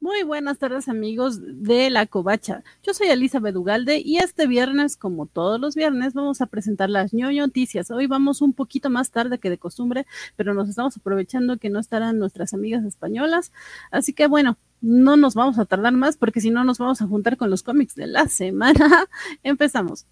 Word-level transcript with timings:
Muy 0.00 0.22
buenas 0.22 0.58
tardes 0.58 0.88
amigos 0.88 1.38
de 1.40 1.88
La 1.88 2.06
Covacha. 2.06 2.62
Yo 2.82 2.92
soy 2.92 3.08
Elizabeth 3.08 3.56
Ugalde 3.56 4.02
y 4.04 4.18
este 4.18 4.46
viernes, 4.46 4.98
como 4.98 5.24
todos 5.24 5.58
los 5.58 5.74
viernes, 5.74 6.12
vamos 6.12 6.42
a 6.42 6.46
presentar 6.46 6.90
las 6.90 7.14
ñoño 7.14 7.46
noticias. 7.46 7.90
Hoy 7.90 8.06
vamos 8.06 8.42
un 8.42 8.52
poquito 8.52 8.90
más 8.90 9.10
tarde 9.10 9.38
que 9.38 9.48
de 9.48 9.56
costumbre, 9.56 10.06
pero 10.36 10.52
nos 10.52 10.68
estamos 10.68 10.94
aprovechando 10.96 11.56
que 11.56 11.70
no 11.70 11.78
estarán 11.80 12.18
nuestras 12.18 12.52
amigas 12.52 12.84
españolas. 12.84 13.50
Así 13.90 14.12
que 14.12 14.26
bueno, 14.26 14.58
no 14.82 15.16
nos 15.16 15.34
vamos 15.34 15.58
a 15.58 15.64
tardar 15.64 15.94
más 15.94 16.18
porque 16.18 16.42
si 16.42 16.50
no 16.50 16.64
nos 16.64 16.76
vamos 16.78 17.00
a 17.00 17.06
juntar 17.06 17.38
con 17.38 17.48
los 17.48 17.62
cómics 17.62 17.94
de 17.94 18.06
la 18.06 18.28
semana. 18.28 19.08
Empezamos. 19.42 20.06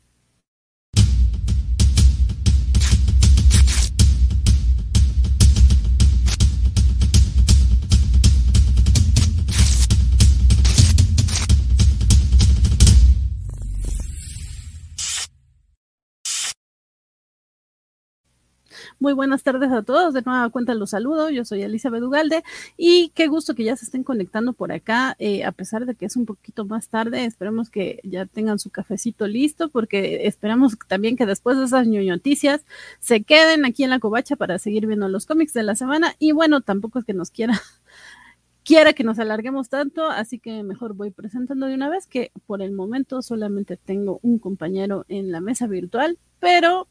Muy 18.98 19.12
buenas 19.12 19.42
tardes 19.42 19.70
a 19.72 19.82
todos. 19.82 20.14
De 20.14 20.22
nueva 20.22 20.48
cuenta 20.50 20.74
los 20.74 20.90
saludo. 20.90 21.30
Yo 21.30 21.44
soy 21.44 21.62
Elizabeth 21.62 22.02
Ugalde 22.02 22.42
y 22.76 23.10
qué 23.14 23.26
gusto 23.26 23.54
que 23.54 23.64
ya 23.64 23.76
se 23.76 23.84
estén 23.84 24.04
conectando 24.04 24.52
por 24.52 24.72
acá, 24.72 25.16
eh, 25.18 25.44
a 25.44 25.52
pesar 25.52 25.86
de 25.86 25.94
que 25.94 26.06
es 26.06 26.16
un 26.16 26.26
poquito 26.26 26.64
más 26.64 26.88
tarde. 26.88 27.24
Esperemos 27.24 27.70
que 27.70 28.00
ya 28.04 28.26
tengan 28.26 28.58
su 28.58 28.70
cafecito 28.70 29.26
listo 29.26 29.68
porque 29.70 30.26
esperamos 30.26 30.76
también 30.86 31.16
que 31.16 31.26
después 31.26 31.58
de 31.58 31.64
esas 31.64 31.86
noticias 31.86 32.62
se 33.00 33.22
queden 33.22 33.64
aquí 33.64 33.84
en 33.84 33.90
la 33.90 33.98
covacha 33.98 34.36
para 34.36 34.58
seguir 34.58 34.86
viendo 34.86 35.08
los 35.08 35.26
cómics 35.26 35.52
de 35.52 35.62
la 35.62 35.74
semana. 35.74 36.14
Y 36.18 36.32
bueno, 36.32 36.60
tampoco 36.60 36.98
es 36.98 37.04
que 37.04 37.14
nos 37.14 37.30
quiera 37.30 37.60
quiera 38.64 38.92
que 38.92 39.04
nos 39.04 39.18
alarguemos 39.18 39.68
tanto, 39.68 40.08
así 40.08 40.38
que 40.38 40.62
mejor 40.62 40.94
voy 40.94 41.10
presentando 41.10 41.66
de 41.66 41.74
una 41.74 41.88
vez 41.88 42.06
que 42.06 42.32
por 42.46 42.62
el 42.62 42.72
momento 42.72 43.22
solamente 43.22 43.76
tengo 43.76 44.20
un 44.22 44.38
compañero 44.38 45.04
en 45.08 45.32
la 45.32 45.40
mesa 45.40 45.66
virtual, 45.66 46.18
pero 46.38 46.88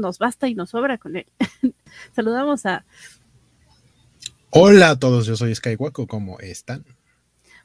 nos 0.00 0.18
basta 0.18 0.48
y 0.48 0.54
nos 0.54 0.70
sobra 0.70 0.98
con 0.98 1.16
él. 1.16 1.26
Saludamos 2.12 2.66
a... 2.66 2.84
Hola 4.50 4.90
a 4.90 4.98
todos, 4.98 5.26
yo 5.26 5.36
soy 5.36 5.54
Skywaco, 5.54 6.06
¿cómo 6.08 6.40
están? 6.40 6.84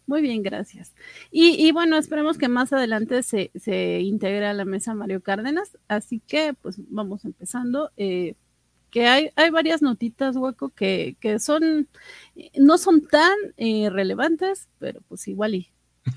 Muy 0.07 0.21
bien, 0.21 0.43
gracias. 0.43 0.93
Y, 1.31 1.71
bueno, 1.71 1.97
esperemos 1.97 2.37
que 2.37 2.47
más 2.47 2.71
adelante 2.71 3.23
se, 3.23 3.49
se, 3.55 4.01
integre 4.01 4.45
a 4.45 4.53
la 4.53 4.65
mesa 4.65 4.93
Mario 4.93 5.21
Cárdenas, 5.21 5.79
así 5.87 6.21
que 6.27 6.53
pues 6.53 6.75
vamos 6.89 7.25
empezando. 7.25 7.91
Eh, 7.97 8.35
que 8.91 9.07
hay, 9.07 9.29
hay 9.35 9.49
varias 9.49 9.81
notitas, 9.81 10.35
Hueco, 10.35 10.69
que, 10.69 11.17
que 11.19 11.39
son, 11.39 11.89
no 12.55 12.77
son 12.77 13.05
tan 13.07 13.35
eh, 13.57 13.89
relevantes, 13.89 14.69
pero 14.79 15.01
pues 15.09 15.27
igual 15.27 15.55
y 15.55 15.69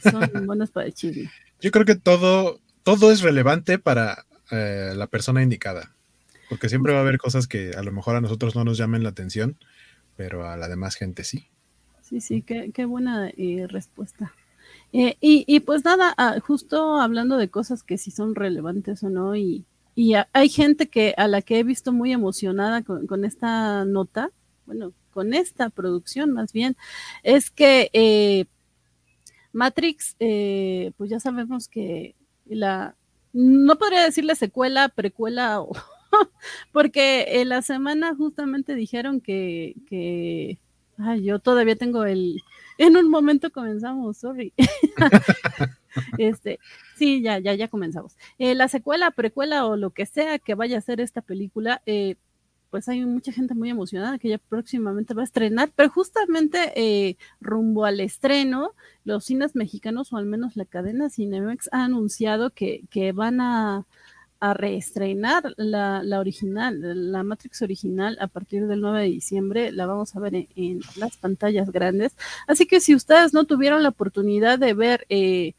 son 0.02 0.30
buenas 0.46 0.70
para 0.70 0.86
el 0.86 0.94
chisme. 0.94 1.30
Yo 1.60 1.70
creo 1.70 1.84
que 1.84 1.96
todo, 1.96 2.60
todo 2.84 3.10
es 3.10 3.22
relevante 3.22 3.78
para 3.78 4.26
eh, 4.50 4.92
la 4.94 5.06
persona 5.08 5.42
indicada. 5.42 5.96
Porque 6.48 6.68
siempre 6.68 6.92
va 6.92 7.00
a 7.00 7.02
haber 7.02 7.18
cosas 7.18 7.46
que 7.46 7.72
a 7.76 7.82
lo 7.82 7.92
mejor 7.92 8.16
a 8.16 8.20
nosotros 8.20 8.56
no 8.56 8.64
nos 8.64 8.78
llamen 8.78 9.02
la 9.02 9.10
atención, 9.10 9.58
pero 10.16 10.48
a 10.48 10.56
la 10.56 10.68
demás 10.68 10.96
gente 10.96 11.24
sí. 11.24 11.48
Sí, 12.02 12.20
sí, 12.20 12.42
qué, 12.42 12.84
buena 12.86 13.30
eh, 13.36 13.66
respuesta. 13.68 14.34
Eh, 14.92 15.16
y, 15.20 15.60
pues 15.60 15.84
nada, 15.84 16.14
ah, 16.16 16.38
justo 16.40 16.98
hablando 16.98 17.36
de 17.36 17.50
cosas 17.50 17.82
que 17.82 17.98
sí 17.98 18.10
son 18.10 18.34
relevantes 18.34 19.02
o 19.02 19.10
no, 19.10 19.36
y, 19.36 19.66
hay 20.32 20.48
gente 20.48 20.88
que 20.88 21.12
a 21.16 21.26
la 21.26 21.42
que 21.42 21.58
he 21.58 21.64
visto 21.64 21.92
muy 21.92 22.12
emocionada 22.12 22.82
con, 22.82 23.24
esta 23.24 23.84
nota, 23.84 24.30
bueno, 24.64 24.92
con 25.10 25.34
esta 25.34 25.70
producción 25.70 26.32
más 26.32 26.52
bien, 26.52 26.76
es 27.24 27.50
que 27.50 27.90
eh, 27.92 28.46
Matrix, 29.52 30.14
pues 30.96 31.10
ya 31.10 31.18
sabemos 31.18 31.66
que 31.66 32.14
la, 32.46 32.94
no 33.32 33.76
podría 33.76 34.04
decirle 34.04 34.36
secuela, 34.36 34.88
precuela 34.88 35.60
o, 35.60 35.72
porque 36.72 37.40
en 37.40 37.48
la 37.48 37.62
semana 37.62 38.14
justamente 38.14 38.74
dijeron 38.74 39.20
que, 39.20 39.74
que 39.88 40.58
ay, 40.98 41.24
yo 41.24 41.38
todavía 41.38 41.76
tengo 41.76 42.04
el, 42.04 42.42
en 42.78 42.96
un 42.96 43.10
momento 43.10 43.50
comenzamos, 43.50 44.18
sorry. 44.18 44.52
este, 46.18 46.58
sí, 46.96 47.22
ya, 47.22 47.38
ya, 47.38 47.54
ya 47.54 47.68
comenzamos. 47.68 48.16
Eh, 48.38 48.54
la 48.54 48.68
secuela, 48.68 49.10
precuela 49.10 49.66
o 49.66 49.76
lo 49.76 49.90
que 49.90 50.06
sea 50.06 50.38
que 50.38 50.54
vaya 50.54 50.78
a 50.78 50.82
ser 50.82 51.00
esta 51.00 51.22
película, 51.22 51.82
eh, 51.86 52.16
pues 52.70 52.88
hay 52.88 53.04
mucha 53.04 53.32
gente 53.32 53.54
muy 53.54 53.70
emocionada 53.70 54.18
que 54.18 54.28
ya 54.28 54.38
próximamente 54.38 55.14
va 55.14 55.22
a 55.22 55.24
estrenar, 55.24 55.70
pero 55.74 55.88
justamente 55.88 56.72
eh, 56.76 57.16
rumbo 57.40 57.86
al 57.86 58.00
estreno, 58.00 58.74
los 59.04 59.24
cines 59.24 59.56
mexicanos 59.56 60.12
o 60.12 60.18
al 60.18 60.26
menos 60.26 60.54
la 60.56 60.66
cadena 60.66 61.08
Cinemex 61.08 61.70
ha 61.72 61.84
anunciado 61.84 62.50
que, 62.50 62.82
que 62.90 63.12
van 63.12 63.40
a 63.40 63.86
a 64.40 64.54
reestrenar 64.54 65.54
la, 65.56 66.02
la, 66.02 66.20
original, 66.20 67.10
la 67.10 67.22
Matrix 67.22 67.62
original 67.62 68.16
a 68.20 68.28
partir 68.28 68.66
del 68.66 68.80
9 68.80 69.00
de 69.00 69.06
diciembre. 69.06 69.72
La 69.72 69.86
vamos 69.86 70.14
a 70.14 70.20
ver 70.20 70.46
en, 70.54 70.80
las 70.96 71.16
pantallas 71.16 71.70
grandes. 71.70 72.16
Así 72.46 72.66
que 72.66 72.80
si 72.80 72.94
ustedes 72.94 73.34
no 73.34 73.44
tuvieron 73.44 73.82
la 73.82 73.88
oportunidad 73.88 74.58
de 74.58 74.74
ver 74.74 75.06
eh, 75.08 75.54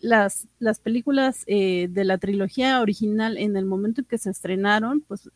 las, 0.00 0.48
las 0.58 0.78
películas 0.78 1.44
eh, 1.46 1.88
de 1.90 2.04
la 2.04 2.18
trilogía 2.18 2.80
original 2.80 3.36
en 3.36 3.56
el 3.56 3.66
momento 3.66 4.00
en 4.00 4.06
que 4.06 4.18
se 4.18 4.30
estrenaron, 4.30 5.02
pues 5.02 5.30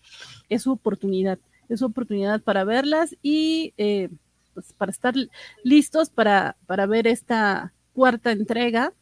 es 0.48 0.62
su 0.62 0.72
oportunidad. 0.72 1.38
Es 1.68 1.80
su 1.80 1.86
oportunidad 1.86 2.40
para 2.40 2.64
verlas 2.64 3.14
y 3.22 3.74
eh, 3.76 4.08
pues 4.54 4.72
para 4.72 4.90
estar 4.90 5.14
listos 5.62 6.08
para, 6.08 6.56
para 6.66 6.86
ver 6.86 7.06
esta 7.06 7.74
cuarta 7.92 8.32
entrega 8.32 8.94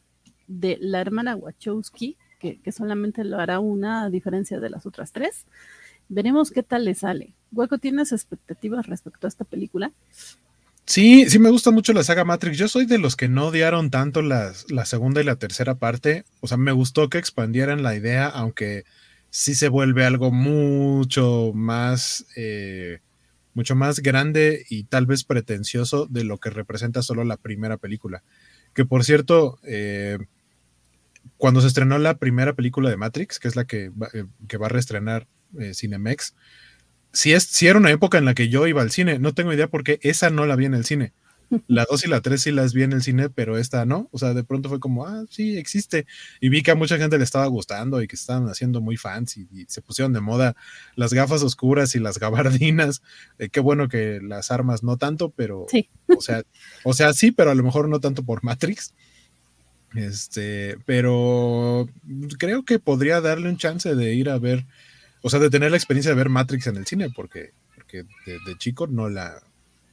de 0.47 0.77
la 0.81 0.99
hermana 0.99 1.37
Wachowski 1.37 2.17
que, 2.39 2.59
solamente 2.71 3.23
lo 3.23 3.39
hará 3.39 3.59
una 3.59 4.03
a 4.03 4.09
diferencia 4.09 4.59
de 4.59 4.69
las 4.69 4.85
otras 4.85 5.11
tres. 5.11 5.45
Veremos 6.09 6.51
qué 6.51 6.63
tal 6.63 6.85
le 6.85 6.95
sale. 6.95 7.33
Hueco, 7.51 7.77
¿tienes 7.77 8.11
expectativas 8.11 8.87
respecto 8.87 9.27
a 9.27 9.29
esta 9.29 9.43
película? 9.43 9.91
Sí, 10.85 11.29
sí 11.29 11.37
me 11.37 11.49
gusta 11.49 11.71
mucho 11.71 11.91
la 11.91 12.03
saga 12.03 12.23
Matrix. 12.23 12.57
Yo 12.57 12.67
soy 12.69 12.85
de 12.85 12.97
los 12.97 13.17
que 13.17 13.27
no 13.27 13.47
odiaron 13.47 13.91
tanto 13.91 14.21
las, 14.21 14.71
la 14.71 14.85
segunda 14.85 15.21
y 15.21 15.25
la 15.25 15.35
tercera 15.35 15.75
parte. 15.75 16.23
O 16.39 16.47
sea, 16.47 16.57
me 16.57 16.71
gustó 16.71 17.09
que 17.09 17.17
expandieran 17.17 17.83
la 17.83 17.95
idea, 17.95 18.27
aunque 18.27 18.85
sí 19.29 19.53
se 19.53 19.67
vuelve 19.67 20.05
algo 20.05 20.31
mucho 20.31 21.51
más, 21.53 22.25
eh, 22.37 22.99
mucho 23.53 23.75
más 23.75 23.99
grande 23.99 24.65
y 24.69 24.85
tal 24.85 25.05
vez 25.05 25.25
pretencioso 25.25 26.05
de 26.05 26.23
lo 26.23 26.37
que 26.37 26.51
representa 26.51 27.01
solo 27.01 27.25
la 27.25 27.37
primera 27.37 27.75
película. 27.77 28.23
Que 28.73 28.85
por 28.85 29.03
cierto, 29.03 29.59
eh, 29.63 30.19
cuando 31.37 31.61
se 31.61 31.67
estrenó 31.67 31.97
la 31.97 32.17
primera 32.17 32.53
película 32.53 32.89
de 32.89 32.97
Matrix, 32.97 33.39
que 33.39 33.47
es 33.47 33.55
la 33.55 33.65
que 33.65 33.89
va, 33.89 34.09
eh, 34.13 34.25
que 34.47 34.57
va 34.57 34.67
a 34.67 34.69
reestrenar 34.69 35.27
eh, 35.59 35.73
Cinemex, 35.73 36.35
si, 37.13 37.33
es, 37.33 37.43
si 37.43 37.67
era 37.67 37.79
una 37.79 37.91
época 37.91 38.17
en 38.17 38.25
la 38.25 38.33
que 38.33 38.49
yo 38.49 38.67
iba 38.67 38.81
al 38.81 38.91
cine, 38.91 39.19
no 39.19 39.33
tengo 39.33 39.53
idea 39.53 39.67
porque 39.67 39.99
esa 40.03 40.29
no 40.29 40.45
la 40.45 40.55
vi 40.55 40.65
en 40.65 40.73
el 40.73 40.85
cine. 40.85 41.13
La 41.67 41.85
2 41.89 42.05
y 42.05 42.09
la 42.09 42.21
3 42.21 42.41
sí 42.41 42.51
las 42.51 42.73
vi 42.73 42.83
en 42.83 42.93
el 42.93 43.01
cine, 43.01 43.29
pero 43.29 43.57
esta 43.57 43.85
no. 43.85 44.09
O 44.11 44.19
sea, 44.19 44.33
de 44.33 44.43
pronto 44.43 44.69
fue 44.69 44.79
como, 44.79 45.05
ah, 45.05 45.23
sí, 45.29 45.57
existe. 45.57 46.05
Y 46.41 46.49
vi 46.49 46.61
que 46.61 46.71
a 46.71 46.75
mucha 46.75 46.97
gente 46.97 47.17
le 47.17 47.23
estaba 47.23 47.45
gustando 47.47 48.01
y 48.01 48.07
que 48.07 48.15
estaban 48.15 48.49
haciendo 48.49 48.81
muy 48.81 48.97
fans 48.97 49.37
y, 49.37 49.47
se 49.67 49.81
pusieron 49.81 50.13
de 50.13 50.19
moda 50.19 50.55
las 50.95 51.13
gafas 51.13 51.43
oscuras 51.43 51.95
y 51.95 51.99
las 51.99 52.19
gabardinas. 52.19 53.01
Eh, 53.39 53.49
qué 53.49 53.59
bueno 53.59 53.87
que 53.87 54.19
las 54.21 54.51
armas 54.51 54.83
no 54.83 54.97
tanto, 54.97 55.29
pero, 55.29 55.65
sí. 55.69 55.89
o, 56.07 56.21
sea, 56.21 56.43
o 56.83 56.93
sea, 56.93 57.13
sí, 57.13 57.31
pero 57.31 57.51
a 57.51 57.55
lo 57.55 57.63
mejor 57.63 57.87
no 57.87 57.99
tanto 57.99 58.23
por 58.23 58.43
Matrix. 58.43 58.93
Este, 59.95 60.77
pero 60.85 61.87
creo 62.37 62.63
que 62.63 62.79
podría 62.79 63.21
darle 63.21 63.49
un 63.49 63.57
chance 63.57 63.95
de 63.95 64.13
ir 64.13 64.29
a 64.29 64.37
ver, 64.37 64.65
o 65.21 65.29
sea, 65.29 65.39
de 65.39 65.49
tener 65.49 65.71
la 65.71 65.77
experiencia 65.77 66.11
de 66.11 66.17
ver 66.17 66.29
Matrix 66.29 66.67
en 66.67 66.77
el 66.77 66.85
cine, 66.85 67.09
porque, 67.09 67.51
porque 67.75 68.03
de, 68.03 68.57
chico 68.57 68.87
no 68.87 69.09
la, 69.09 69.41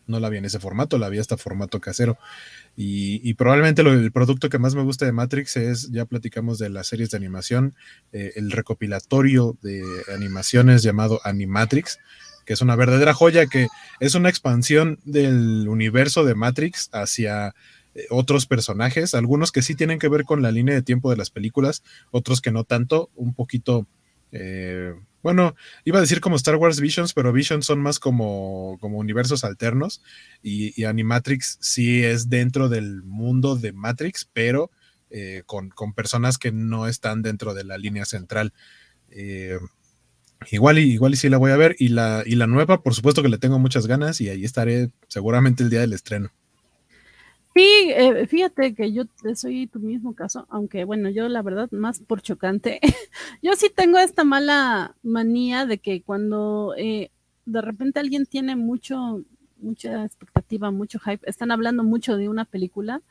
no 0.06 0.20
la 0.20 0.28
vi 0.28 0.38
en 0.38 0.44
ese 0.44 0.58
formato, 0.58 0.98
la 0.98 1.08
vi 1.08 1.18
hasta 1.18 1.36
formato 1.36 1.80
casero. 1.80 2.18
Y, 2.76 3.34
probablemente 3.34 3.82
el 3.82 4.10
producto 4.10 4.48
que 4.48 4.58
más 4.58 4.74
me 4.74 4.82
gusta 4.82 5.06
de 5.06 5.12
Matrix 5.12 5.56
es, 5.56 5.92
ya 5.92 6.06
platicamos 6.06 6.58
de 6.58 6.70
las 6.70 6.88
series 6.88 7.10
de 7.10 7.16
animación, 7.16 7.74
eh, 8.12 8.32
el 8.34 8.50
recopilatorio 8.50 9.56
de 9.62 9.82
animaciones 10.12 10.82
llamado 10.82 11.20
Animatrix, 11.22 12.00
que 12.44 12.52
es 12.52 12.60
una 12.60 12.76
verdadera 12.76 13.14
joya, 13.14 13.46
que 13.46 13.68
es 14.00 14.16
una 14.16 14.28
expansión 14.28 14.98
del 15.04 15.68
universo 15.68 16.24
de 16.24 16.34
Matrix 16.34 16.90
hacia 16.92 17.54
eh, 17.94 18.06
otros 18.10 18.46
personajes, 18.46 19.14
algunos 19.14 19.52
que 19.52 19.62
sí 19.62 19.74
tienen 19.74 19.98
que 19.98 20.08
ver 20.08 20.24
con 20.24 20.42
la 20.42 20.50
línea 20.50 20.74
de 20.74 20.82
tiempo 20.82 21.10
de 21.10 21.16
las 21.16 21.30
películas, 21.30 21.82
otros 22.10 22.40
que 22.40 22.50
no 22.50 22.64
tanto, 22.64 23.10
un 23.14 23.34
poquito, 23.34 23.86
eh, 24.32 24.94
bueno, 25.22 25.54
iba 25.84 25.98
a 25.98 26.00
decir 26.00 26.20
como 26.20 26.36
Star 26.36 26.56
Wars 26.56 26.80
Visions, 26.80 27.14
pero 27.14 27.32
Visions 27.32 27.64
son 27.64 27.80
más 27.80 27.98
como, 27.98 28.78
como 28.80 28.98
universos 28.98 29.44
alternos 29.44 30.02
y, 30.42 30.84
Animatrix 30.84 31.58
sí 31.60 32.02
es 32.02 32.28
dentro 32.28 32.68
del 32.68 33.02
mundo 33.02 33.56
de 33.56 33.72
Matrix, 33.72 34.28
pero 34.32 34.70
eh, 35.10 35.42
con, 35.46 35.70
personas 35.94 36.36
que 36.36 36.52
no 36.52 36.86
están 36.88 37.22
dentro 37.22 37.54
de 37.54 37.64
la 37.64 37.78
línea 37.78 38.04
central. 38.04 38.52
Igual 40.50 40.78
y, 40.78 40.92
igual 40.92 41.14
y 41.14 41.16
sí 41.16 41.28
la 41.28 41.38
voy 41.38 41.52
a 41.52 41.56
ver. 41.56 41.76
Y 41.78 41.88
la, 41.88 42.22
y 42.26 42.34
la 42.34 42.46
nueva, 42.46 42.82
por 42.82 42.94
supuesto 42.94 43.22
que 43.22 43.28
le 43.28 43.38
tengo 43.38 43.58
muchas 43.58 43.86
ganas 43.86 44.20
y 44.20 44.28
ahí 44.28 44.44
estaré 44.44 44.90
seguramente 45.08 45.62
el 45.62 45.70
día 45.70 45.80
del 45.80 45.92
estreno. 45.92 46.32
Sí, 47.54 47.62
eh, 47.92 48.26
fíjate 48.26 48.74
que 48.74 48.92
yo 48.92 49.04
soy 49.36 49.68
tu 49.68 49.78
mismo 49.78 50.14
caso, 50.16 50.44
aunque 50.50 50.84
bueno, 50.84 51.08
yo 51.10 51.28
la 51.28 51.40
verdad 51.40 51.70
más 51.70 52.00
por 52.00 52.20
chocante, 52.20 52.80
yo 53.42 53.52
sí 53.54 53.70
tengo 53.74 53.98
esta 53.98 54.24
mala 54.24 54.96
manía 55.04 55.64
de 55.64 55.78
que 55.78 56.02
cuando 56.02 56.74
eh, 56.76 57.12
de 57.46 57.60
repente 57.62 58.00
alguien 58.00 58.26
tiene 58.26 58.56
mucho, 58.56 59.22
mucha 59.58 60.04
expectativa, 60.04 60.72
mucho 60.72 60.98
hype, 60.98 61.28
están 61.30 61.52
hablando 61.52 61.84
mucho 61.84 62.16
de 62.16 62.28
una 62.28 62.44
película, 62.44 63.02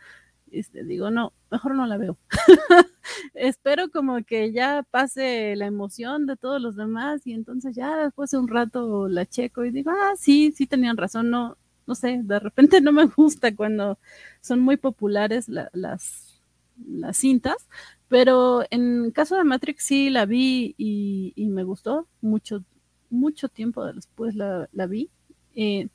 este, 0.51 0.83
digo, 0.83 1.11
no, 1.11 1.33
mejor 1.51 1.75
no 1.75 1.85
la 1.87 1.97
veo. 1.97 2.17
Espero 3.33 3.89
como 3.91 4.23
que 4.25 4.51
ya 4.53 4.83
pase 4.91 5.55
la 5.55 5.65
emoción 5.67 6.25
de 6.27 6.37
todos 6.37 6.61
los 6.61 6.75
demás 6.75 7.25
y 7.27 7.33
entonces 7.33 7.75
ya 7.75 7.97
después 7.97 8.31
de 8.31 8.37
un 8.39 8.47
rato 8.47 9.07
la 9.09 9.25
checo 9.25 9.65
y 9.65 9.71
digo, 9.71 9.91
ah, 9.91 10.13
sí, 10.17 10.51
sí 10.55 10.67
tenían 10.67 10.97
razón, 10.97 11.29
no, 11.31 11.57
no 11.87 11.95
sé, 11.95 12.21
de 12.23 12.39
repente 12.39 12.81
no 12.81 12.91
me 12.91 13.05
gusta 13.05 13.55
cuando 13.55 13.97
son 14.41 14.59
muy 14.59 14.77
populares 14.77 15.47
las, 15.49 16.33
las 16.77 17.17
cintas, 17.17 17.67
pero 18.07 18.63
en 18.69 19.11
caso 19.11 19.35
de 19.35 19.43
Matrix 19.43 19.85
sí 19.85 20.09
la 20.09 20.25
vi 20.25 20.75
y, 20.77 21.33
me 21.49 21.63
gustó 21.63 22.07
mucho, 22.21 22.63
mucho 23.09 23.49
tiempo 23.49 23.85
después 23.91 24.35
la, 24.35 24.67
vi. 24.87 25.09
Eh, 25.55 25.87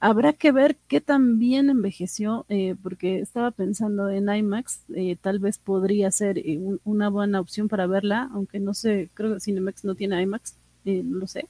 habrá 0.00 0.32
que 0.32 0.52
ver 0.52 0.76
qué 0.88 1.00
tan 1.00 1.38
bien 1.38 1.70
envejeció, 1.70 2.44
eh, 2.48 2.74
porque 2.82 3.20
estaba 3.20 3.50
pensando 3.50 4.10
en 4.10 4.28
IMAX, 4.28 4.82
eh, 4.94 5.16
tal 5.20 5.38
vez 5.38 5.58
podría 5.58 6.10
ser 6.10 6.42
una 6.84 7.08
buena 7.08 7.40
opción 7.40 7.68
para 7.68 7.86
verla, 7.86 8.28
aunque 8.32 8.60
no 8.60 8.74
sé, 8.74 9.08
creo 9.14 9.34
que 9.34 9.40
Cinemax 9.40 9.84
no 9.84 9.94
tiene 9.94 10.20
IMAX, 10.22 10.56
no 10.84 11.18
lo 11.18 11.26
sé. 11.26 11.46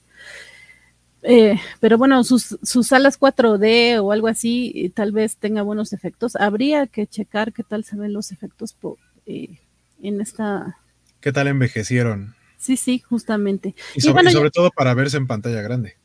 Eh, 1.22 1.58
pero 1.80 1.98
bueno, 1.98 2.22
sus, 2.24 2.58
sus 2.62 2.88
salas 2.88 3.18
4D 3.18 4.00
o 4.00 4.12
algo 4.12 4.28
así, 4.28 4.92
tal 4.94 5.12
vez 5.12 5.36
tenga 5.36 5.62
buenos 5.62 5.92
efectos. 5.92 6.36
Habría 6.36 6.86
que 6.86 7.06
checar 7.06 7.52
qué 7.52 7.62
tal 7.62 7.84
se 7.84 7.96
ven 7.96 8.12
los 8.12 8.32
efectos 8.32 8.76
eh, 9.26 9.58
en 10.02 10.20
esta. 10.20 10.78
¿Qué 11.20 11.32
tal 11.32 11.48
envejecieron? 11.48 12.34
Sí, 12.58 12.76
sí, 12.76 13.00
justamente. 13.00 13.74
Y 13.94 14.00
sobre, 14.00 14.50
todo 14.50 14.70
para 14.70 14.94
verse 14.94 15.16
en 15.16 15.26
pantalla 15.26 15.62
grande. 15.62 15.96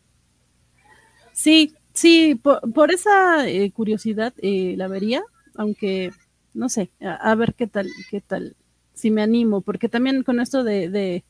Sí, 1.34 1.76
sí, 1.94 2.36
por, 2.36 2.92
esa 2.92 3.48
eh, 3.48 3.72
curiosidad 3.72 4.34
la 4.42 4.88
vería, 4.88 5.24
aunque 5.56 6.12
no 6.54 6.68
sé, 6.68 6.90
a, 7.00 7.34
ver 7.36 7.54
qué 7.54 7.68
tal, 7.68 7.88
qué 8.10 8.22
tal, 8.22 8.56
si 8.94 9.12
me 9.12 9.22
animo, 9.22 9.62
porque 9.62 9.88
también 9.88 10.24
con 10.24 10.40
esto 10.40 10.64
de 10.64 10.90
de 10.90 11.24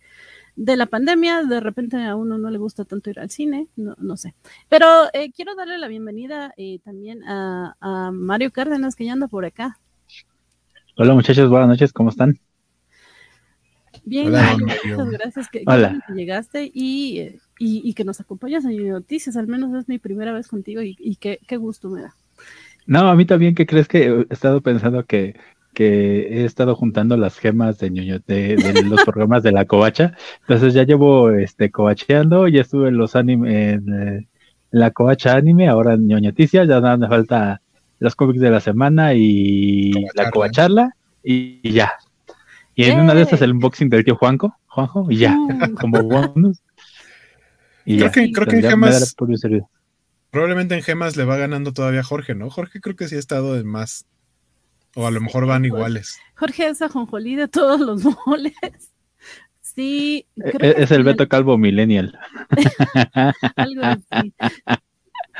la 0.55 0.85
pandemia, 0.85 1.43
de 1.43 1.59
repente 1.59 1.97
a 1.97 2.15
uno 2.15 2.37
no 2.37 2.49
le 2.49 2.57
gusta 2.57 2.85
tanto 2.85 3.09
ir 3.09 3.19
al 3.19 3.29
cine, 3.29 3.67
no, 3.75 3.95
no 3.99 4.17
sé. 4.17 4.33
Pero 4.69 4.85
eh, 5.13 5.31
quiero 5.31 5.55
darle 5.55 5.77
la 5.77 5.87
bienvenida 5.87 6.53
eh, 6.57 6.79
también 6.83 7.23
a, 7.23 8.11
Mario 8.13 8.51
Cárdenas, 8.51 8.95
que 8.95 9.05
ya 9.05 9.13
anda 9.13 9.27
por 9.27 9.45
acá. 9.45 9.77
Hola 10.97 11.13
muchachos, 11.13 11.49
buenas 11.49 11.69
noches, 11.69 11.93
¿cómo 11.93 12.09
están? 12.09 12.39
Bien, 14.03 14.31
muchas 14.31 15.09
gracias 15.09 15.49
que, 15.49 15.63
llegaste 16.15 16.71
y, 16.73 17.39
y, 17.59 17.93
que 17.93 18.03
nos 18.03 18.19
acompañas 18.19 18.65
en 18.65 18.89
noticias, 18.89 19.37
al 19.37 19.47
menos 19.47 19.73
es 19.75 19.87
mi 19.87 19.99
primera 19.99 20.33
vez 20.33 20.47
contigo 20.47 20.81
y, 20.81 21.15
qué, 21.17 21.39
qué 21.47 21.57
gusto 21.57 21.89
me 21.89 22.01
da. 22.01 22.15
No, 22.87 23.07
a 23.09 23.15
mí 23.15 23.25
también, 23.25 23.53
¿qué 23.53 23.65
crees 23.65 23.87
que 23.87 24.07
he 24.07 24.33
estado 24.33 24.61
pensando 24.61 25.05
que 25.05 25.35
que 25.73 26.27
he 26.29 26.45
estado 26.45 26.75
juntando 26.75 27.17
las 27.17 27.37
gemas 27.37 27.77
de 27.79 27.89
ñoño, 27.89 28.19
de, 28.27 28.83
los 28.85 29.03
programas 29.03 29.43
de 29.43 29.51
la 29.51 29.65
covacha. 29.65 30.15
Entonces 30.41 30.73
ya 30.73 30.83
llevo 30.83 31.31
este 31.31 31.71
covacheando, 31.71 32.47
ya 32.47 32.61
estuve 32.61 32.89
en 32.89 32.97
los 32.97 33.15
anime, 33.15 33.71
en, 33.71 34.27
la 34.71 34.91
covacha 34.91 35.35
anime, 35.35 35.67
ahora 35.67 35.93
en 35.93 36.07
ñoñoticias, 36.07 36.67
ya 36.67 36.79
nada 36.79 36.97
me 36.97 37.07
falta 37.07 37.61
los 37.99 38.15
cómics 38.15 38.39
de 38.41 38.49
la 38.49 38.59
semana 38.59 39.13
y 39.13 39.91
la 40.15 40.31
covacharla 40.31 40.95
y, 41.23 41.71
ya. 41.71 41.93
Y 42.73 42.85
en 42.85 42.99
una 42.99 43.13
de 43.13 43.21
estas 43.21 43.41
el 43.41 43.51
unboxing 43.51 43.89
del 43.89 44.03
tío 44.03 44.15
Juanjo, 44.15 44.55
Juanjo, 44.67 45.07
y 45.09 45.17
ya, 45.17 45.35
mm. 45.35 45.75
como 45.79 46.01
bonus. 46.01 46.61
Y 47.85 47.97
creo 47.97 48.11
que, 48.11 48.31
creo 48.31 48.47
que 48.47 48.55
en 48.57 48.63
gemas, 48.63 49.15
probablemente 50.29 50.75
en 50.75 50.83
gemas 50.83 51.17
le 51.17 51.25
va 51.25 51.37
ganando 51.37 51.73
todavía 51.73 52.03
Jorge, 52.03 52.35
¿no? 52.35 52.49
Jorge 52.49 52.79
creo 52.79 52.95
que 52.95 53.07
sí 53.07 53.15
ha 53.15 53.19
estado 53.19 53.57
en 53.57 53.67
más 53.67 54.05
o 54.95 55.07
a 55.07 55.11
lo 55.11 55.21
mejor 55.21 55.45
van 55.45 55.65
iguales. 55.65 56.19
Jorge 56.35 56.67
es 56.67 56.81
ajonjolí 56.81 57.35
de 57.35 57.47
todos 57.47 57.79
los 57.79 58.03
moles. 58.25 58.53
Sí. 59.61 60.27
E, 60.35 60.51
e, 60.59 60.83
es 60.83 60.91
el 60.91 61.03
Beto 61.03 61.27
Calvo 61.27 61.57
Millennial. 61.57 62.17
Algo 63.55 63.81
así. 63.83 64.33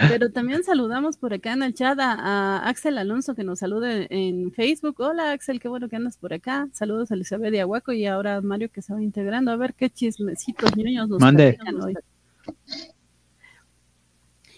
Pero 0.07 0.31
también 0.31 0.63
saludamos 0.63 1.18
por 1.18 1.33
acá 1.33 1.53
en 1.53 1.63
el 1.63 1.74
chat 1.74 2.00
a, 2.00 2.68
Axel 2.68 2.98
Alonso 2.98 3.36
que 3.36 3.44
nos 3.44 3.59
salude 3.59 4.07
en 4.09 4.51
Facebook. 4.51 4.95
Hola 5.00 5.31
Axel, 5.31 5.59
qué 5.59 5.68
bueno 5.68 5.89
que 5.89 5.98
andas 5.98 6.18
por 6.18 6.33
acá. 6.33 6.68
Saludos 6.71 7.12
a 7.12 7.15
Elizabeth 7.15 7.51
de 7.51 7.62
Aguaco 7.62 7.92
y 7.92 8.06
ahora 8.06 8.38
a 8.38 8.42
Mario 8.42 8.69
que 8.71 8.81
se 8.81 8.94
va 8.94 9.01
integrando. 9.01 9.51
A 9.51 9.57
ver 9.57 9.74
qué 9.74 9.89
chismecitos 9.89 10.75
niños 10.77 11.09
nos 11.09 11.19
Mande. 11.19 11.57
hoy. 11.83 11.95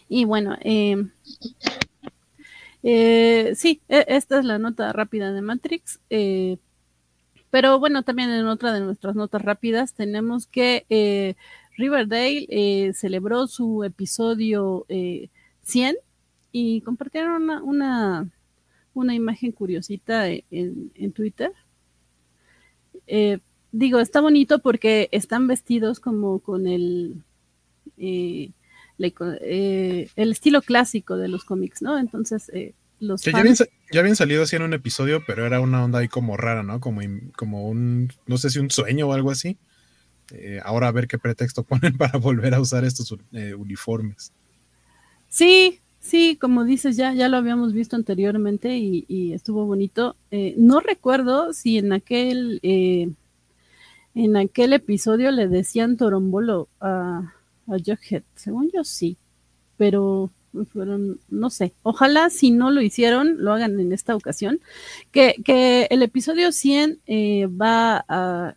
Y 0.08 0.26
bueno, 0.26 0.56
eh, 0.62 1.04
eh, 2.84 3.54
sí, 3.56 3.82
e, 3.88 4.06
esta 4.10 4.40
es 4.40 4.46
la 4.46 4.60
nota 4.60 4.92
rápida 4.94 5.32
de 5.32 5.42
Matrix. 5.42 6.00
Eh, 6.10 6.58
pero 7.50 7.80
bueno, 7.80 8.04
también 8.04 8.30
en 8.32 8.48
otra 8.48 8.74
de 8.74 8.82
nuestras 8.82 9.16
notas 9.16 9.42
rápidas 9.42 9.94
tenemos 9.94 10.48
que 10.48 10.86
eh, 10.90 11.36
Riverdale 11.78 12.94
celebró 12.94 13.48
su 13.48 13.84
episodio 13.84 14.86
100 15.62 15.96
y 16.52 16.82
compartieron 16.82 17.50
una, 17.64 18.30
una, 18.94 19.16
imagen 19.16 19.52
curiosita 19.52 20.28
en, 20.30 20.92
en 20.96 21.12
Twitter. 21.14 21.52
digo, 23.72 24.00
está 24.00 24.22
bonito 24.22 24.60
porque 24.60 25.10
están 25.12 25.48
vestidos 25.48 26.00
como 26.00 26.40
con 26.40 26.68
el, 26.68 27.24
el 29.04 30.32
estilo 30.32 30.62
clásico 30.62 31.18
de 31.18 31.28
los 31.28 31.44
cómics, 31.46 31.82
¿no? 31.82 31.98
Entonces, 31.98 32.52
los 33.00 33.22
ya, 33.22 33.38
habían, 34.00 34.16
salido 34.16 34.44
así 34.44 34.56
en 34.56 34.64
un 34.64 34.74
episodio, 34.74 35.24
pero 35.28 35.46
era 35.46 35.60
una 35.60 35.84
onda 35.84 36.00
ahí 36.00 36.08
como 36.08 36.38
rara, 36.38 36.64
¿no? 36.64 36.80
Como, 36.80 37.02
como 37.36 37.68
un, 37.68 38.12
no 38.26 38.38
sé 38.38 38.50
si 38.50 38.60
un 38.60 38.72
sueño 38.72 39.08
o 39.08 39.14
algo 39.14 39.30
así. 39.32 39.58
Eh, 40.32 40.60
ahora 40.64 40.88
a 40.88 40.92
ver 40.92 41.08
qué 41.08 41.18
pretexto 41.18 41.64
ponen 41.68 41.98
para 41.98 42.18
volver 42.18 42.54
a 42.54 42.62
usar 42.62 42.86
estos 42.86 43.16
eh, 43.34 43.54
uniformes. 43.54 44.32
Sí, 45.28 45.80
sí, 46.00 46.38
como 46.40 46.64
dices, 46.64 46.96
ya, 46.96 47.14
ya 47.14 47.30
lo 47.30 47.38
habíamos 47.38 47.74
visto 47.74 47.96
anteriormente 47.96 48.78
y, 48.78 49.34
estuvo 49.34 49.66
bonito. 49.66 50.16
Eh, 50.32 50.56
no 50.58 50.80
recuerdo 50.80 51.54
si 51.54 51.78
en 51.78 51.92
aquel, 51.94 52.60
en 52.64 54.38
aquel 54.38 54.74
episodio 54.74 55.32
le 55.32 55.48
decían 55.48 55.98
torombolo 55.98 56.70
a, 56.80 57.34
a 57.68 57.78
Jughead. 57.78 58.24
Según 58.36 58.72
yo 58.72 58.84
sí, 58.84 59.18
pero 59.78 60.30
fueron, 60.72 61.20
no 61.30 61.50
sé, 61.50 61.74
ojalá 61.82 62.30
si 62.30 62.52
no 62.52 62.70
lo 62.70 62.82
hicieron, 62.82 63.44
lo 63.44 63.54
hagan 63.54 63.80
en 63.80 63.92
esta 63.92 64.16
ocasión, 64.16 64.60
que, 65.12 65.36
que 65.44 65.88
el 65.90 66.04
episodio 66.04 66.52
100 66.52 67.00
eh, 67.08 67.48
va, 67.48 68.06
a, 68.08 68.56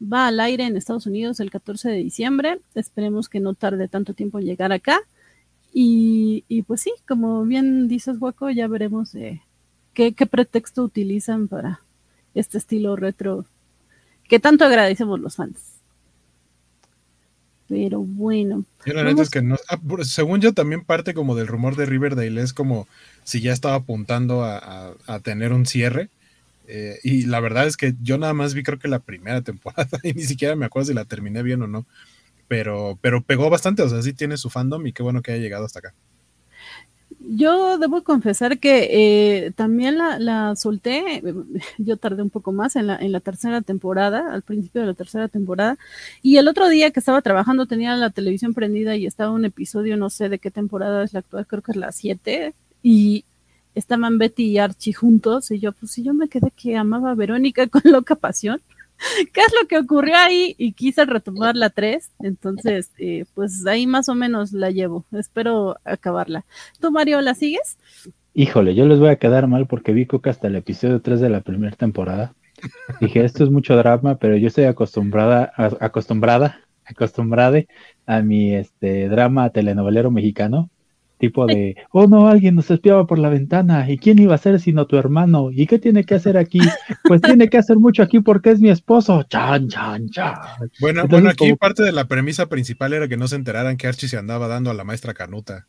va 0.00 0.26
al 0.26 0.40
aire 0.40 0.64
en 0.64 0.76
Estados 0.76 1.06
Unidos 1.06 1.38
el 1.38 1.50
14 1.50 1.88
de 1.88 1.96
diciembre, 1.98 2.60
esperemos 2.74 3.28
que 3.28 3.38
no 3.38 3.54
tarde 3.54 3.86
tanto 3.86 4.12
tiempo 4.12 4.40
en 4.40 4.46
llegar 4.46 4.72
acá, 4.72 5.00
y, 5.72 6.44
y 6.48 6.62
pues 6.62 6.80
sí, 6.80 6.92
como 7.06 7.44
bien 7.44 7.86
dices, 7.86 8.18
Guaco, 8.18 8.50
ya 8.50 8.66
veremos 8.66 9.14
eh, 9.14 9.40
qué 9.94 10.12
pretexto 10.12 10.82
utilizan 10.82 11.46
para 11.46 11.80
este 12.34 12.58
estilo 12.58 12.96
retro 12.96 13.44
que 14.28 14.40
tanto 14.40 14.64
agradecemos 14.64 15.20
los 15.20 15.36
fans. 15.36 15.79
Pero 17.70 18.00
bueno. 18.00 19.22
es 19.22 19.30
que 19.30 19.42
no, 19.42 19.56
ah, 19.68 19.78
según 20.02 20.40
yo 20.40 20.52
también 20.52 20.84
parte 20.84 21.14
como 21.14 21.36
del 21.36 21.46
rumor 21.46 21.76
de 21.76 21.86
Riverdale, 21.86 22.42
es 22.42 22.52
como 22.52 22.88
si 23.22 23.40
ya 23.40 23.52
estaba 23.52 23.76
apuntando 23.76 24.44
a, 24.44 24.96
tener 25.22 25.52
un 25.52 25.66
cierre. 25.66 26.08
Eh, 26.66 26.98
y 27.02 27.26
la 27.26 27.40
verdad 27.40 27.66
es 27.66 27.76
que 27.76 27.94
yo 28.02 28.18
nada 28.18 28.32
más 28.32 28.54
vi 28.54 28.62
creo 28.62 28.78
que 28.78 28.88
la 28.88 28.98
primera 28.98 29.40
temporada 29.42 29.88
y 30.02 30.12
ni 30.12 30.22
siquiera 30.24 30.56
me 30.56 30.66
acuerdo 30.66 30.88
si 30.88 30.94
la 30.94 31.04
terminé 31.04 31.42
bien 31.42 31.62
o 31.62 31.68
no. 31.68 31.86
Pero, 32.48 32.98
pero 33.00 33.22
pegó 33.22 33.48
bastante, 33.48 33.82
o 33.82 33.88
sea, 33.88 34.02
sí 34.02 34.12
tiene 34.12 34.36
su 34.36 34.50
fandom 34.50 34.84
y 34.86 34.92
qué 34.92 35.04
bueno 35.04 35.22
que 35.22 35.30
haya 35.30 35.42
llegado 35.42 35.64
hasta 35.64 35.78
acá. 35.78 35.94
Yo 37.18 37.78
debo 37.78 38.02
confesar 38.02 38.58
que 38.58 38.88
eh, 39.46 39.52
también 39.52 39.98
la, 39.98 40.54
solté, 40.56 41.22
yo 41.78 41.96
tardé 41.96 42.22
un 42.22 42.30
poco 42.30 42.52
más 42.52 42.76
en 42.76 42.86
la, 42.86 42.96
en 42.96 43.12
la 43.12 43.20
tercera 43.20 43.60
temporada, 43.60 44.32
al 44.32 44.42
principio 44.42 44.80
de 44.80 44.88
la 44.88 44.94
tercera 44.94 45.28
temporada, 45.28 45.76
y 46.22 46.36
el 46.36 46.48
otro 46.48 46.68
día 46.68 46.90
que 46.90 47.00
estaba 47.00 47.22
trabajando 47.22 47.66
tenía 47.66 47.96
la 47.96 48.10
televisión 48.10 48.54
prendida 48.54 48.96
y 48.96 49.06
estaba 49.06 49.32
un 49.32 49.44
episodio, 49.44 49.96
no 49.96 50.10
sé 50.10 50.28
de 50.28 50.38
qué 50.38 50.50
temporada 50.50 51.04
es 51.04 51.12
la 51.12 51.20
actual, 51.20 51.46
creo 51.46 51.62
que 51.62 51.72
es 51.72 51.76
la 51.76 51.92
7, 51.92 52.54
y 52.82 53.24
estaban 53.74 54.18
Betty 54.18 54.44
y 54.44 54.58
Archie 54.58 54.92
juntos, 54.92 55.50
y 55.50 55.58
yo, 55.58 55.72
pues 55.72 55.92
si 55.92 56.02
yo 56.02 56.14
me 56.14 56.28
quedé 56.28 56.50
que 56.50 56.76
amaba 56.76 57.10
a 57.10 57.14
Verónica 57.14 57.66
con 57.68 57.82
loca 57.84 58.14
pasión. 58.14 58.60
qué 59.32 59.40
es 59.40 59.52
lo 59.60 59.66
que 59.68 59.78
ocurrió 59.78 60.16
ahí 60.16 60.54
y 60.58 60.72
quise 60.72 61.04
retomar 61.04 61.56
la 61.56 61.70
3, 61.70 62.10
entonces 62.20 62.90
eh, 62.98 63.24
pues 63.34 63.66
ahí 63.66 63.86
más 63.86 64.08
o 64.08 64.14
menos 64.14 64.52
la 64.52 64.70
llevo, 64.70 65.04
espero 65.12 65.76
acabarla. 65.84 66.44
¿Tú 66.80 66.90
Mario 66.90 67.20
la 67.20 67.34
sigues? 67.34 67.78
Híjole, 68.34 68.74
yo 68.74 68.86
les 68.86 68.98
voy 68.98 69.08
a 69.08 69.16
quedar 69.16 69.48
mal 69.48 69.66
porque 69.66 69.92
vi 69.92 70.06
Coca 70.06 70.30
hasta 70.30 70.48
el 70.48 70.56
episodio 70.56 71.00
3 71.00 71.20
de 71.20 71.30
la 71.30 71.40
primera 71.40 71.74
temporada. 71.76 72.34
Dije, 73.00 73.24
esto 73.24 73.42
es 73.42 73.50
mucho 73.50 73.76
drama, 73.76 74.16
pero 74.16 74.36
yo 74.36 74.48
estoy 74.48 74.64
acostumbrada, 74.64 75.52
acostumbrada, 75.80 76.60
acostumbrada 76.84 77.62
a 78.06 78.20
mi 78.20 78.54
este 78.54 79.08
drama 79.08 79.50
telenovelero 79.50 80.10
mexicano 80.10 80.70
tipo 81.20 81.46
de, 81.46 81.76
oh 81.90 82.06
no, 82.06 82.26
alguien 82.26 82.56
nos 82.56 82.70
espiaba 82.70 83.06
por 83.06 83.18
la 83.18 83.28
ventana, 83.28 83.88
¿y 83.88 83.98
quién 83.98 84.18
iba 84.18 84.34
a 84.34 84.38
ser 84.38 84.58
sino 84.58 84.86
tu 84.86 84.96
hermano? 84.96 85.50
¿Y 85.52 85.66
qué 85.66 85.78
tiene 85.78 86.04
que 86.04 86.14
hacer 86.14 86.36
aquí? 86.36 86.60
Pues 87.04 87.20
tiene 87.20 87.48
que 87.48 87.58
hacer 87.58 87.76
mucho 87.76 88.02
aquí 88.02 88.20
porque 88.20 88.50
es 88.50 88.60
mi 88.60 88.70
esposo. 88.70 89.22
Chan, 89.24 89.68
chan, 89.68 90.08
chan. 90.08 90.34
Bueno, 90.80 91.06
bueno 91.06 91.28
aquí 91.28 91.54
parte 91.54 91.82
de 91.82 91.92
la 91.92 92.08
premisa 92.08 92.46
principal 92.46 92.94
era 92.94 93.06
que 93.06 93.16
no 93.16 93.28
se 93.28 93.36
enteraran 93.36 93.76
que 93.76 93.86
Archie 93.86 94.08
se 94.08 94.16
andaba 94.16 94.48
dando 94.48 94.70
a 94.70 94.74
la 94.74 94.82
maestra 94.82 95.14
Canuta. 95.14 95.66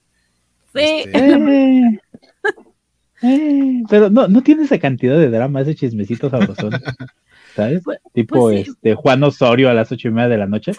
Sí. 0.73 0.79
Este, 0.79 1.19
eh, 1.19 1.99
eh, 3.23 3.83
pero 3.89 4.09
no, 4.09 4.27
no 4.27 4.41
tiene 4.41 4.63
esa 4.63 4.79
cantidad 4.79 5.17
de 5.17 5.29
drama, 5.29 5.61
ese 5.61 5.75
chismecito 5.75 6.29
sabrosón. 6.29 6.71
¿Sabes? 7.55 7.81
Pues, 7.83 7.99
tipo 8.13 8.35
pues 8.35 8.69
este 8.69 8.95
Juan 8.95 9.21
Osorio 9.23 9.69
a 9.69 9.73
las 9.73 9.91
ocho 9.91 10.07
y 10.07 10.11
media 10.11 10.29
de 10.29 10.37
la 10.37 10.47
noche. 10.47 10.71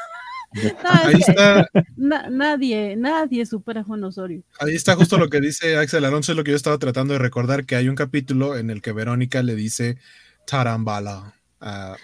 Ahí 0.84 1.20
está. 1.26 1.68
nadie, 1.96 2.96
nadie 2.96 3.46
supera 3.46 3.80
a 3.80 3.84
Juan 3.84 4.04
Osorio. 4.04 4.42
Ahí 4.60 4.74
está 4.74 4.94
justo 4.96 5.18
lo 5.18 5.28
que 5.28 5.40
dice 5.40 5.76
Axel 5.76 6.04
Alonso, 6.04 6.32
es 6.32 6.36
lo 6.36 6.44
que 6.44 6.50
yo 6.50 6.56
estaba 6.56 6.78
tratando 6.78 7.14
de 7.14 7.18
recordar, 7.18 7.64
que 7.64 7.76
hay 7.76 7.88
un 7.88 7.96
capítulo 7.96 8.56
en 8.56 8.70
el 8.70 8.82
que 8.82 8.92
Verónica 8.92 9.42
le 9.42 9.54
dice 9.54 9.98
Tarambala 10.46 11.34
a, 11.60 11.96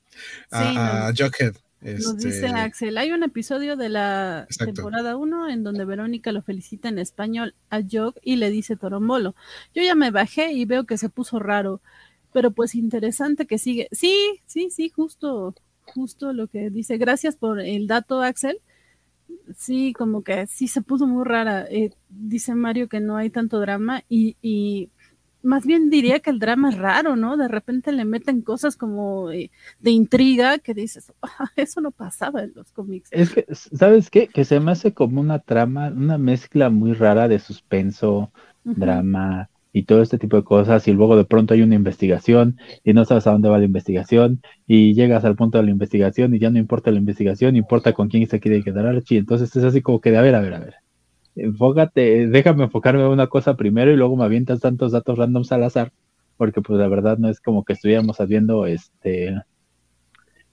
a, 0.50 1.12
Jughead. 1.16 1.54
Nos 1.82 2.16
dice 2.16 2.46
este, 2.46 2.58
Axel, 2.58 2.98
hay 2.98 3.12
un 3.12 3.22
episodio 3.22 3.76
de 3.76 3.88
la 3.88 4.48
temporada 4.58 5.16
1 5.16 5.50
en 5.50 5.62
donde 5.62 5.84
Verónica 5.84 6.32
lo 6.32 6.42
felicita 6.42 6.88
en 6.88 6.98
español 6.98 7.54
a 7.70 7.80
Jog 7.88 8.14
y 8.22 8.36
le 8.36 8.50
dice 8.50 8.76
Torombolo. 8.76 9.36
Yo 9.74 9.82
ya 9.82 9.94
me 9.94 10.10
bajé 10.10 10.52
y 10.52 10.64
veo 10.64 10.84
que 10.84 10.98
se 10.98 11.10
puso 11.10 11.38
raro, 11.38 11.80
pero 12.32 12.50
pues 12.50 12.74
interesante 12.74 13.46
que 13.46 13.58
sigue. 13.58 13.88
Sí, 13.92 14.40
sí, 14.46 14.70
sí, 14.70 14.88
justo 14.88 15.54
justo 15.86 16.32
lo 16.32 16.48
que 16.48 16.70
dice. 16.70 16.98
Gracias 16.98 17.36
por 17.36 17.60
el 17.60 17.86
dato, 17.86 18.22
Axel. 18.22 18.58
Sí, 19.56 19.92
como 19.92 20.22
que 20.22 20.46
sí 20.46 20.68
se 20.68 20.82
puso 20.82 21.06
muy 21.06 21.24
rara. 21.24 21.66
Eh, 21.70 21.90
dice 22.08 22.54
Mario 22.54 22.88
que 22.88 23.00
no 23.00 23.16
hay 23.16 23.30
tanto 23.30 23.60
drama 23.60 24.02
y, 24.08 24.90
más 25.42 25.64
bien 25.64 25.90
diría 25.90 26.18
que 26.18 26.30
el 26.30 26.40
drama 26.40 26.70
es 26.70 26.78
raro, 26.78 27.14
¿no? 27.14 27.36
De 27.36 27.46
repente 27.46 27.92
le 27.92 28.04
meten 28.04 28.42
cosas 28.42 28.76
como 28.76 29.28
de, 29.28 29.50
intriga 29.84 30.58
que 30.58 30.74
dices, 30.74 31.12
ah, 31.22 31.50
eso 31.56 31.80
no 31.80 31.92
pasaba 31.92 32.42
en 32.42 32.52
los 32.56 32.72
cómics. 32.72 33.08
Es 33.12 33.32
que, 33.32 33.46
¿sabes 33.52 34.10
qué? 34.10 34.26
Que 34.26 34.44
se 34.44 34.58
me 34.58 34.72
hace 34.72 34.92
como 34.92 35.20
una 35.20 35.38
trama, 35.38 35.88
una 35.88 36.18
mezcla 36.18 36.68
muy 36.68 36.94
rara 36.94 37.28
de 37.28 37.38
suspenso, 37.38 38.32
drama, 38.64 39.48
y 39.76 39.82
todo 39.82 40.00
este 40.00 40.16
tipo 40.16 40.38
de 40.38 40.42
cosas 40.42 40.88
y 40.88 40.92
luego 40.94 41.18
de 41.18 41.26
pronto 41.26 41.52
hay 41.52 41.60
una 41.60 41.74
investigación 41.74 42.56
y 42.82 42.94
no 42.94 43.04
sabes 43.04 43.26
a 43.26 43.32
dónde 43.32 43.50
va 43.50 43.58
la 43.58 43.66
investigación 43.66 44.40
y 44.66 44.94
llegas 44.94 45.26
al 45.26 45.36
punto 45.36 45.58
de 45.58 45.64
la 45.64 45.70
investigación 45.70 46.34
y 46.34 46.38
ya 46.38 46.48
no 46.48 46.58
importa 46.58 46.90
la 46.90 46.96
investigación, 46.98 47.56
importa 47.56 47.92
con 47.92 48.08
quién 48.08 48.26
se 48.26 48.40
quiere 48.40 48.62
quedar 48.62 48.86
Archie. 48.86 49.18
Entonces 49.18 49.54
es 49.54 49.64
así 49.64 49.82
como 49.82 50.00
que 50.00 50.10
de 50.12 50.16
a 50.16 50.22
ver, 50.22 50.34
a 50.34 50.40
ver, 50.40 50.54
a 50.54 50.60
ver. 50.60 50.76
Enfócate, 51.34 52.26
déjame 52.28 52.64
enfocarme 52.64 53.02
en 53.02 53.08
una 53.08 53.26
cosa 53.26 53.54
primero 53.54 53.92
y 53.92 53.96
luego 53.96 54.16
me 54.16 54.24
avientas 54.24 54.60
tantos 54.60 54.92
datos 54.92 55.18
randoms 55.18 55.52
al 55.52 55.64
azar, 55.64 55.92
porque 56.38 56.62
pues 56.62 56.78
la 56.78 56.88
verdad 56.88 57.18
no 57.18 57.28
es 57.28 57.38
como 57.42 57.62
que 57.62 57.74
estuviéramos 57.74 58.18
haciendo 58.18 58.64
este 58.64 59.34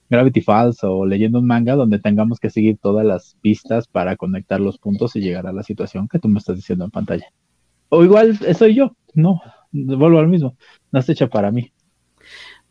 Gravity 0.10 0.42
Falls 0.42 0.84
o 0.84 1.06
leyendo 1.06 1.40
un 1.40 1.48
manga 1.48 1.76
donde 1.76 2.00
tengamos 2.00 2.42
que 2.42 2.50
seguir 2.50 2.78
todas 2.78 3.06
las 3.06 3.38
pistas 3.42 3.88
para 3.88 4.18
conectar 4.18 4.60
los 4.60 4.80
puntos 4.80 5.16
y 5.16 5.22
llegar 5.22 5.48
a 5.48 5.54
la 5.54 5.64
situación 5.64 6.10
que 6.10 6.20
tú 6.20 6.28
me 6.28 6.40
estás 6.40 6.58
diciendo 6.58 6.84
en 6.84 6.92
pantalla. 6.92 7.28
O 7.94 8.04
igual 8.04 8.40
soy 8.56 8.74
yo, 8.74 8.96
no, 9.14 9.40
vuelvo 9.72 10.18
al 10.18 10.28
mismo, 10.28 10.58
no 10.92 11.00
está 11.00 11.12
hecha 11.12 11.28
para 11.28 11.52
mí. 11.52 11.72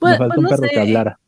Pues, 0.00 0.14
me 0.14 0.18
falta 0.18 0.40
un 0.40 0.46
pues, 0.46 0.60
perro 0.60 0.72
que 0.72 0.80
hablara. 0.80 1.20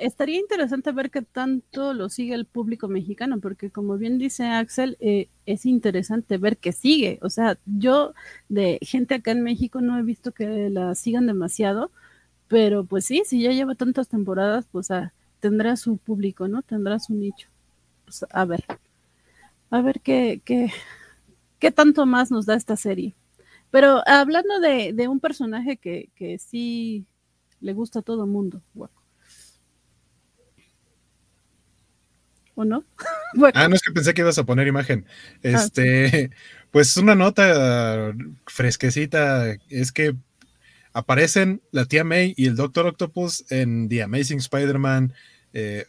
estaría 0.00 0.40
interesante 0.40 0.92
ver 0.92 1.10
qué 1.10 1.20
tanto 1.20 1.92
lo 1.92 2.08
sigue 2.08 2.34
el 2.34 2.46
público 2.46 2.88
mexicano, 2.88 3.38
porque 3.38 3.70
como 3.70 3.98
bien 3.98 4.16
dice 4.16 4.46
Axel, 4.46 4.96
eh, 5.00 5.28
es 5.44 5.66
interesante 5.66 6.38
ver 6.38 6.56
que 6.56 6.72
sigue. 6.72 7.18
O 7.20 7.28
sea, 7.28 7.58
yo 7.66 8.14
de 8.48 8.78
gente 8.80 9.16
acá 9.16 9.32
en 9.32 9.42
México 9.42 9.82
no 9.82 9.98
he 9.98 10.02
visto 10.02 10.32
que 10.32 10.70
la 10.70 10.94
sigan 10.94 11.26
demasiado, 11.26 11.90
pero 12.48 12.84
pues 12.84 13.04
sí, 13.04 13.24
si 13.26 13.42
ya 13.42 13.52
lleva 13.52 13.74
tantas 13.74 14.08
temporadas, 14.08 14.66
pues 14.72 14.90
ah, 14.90 15.12
tendrá 15.40 15.76
su 15.76 15.98
público, 15.98 16.48
¿no? 16.48 16.62
Tendrá 16.62 16.98
su 16.98 17.12
nicho. 17.12 17.50
Pues 18.06 18.24
a 18.30 18.46
ver, 18.46 18.64
a 19.68 19.82
ver 19.82 20.00
qué, 20.00 20.40
qué, 20.46 20.72
qué 21.58 21.70
tanto 21.70 22.06
más 22.06 22.30
nos 22.30 22.46
da 22.46 22.54
esta 22.54 22.74
serie. 22.76 23.14
Pero 23.70 24.02
hablando 24.06 24.60
de, 24.60 24.92
de 24.92 25.08
un 25.08 25.20
personaje 25.20 25.76
que, 25.76 26.10
que, 26.14 26.38
sí 26.38 27.04
le 27.60 27.72
gusta 27.72 28.00
a 28.00 28.02
todo 28.02 28.24
el 28.24 28.30
mundo, 28.30 28.62
¿O 32.54 32.64
no? 32.64 32.84
Ah, 33.54 33.68
no 33.68 33.76
es 33.76 33.82
que 33.82 33.92
pensé 33.92 34.14
que 34.14 34.22
ibas 34.22 34.38
a 34.38 34.44
poner 34.44 34.66
imagen. 34.66 35.04
Ah, 35.44 35.48
este, 35.48 36.30
pues 36.70 36.96
una 36.96 37.14
nota 37.14 38.14
fresquecita 38.46 39.54
es 39.68 39.92
que 39.92 40.16
aparecen 40.92 41.60
la 41.70 41.84
tía 41.84 42.04
May 42.04 42.34
y 42.36 42.46
el 42.46 42.56
Doctor 42.56 42.86
Octopus 42.86 43.44
en 43.50 43.88
The 43.88 44.02
Amazing 44.02 44.38
Spider-Man 44.38 45.12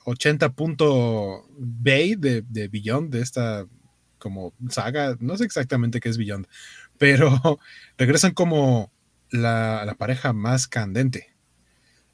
80. 0.05 0.45
Eh, 0.45 0.51
Bay 1.57 2.15
de, 2.15 2.41
de 2.41 2.67
Beyond, 2.67 3.11
de 3.11 3.21
esta 3.21 3.65
como 4.19 4.53
saga, 4.69 5.15
no 5.19 5.37
sé 5.37 5.45
exactamente 5.45 5.99
qué 5.99 6.09
es 6.09 6.17
Beyond, 6.17 6.45
pero 6.99 7.59
regresan 7.97 8.33
como 8.35 8.91
la, 9.31 9.95
pareja 9.97 10.33
más 10.33 10.67
candente. 10.67 11.33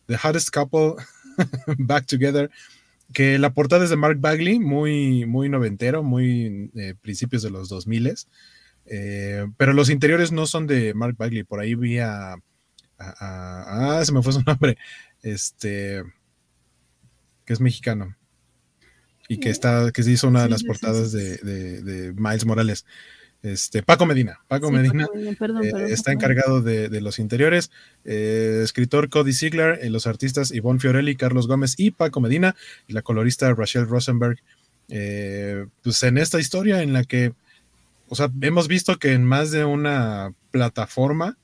The 0.08 0.16
Hottest 0.16 0.50
Couple 0.52 1.04
Back 1.78 2.06
Together, 2.06 2.50
que 3.12 3.38
la 3.38 3.54
portada 3.54 3.84
es 3.84 3.90
de 3.90 3.98
Mark 3.98 4.20
Bagley, 4.20 4.60
muy, 4.60 5.26
muy 5.26 5.50
noventero, 5.50 6.04
muy 6.04 6.72
eh, 6.76 6.96
principios 7.02 7.44
de 7.44 7.50
los 7.50 7.68
2000 7.68 8.16
eh, 8.88 9.48
pero 9.58 9.74
los 9.74 9.90
interiores 9.90 10.32
no 10.32 10.46
son 10.46 10.68
de 10.68 10.94
Mark 10.94 11.16
Bagley, 11.18 11.44
por 11.44 11.60
ahí 11.60 11.74
vi 11.74 11.98
a, 11.98 12.36
ah, 13.00 14.02
se 14.06 14.14
me 14.14 14.22
fue 14.22 14.32
su 14.32 14.42
nombre, 14.46 14.78
este, 15.22 16.04
que 17.44 17.54
es 17.54 17.60
mexicano 17.60 18.16
y 19.28 19.40
que 19.40 19.50
está, 19.50 19.92
que 19.92 20.04
se 20.04 20.12
hizo 20.12 20.28
una 20.28 20.44
de 20.44 20.50
las 20.50 20.64
portadas 20.64 21.12
de, 21.12 22.14
Miles 22.16 22.46
Morales. 22.46 22.86
Este, 23.46 23.84
Paco 23.84 24.08
Medina, 24.08 24.40
Paco 24.48 24.72
Medina, 24.72 25.08
eh, 25.14 25.86
está 25.90 26.12
encargado 26.12 26.64
de, 26.64 26.90
los 27.00 27.20
interiores, 27.20 27.70
eh, 28.04 28.62
escritor 28.64 29.12
Cody 29.12 29.34
Ziegler, 29.34 29.78
eh, 29.84 29.92
los 29.92 30.08
artistas 30.08 30.52
Ivonne 30.52 30.80
Fiorelli, 30.80 31.16
Carlos 31.16 31.48
Gómez 31.48 31.76
y 31.78 31.92
Paco 31.92 32.22
Medina, 32.22 32.56
y 32.88 32.94
la 32.94 33.04
colorista 33.04 33.54
Rachel 33.54 33.88
Rosenberg. 33.88 34.40
pues 34.88 36.02
en 36.02 36.18
esta 36.18 36.40
historia 36.40 36.82
en 36.82 36.92
la 36.92 37.04
que, 37.04 37.34
o 38.10 38.16
sea, 38.16 38.32
hemos 38.42 38.68
visto 38.68 38.98
que 38.98 39.14
en 39.14 39.24
más 39.24 39.52
de 39.52 39.64
una 39.64 40.34
plataforma, 40.50 41.38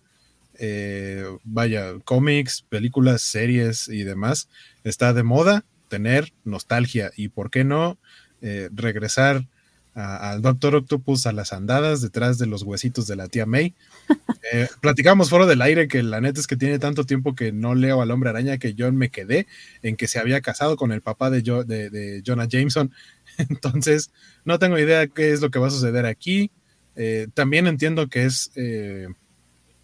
vaya, 1.43 1.99
cómics, 2.03 2.65
películas, 2.67 3.21
series 3.21 3.87
y 3.89 4.03
demás, 4.03 4.49
está 4.83 5.13
de 5.13 5.21
moda 5.21 5.65
tener 5.87 6.33
nostalgia 6.45 7.11
y, 7.15 7.27
¿por 7.27 7.51
qué 7.51 7.63
no? 7.63 7.99
Regresar 8.41 9.45
al 9.93 10.41
Doctor 10.41 10.75
Octopus 10.75 11.25
a 11.25 11.33
las 11.33 11.51
andadas 11.51 12.01
detrás 12.01 12.37
de 12.37 12.47
los 12.47 12.63
huesitos 12.63 13.07
de 13.07 13.15
la 13.15 13.27
tía 13.27 13.45
May. 13.45 13.73
Eh, 14.53 14.67
platicamos 14.81 15.29
fuera 15.29 15.45
del 15.45 15.61
aire 15.61 15.87
que 15.87 16.01
la 16.01 16.19
neta 16.19 16.39
es 16.39 16.47
que 16.47 16.57
tiene 16.57 16.79
tanto 16.79 17.05
tiempo 17.05 17.35
que 17.35 17.51
no 17.51 17.75
leo 17.75 18.01
al 18.01 18.09
hombre 18.09 18.31
araña 18.31 18.57
que 18.57 18.73
yo 18.73 18.91
me 18.91 19.09
quedé 19.09 19.45
en 19.83 19.95
que 19.95 20.07
se 20.07 20.19
había 20.19 20.41
casado 20.41 20.75
con 20.75 20.91
el 20.91 21.01
papá 21.01 21.29
de, 21.29 21.41
de, 21.41 22.23
Jonah 22.25 22.47
Jameson. 22.49 22.91
Entonces, 23.37 24.11
no 24.43 24.57
tengo 24.57 24.79
idea 24.79 25.07
qué 25.07 25.31
es 25.31 25.41
lo 25.41 25.51
que 25.51 25.59
va 25.59 25.67
a 25.67 25.71
suceder 25.71 26.05
aquí. 26.07 26.51
Eh, 26.95 27.27
también 27.33 27.67
entiendo 27.67 28.09
que 28.09 28.25
es 28.25 28.51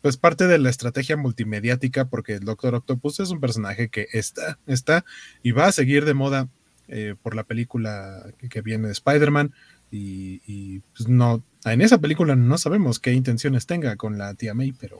pues 0.01 0.17
parte 0.17 0.47
de 0.47 0.57
la 0.57 0.69
estrategia 0.69 1.17
multimediática, 1.17 2.05
porque 2.05 2.33
el 2.33 2.43
Doctor 2.43 2.75
Octopus 2.75 3.19
es 3.19 3.29
un 3.29 3.39
personaje 3.39 3.89
que 3.89 4.07
está, 4.11 4.57
está 4.65 5.05
y 5.43 5.51
va 5.51 5.67
a 5.67 5.71
seguir 5.71 6.03
de 6.03 6.13
moda 6.13 6.49
eh, 6.89 7.15
por 7.21 7.35
la 7.35 7.43
película 7.43 8.23
que, 8.49 8.61
viene 8.61 8.87
de 8.87 8.93
Spider-Man. 8.93 9.53
Y, 9.89 10.79
pues 10.95 11.07
no, 11.07 11.43
en 11.65 11.81
esa 11.81 11.99
película 11.99 12.35
no 12.35 12.57
sabemos 12.57 12.99
qué 12.99 13.13
intenciones 13.13 13.65
tenga 13.65 13.95
con 13.95 14.17
la 14.17 14.33
tía 14.33 14.53
May, 14.53 14.73
pero, 14.73 14.99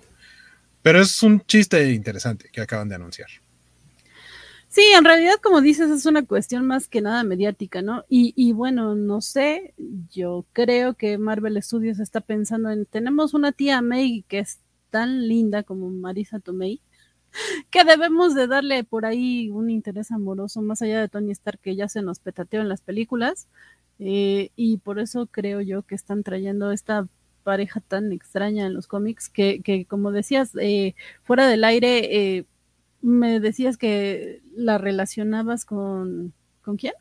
pero 0.81 1.01
es 1.01 1.21
un 1.23 1.41
chiste 1.41 1.91
interesante 1.91 2.49
que 2.51 2.61
acaban 2.61 2.89
de 2.89 2.95
anunciar. 2.95 3.29
Sí, 4.69 4.83
en 4.95 5.05
realidad, 5.05 5.35
como 5.41 5.61
dices, 5.61 5.89
es 5.89 6.05
una 6.05 6.25
cuestión 6.25 6.65
más 6.67 6.87
que 6.87 7.01
nada 7.01 7.23
mediática, 7.23 7.81
¿no? 7.81 8.03
Y, 8.09 8.33
y, 8.35 8.51
bueno, 8.51 8.95
no 8.95 9.21
sé, 9.21 9.73
yo 10.11 10.45
creo 10.53 10.93
que 10.93 11.17
Marvel 11.17 11.61
Studios 11.63 11.99
está 11.99 12.21
pensando 12.21 12.69
en, 12.69 12.85
tenemos 12.85 13.33
una 13.33 13.51
tía 13.53 13.81
May 13.81 14.23
que 14.27 14.39
es 14.39 14.59
tan 14.89 15.27
linda 15.27 15.63
como 15.63 15.89
Marisa 15.89 16.39
Tomei, 16.39 16.81
que 17.71 17.83
debemos 17.83 18.35
de 18.35 18.47
darle 18.47 18.83
por 18.83 19.05
ahí 19.05 19.49
un 19.49 19.69
interés 19.69 20.11
amoroso 20.11 20.61
más 20.61 20.81
allá 20.81 20.99
de 20.99 21.09
Tony 21.09 21.31
Stark 21.31 21.59
que 21.61 21.75
ya 21.75 21.87
se 21.87 22.01
nos 22.01 22.19
petateó 22.19 22.61
en 22.61 22.69
las 22.69 22.81
películas. 22.81 23.47
Eh, 23.99 24.51
y 24.55 24.77
por 24.77 24.99
eso 24.99 25.27
creo 25.27 25.61
yo 25.61 25.81
que 25.81 25.95
están 25.95 26.23
trayendo 26.23 26.71
esta 26.71 27.07
pareja 27.43 27.79
tan 27.79 28.11
extraña 28.11 28.65
en 28.65 28.73
los 28.73 28.87
cómics 28.87 29.29
que, 29.29 29.61
que 29.61 29.85
como 29.85 30.11
decías, 30.11 30.51
eh, 30.59 30.95
fuera 31.23 31.47
del 31.47 31.63
aire, 31.63 32.37
eh, 32.37 32.45
me 33.01 33.39
decías 33.39 33.77
que 33.77 34.41
la 34.55 34.77
relacionabas 34.77 35.65
con... 35.65 36.33
¿Con 36.61 36.75
quién? 36.75 36.93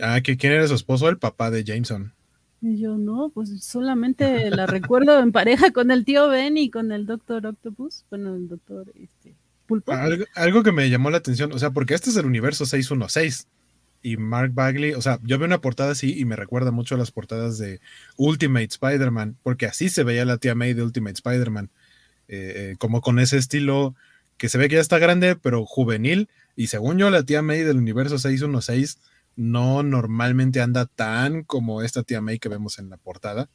Ah, 0.00 0.22
que 0.22 0.38
quién 0.38 0.54
era 0.54 0.66
su 0.66 0.74
esposo, 0.74 1.08
el 1.08 1.18
papá 1.18 1.50
de 1.50 1.64
Jameson. 1.64 2.14
Y 2.62 2.78
yo 2.78 2.96
no, 2.96 3.30
pues 3.34 3.62
solamente 3.62 4.50
la 4.50 4.66
recuerdo 4.66 5.18
en 5.20 5.32
pareja 5.32 5.70
con 5.70 5.90
el 5.90 6.06
tío 6.06 6.28
Ben 6.28 6.56
y 6.56 6.70
con 6.70 6.90
el 6.90 7.04
Doctor 7.04 7.46
Octopus, 7.46 8.06
bueno, 8.08 8.34
el 8.34 8.48
Doctor 8.48 8.90
este, 8.94 9.34
Pulpo. 9.66 9.92
Algo, 9.92 10.24
algo, 10.34 10.62
que 10.62 10.72
me 10.72 10.88
llamó 10.88 11.10
la 11.10 11.18
atención, 11.18 11.52
o 11.52 11.58
sea, 11.58 11.70
porque 11.70 11.92
este 11.92 12.08
es 12.08 12.16
el 12.16 12.24
universo 12.24 12.64
616 12.64 13.46
y 14.02 14.16
Mark 14.16 14.52
Bagley, 14.54 14.92
o 14.92 15.02
sea, 15.02 15.18
yo 15.22 15.38
veo 15.38 15.46
una 15.46 15.60
portada 15.60 15.92
así 15.92 16.18
y 16.18 16.24
me 16.24 16.36
recuerda 16.36 16.70
mucho 16.70 16.94
a 16.94 16.98
las 16.98 17.10
portadas 17.10 17.58
de 17.58 17.80
Ultimate 18.16 18.66
Spider-Man, 18.66 19.38
porque 19.42 19.66
así 19.66 19.88
se 19.88 20.04
veía 20.04 20.24
la 20.24 20.38
tía 20.38 20.54
May 20.54 20.74
de 20.74 20.82
Ultimate 20.82 21.14
Spider-Man, 21.14 21.70
eh, 22.28 22.52
eh, 22.56 22.76
como 22.78 23.00
con 23.00 23.18
ese 23.18 23.36
estilo 23.36 23.94
que 24.36 24.48
se 24.48 24.58
ve 24.58 24.68
que 24.68 24.76
ya 24.76 24.80
está 24.80 24.98
grande, 24.98 25.36
pero 25.36 25.66
juvenil, 25.66 26.28
y 26.54 26.68
según 26.68 26.98
yo, 26.98 27.10
la 27.10 27.22
tía 27.24 27.42
May 27.42 27.62
del 27.62 27.76
universo 27.76 28.18
616 28.18 28.98
no 29.36 29.84
normalmente 29.84 30.60
anda 30.60 30.86
tan 30.86 31.44
como 31.44 31.82
esta 31.82 32.02
tía 32.02 32.20
May 32.20 32.40
que 32.40 32.48
vemos 32.48 32.80
en 32.80 32.90
la 32.90 32.96
portada. 32.96 33.48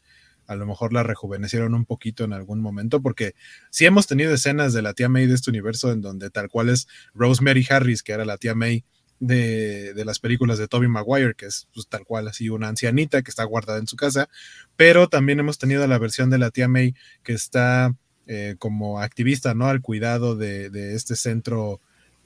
A 0.48 0.56
lo 0.56 0.66
mejor 0.66 0.94
la 0.94 1.04
rejuvenecieron 1.04 1.74
un 1.74 1.86
poquito 1.86 2.24
en 2.24 2.32
algún 2.32 2.62
momento, 2.62 3.02
porque 3.02 3.36
sí 3.70 3.86
hemos 3.86 4.08
tenido 4.08 4.34
escenas 4.34 4.72
de 4.72 4.82
la 4.82 4.94
tía 4.94 5.10
May 5.10 5.28
de 5.28 5.36
este 5.36 5.50
universo 5.50 5.92
en 5.92 6.02
donde 6.02 6.30
tal 6.30 6.50
cual 6.50 6.70
es 6.70 6.88
Rosemary 7.14 7.66
Harris, 7.70 8.04
que 8.04 8.14
era 8.14 8.24
la 8.24 8.38
tía 8.38 8.56
May 8.56 8.86
de, 9.28 10.04
las 10.06 10.20
películas 10.20 10.58
de 10.58 10.68
Toby 10.68 10.88
Maguire, 10.88 11.34
que 11.36 11.46
es 11.46 11.68
pues, 11.74 11.88
tal 11.88 12.04
cual 12.04 12.28
así 12.28 12.50
una 12.50 12.68
ancianita 12.68 13.22
que 13.22 13.32
está 13.32 13.44
guardada 13.46 13.80
en 13.80 13.88
su 13.88 13.96
casa, 13.96 14.30
pero 14.76 15.08
también 15.08 15.40
hemos 15.40 15.58
tenido 15.58 15.86
la 15.88 15.98
versión 15.98 16.30
de 16.30 16.38
la 16.38 16.52
tía 16.52 16.68
May 16.68 16.94
que 17.24 17.34
está 17.34 17.96
eh, 18.28 18.56
como 18.60 19.00
activista, 19.00 19.54
¿no? 19.54 19.68
Al 19.68 19.82
cuidado 19.82 20.36
de, 20.36 20.96
este 20.96 21.16
centro 21.16 21.80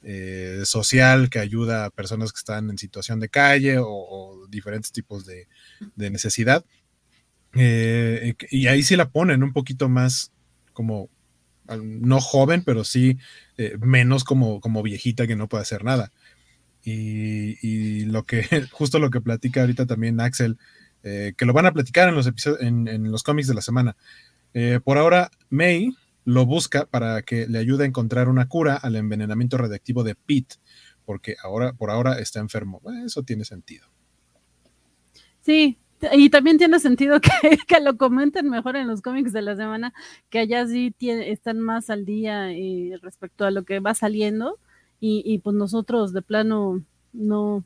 eh, 0.03 0.61
social 0.63 1.29
que 1.29 1.39
ayuda 1.39 1.85
a 1.85 1.89
personas 1.89 2.31
que 2.31 2.37
están 2.37 2.69
en 2.69 2.77
situación 2.77 3.19
de 3.19 3.29
calle 3.29 3.77
o, 3.79 4.47
diferentes 4.49 4.91
tipos 4.91 5.25
de, 5.25 5.47
necesidad. 5.95 6.65
Eh, 7.53 8.35
y 8.49 8.67
ahí 8.67 8.83
sí 8.83 8.95
la 8.95 9.09
ponen 9.09 9.43
un 9.43 9.53
poquito 9.53 9.87
más 9.87 10.31
como, 10.73 11.09
no 11.81 12.21
joven, 12.21 12.63
pero 12.63 12.83
sí 12.83 13.17
menos 13.81 14.23
como, 14.23 14.61
como 14.61 14.83
viejita 14.83 15.27
que 15.27 15.35
no 15.35 15.47
puede 15.47 15.63
hacer 15.63 15.83
nada. 15.83 16.11
Y, 16.89 17.57
y, 17.61 18.05
lo 18.05 18.23
que, 18.23 18.43
justo 18.71 18.99
lo 18.99 19.09
que 19.09 19.19
platica 19.19 19.61
ahorita 19.61 19.85
también 19.85 20.21
Axel, 20.21 20.57
eh, 21.03 21.33
que 21.35 21.45
lo 21.45 21.53
van 21.53 21.65
a 21.65 21.73
platicar 21.73 22.07
en 22.07 22.15
los 22.15 22.27
episodios, 22.27 22.61
en, 22.61 22.87
en 22.87 23.11
los 23.11 23.23
cómics 23.23 23.47
de 23.47 23.55
la 23.55 23.61
semana. 23.61 23.97
por 24.83 24.97
ahora, 24.97 25.29
May, 25.49 25.93
lo 26.27 26.45
busca 26.45 26.85
para 26.85 27.21
que 27.21 27.47
le 27.47 27.57
ayude 27.57 27.85
a 27.85 27.87
encontrar 27.87 28.27
una 28.27 28.49
cura 28.49 28.75
al 28.75 28.97
envenenamiento 28.97 29.57
radiactivo 29.57 30.03
de 30.03 30.15
Pete, 30.15 30.55
porque 31.05 31.37
ahora, 31.41 31.71
por 31.71 31.89
ahora 31.89 32.19
está 32.19 32.41
enfermo. 32.41 32.81
Eso 33.05 33.23
tiene 33.23 33.45
sentido. 33.45 33.87
Sí, 35.41 35.79
y 36.11 36.29
también 36.29 36.57
tiene 36.57 36.79
sentido 36.79 37.21
que, 37.21 37.57
que, 37.65 37.79
lo 37.79 37.97
comenten 37.97 38.49
mejor 38.49 38.75
en 38.75 38.87
los 38.87 39.01
cómics 39.01 39.31
de 39.31 39.41
la 39.41 39.55
semana, 39.55 39.93
que 40.29 40.39
allá 40.39 40.67
sí 40.67 40.93
tiene, 40.97 41.31
están 41.31 41.61
más 41.61 41.89
al 41.89 42.03
día 42.03 42.51
eh, 42.51 42.99
respecto 43.01 43.45
a 43.45 43.51
lo 43.51 43.63
que 43.63 43.79
va 43.79 43.93
saliendo, 43.93 44.59
y, 44.99 45.23
y, 45.25 45.39
pues 45.39 45.55
nosotros 45.55 46.13
de 46.13 46.21
plano 46.21 46.83
no, 47.13 47.63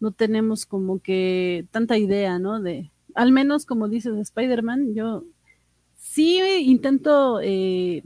no 0.00 0.12
tenemos 0.12 0.66
como 0.66 1.00
que 1.00 1.66
tanta 1.70 1.98
idea, 1.98 2.38
¿no? 2.38 2.60
De, 2.60 2.90
al 3.14 3.32
menos 3.32 3.66
como 3.66 3.88
dices 3.88 4.16
Spider-Man, 4.16 4.94
yo 4.94 5.24
sí 5.96 6.40
intento 6.66 7.40
eh, 7.42 8.04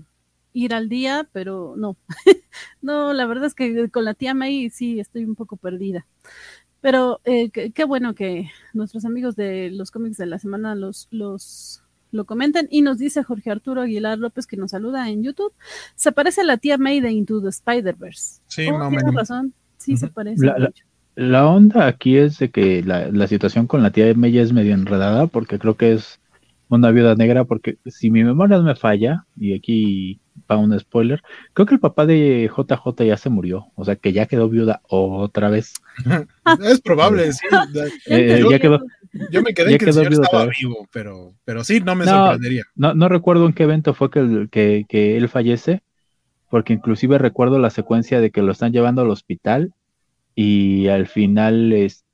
ir 0.53 0.75
al 0.75 0.89
día, 0.89 1.29
pero 1.33 1.75
no. 1.77 1.97
no, 2.83 3.13
la 3.13 3.27
verdad 3.27 3.47
es 3.47 3.55
que 3.55 3.91
con 3.91 4.05
la 4.05 4.15
tía 4.15 4.35
May 4.35 4.71
sí 4.71 5.01
estoy 5.01 5.25
un 5.25 5.35
poco 5.35 5.57
perdida. 5.57 6.07
Pero 6.81 7.21
eh, 7.25 7.51
qué 7.51 7.85
bueno 7.85 8.15
que 8.15 8.51
nuestros 8.73 9.05
amigos 9.05 9.35
de 9.37 9.71
los 9.71 9.91
cómics 9.91 10.17
de 10.17 10.27
la 10.27 10.39
semana 10.39 10.75
los, 10.77 11.09
los 11.11 11.83
lo 12.11 12.25
comenten 12.25 12.69
y 12.71 12.83
nos 12.83 12.99
dice 12.99 13.23
Jorge 13.23 13.51
Arturo 13.51 13.83
Aguilar 13.83 14.19
López 14.19 14.47
que 14.47 14.57
nos 14.57 14.71
saluda 14.71 15.09
en 15.11 15.23
YouTube. 15.23 15.53
Se 15.95 16.13
parece 16.13 16.43
a 16.43 16.45
la 16.45 16.57
tía 16.57 16.79
May 16.79 17.01
de 17.01 17.11
Into 17.11 17.41
the 17.43 17.49
Spider-Verse. 17.49 18.41
Sí, 18.47 18.67
oh, 18.69 18.89
tienes 18.89 19.15
razón. 19.15 19.53
Sí, 19.77 19.93
uh 19.93 19.95
-huh. 19.95 19.99
se 20.01 20.09
parece. 20.09 20.47
La, 20.47 20.59
la, 20.59 20.73
la, 21.15 21.47
onda 21.47 21.87
aquí 21.87 22.17
es 22.17 22.39
de 22.39 22.51
que 22.51 22.83
la, 22.83 23.09
la 23.09 23.27
situación 23.27 23.67
con 23.67 23.83
la 23.83 23.91
tía 23.91 24.13
May 24.15 24.39
es 24.39 24.53
medio 24.53 24.75
enredada 24.75 25.27
porque 25.27 25.59
creo 25.59 25.77
que 25.77 25.93
es 25.93 26.21
una 26.69 26.91
viuda 26.91 27.15
negra, 27.15 27.45
porque 27.45 27.79
si 27.87 28.11
mi 28.11 28.25
memoria 28.25 28.59
no 28.59 28.65
me 28.65 28.77
falla, 28.77 29.25
y 29.37 29.55
aquí 29.55 30.21
va 30.51 30.59
un 30.59 30.79
spoiler, 30.79 31.23
creo 31.53 31.67
que 31.67 31.75
el 31.75 31.81
papá 31.81 32.07
de 32.07 32.51
JJ 32.55 33.05
ya 33.05 33.17
se 33.17 33.31
murió, 33.31 33.67
o 33.75 33.85
sea 33.85 33.97
que 33.97 34.13
ya 34.13 34.27
quedó 34.27 34.49
viuda 34.49 34.83
otra 34.89 35.49
vez. 35.49 35.75
es 36.63 36.81
probable, 36.81 37.33
sí. 37.33 37.47
Eh, 38.07 38.45
ya 38.51 38.59
quedó. 38.59 38.81
Yo 39.31 39.43
me 39.43 39.55
quedé 39.55 39.79
que 39.79 39.87
el 39.87 39.93
señor 39.93 40.13
estaba 40.13 40.47
vivo, 40.47 40.87
pero, 40.93 41.35
pero 41.45 41.65
sí, 41.65 41.81
no 41.81 41.95
me 41.95 42.05
no, 42.05 42.13
sorprendería. 42.13 42.65
No, 42.75 42.95
no 42.95 43.09
recuerdo 43.09 43.47
en 43.47 43.53
qué 43.53 43.65
evento 43.65 43.95
fue 43.95 44.11
que, 44.11 44.49
que, 44.51 44.85
que 44.89 45.17
él 45.17 45.29
fallece, 45.29 45.83
porque 46.51 46.73
inclusive 46.73 47.19
recuerdo 47.19 47.59
la 47.59 47.71
secuencia 47.71 48.21
de 48.21 48.31
que 48.31 48.43
lo 48.43 48.53
están 48.53 48.73
llevando 48.73 49.03
al 49.03 49.11
hospital 49.11 49.73
y 50.35 50.89
al 50.89 51.07
final 51.07 51.73
este 51.73 52.09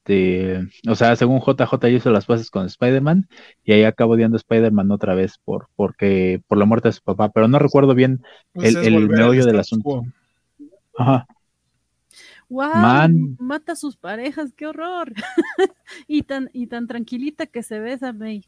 o 0.86 0.94
sea, 0.94 1.16
según 1.16 1.40
JJ 1.40 1.88
hizo 1.88 2.10
las 2.10 2.26
paces 2.26 2.50
con 2.50 2.66
Spider-Man 2.66 3.26
y 3.64 3.72
ahí 3.72 3.84
acabó 3.84 4.14
odiando 4.14 4.36
a 4.36 4.38
Spider-Man 4.38 4.90
otra 4.90 5.14
vez 5.14 5.38
por, 5.44 5.68
porque, 5.76 6.42
por 6.46 6.58
la 6.58 6.66
muerte 6.66 6.88
de 6.88 6.92
su 6.92 7.02
papá, 7.02 7.30
pero 7.30 7.48
no 7.48 7.58
recuerdo 7.58 7.94
bien 7.94 8.22
pues 8.52 8.74
el, 8.74 8.94
el 8.94 9.08
meollo 9.08 9.46
del 9.46 9.58
asunto. 9.58 10.02
Ajá. 10.98 11.26
Wow, 12.48 12.74
Man. 12.74 13.36
mata 13.38 13.72
a 13.72 13.76
sus 13.76 13.96
parejas, 13.96 14.52
qué 14.56 14.66
horror. 14.66 15.12
y 16.08 16.22
tan, 16.22 16.50
y 16.52 16.66
tan 16.66 16.86
tranquilita 16.86 17.46
que 17.46 17.62
se 17.62 17.80
besa 17.80 18.12
May. 18.12 18.44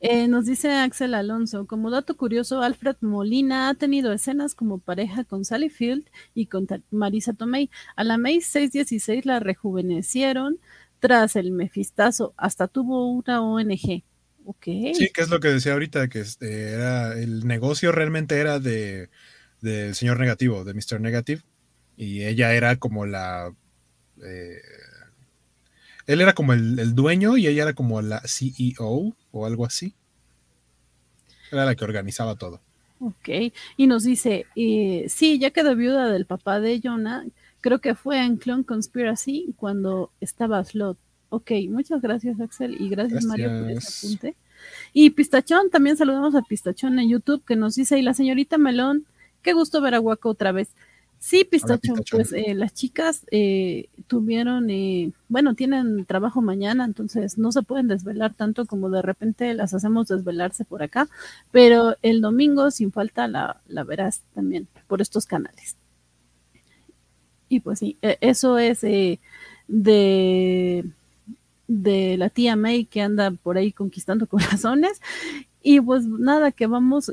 Eh, 0.00 0.28
nos 0.28 0.46
dice 0.46 0.72
Axel 0.72 1.14
Alonso, 1.14 1.66
como 1.66 1.90
dato 1.90 2.16
curioso, 2.16 2.62
Alfred 2.62 2.96
Molina 3.00 3.68
ha 3.68 3.74
tenido 3.74 4.12
escenas 4.12 4.54
como 4.54 4.78
pareja 4.78 5.24
con 5.24 5.44
Sally 5.44 5.70
Field 5.70 6.08
y 6.34 6.46
con 6.46 6.66
Marisa 6.90 7.32
Tomei. 7.32 7.70
A 7.96 8.04
la 8.04 8.18
May 8.18 8.40
616 8.40 9.26
la 9.26 9.40
rejuvenecieron, 9.40 10.58
tras 10.98 11.36
el 11.36 11.52
mefistazo, 11.52 12.34
hasta 12.36 12.68
tuvo 12.68 13.10
una 13.10 13.42
ONG. 13.42 14.02
Okay. 14.44 14.94
Sí, 14.94 15.10
que 15.12 15.22
es 15.22 15.28
lo 15.28 15.38
que 15.38 15.48
decía 15.48 15.74
ahorita, 15.74 16.08
que 16.08 16.20
este, 16.20 16.70
era 16.70 17.18
el 17.18 17.46
negocio 17.46 17.92
realmente 17.92 18.38
era 18.38 18.58
de 18.58 19.10
del 19.60 19.94
señor 19.94 20.18
negativo, 20.18 20.64
de 20.64 20.74
Mr. 20.74 21.00
Negative, 21.00 21.42
y 22.00 22.24
ella 22.24 22.54
era 22.54 22.76
como 22.76 23.04
la 23.04 23.52
eh, 24.24 24.60
él 26.06 26.20
era 26.20 26.32
como 26.32 26.54
el, 26.54 26.78
el, 26.78 26.94
dueño 26.94 27.36
y 27.36 27.46
ella 27.46 27.64
era 27.64 27.72
como 27.74 28.00
la 28.00 28.22
CEO 28.24 29.14
o 29.30 29.46
algo 29.46 29.66
así. 29.66 29.94
Era 31.52 31.64
la 31.64 31.74
que 31.74 31.84
organizaba 31.84 32.36
todo. 32.36 32.60
Ok, 33.00 33.52
y 33.76 33.86
nos 33.86 34.04
dice, 34.04 34.46
eh, 34.56 35.06
sí, 35.08 35.38
ya 35.38 35.50
quedó 35.50 35.76
viuda 35.76 36.10
del 36.10 36.26
papá 36.26 36.60
de 36.60 36.80
Jonah, 36.82 37.24
Creo 37.60 37.80
que 37.80 37.94
fue 37.94 38.24
en 38.24 38.36
Clone 38.36 38.64
Conspiracy 38.64 39.52
cuando 39.56 40.10
estaba 40.20 40.64
Slot. 40.64 40.96
Ok, 41.28 41.52
muchas 41.68 42.00
gracias 42.00 42.40
Axel 42.40 42.80
y 42.80 42.88
gracias, 42.88 43.24
gracias. 43.24 43.26
Mario 43.26 43.60
por 43.60 43.70
ese 43.70 44.06
apunte. 44.06 44.36
Y 44.92 45.10
Pistachón, 45.10 45.70
también 45.70 45.96
saludamos 45.96 46.34
a 46.34 46.42
Pistachón 46.42 46.98
en 46.98 47.10
YouTube 47.10 47.44
que 47.44 47.56
nos 47.56 47.74
dice, 47.74 47.98
y 47.98 48.02
la 48.02 48.14
señorita 48.14 48.56
Melón, 48.56 49.04
qué 49.42 49.52
gusto 49.52 49.80
ver 49.82 49.94
a 49.94 49.98
Guaco 49.98 50.30
otra 50.30 50.52
vez. 50.52 50.68
Sí, 51.22 51.40
Hola, 51.40 51.50
Pistachón. 51.50 52.02
pues 52.10 52.32
eh, 52.32 52.54
las 52.54 52.72
chicas 52.72 53.26
eh, 53.30 53.90
tuvieron, 54.06 54.70
eh, 54.70 55.12
bueno, 55.28 55.54
tienen 55.54 56.06
trabajo 56.06 56.40
mañana, 56.40 56.86
entonces 56.86 57.36
no 57.36 57.52
se 57.52 57.60
pueden 57.62 57.88
desvelar 57.88 58.32
tanto 58.32 58.64
como 58.64 58.88
de 58.88 59.02
repente 59.02 59.52
las 59.52 59.74
hacemos 59.74 60.08
desvelarse 60.08 60.64
por 60.64 60.82
acá, 60.82 61.08
pero 61.52 61.94
el 62.00 62.22
domingo 62.22 62.70
sin 62.70 62.90
falta 62.90 63.28
la, 63.28 63.60
la 63.68 63.84
verás 63.84 64.22
también 64.34 64.66
por 64.88 65.02
estos 65.02 65.26
canales. 65.26 65.76
Y 67.50 67.60
pues 67.60 67.80
sí, 67.80 67.98
eso 68.00 68.58
es 68.58 68.80
de, 68.80 69.18
de 69.68 70.84
la 72.16 72.30
tía 72.30 72.56
May 72.56 72.86
que 72.86 73.02
anda 73.02 73.30
por 73.30 73.58
ahí 73.58 73.72
conquistando 73.72 74.26
corazones. 74.28 75.02
Y 75.62 75.80
pues 75.82 76.06
nada, 76.06 76.50
que 76.52 76.66
vamos 76.66 77.12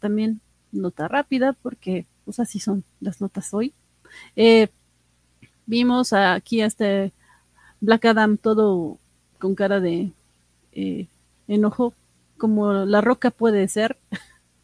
también 0.00 0.40
nota 0.72 1.08
rápida, 1.08 1.52
porque 1.60 2.06
pues 2.24 2.40
así 2.40 2.58
son 2.58 2.84
las 3.00 3.20
notas 3.20 3.52
hoy. 3.54 3.72
Eh, 4.36 4.68
vimos 5.66 6.12
aquí 6.12 6.60
a 6.60 6.66
este 6.66 7.12
Black 7.80 8.04
Adam 8.06 8.36
todo 8.36 8.98
con 9.38 9.54
cara 9.54 9.80
de 9.80 10.10
eh, 10.72 11.08
enojo, 11.48 11.94
como 12.38 12.72
la 12.72 13.00
roca 13.00 13.30
puede 13.30 13.68
ser. 13.68 13.98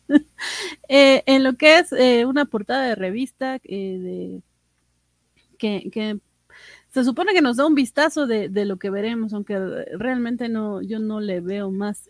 eh, 0.89 1.23
en 1.27 1.45
lo 1.45 1.55
que 1.55 1.79
es 1.79 1.93
una 2.27 2.45
portada 2.45 2.85
de 2.85 2.95
revista 2.95 3.59
que, 3.59 4.41
se 6.91 7.05
supone 7.05 7.33
que 7.33 7.43
nos 7.43 7.59
da 7.59 7.67
un 7.67 7.75
vistazo 7.75 8.27
de, 8.27 8.49
de, 8.49 8.65
lo 8.65 8.79
que 8.79 8.91
veremos, 8.91 9.33
aunque 9.33 9.59
realmente 9.97 10.49
no, 10.49 10.83
yo 10.83 10.99
no 10.99 11.21
le 11.21 11.41
veo 11.41 11.71
más, 11.71 12.09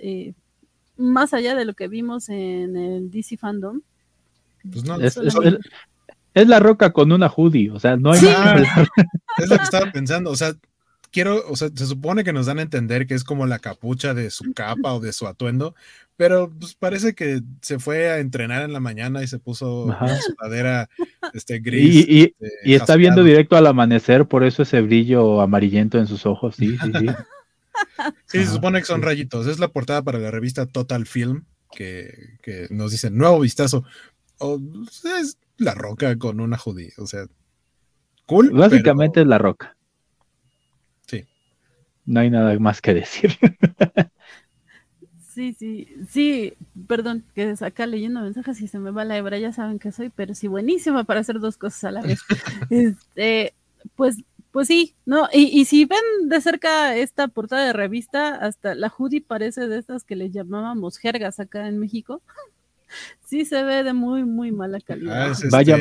más 0.97 1.35
allá 1.35 1.55
de 1.55 1.65
lo 1.65 1.75
que 1.75 1.89
vimos 1.89 2.29
en 2.29 2.77
el 2.77 3.11
DC 3.11 3.37
Fandom. 3.37 3.83
Pues 4.71 4.85
no, 4.85 5.01
es, 5.01 5.17
es, 6.35 6.47
la 6.49 6.59
roca 6.59 6.93
con 6.93 7.13
una 7.13 7.29
hoodie, 7.29 7.71
o 7.71 7.81
sea, 7.81 7.97
no 7.97 8.13
hay 8.13 8.23
más. 8.23 8.63
Es 9.39 9.49
lo 9.49 9.57
que 9.57 9.65
estaba 9.65 9.91
pensando, 9.93 10.31
o 10.31 10.37
sea, 10.37 10.55
quiero, 11.11 11.43
o 11.49 11.57
sea, 11.57 11.69
se 11.75 11.87
supone 11.87 12.25
que 12.25 12.33
nos 12.33 12.47
dan 12.47 12.59
a 12.59 12.63
entender 12.63 13.07
que 13.07 13.15
es 13.15 13.25
como 13.25 13.47
la 13.47 13.59
capucha 13.59 14.15
de 14.15 14.31
su 14.31 14.53
capa 14.53 14.93
o 14.95 15.01
de 15.01 15.13
su 15.13 15.27
atuendo, 15.27 15.75
pero 16.17 16.51
pues 16.51 16.75
parece 16.75 17.15
que 17.15 17.41
se 17.63 17.79
fue 17.79 18.11
a 18.11 18.19
entrenar 18.19 18.63
en 18.63 18.73
la 18.73 18.81
mañana 18.81 19.23
y 19.23 19.27
se 19.27 19.39
puso 19.39 19.85
una 19.85 20.19
sudadera 20.21 20.89
este, 21.33 21.61
gris. 21.61 22.07
Y, 22.09 22.23
este, 22.23 22.49
y, 22.65 22.75
está 22.75 22.97
viendo 22.97 23.25
directo 23.25 23.57
al 23.57 23.67
amanecer, 23.67 24.27
por 24.27 24.45
eso 24.45 24.63
ese 24.63 24.81
brillo 24.81 25.41
amarillento 25.41 25.99
en 25.99 26.07
sus 26.07 26.27
ojos, 26.27 26.57
sí, 26.57 26.77
sí, 26.77 26.93
sí. 26.99 27.07
sí, 28.27 28.45
se 28.45 28.53
supone 28.53 28.81
que 28.81 28.87
son 28.87 29.03
rayitos. 29.03 29.47
Es 29.47 29.59
la 29.59 29.69
portada 29.69 30.03
para 30.03 30.19
la 30.19 30.31
revista 30.31 30.67
Total 30.67 31.07
Film, 31.07 31.45
que, 31.73 32.37
que 32.43 32.67
nos 32.71 32.91
dice 32.91 33.11
nuevo 33.11 33.41
vistazo. 33.41 33.85
O, 34.41 34.61
es 35.21 35.39
la 35.57 35.75
roca 35.75 36.17
con 36.19 36.41
una 36.41 36.59
judía, 36.59 36.93
o 36.99 37.07
sea, 37.07 37.27
cool. 38.27 38.51
Básicamente 38.51 39.21
es 39.21 39.27
la 39.27 39.39
roca 39.39 39.77
no 42.11 42.21
hay 42.21 42.31
nada 42.31 42.59
más 42.59 42.81
que 42.81 42.95
decir. 42.95 43.39
Sí, 45.33 45.55
sí, 45.57 45.87
sí, 46.09 46.55
perdón, 46.89 47.25
que 47.35 47.55
acá 47.61 47.87
leyendo 47.87 48.21
mensajes 48.21 48.61
y 48.61 48.67
se 48.67 48.81
me 48.81 48.91
va 48.91 49.05
la 49.05 49.17
hebra, 49.17 49.39
ya 49.39 49.53
saben 49.53 49.79
que 49.79 49.93
soy, 49.93 50.11
pero 50.11 50.35
sí 50.35 50.49
buenísima 50.49 51.05
para 51.05 51.21
hacer 51.21 51.39
dos 51.39 51.57
cosas 51.57 51.85
a 51.85 51.93
la 51.93 52.03
vez. 52.03 52.21
este, 52.71 53.55
pues, 53.95 54.17
pues 54.51 54.67
sí, 54.67 54.97
no, 55.07 55.29
y, 55.33 55.45
y, 55.45 55.67
si 55.67 55.85
ven 55.85 56.29
de 56.29 56.41
cerca 56.41 56.97
esta 56.97 57.29
portada 57.29 57.65
de 57.65 57.73
revista, 57.73 58.35
hasta 58.35 58.75
la 58.75 58.89
hoodie 58.89 59.23
parece 59.23 59.69
de 59.69 59.79
estas 59.79 60.03
que 60.03 60.17
le 60.17 60.31
llamábamos 60.31 60.99
jergas 60.99 61.39
acá 61.39 61.69
en 61.69 61.79
México. 61.79 62.21
Sí 63.25 63.45
se 63.45 63.63
ve 63.63 63.85
de 63.85 63.93
muy, 63.93 64.25
muy 64.25 64.51
mala 64.51 64.81
calidad. 64.81 65.29
Ah, 65.29 65.33
este, 65.33 65.49
vaya, 65.51 65.79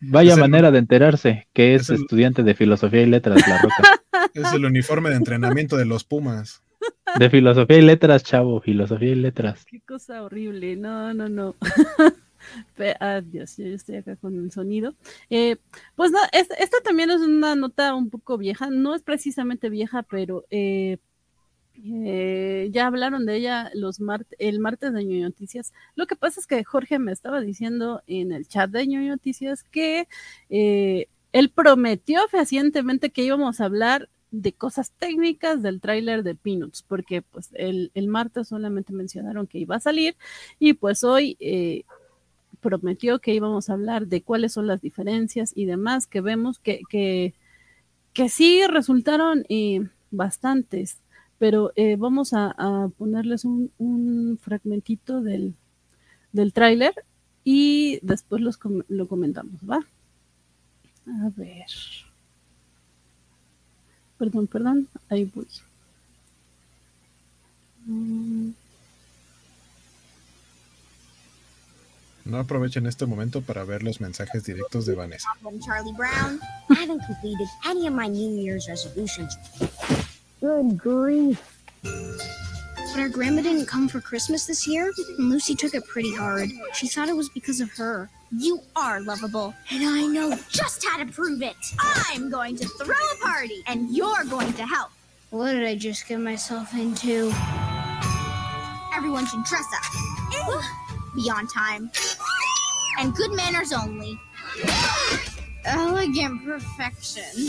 vaya 0.00 0.36
manera 0.36 0.70
de 0.70 0.78
enterarse 0.78 1.48
que 1.52 1.74
es, 1.74 1.90
estudiante 1.90 2.42
de 2.42 2.54
filosofía 2.54 3.02
y 3.02 3.06
letras, 3.06 3.46
la 3.48 3.58
roca. 3.58 3.82
Es 4.34 4.52
el 4.52 4.64
uniforme 4.64 5.10
de 5.10 5.16
entrenamiento 5.16 5.76
de 5.76 5.84
los 5.84 6.04
Pumas. 6.04 6.62
De 7.18 7.28
filosofía 7.28 7.78
y 7.78 7.82
letras, 7.82 8.22
chavo, 8.22 8.60
filosofía 8.60 9.10
y 9.10 9.14
letras. 9.16 9.64
Qué 9.66 9.80
cosa 9.80 10.22
horrible, 10.22 10.76
no, 10.76 11.12
no, 11.12 11.28
no. 11.28 11.54
Adiós, 13.00 13.56
yo 13.56 13.66
estoy 13.66 13.96
acá 13.96 14.16
con 14.16 14.36
el 14.36 14.50
sonido. 14.50 14.94
Eh, 15.30 15.56
pues 15.96 16.10
no, 16.10 16.18
esta 16.32 16.80
también 16.82 17.10
es 17.10 17.20
una 17.20 17.54
nota 17.54 17.94
un 17.94 18.10
poco 18.10 18.38
vieja, 18.38 18.68
no 18.70 18.94
es 18.94 19.02
precisamente 19.02 19.68
vieja, 19.68 20.02
pero 20.02 20.44
eh, 20.50 20.98
eh, 21.84 22.68
ya 22.72 22.86
hablaron 22.86 23.26
de 23.26 23.36
ella 23.36 23.70
los 23.74 24.00
el 24.38 24.58
martes 24.60 24.92
de 24.92 25.04
Ñoño 25.04 25.24
Noticias. 25.26 25.72
Lo 25.94 26.06
que 26.06 26.16
pasa 26.16 26.40
es 26.40 26.46
que 26.46 26.62
Jorge 26.64 26.98
me 26.98 27.12
estaba 27.12 27.40
diciendo 27.40 28.02
en 28.06 28.32
el 28.32 28.46
chat 28.46 28.70
de 28.70 28.86
Noticias 28.86 29.64
que 29.64 30.08
él 30.48 31.50
prometió 31.50 32.28
fehacientemente 32.28 33.10
que 33.10 33.24
íbamos 33.24 33.60
a 33.60 33.64
hablar 33.64 34.08
de 34.32 34.52
cosas 34.52 34.92
técnicas 34.92 35.62
del 35.62 35.80
tráiler 35.80 36.22
de 36.22 36.34
Peanuts, 36.34 36.82
porque 36.82 37.22
pues 37.22 37.50
el, 37.52 37.90
martes 38.08 38.48
solamente 38.48 38.92
mencionaron 38.92 39.46
que 39.46 39.58
iba 39.58 39.76
a 39.76 39.80
salir 39.80 40.16
y 40.58 40.72
pues 40.72 41.04
hoy 41.04 41.36
eh, 41.38 41.84
prometió 42.60 43.20
que 43.20 43.34
íbamos 43.34 43.68
a 43.68 43.74
hablar 43.74 44.06
de 44.06 44.22
cuáles 44.22 44.54
son 44.54 44.66
las 44.66 44.80
diferencias 44.80 45.52
y 45.54 45.66
demás 45.66 46.06
que 46.06 46.22
vemos 46.22 46.58
que, 46.58 46.80
que, 46.88 47.34
que 48.14 48.30
sí 48.30 48.62
resultaron 48.66 49.44
eh, 49.50 49.86
bastantes, 50.10 50.98
pero 51.42 51.72
eh, 51.74 51.96
vamos 51.96 52.34
a, 52.34 52.88
ponerles 52.96 53.44
un, 53.44 53.72
un, 53.78 54.38
fragmentito 54.40 55.20
del, 55.22 55.56
del 56.30 56.52
tráiler 56.52 56.94
y 57.42 57.98
después 58.00 58.40
los, 58.40 58.60
lo 58.86 59.08
comentamos, 59.08 59.60
¿va? 59.68 59.80
A 61.04 61.30
ver. 61.36 61.66
Perdón, 64.18 64.46
perdón. 64.46 64.88
Ahí 65.08 65.24
voy. 65.24 65.48
No 72.24 72.38
aprovechen 72.38 72.86
este 72.86 73.04
momento 73.04 73.42
para 73.42 73.64
ver 73.64 73.82
los 73.82 74.00
mensajes 74.00 74.44
directos 74.44 74.86
de 74.86 74.94
Vanessa. 74.94 75.28
Charlie 75.66 75.92
Brown. 75.94 76.38
I 76.70 76.74
haven't 76.74 77.04
completed 77.04 77.48
any 77.68 77.88
of 77.88 77.94
my 77.94 78.06
New 78.06 78.30
Year's 78.30 78.68
resolutions. 78.68 79.36
Good 80.42 80.76
grief. 80.76 81.62
But 81.84 82.98
our 82.98 83.08
grandma 83.08 83.42
didn't 83.42 83.66
come 83.66 83.86
for 83.86 84.00
Christmas 84.00 84.44
this 84.44 84.66
year, 84.66 84.92
and 85.16 85.30
Lucy 85.30 85.54
took 85.54 85.72
it 85.72 85.86
pretty 85.86 86.12
hard. 86.12 86.50
She 86.74 86.88
thought 86.88 87.08
it 87.08 87.14
was 87.14 87.28
because 87.28 87.60
of 87.60 87.70
her. 87.74 88.10
You 88.36 88.60
are 88.74 89.00
lovable, 89.00 89.54
and 89.70 89.84
I 89.84 90.04
know 90.04 90.36
just 90.50 90.84
how 90.84 90.98
to 90.98 91.06
prove 91.06 91.42
it. 91.42 91.54
I'm 91.78 92.28
going 92.28 92.56
to 92.56 92.66
throw 92.66 92.96
a 92.96 93.24
party, 93.24 93.62
and 93.68 93.96
you're 93.96 94.24
going 94.24 94.52
to 94.54 94.66
help. 94.66 94.90
What 95.30 95.52
did 95.52 95.62
I 95.62 95.76
just 95.76 96.08
get 96.08 96.18
myself 96.18 96.74
into? 96.74 97.32
Everyone 98.96 99.26
should 99.28 99.44
dress 99.44 99.66
up, 99.76 99.84
be 101.14 101.30
on 101.30 101.46
time, 101.46 101.88
and 102.98 103.14
good 103.14 103.32
manners 103.32 103.72
only. 103.72 104.18
Elegant 105.64 106.44
perfection. 106.44 107.48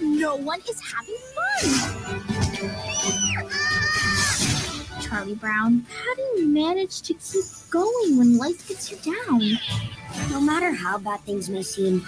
No 0.00 0.36
one 0.36 0.60
is 0.68 0.80
having 0.80 1.16
fun. 1.34 1.44
Charlie 5.02 5.34
Brown, 5.34 5.86
how 5.88 6.14
do 6.14 6.22
you 6.36 6.48
manage 6.48 7.02
to 7.02 7.14
keep 7.14 7.44
going 7.70 8.16
when 8.18 8.38
life 8.38 8.66
gets 8.68 8.90
you 8.90 8.96
down? 8.98 9.58
No 10.30 10.40
matter 10.40 10.72
how 10.72 10.98
bad 10.98 11.20
things 11.20 11.48
may 11.48 11.62
seem, 11.62 12.04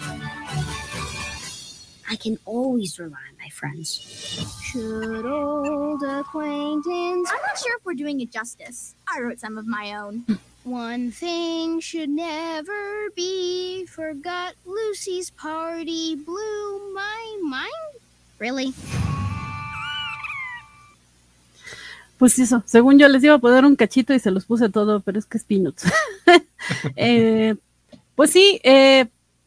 I 2.08 2.16
can 2.16 2.38
always 2.44 2.98
rely 2.98 3.18
on 3.30 3.36
my 3.38 3.48
friends. 3.50 4.00
Should 4.64 5.26
old 5.26 6.02
acquaintance. 6.02 7.30
I'm 7.30 7.42
not 7.46 7.58
sure 7.58 7.76
if 7.76 7.84
we're 7.84 7.94
doing 7.94 8.20
it 8.20 8.30
justice. 8.32 8.94
I 9.08 9.20
wrote 9.20 9.40
some 9.40 9.58
of 9.58 9.66
my 9.66 9.94
own. 9.96 10.20
Hmm. 10.20 10.34
One 10.66 11.12
thing 11.12 11.78
should 11.78 12.10
never 12.10 13.08
be 13.14 13.86
forgot. 13.86 14.54
Lucy's 14.66 15.30
party 15.30 16.16
blew 16.16 16.92
my 16.92 17.38
mind. 17.40 17.70
Really? 18.40 18.74
Pues 22.18 22.36
eso, 22.40 22.64
según 22.66 22.98
yo 22.98 23.06
les 23.06 23.22
iba 23.22 23.34
a 23.34 23.38
poner 23.38 23.64
un 23.64 23.76
cachito 23.76 24.12
y 24.12 24.18
se 24.18 24.32
los 24.32 24.44
puse 24.44 24.68
todo, 24.68 24.98
pero 24.98 25.20
es 25.20 25.26
que 25.26 25.38
es 25.38 25.44
peanuts. 25.44 25.84
eh, 26.96 27.54
pues 28.16 28.32
sí, 28.32 28.60
eh, 28.64 29.06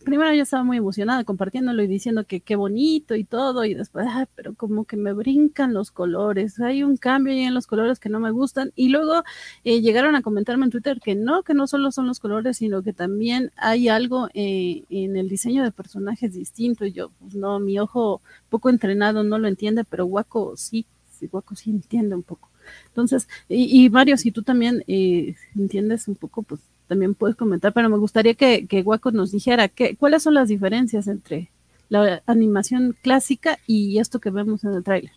primero 0.09 0.33
yo 0.33 0.43
estaba 0.43 0.63
muy 0.63 0.77
emocionada 0.77 1.23
compartiéndolo 1.23 1.83
y 1.83 1.87
diciendo 1.87 2.25
que 2.25 2.41
qué 2.41 2.55
bonito 2.55 3.15
y 3.15 3.23
todo, 3.23 3.63
y 3.63 3.75
después, 3.75 4.07
pero 4.35 4.55
como 4.55 4.85
que 4.85 4.97
me 4.97 5.13
brincan 5.13 5.73
los 5.73 5.91
colores, 5.91 6.59
hay 6.59 6.83
un 6.83 6.97
cambio 6.97 7.31
ahí 7.33 7.41
en 7.41 7.53
los 7.53 7.67
colores 7.67 7.99
que 7.99 8.09
no 8.09 8.19
me 8.19 8.31
gustan, 8.31 8.71
y 8.75 8.89
luego 8.89 9.23
eh, 9.63 9.81
llegaron 9.81 10.15
a 10.15 10.23
comentarme 10.23 10.65
en 10.65 10.71
Twitter 10.71 10.99
que 10.99 11.13
no, 11.15 11.43
que 11.43 11.53
no 11.53 11.67
solo 11.67 11.91
son 11.91 12.07
los 12.07 12.19
colores, 12.19 12.57
sino 12.57 12.81
que 12.81 12.91
también 12.91 13.51
hay 13.55 13.87
algo 13.87 14.29
eh, 14.33 14.83
en 14.89 15.15
el 15.15 15.29
diseño 15.29 15.63
de 15.63 15.71
personajes 15.71 16.33
distinto, 16.33 16.85
y 16.85 16.91
yo, 16.91 17.11
pues 17.19 17.35
no, 17.35 17.59
mi 17.59 17.79
ojo 17.79 18.21
poco 18.49 18.69
entrenado 18.69 19.23
no 19.23 19.37
lo 19.37 19.47
entiende, 19.47 19.83
pero 19.83 20.05
Guaco 20.05 20.57
sí, 20.57 20.85
sí, 21.19 21.27
Guaco 21.27 21.55
sí 21.55 21.69
entiende 21.69 22.15
un 22.15 22.23
poco. 22.23 22.49
Entonces, 22.87 23.27
y, 23.47 23.85
y 23.85 23.89
Mario, 23.89 24.17
si 24.17 24.31
tú 24.31 24.41
también 24.43 24.83
eh, 24.87 25.35
entiendes 25.55 26.07
un 26.07 26.15
poco, 26.15 26.43
pues 26.43 26.61
también 26.89 27.13
puedes 27.13 27.37
comentar, 27.37 27.71
pero 27.71 27.87
me 27.87 27.97
gustaría 27.97 28.33
que, 28.33 28.65
que 28.65 28.83
nos 29.13 29.31
dijera 29.31 29.67
que, 29.67 29.95
cuáles 29.95 30.23
son 30.23 30.33
las 30.33 30.49
diferencias 30.49 31.07
entre 31.07 31.49
la 31.87 32.21
animación 32.25 32.97
clásica 33.01 33.59
y 33.67 33.99
esto 33.99 34.19
que 34.19 34.31
vemos 34.31 34.63
en 34.63 34.73
el 34.73 34.83
tráiler. 34.83 35.11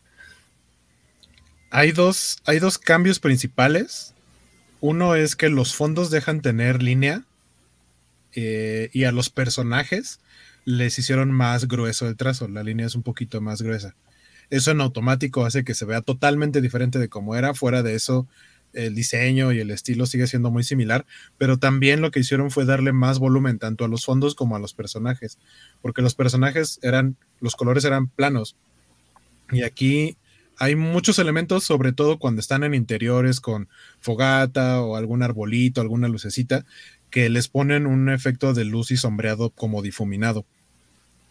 Hay 1.71 1.93
dos, 1.93 2.43
hay 2.45 2.59
dos 2.59 2.77
cambios 2.77 3.19
principales. 3.19 4.13
Uno 4.81 5.15
es 5.15 5.35
que 5.35 5.49
los 5.49 5.75
fondos 5.75 6.11
dejan 6.11 6.43
tener 6.43 6.83
línea 6.83 7.25
eh, 8.35 8.91
y 8.93 9.05
a 9.05 9.13
los 9.13 9.31
personajes 9.31 10.21
les 10.67 10.99
hicieron 10.99 11.33
más 11.33 11.67
grueso 11.67 12.07
el 12.07 12.17
trazo. 12.17 12.49
La 12.49 12.63
línea 12.63 12.87
es 12.87 12.95
un 12.95 13.03
poquito 13.03 13.41
más 13.41 13.63
gruesa. 13.63 13.95
Eso 14.51 14.71
en 14.73 14.83
automático 14.83 15.47
hace 15.47 15.65
que 15.65 15.73
se 15.73 15.87
vea 15.87 16.03
totalmente 16.03 16.61
diferente 16.61 16.99
de 16.99 17.09
como 17.09 17.35
era. 17.35 17.55
Fuera 17.55 17.83
de 17.83 17.95
eso, 17.95 18.29
el 18.73 18.95
diseño 18.95 19.53
y 19.53 19.61
el 19.61 19.71
estilo 19.71 20.07
sigue 20.07 20.27
siendo 20.27 20.51
muy 20.51 20.65
similar, 20.65 21.07
pero 21.39 21.59
también 21.59 22.01
lo 22.01 22.11
que 22.11 22.21
hicieron 22.21 22.51
fue 22.51 22.65
darle 22.65 22.93
más 22.93 23.19
volumen 23.19 23.59
tanto 23.59 23.85
a 23.85 23.89
los 23.89 24.05
fondos 24.05 24.35
como 24.35 24.57
a 24.57 24.59
los 24.59 24.75
personajes, 24.75 25.39
porque 25.81 26.03
los 26.03 26.15
personajes 26.15 26.79
eran, 26.83 27.17
los 27.41 27.57
colores 27.57 27.85
eran 27.85 28.09
planos. 28.09 28.57
Y 29.51 29.63
aquí 29.63 30.17
hay 30.59 30.77
muchos 30.77 31.19
elementos, 31.19 31.65
sobre 31.65 31.93
todo 31.93 32.19
cuando 32.19 32.41
están 32.41 32.63
en 32.63 32.75
interiores 32.75 33.41
con 33.41 33.69
fogata 34.01 34.81
o 34.81 34.97
algún 34.97 35.23
arbolito, 35.23 35.81
alguna 35.81 36.09
lucecita, 36.09 36.65
que 37.11 37.29
les 37.29 37.49
ponen 37.49 37.87
un 37.87 38.09
efecto 38.09 38.55
de 38.55 38.65
luz 38.65 38.91
y 38.91 38.97
sombreado 38.97 39.51
como 39.51 39.83
difuminado. 39.83 40.47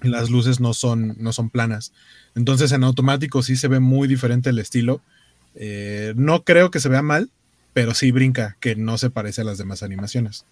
las 0.02 0.30
luces 0.30 0.60
no 0.60 0.74
son, 0.74 1.16
no 1.20 1.32
son 1.32 1.50
planas. 1.50 1.94
Entonces 2.36 2.72
en 2.72 2.84
automático 2.84 3.44
sí 3.44 3.56
se 3.56 3.68
ve 3.68 3.80
muy 3.80 4.08
diferente 4.08 4.50
el 4.50 4.60
estilo. 4.60 5.02
Eh, 5.56 6.14
no 6.16 6.44
creo 6.44 6.72
que 6.72 6.80
se 6.80 6.90
vea 6.90 7.02
mal, 7.02 7.30
pero 7.74 7.94
sí 7.94 8.12
brinca, 8.12 8.58
que 8.60 8.76
no 8.76 8.98
se 8.98 9.10
parece 9.10 9.42
a 9.42 9.46
las 9.46 9.58
demás 9.58 9.84
animaciones. 9.84 10.46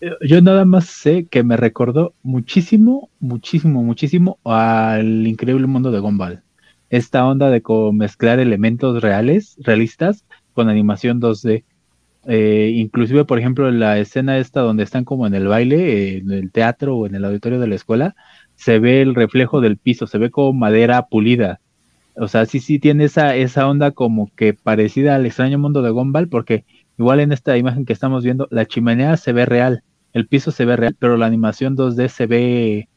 Eh, 0.00 0.10
yo 0.22 0.42
nada 0.42 0.64
más 0.64 0.86
sé 0.86 1.26
que 1.26 1.42
me 1.42 1.56
recordó 1.56 2.12
muchísimo, 2.22 3.08
muchísimo, 3.20 3.82
muchísimo 3.82 4.38
al 4.44 5.26
increíble 5.26 5.66
mundo 5.66 5.90
de 5.90 6.00
Gumball. 6.00 6.42
Esta 6.90 7.26
onda 7.26 7.50
de 7.50 7.62
mezclar 7.92 8.38
elementos 8.38 9.02
reales, 9.02 9.56
realistas, 9.58 10.24
con 10.52 10.68
animación 10.68 11.20
2D. 11.20 11.64
Eh, 12.28 12.72
inclusive, 12.74 13.24
por 13.24 13.38
ejemplo, 13.38 13.70
la 13.70 13.98
escena 13.98 14.38
esta 14.38 14.60
donde 14.60 14.82
están 14.82 15.04
como 15.04 15.26
en 15.26 15.34
el 15.34 15.46
baile, 15.46 16.18
en 16.18 16.30
el 16.30 16.50
teatro 16.50 16.96
o 16.96 17.06
en 17.06 17.14
el 17.14 17.24
auditorio 17.24 17.60
de 17.60 17.68
la 17.68 17.74
escuela, 17.74 18.16
se 18.56 18.78
ve 18.78 19.02
el 19.02 19.14
reflejo 19.14 19.60
del 19.60 19.76
piso, 19.76 20.06
se 20.06 20.18
ve 20.18 20.30
como 20.30 20.52
madera 20.52 21.06
pulida. 21.06 21.60
O 22.16 22.28
sea, 22.28 22.46
sí, 22.46 22.60
sí 22.60 22.78
tiene 22.78 23.04
esa, 23.04 23.36
esa 23.36 23.68
onda 23.68 23.90
como 23.90 24.30
que 24.34 24.54
parecida 24.54 25.14
al 25.14 25.26
extraño 25.26 25.58
mundo 25.58 25.82
de 25.82 25.90
Gumball, 25.90 26.28
porque 26.28 26.64
igual 26.98 27.20
en 27.20 27.32
esta 27.32 27.56
imagen 27.56 27.84
que 27.84 27.92
estamos 27.92 28.24
viendo, 28.24 28.48
la 28.50 28.66
chimenea 28.66 29.16
se 29.16 29.32
ve 29.32 29.44
real, 29.44 29.82
el 30.12 30.26
piso 30.26 30.50
se 30.50 30.64
ve 30.64 30.76
real, 30.76 30.96
pero 30.98 31.16
la 31.16 31.26
animación 31.26 31.76
2D 31.76 32.08
se 32.08 32.26
ve, 32.26 32.88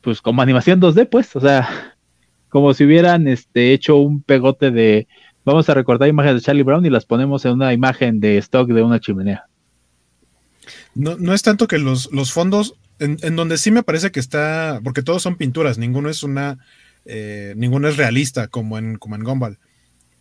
pues 0.00 0.22
como 0.22 0.40
animación 0.40 0.80
2D, 0.80 1.08
pues, 1.10 1.36
o 1.36 1.40
sea, 1.40 1.68
como 2.48 2.72
si 2.72 2.84
hubieran 2.84 3.28
este, 3.28 3.74
hecho 3.74 3.96
un 3.96 4.22
pegote 4.22 4.70
de, 4.70 5.08
vamos 5.44 5.68
a 5.68 5.74
recortar 5.74 6.08
imágenes 6.08 6.36
de 6.36 6.46
Charlie 6.46 6.62
Brown 6.62 6.86
y 6.86 6.90
las 6.90 7.04
ponemos 7.04 7.44
en 7.44 7.52
una 7.52 7.72
imagen 7.72 8.18
de 8.20 8.38
stock 8.38 8.68
de 8.68 8.82
una 8.82 8.98
chimenea. 8.98 9.44
No, 10.94 11.16
no 11.18 11.34
es 11.34 11.42
tanto 11.42 11.68
que 11.68 11.78
los, 11.78 12.10
los 12.12 12.32
fondos, 12.32 12.74
en, 12.98 13.36
donde 13.36 13.58
sí 13.58 13.70
me 13.70 13.82
parece 13.82 14.10
que 14.10 14.20
está, 14.20 14.80
porque 14.82 15.02
todos 15.02 15.22
son 15.22 15.36
pinturas, 15.36 15.76
ninguno 15.76 16.08
es 16.08 16.22
una, 16.22 16.58
eh, 17.06 17.54
ninguno 17.56 17.88
es 17.88 17.96
realista 17.96 18.48
como 18.48 18.78
en, 18.78 18.96
como 18.96 19.16
en 19.16 19.24
Gumball. 19.24 19.58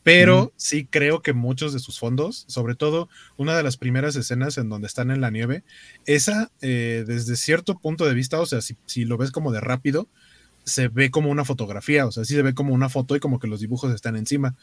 Pero 0.04 0.54
sí 0.56 0.86
creo 0.86 1.24
que 1.24 1.34
muchos 1.34 1.74
de 1.74 1.80
sus 1.80 1.98
fondos, 1.98 2.46
sobre 2.48 2.76
todo 2.76 3.10
una 3.38 3.58
de 3.58 3.64
las 3.64 3.76
primeras 3.76 4.16
escenas 4.16 4.60
en 4.60 4.70
donde 4.70 4.86
están 4.86 5.10
en 5.10 5.20
la 5.20 5.32
nieve, 5.32 5.64
esa 6.06 6.52
eh, 6.62 7.06
desde 7.08 7.36
cierto 7.36 7.80
punto 7.80 8.06
de 8.06 8.14
vista, 8.14 8.40
o 8.40 8.46
sea, 8.46 8.62
si, 8.62 8.76
si, 8.86 9.06
lo 9.06 9.18
ves 9.18 9.32
como 9.32 9.52
de 9.52 9.62
rápido, 9.62 10.08
se 10.64 10.90
ve 10.90 11.10
como 11.10 11.32
una 11.32 11.44
fotografía, 11.44 12.06
o 12.06 12.12
sea, 12.12 12.24
sí 12.24 12.36
se 12.36 12.44
ve 12.44 12.54
como 12.54 12.72
una 12.72 12.90
foto 12.90 13.16
y 13.16 13.20
como 13.20 13.40
que 13.40 13.48
los 13.48 13.62
dibujos 13.62 13.92
están 13.94 14.16
encima 14.16 14.56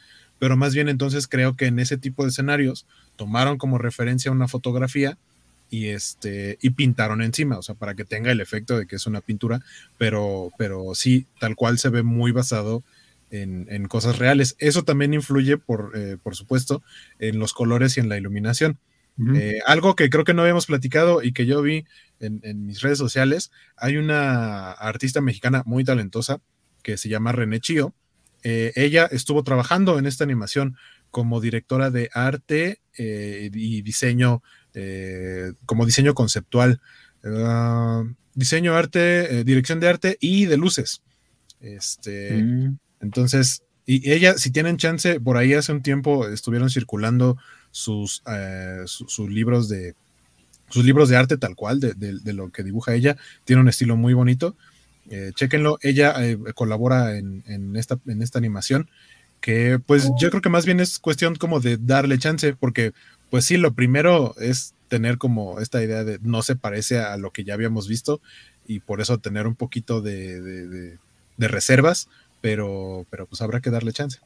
pero 0.43 0.57
más 0.57 0.75
bien 0.75 0.89
entonces 0.89 1.29
creo 1.29 1.55
que 1.55 1.67
en 1.67 1.79
ese 1.79 1.97
tipo 1.99 2.25
de 2.25 2.31
escenarios 2.31 2.85
tomaron 3.15 3.59
como 3.59 3.79
referencia 3.79 4.33
una 4.33 4.49
fotografía 4.49 5.17
y 5.73 5.89
este 5.89 6.59
y 6.61 6.71
pintaron 6.71 7.23
encima, 7.23 7.57
o 7.59 7.63
sea, 7.63 7.75
para 7.75 7.95
que 7.95 8.05
tenga 8.05 8.31
el 8.31 8.43
efecto 8.43 8.79
de 8.79 8.87
que 8.87 8.97
es 8.97 9.07
una 9.07 9.23
pintura, 9.23 9.63
pero, 9.97 10.51
pero 10.59 10.95
sí, 10.95 11.27
tal 11.41 11.57
cual 11.57 11.79
se 11.79 11.89
ve 11.89 12.03
muy 12.03 12.31
basado 12.31 12.85
en, 13.31 13.89
cosas 13.89 14.19
reales. 14.19 14.55
Eso 14.59 14.85
también 14.85 15.15
influye, 15.15 15.57
por, 15.57 15.93
eh, 15.95 16.19
por 16.23 16.37
supuesto, 16.37 16.83
en 17.19 17.39
los 17.39 17.55
colores 17.55 17.97
y 17.97 18.01
en 18.01 18.11
la 18.11 18.19
iluminación. 18.19 18.79
Eh, 19.35 19.61
algo 19.67 19.95
que 19.97 20.11
creo 20.11 20.25
que 20.25 20.35
no 20.35 20.43
habíamos 20.43 20.67
platicado 20.67 21.23
y 21.23 21.33
que 21.33 21.47
yo 21.47 21.63
vi 21.63 21.87
en, 22.21 22.41
en, 22.43 22.67
mis 22.67 22.83
redes 22.83 22.99
sociales, 22.99 23.51
hay 23.77 23.97
una 23.97 24.73
artista 24.73 25.21
mexicana 25.23 25.63
muy 25.65 25.85
talentosa 25.85 26.41
que 26.83 26.99
se 26.99 27.09
llama 27.09 27.33
René 27.33 27.61
Chío, 27.61 27.95
eh, 28.43 28.73
ella 28.75 29.07
estuvo 29.07 29.45
trabajando 29.45 29.99
en 29.99 30.07
esta 30.07 30.25
animación 30.25 30.77
como 31.11 31.41
directora 31.41 31.91
de 31.91 32.11
arte 32.13 32.81
eh, 32.99 33.51
y 33.53 33.83
diseño, 33.83 34.43
eh, 34.75 35.53
como 35.67 35.87
diseño 35.87 36.15
conceptual, 36.15 36.81
ah, 37.25 38.05
diseño 38.35 38.75
arte, 38.75 39.45
dirección 39.45 39.81
de 39.81 39.89
arte 39.89 40.19
y 40.21 40.47
de 40.47 40.57
luces. 40.57 41.03
Este, 41.61 42.43
mm. 42.43 42.79
Entonces, 43.01 43.63
y 43.87 44.11
ella, 44.11 44.35
si 44.39 44.51
tienen 44.51 44.77
chance, 44.77 45.21
por 45.21 45.37
ahí 45.37 45.55
hace 45.55 45.73
un 45.73 45.83
tiempo 45.83 46.29
estuvieron 46.29 46.71
circulando 46.71 47.37
sus, 47.71 48.23
sus 48.87 49.31
libros 49.31 49.69
de 49.69 49.95
sus 50.73 50.85
libros 50.87 51.11
de 51.11 51.17
arte 51.17 51.37
tal 51.37 51.55
cual, 51.55 51.81
de, 51.81 51.93
de, 51.95 52.33
lo 52.33 52.51
que 52.51 52.63
dibuja 52.63 52.95
ella, 52.95 53.19
tiene 53.45 53.61
un 53.61 53.69
estilo 53.69 53.97
muy 53.97 54.15
bonito. 54.15 54.57
Eh, 55.11 55.33
chéquenlo, 55.35 55.79
ella 55.83 56.15
eh, 56.25 56.39
colabora 56.55 57.19
en, 57.19 57.77
esta, 57.77 57.99
en 58.07 58.23
esta 58.23 58.39
animación, 58.39 58.89
que 59.43 59.79
pues 59.85 60.11
yo 60.19 60.31
creo 60.31 60.41
que 60.41 60.49
más 60.49 60.65
bien 60.65 60.81
es 60.81 60.99
cuestión 60.99 61.35
como 61.35 61.61
de 61.61 61.77
darle 61.77 62.19
chance, 62.19 62.55
porque 62.55 62.93
pues 63.33 63.47
sí, 63.47 63.57
lo 63.57 63.73
primero 63.73 64.35
es 64.39 64.75
tener 64.89 65.17
como 65.17 65.59
esta 65.59 65.83
idea 65.83 66.05
de 66.05 66.19
no 66.21 66.43
se 66.43 66.55
parece 66.55 66.99
a 66.99 67.17
lo 67.17 67.31
que 67.31 67.45
ya 67.45 67.55
habíamos 67.55 67.89
visto 67.89 68.21
y 68.67 68.81
por 68.81 69.01
eso 69.01 69.17
tener 69.17 69.47
un 69.47 69.55
poquito 69.55 70.03
de, 70.03 70.99
de 71.39 71.49
reservas, 71.49 72.11
pero, 72.43 73.07
pero 73.09 73.25
pues 73.25 73.41
habrá 73.41 73.63
que 73.63 73.71
darle 73.71 73.95
chance. 73.95 74.19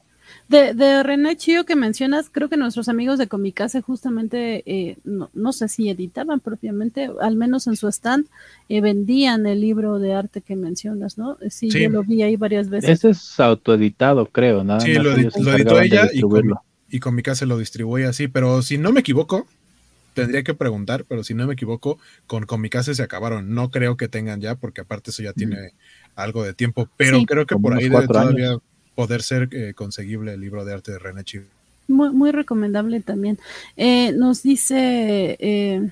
De, 0.49 0.75
de 0.75 1.05
René 1.05 1.37
Chío 1.37 1.65
que 1.65 1.77
mencionas, 1.77 2.31
creo 2.31 2.49
que 2.49 2.57
nuestros 2.57 2.89
amigos 2.89 3.17
de 3.19 3.29
Comicase 3.29 3.81
justamente, 3.81 4.65
eh, 4.67 4.97
no, 5.05 5.53
sé 5.53 5.69
si 5.69 5.89
editaban 5.89 6.41
propiamente, 6.41 7.09
al 7.21 7.37
menos 7.37 7.69
en 7.69 7.77
su 7.77 7.87
stand, 7.87 8.27
eh, 8.69 8.81
vendían 8.81 9.47
el 9.47 9.61
libro 9.61 10.01
de 10.01 10.15
arte 10.15 10.41
que 10.41 10.57
mencionas, 10.57 11.17
¿no? 11.17 11.37
Sí, 11.49 11.71
yo 11.71 11.89
lo 11.91 12.03
vi 12.03 12.23
ahí 12.23 12.35
varias 12.35 12.69
veces. 12.69 12.91
Ese 12.91 13.11
es 13.11 13.39
autoeditado, 13.39 14.27
creo, 14.27 14.65
nada 14.65 14.81
sí, 14.81 14.95
lo, 14.95 15.13
editó 15.13 15.81
ella 15.81 16.09
y, 16.13 16.23
y 16.91 17.01
Comicase 17.01 17.47
lo 17.47 17.59
distribuye 17.59 18.07
así, 18.07 18.29
pero 18.29 18.63
si 18.63 18.79
no 18.79 18.93
me 18.93 19.01
equivoco, 19.01 19.47
tendría 20.15 20.43
que 20.43 20.55
preguntar, 20.55 21.05
pero 21.07 21.23
si 21.23 21.35
no 21.35 21.47
me 21.47 21.55
equivoco, 21.55 21.99
con 22.27 22.47
Comicase 22.47 22.95
se 22.95 23.03
acabaron. 23.03 23.55
No 23.55 23.71
creo 23.71 23.97
que 23.97 24.09
tengan 24.09 24.41
ya, 24.41 24.55
porque 24.55 24.81
aparte 24.81 25.11
eso 25.11 25.23
ya 25.23 25.33
tiene 25.33 25.73
algo 26.15 26.43
de 26.43 26.55
tiempo, 26.55 26.89
pero 26.97 27.23
creo 27.25 27.47
que 27.47 27.57
por 27.57 27.75
ahí 27.75 27.89
debe 27.89 28.07
todavía 28.07 28.59
poder 28.95 29.23
ser 29.23 29.49
eh, 29.53 29.75
conseguible 29.75 30.33
el 30.33 30.41
libro 30.41 30.65
de 30.65 30.73
arte 30.73 30.93
de 30.93 30.99
René 30.99 31.23
Chivo. 31.23 31.45
Muy, 31.89 32.11
muy 32.11 32.33
recomendable 32.33 33.01
también. 33.01 33.39
Eh, 33.77 34.13
nos 34.13 34.43
dice, 34.43 35.37
eh, 35.39 35.91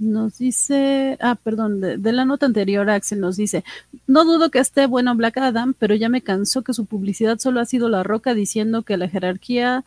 nos 0.00 0.38
dice, 0.38 1.16
ah, 1.20 1.36
perdón, 1.36 1.80
de, 1.80 2.12
la 2.12 2.24
nota 2.24 2.46
anterior, 2.46 2.88
Axel 2.90 3.20
nos 3.20 3.36
dice, 3.36 3.64
no 4.06 4.24
dudo 4.24 4.50
que 4.50 4.58
esté 4.58 4.86
bueno 4.86 5.14
Black 5.14 5.36
Adam, 5.38 5.74
pero 5.78 5.94
ya 5.94 6.08
me 6.08 6.22
cansó 6.22 6.62
que 6.62 6.74
su 6.74 6.86
publicidad 6.86 7.38
solo 7.38 7.60
ha 7.60 7.66
sido 7.66 7.88
la 7.88 8.02
roca 8.02 8.34
diciendo 8.34 8.82
que 8.82 8.96
la 8.96 9.08
jerarquía 9.08 9.84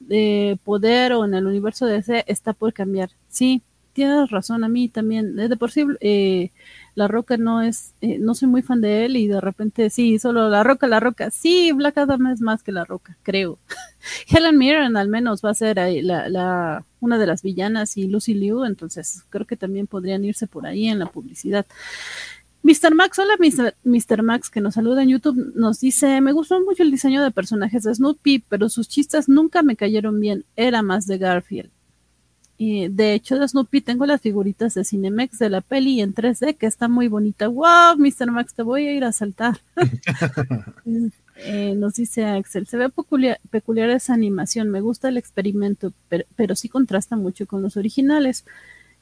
de 0.00 0.58
poder 0.64 1.12
o 1.12 1.24
en 1.24 1.34
el 1.34 1.46
universo 1.46 1.86
de 1.86 1.94
DC 1.94 2.24
está 2.28 2.52
por 2.52 2.72
cambiar. 2.72 3.10
Sí, 3.28 3.62
tienes 3.92 4.30
razón, 4.30 4.62
a 4.62 4.68
mí 4.68 4.88
también, 4.88 5.36
de 5.36 5.56
por 5.56 5.70
sí, 5.70 5.84
la 6.94 7.08
Roca 7.08 7.36
no 7.36 7.62
es, 7.62 7.94
eh, 8.00 8.18
no 8.18 8.34
soy 8.34 8.48
muy 8.48 8.62
fan 8.62 8.80
de 8.80 9.04
él 9.06 9.16
y 9.16 9.26
de 9.26 9.40
repente 9.40 9.90
sí, 9.90 10.18
solo 10.18 10.50
La 10.50 10.62
Roca, 10.62 10.86
La 10.86 11.00
Roca. 11.00 11.30
Sí, 11.30 11.72
Black 11.72 11.98
Adam 11.98 12.26
es 12.26 12.40
más 12.40 12.62
que 12.62 12.72
La 12.72 12.84
Roca, 12.84 13.16
creo. 13.22 13.58
Helen 14.28 14.58
Mirren 14.58 14.96
al 14.96 15.08
menos 15.08 15.42
va 15.42 15.50
a 15.50 15.54
ser 15.54 15.76
la, 15.76 16.28
la, 16.28 16.84
una 17.06 17.18
de 17.18 17.26
las 17.26 17.42
villanas 17.42 17.96
y 17.96 18.06
Lucy 18.06 18.34
Liu, 18.34 18.64
entonces 18.64 19.22
creo 19.30 19.46
que 19.46 19.56
también 19.56 19.86
podrían 19.86 20.24
irse 20.24 20.46
por 20.46 20.66
ahí 20.66 20.88
en 20.88 20.98
la 20.98 21.06
publicidad. 21.06 21.66
Mr. 22.62 22.94
Max, 22.94 23.18
hola 23.20 23.34
Mr. 23.84 24.22
Max, 24.22 24.50
que 24.50 24.60
nos 24.60 24.74
saluda 24.74 25.02
en 25.02 25.10
YouTube, 25.10 25.52
nos 25.54 25.80
dice, 25.80 26.20
me 26.20 26.32
gustó 26.32 26.60
mucho 26.60 26.82
el 26.82 26.90
diseño 26.90 27.22
de 27.22 27.30
personajes 27.30 27.84
de 27.84 27.94
Snoopy, 27.94 28.44
pero 28.48 28.68
sus 28.68 28.88
chistes 28.88 29.28
nunca 29.28 29.62
me 29.62 29.76
cayeron 29.76 30.18
bien, 30.18 30.44
era 30.56 30.82
más 30.82 31.06
de 31.06 31.18
Garfield. 31.18 31.70
Y 32.58 32.88
de 32.88 33.12
hecho, 33.12 33.38
de 33.38 33.46
Snoopy 33.46 33.82
tengo 33.82 34.06
las 34.06 34.20
figuritas 34.20 34.74
de 34.74 34.84
Cinemex 34.84 35.38
de 35.38 35.50
la 35.50 35.60
peli 35.60 36.00
en 36.00 36.14
3D, 36.14 36.56
que 36.56 36.66
está 36.66 36.88
muy 36.88 37.06
bonita. 37.06 37.48
¡Wow, 37.48 37.98
Mr. 37.98 38.32
Max, 38.32 38.54
te 38.54 38.62
voy 38.62 38.86
a 38.86 38.92
ir 38.94 39.04
a 39.04 39.12
saltar! 39.12 39.60
Eh, 41.38 41.74
nos 41.76 41.94
dice 41.94 42.24
Axel, 42.24 42.66
se 42.66 42.76
ve 42.76 42.88
peculiar, 42.88 43.90
esa 43.90 44.14
animación, 44.14 44.70
me 44.70 44.80
gusta 44.80 45.08
el 45.08 45.18
experimento, 45.18 45.92
pero, 46.08 46.56
sí 46.56 46.68
contrasta 46.68 47.16
mucho 47.16 47.46
con 47.46 47.62
los 47.62 47.76
originales. 47.76 48.44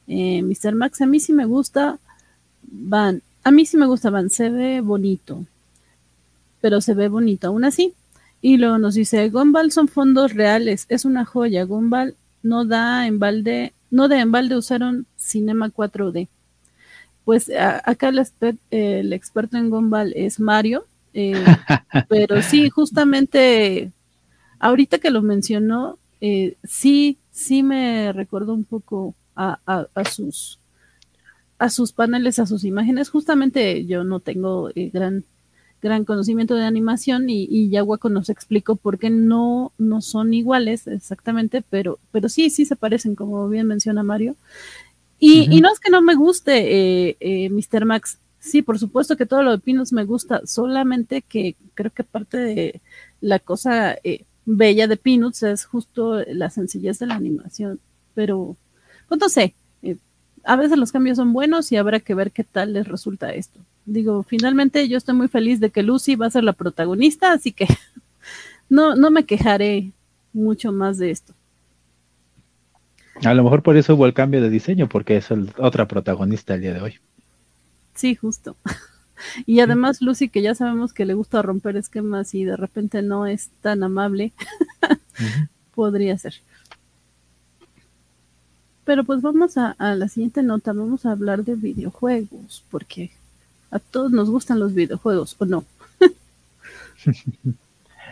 Eh, 0.07 0.41
Mr. 0.43 0.75
Max, 0.75 1.01
a 1.01 1.05
mí 1.05 1.19
sí 1.19 1.33
me 1.33 1.45
gusta 1.45 1.97
Van, 2.61 3.21
a 3.43 3.51
mí 3.51 3.65
sí 3.65 3.77
me 3.77 3.85
gusta 3.85 4.09
Van, 4.09 4.29
se 4.29 4.49
ve 4.49 4.81
bonito, 4.81 5.45
pero 6.61 6.81
se 6.81 6.93
ve 6.93 7.07
bonito 7.07 7.47
aún 7.47 7.63
así. 7.63 7.93
Y 8.41 8.57
luego 8.57 8.77
nos 8.77 8.95
dice, 8.95 9.29
Gumball 9.29 9.71
son 9.71 9.87
fondos 9.87 10.33
reales, 10.33 10.85
es 10.89 11.05
una 11.05 11.25
joya, 11.25 11.63
Gumball 11.63 12.15
no 12.43 12.65
da 12.65 13.07
en 13.07 13.17
balde, 13.17 13.73
no 13.89 14.07
de 14.07 14.19
en 14.19 14.31
balde 14.31 14.55
usaron 14.55 15.07
Cinema 15.17 15.69
4D. 15.69 16.27
Pues 17.23 17.49
acá 17.83 18.09
el, 18.69 19.13
experto 19.13 19.57
en 19.57 19.71
Gumball 19.71 20.13
es 20.15 20.39
Mario, 20.39 20.85
eh, 21.15 21.33
pero 22.09 22.41
sí, 22.41 22.69
justamente 22.69 23.91
ahorita 24.59 24.99
que 24.99 25.09
lo 25.09 25.21
mencionó, 25.21 25.97
eh, 26.21 26.55
sí, 26.63 27.17
sí 27.31 27.63
me 27.63 28.13
recuerdo 28.13 28.53
un 28.53 28.65
poco 28.65 29.15
a, 29.35 29.57
sus 30.11 30.59
a 31.57 31.69
sus 31.69 31.93
paneles, 31.93 32.37
a 32.39 32.45
sus 32.45 32.63
imágenes. 32.65 33.09
Justamente 33.09 33.85
yo 33.85 34.03
no 34.03 34.19
tengo 34.19 34.69
eh, 34.75 34.91
gran 34.93 35.23
gran 35.81 36.03
conocimiento 36.03 36.55
de 36.55 36.65
animación 36.65 37.29
y, 37.29 37.47
y 37.49 37.69
Yaguaco 37.69 38.09
nos 38.09 38.29
explicó 38.29 38.75
por 38.75 38.97
qué 38.97 39.09
no, 39.09 39.71
no 39.77 40.01
son 40.01 40.33
iguales 40.33 40.87
exactamente, 40.87 41.63
pero, 41.69 41.99
pero 42.11 42.27
sí, 42.27 42.49
sí 42.49 42.65
se 42.65 42.75
parecen, 42.75 43.13
como 43.15 43.47
bien 43.49 43.67
menciona 43.67 44.01
Mario. 44.01 44.35
Y, 45.19 45.47
y 45.55 45.61
no 45.61 45.71
es 45.71 45.79
que 45.79 45.91
no 45.91 46.01
me 46.01 46.15
guste 46.15 47.09
eh, 47.09 47.17
eh, 47.19 47.49
Mr. 47.49 47.85
Max, 47.85 48.17
sí, 48.45 48.61
por 48.61 48.79
supuesto 48.79 49.17
que 49.17 49.25
todo 49.25 49.43
lo 49.43 49.51
de 49.51 49.59
Pinos 49.59 49.91
me 49.91 50.05
gusta, 50.05 50.41
solamente 50.45 51.21
que 51.21 51.55
creo 51.73 51.91
que 51.91 52.03
parte 52.03 52.37
de 52.37 52.81
la 53.21 53.39
cosa 53.39 53.97
eh, 54.03 54.25
bella 54.45 54.87
de 54.87 54.97
Peanuts 54.97 55.43
es 55.43 55.65
justo 55.65 56.23
la 56.27 56.49
sencillez 56.49 56.99
de 56.99 57.07
la 57.07 57.15
animación, 57.15 57.79
pero 58.13 58.55
pues 59.09 59.19
no 59.19 59.29
sé, 59.29 59.53
eh, 59.81 59.97
a 60.43 60.55
veces 60.55 60.77
los 60.77 60.91
cambios 60.91 61.17
son 61.17 61.33
buenos 61.33 61.71
y 61.71 61.77
habrá 61.77 61.99
que 61.99 62.15
ver 62.15 62.31
qué 62.31 62.43
tal 62.43 62.73
les 62.73 62.87
resulta 62.87 63.33
esto. 63.33 63.59
Digo, 63.85 64.23
finalmente 64.23 64.87
yo 64.87 64.97
estoy 64.97 65.15
muy 65.15 65.27
feliz 65.27 65.59
de 65.59 65.71
que 65.71 65.83
Lucy 65.83 66.15
va 66.15 66.27
a 66.27 66.31
ser 66.31 66.43
la 66.43 66.53
protagonista, 66.53 67.33
así 67.33 67.51
que 67.51 67.67
no, 68.69 68.95
no 68.95 69.11
me 69.11 69.25
quejaré 69.25 69.91
mucho 70.33 70.71
más 70.71 70.97
de 70.97 71.11
esto. 71.11 71.33
A 73.23 73.33
lo 73.33 73.43
mejor 73.43 73.63
por 73.63 73.77
eso 73.77 73.95
hubo 73.95 74.05
el 74.05 74.13
cambio 74.13 74.41
de 74.41 74.49
diseño, 74.49 74.89
porque 74.89 75.17
es 75.17 75.29
otra 75.57 75.87
protagonista 75.87 76.55
el 76.55 76.61
día 76.61 76.73
de 76.73 76.81
hoy. 76.81 76.99
Sí, 77.95 78.15
justo. 78.15 78.55
Y 79.45 79.61
además 79.61 80.01
Lucy, 80.01 80.27
que 80.27 80.41
ya 80.41 80.55
sabemos 80.55 80.91
que 80.91 81.05
le 81.05 81.13
gusta 81.13 81.41
romper 81.41 81.77
esquemas 81.77 82.35
y 82.35 82.43
de 82.43 82.57
repente 82.57 83.01
no 83.01 83.25
es 83.25 83.49
tan 83.61 83.81
amable, 83.81 84.33
podría 85.73 86.17
ser. 86.17 86.35
Pero 88.83 89.03
pues 89.05 89.21
vamos 89.21 89.57
a, 89.57 89.75
la 89.79 90.09
siguiente 90.09 90.43
nota, 90.43 90.73
vamos 90.73 91.05
a 91.05 91.11
hablar 91.11 91.45
de 91.45 91.55
videojuegos, 91.55 92.63
porque 92.69 93.11
a 93.71 93.79
todos 93.79 94.11
nos 94.11 94.29
gustan 94.29 94.59
los 94.59 94.73
videojuegos, 94.73 95.35
¿o 95.39 95.45
no? 95.45 95.63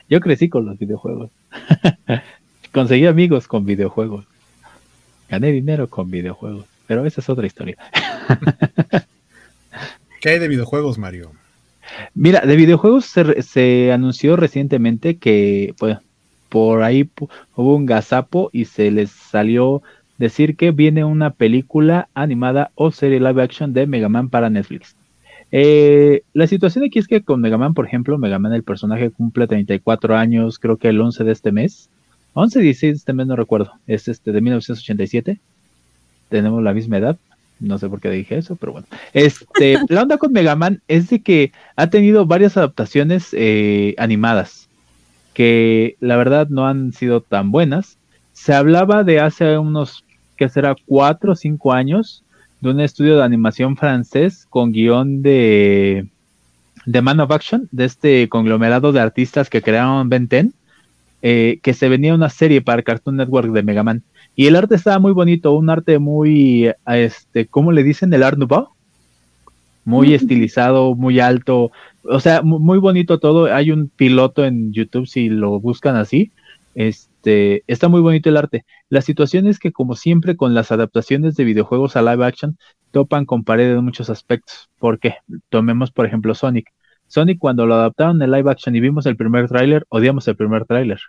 Yo 0.10 0.20
crecí 0.20 0.50
con 0.50 0.66
los 0.66 0.80
videojuegos. 0.80 1.32
Conseguí 2.74 3.06
amigos 3.06 3.48
con 3.48 3.66
videojuegos. 3.66 4.26
Gané 5.30 5.52
dinero 5.52 5.90
con 5.90 6.10
videojuegos. 6.10 6.66
Pero 6.88 7.06
esa 7.06 7.22
es 7.22 7.30
otra 7.30 7.46
historia. 7.46 7.78
¿Qué 10.24 10.30
hay 10.30 10.40
de 10.40 10.48
videojuegos, 10.48 10.98
Mario? 10.98 11.34
Mira, 12.16 12.40
de 12.46 12.56
videojuegos 12.56 13.04
se, 13.08 13.92
anunció 13.92 14.38
recientemente 14.38 15.18
que 15.18 15.76
pues, 15.78 15.98
por 16.48 16.82
ahí 16.82 17.10
hubo 17.58 17.76
un 17.76 17.86
gazapo 17.86 18.50
y 18.54 18.64
se 18.64 18.90
les 18.90 19.12
salió 19.12 19.82
decir 20.18 20.56
que 20.56 20.72
viene 20.72 21.04
una 21.04 21.32
película 21.32 22.08
animada 22.14 22.72
o 22.76 22.92
serie 22.92 23.20
live 23.20 23.44
action 23.44 23.74
de 23.74 23.86
Mega 23.86 24.08
Man 24.08 24.30
para 24.30 24.50
Netflix. 24.50 24.96
Eh, 25.52 26.22
la 26.32 26.48
situación 26.48 26.86
aquí 26.86 27.00
es 27.00 27.08
que 27.10 27.22
con 27.22 27.42
Mega 27.42 27.58
Man, 27.58 27.74
por 27.74 27.86
ejemplo, 27.86 28.18
Mega 28.18 28.40
Man 28.40 28.54
el 28.54 28.64
personaje 28.64 29.10
cumple 29.10 29.48
34 29.48 30.16
años, 30.16 30.58
creo 30.58 30.78
que 30.78 30.88
el 30.88 31.02
11 31.02 31.26
de 31.26 31.32
este 31.34 31.52
mes. 31.52 31.90
11, 32.32 32.62
16 32.62 32.94
de 32.94 32.98
este 32.98 33.12
mes, 33.12 33.28
no 33.28 33.36
recuerdo. 33.36 33.74
Es 33.88 34.08
este 34.08 34.32
de 34.32 34.40
1987. 34.40 35.42
Tenemos 36.30 36.64
la 36.64 36.74
misma 36.74 37.00
edad. 37.00 37.18
No 37.64 37.78
sé 37.78 37.90
por 37.90 38.02
qué 38.02 38.10
dije 38.10 38.38
eso, 38.38 38.56
pero 38.56 38.74
bueno. 38.74 38.88
Este, 39.14 39.78
la 39.90 40.04
onda 40.04 40.18
con 40.18 40.34
Mega 40.34 40.56
Man 40.56 40.82
es 40.88 41.10
de 41.10 41.22
que 41.22 41.52
ha 41.76 41.88
tenido 41.88 42.26
varias 42.26 42.58
adaptaciones 42.58 43.30
eh, 43.32 43.96
animadas 43.98 44.68
que 45.34 45.98
la 46.00 46.16
verdad 46.16 46.48
no 46.50 46.68
han 46.68 46.94
sido 46.94 47.22
tan 47.22 47.52
buenas. 47.52 47.98
Se 48.34 48.54
hablaba 48.54 49.04
de 49.04 49.20
hace 49.20 49.58
unos, 49.58 50.04
que 50.38 50.50
será? 50.50 50.76
Cuatro 50.86 51.34
o 51.34 51.36
cinco 51.36 51.74
años, 51.74 52.24
de 52.62 52.70
un 52.70 52.80
estudio 52.80 53.18
de 53.18 53.24
animación 53.24 53.76
francés 53.76 54.46
con 54.50 54.72
guion 54.72 55.22
de, 55.22 56.08
de 56.86 57.02
Man 57.02 57.20
of 57.20 57.32
Action, 57.32 57.68
de 57.72 57.86
este 57.86 58.30
conglomerado 58.30 58.92
de 58.92 59.02
artistas 59.02 59.50
que 59.50 59.62
crearon 59.62 60.10
Ben 60.10 60.28
10, 60.28 60.48
eh, 61.22 61.60
que 61.62 61.74
se 61.74 61.90
venía 61.90 62.14
una 62.14 62.30
serie 62.30 62.62
para 62.62 62.84
Cartoon 62.84 63.18
Network 63.18 63.52
de 63.52 63.64
Mega 63.64 63.84
Man. 63.84 64.04
Y 64.36 64.48
el 64.48 64.56
arte 64.56 64.76
estaba 64.76 65.00
muy 65.00 65.12
bonito, 65.12 65.54
un 65.54 65.70
arte 65.70 66.00
muy, 66.00 66.72
este, 66.88 67.48
¿cómo 67.48 67.72
le 67.72 67.84
dicen? 67.84 68.14
El 68.14 68.24
Art 68.24 68.38
Nouveau. 68.38 68.70
Muy 69.86 70.14
estilizado, 70.14 70.96
muy 70.96 71.20
alto, 71.20 71.72
o 72.04 72.20
sea, 72.20 72.42
muy 72.42 72.80
bonito 72.80 73.20
todo. 73.20 73.54
Hay 73.54 73.72
un 73.72 73.90
piloto 73.90 74.46
en 74.46 74.72
YouTube, 74.72 75.08
si 75.08 75.30
lo 75.30 75.60
buscan 75.60 75.96
así. 75.96 76.32
Este, 76.76 77.64
está 77.68 77.88
muy 77.90 78.02
bonito 78.02 78.30
el 78.30 78.38
arte. 78.38 78.66
La 78.90 79.02
situación 79.02 79.48
es 79.48 79.60
que, 79.60 79.72
como 79.72 79.96
siempre, 79.96 80.36
con 80.36 80.54
las 80.54 80.72
adaptaciones 80.72 81.36
de 81.36 81.44
videojuegos 81.44 81.96
a 81.96 82.02
live 82.02 82.26
action, 82.26 82.58
topan 82.92 83.26
con 83.26 83.44
pared 83.44 83.72
en 83.72 83.84
muchos 83.84 84.10
aspectos. 84.10 84.70
¿Por 84.80 85.00
qué? 85.00 85.16
Tomemos, 85.50 85.92
por 85.92 86.06
ejemplo, 86.06 86.34
Sonic. 86.36 86.72
Sonic, 87.08 87.40
cuando 87.40 87.66
lo 87.66 87.76
adaptaron 87.76 88.22
en 88.22 88.32
live 88.32 88.50
action 88.52 88.76
y 88.76 88.80
vimos 88.80 89.06
el 89.06 89.18
primer 89.18 89.48
tráiler, 89.48 89.86
odiamos 89.90 90.28
el 90.28 90.36
primer 90.36 90.66
tráiler. 90.66 91.00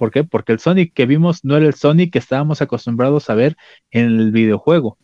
¿Por 0.00 0.10
qué? 0.10 0.24
Porque 0.24 0.52
el 0.52 0.60
Sonic 0.60 0.94
que 0.94 1.04
vimos 1.04 1.44
no 1.44 1.58
era 1.58 1.66
el 1.66 1.74
Sonic 1.74 2.10
que 2.10 2.18
estábamos 2.18 2.62
acostumbrados 2.62 3.28
a 3.28 3.34
ver 3.34 3.58
en 3.90 4.06
el 4.06 4.32
videojuego. 4.32 4.96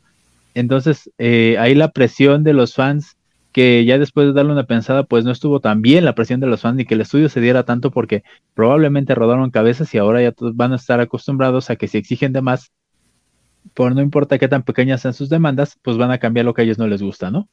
Entonces, 0.54 1.11
eh, 1.18 1.59
ahí 1.59 1.74
la 1.74 1.90
presión 1.90 2.44
de 2.44 2.54
los 2.54 2.74
fans, 2.74 3.18
que 3.52 3.85
ya 3.85 3.98
después 3.98 4.26
de 4.26 4.32
darle 4.32 4.52
una 4.52 4.64
pensada, 4.64 5.02
pues 5.02 5.22
no 5.22 5.32
estuvo 5.32 5.61
tan 5.61 5.82
bien 5.82 6.06
la 6.06 6.14
presión 6.14 6.40
de 6.40 6.46
los 6.46 6.62
fans 6.62 6.76
ni 6.76 6.87
que 6.87 6.94
el 6.94 7.02
estudio 7.02 7.28
se 7.28 7.42
diera 7.42 7.64
tanto 7.64 7.90
porque 7.90 8.22
probablemente 8.54 9.14
rodaron 9.14 9.50
cabezas 9.50 9.92
y 9.92 9.98
ahora 9.98 10.22
ya 10.22 10.32
todos 10.32 10.56
van 10.56 10.72
a 10.72 10.76
estar 10.76 10.98
acostumbrados 10.98 11.68
a 11.68 11.76
que 11.76 11.88
si 11.88 11.98
exigen 11.98 12.32
de 12.32 12.40
más, 12.40 12.72
por 13.74 13.94
no 13.94 14.00
importa 14.00 14.38
qué 14.38 14.48
tan 14.48 14.62
pequeñas 14.62 15.02
sean 15.02 15.12
sus 15.12 15.28
demandas, 15.28 15.78
pues 15.82 15.98
van 15.98 16.11
a 16.11 16.16
cambiar 16.16 16.46
lo 16.46 16.54
que 16.54 16.62
a 16.62 16.64
ellos 16.64 16.78
no 16.78 16.87
les 16.87 17.02
gusta, 17.02 17.30
¿no? 17.30 17.50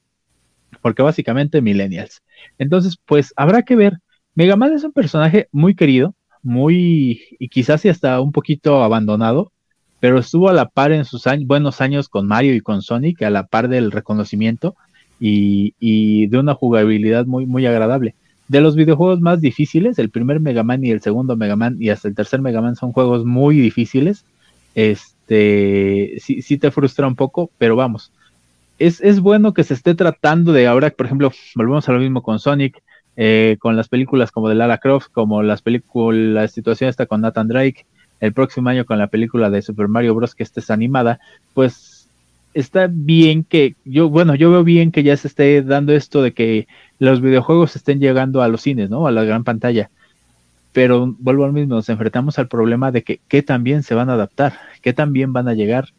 Porque 0.81 1.01
básicamente 1.01 1.61
millennials. 1.61 2.23
Entonces, 2.57 2.97
pues 3.05 3.33
habrá 3.35 3.63
que 3.63 3.75
ver. 3.75 3.97
Mega 4.33 4.55
Man 4.55 4.71
es 4.71 4.85
un 4.85 4.93
personaje 4.93 5.49
muy 5.51 5.75
querido, 5.75 6.15
muy, 6.43 7.21
y 7.39 7.49
quizás 7.49 7.85
hasta 7.85 8.21
un 8.21 8.31
poquito 8.31 8.83
abandonado, 8.83 9.51
pero 9.99 10.19
estuvo 10.19 10.49
a 10.49 10.53
la 10.53 10.67
par 10.67 10.91
en 10.91 11.05
sus 11.05 11.27
años, 11.27 11.47
buenos 11.47 11.79
años 11.79 12.09
con 12.09 12.27
Mario 12.27 12.53
y 12.55 12.59
con 12.61 12.81
Sonic, 12.81 13.21
a 13.21 13.29
la 13.29 13.47
par 13.47 13.69
del 13.69 13.91
reconocimiento 13.91 14.75
y, 15.19 15.75
y, 15.79 16.27
de 16.27 16.39
una 16.39 16.53
jugabilidad 16.55 17.25
muy, 17.25 17.45
muy 17.45 17.65
agradable. 17.65 18.13
De 18.49 18.59
los 18.59 18.75
videojuegos 18.75 19.21
más 19.21 19.39
difíciles, 19.39 19.97
el 19.97 20.09
primer 20.09 20.41
Mega 20.41 20.63
Man 20.63 20.83
y 20.83 20.91
el 20.91 21.01
segundo 21.01 21.37
Mega 21.37 21.55
Man 21.55 21.77
y 21.79 21.89
hasta 21.89 22.09
el 22.09 22.15
tercer 22.15 22.41
Mega 22.41 22.61
Man 22.61 22.75
son 22.75 22.91
juegos 22.91 23.23
muy 23.23 23.57
difíciles. 23.57 24.25
Este, 24.75 26.17
sí, 26.19 26.41
sí 26.41 26.57
te 26.57 26.71
frustra 26.71 27.07
un 27.07 27.15
poco, 27.15 27.49
pero 27.57 27.77
vamos. 27.77 28.11
Es, 28.79 28.99
es 28.99 29.21
bueno 29.21 29.53
que 29.53 29.63
se 29.63 29.73
esté 29.73 29.95
tratando 29.95 30.51
de 30.51 30.67
ahora, 30.67 30.89
por 30.89 31.05
ejemplo, 31.05 31.31
volvemos 31.55 31.87
a 31.87 31.93
lo 31.93 31.99
mismo 31.99 32.21
con 32.21 32.39
Sonic, 32.39 32.83
eh, 33.15 33.57
con 33.59 33.75
las 33.75 33.87
películas 33.87 34.31
como 34.31 34.49
de 34.49 34.55
Lara 34.55 34.79
Croft, 34.79 35.07
como 35.11 35.43
las 35.43 35.61
películas, 35.61 36.33
la 36.33 36.47
situación 36.47 36.89
está 36.89 37.05
con 37.05 37.21
Nathan 37.21 37.47
Drake, 37.47 37.85
el 38.19 38.33
próximo 38.33 38.69
año 38.69 38.85
con 38.85 38.97
la 38.97 39.07
película 39.07 39.49
de 39.49 39.61
Super 39.61 39.87
Mario 39.87 40.15
Bros. 40.15 40.35
que 40.35 40.43
esta 40.43 40.59
es 40.59 40.71
animada, 40.71 41.19
pues 41.53 42.07
está 42.53 42.87
bien 42.89 43.43
que, 43.43 43.75
yo, 43.83 44.09
bueno, 44.09 44.35
yo 44.35 44.51
veo 44.51 44.63
bien 44.63 44.91
que 44.91 45.03
ya 45.03 45.17
se 45.17 45.27
esté 45.27 45.61
dando 45.61 45.93
esto 45.93 46.21
de 46.21 46.33
que 46.33 46.67
los 46.99 47.21
videojuegos 47.21 47.75
estén 47.75 47.99
llegando 47.99 48.41
a 48.41 48.47
los 48.47 48.61
cines, 48.61 48.89
¿no? 48.89 49.07
A 49.07 49.11
la 49.11 49.23
gran 49.23 49.43
pantalla. 49.43 49.89
Pero 50.71 51.15
vuelvo 51.19 51.45
al 51.45 51.53
mismo, 51.53 51.75
nos 51.75 51.89
enfrentamos 51.89 52.39
al 52.39 52.47
problema 52.47 52.91
de 52.91 53.03
que 53.03 53.19
qué 53.27 53.43
también 53.43 53.83
se 53.83 53.95
van 53.95 54.09
a 54.09 54.13
adaptar, 54.13 54.59
qué 54.81 54.93
también 54.93 55.33
van 55.33 55.47
a 55.47 55.53
llegar 55.53 55.89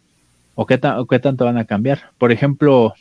o 0.54 0.66
qué, 0.66 0.80
o 0.96 1.06
qué 1.06 1.18
tanto 1.18 1.44
van 1.44 1.58
a 1.58 1.64
cambiar. 1.64 2.10
Por 2.18 2.32
ejemplo, 2.32 2.94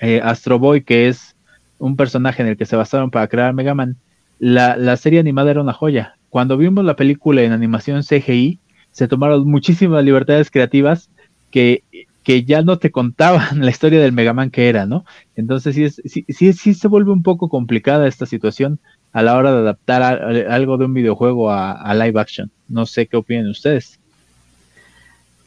eh, 0.00 0.20
Astro 0.22 0.58
Boy, 0.58 0.82
que 0.82 1.08
es 1.08 1.35
un 1.78 1.96
personaje 1.96 2.42
en 2.42 2.48
el 2.48 2.56
que 2.56 2.66
se 2.66 2.76
basaron 2.76 3.10
para 3.10 3.28
crear 3.28 3.54
Mega 3.54 3.74
Man, 3.74 3.96
la, 4.38 4.76
la 4.76 4.96
serie 4.96 5.20
animada 5.20 5.50
era 5.50 5.62
una 5.62 5.72
joya. 5.72 6.16
Cuando 6.30 6.56
vimos 6.56 6.84
la 6.84 6.96
película 6.96 7.42
en 7.42 7.52
animación 7.52 8.02
CGI, 8.02 8.58
se 8.92 9.08
tomaron 9.08 9.48
muchísimas 9.48 10.04
libertades 10.04 10.50
creativas 10.50 11.10
que, 11.50 11.84
que 12.22 12.44
ya 12.44 12.62
no 12.62 12.78
te 12.78 12.90
contaban 12.90 13.60
la 13.64 13.70
historia 13.70 14.00
del 14.00 14.12
Mega 14.12 14.32
Man 14.32 14.50
que 14.50 14.68
era, 14.68 14.86
¿no? 14.86 15.04
Entonces 15.36 15.74
sí, 15.74 15.84
es, 15.84 16.02
sí, 16.04 16.24
sí, 16.28 16.52
sí 16.52 16.74
se 16.74 16.88
vuelve 16.88 17.12
un 17.12 17.22
poco 17.22 17.48
complicada 17.48 18.08
esta 18.08 18.26
situación 18.26 18.78
a 19.12 19.22
la 19.22 19.36
hora 19.36 19.52
de 19.52 19.58
adaptar 19.58 20.02
algo 20.02 20.76
de 20.76 20.84
un 20.84 20.92
videojuego 20.92 21.50
a, 21.50 21.72
a, 21.72 21.94
live 21.94 22.20
action. 22.20 22.50
No 22.68 22.84
sé 22.84 23.06
qué 23.06 23.16
opinan 23.16 23.48
ustedes. 23.48 23.98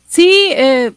Sí, 0.08 0.52
eh, 0.56 0.92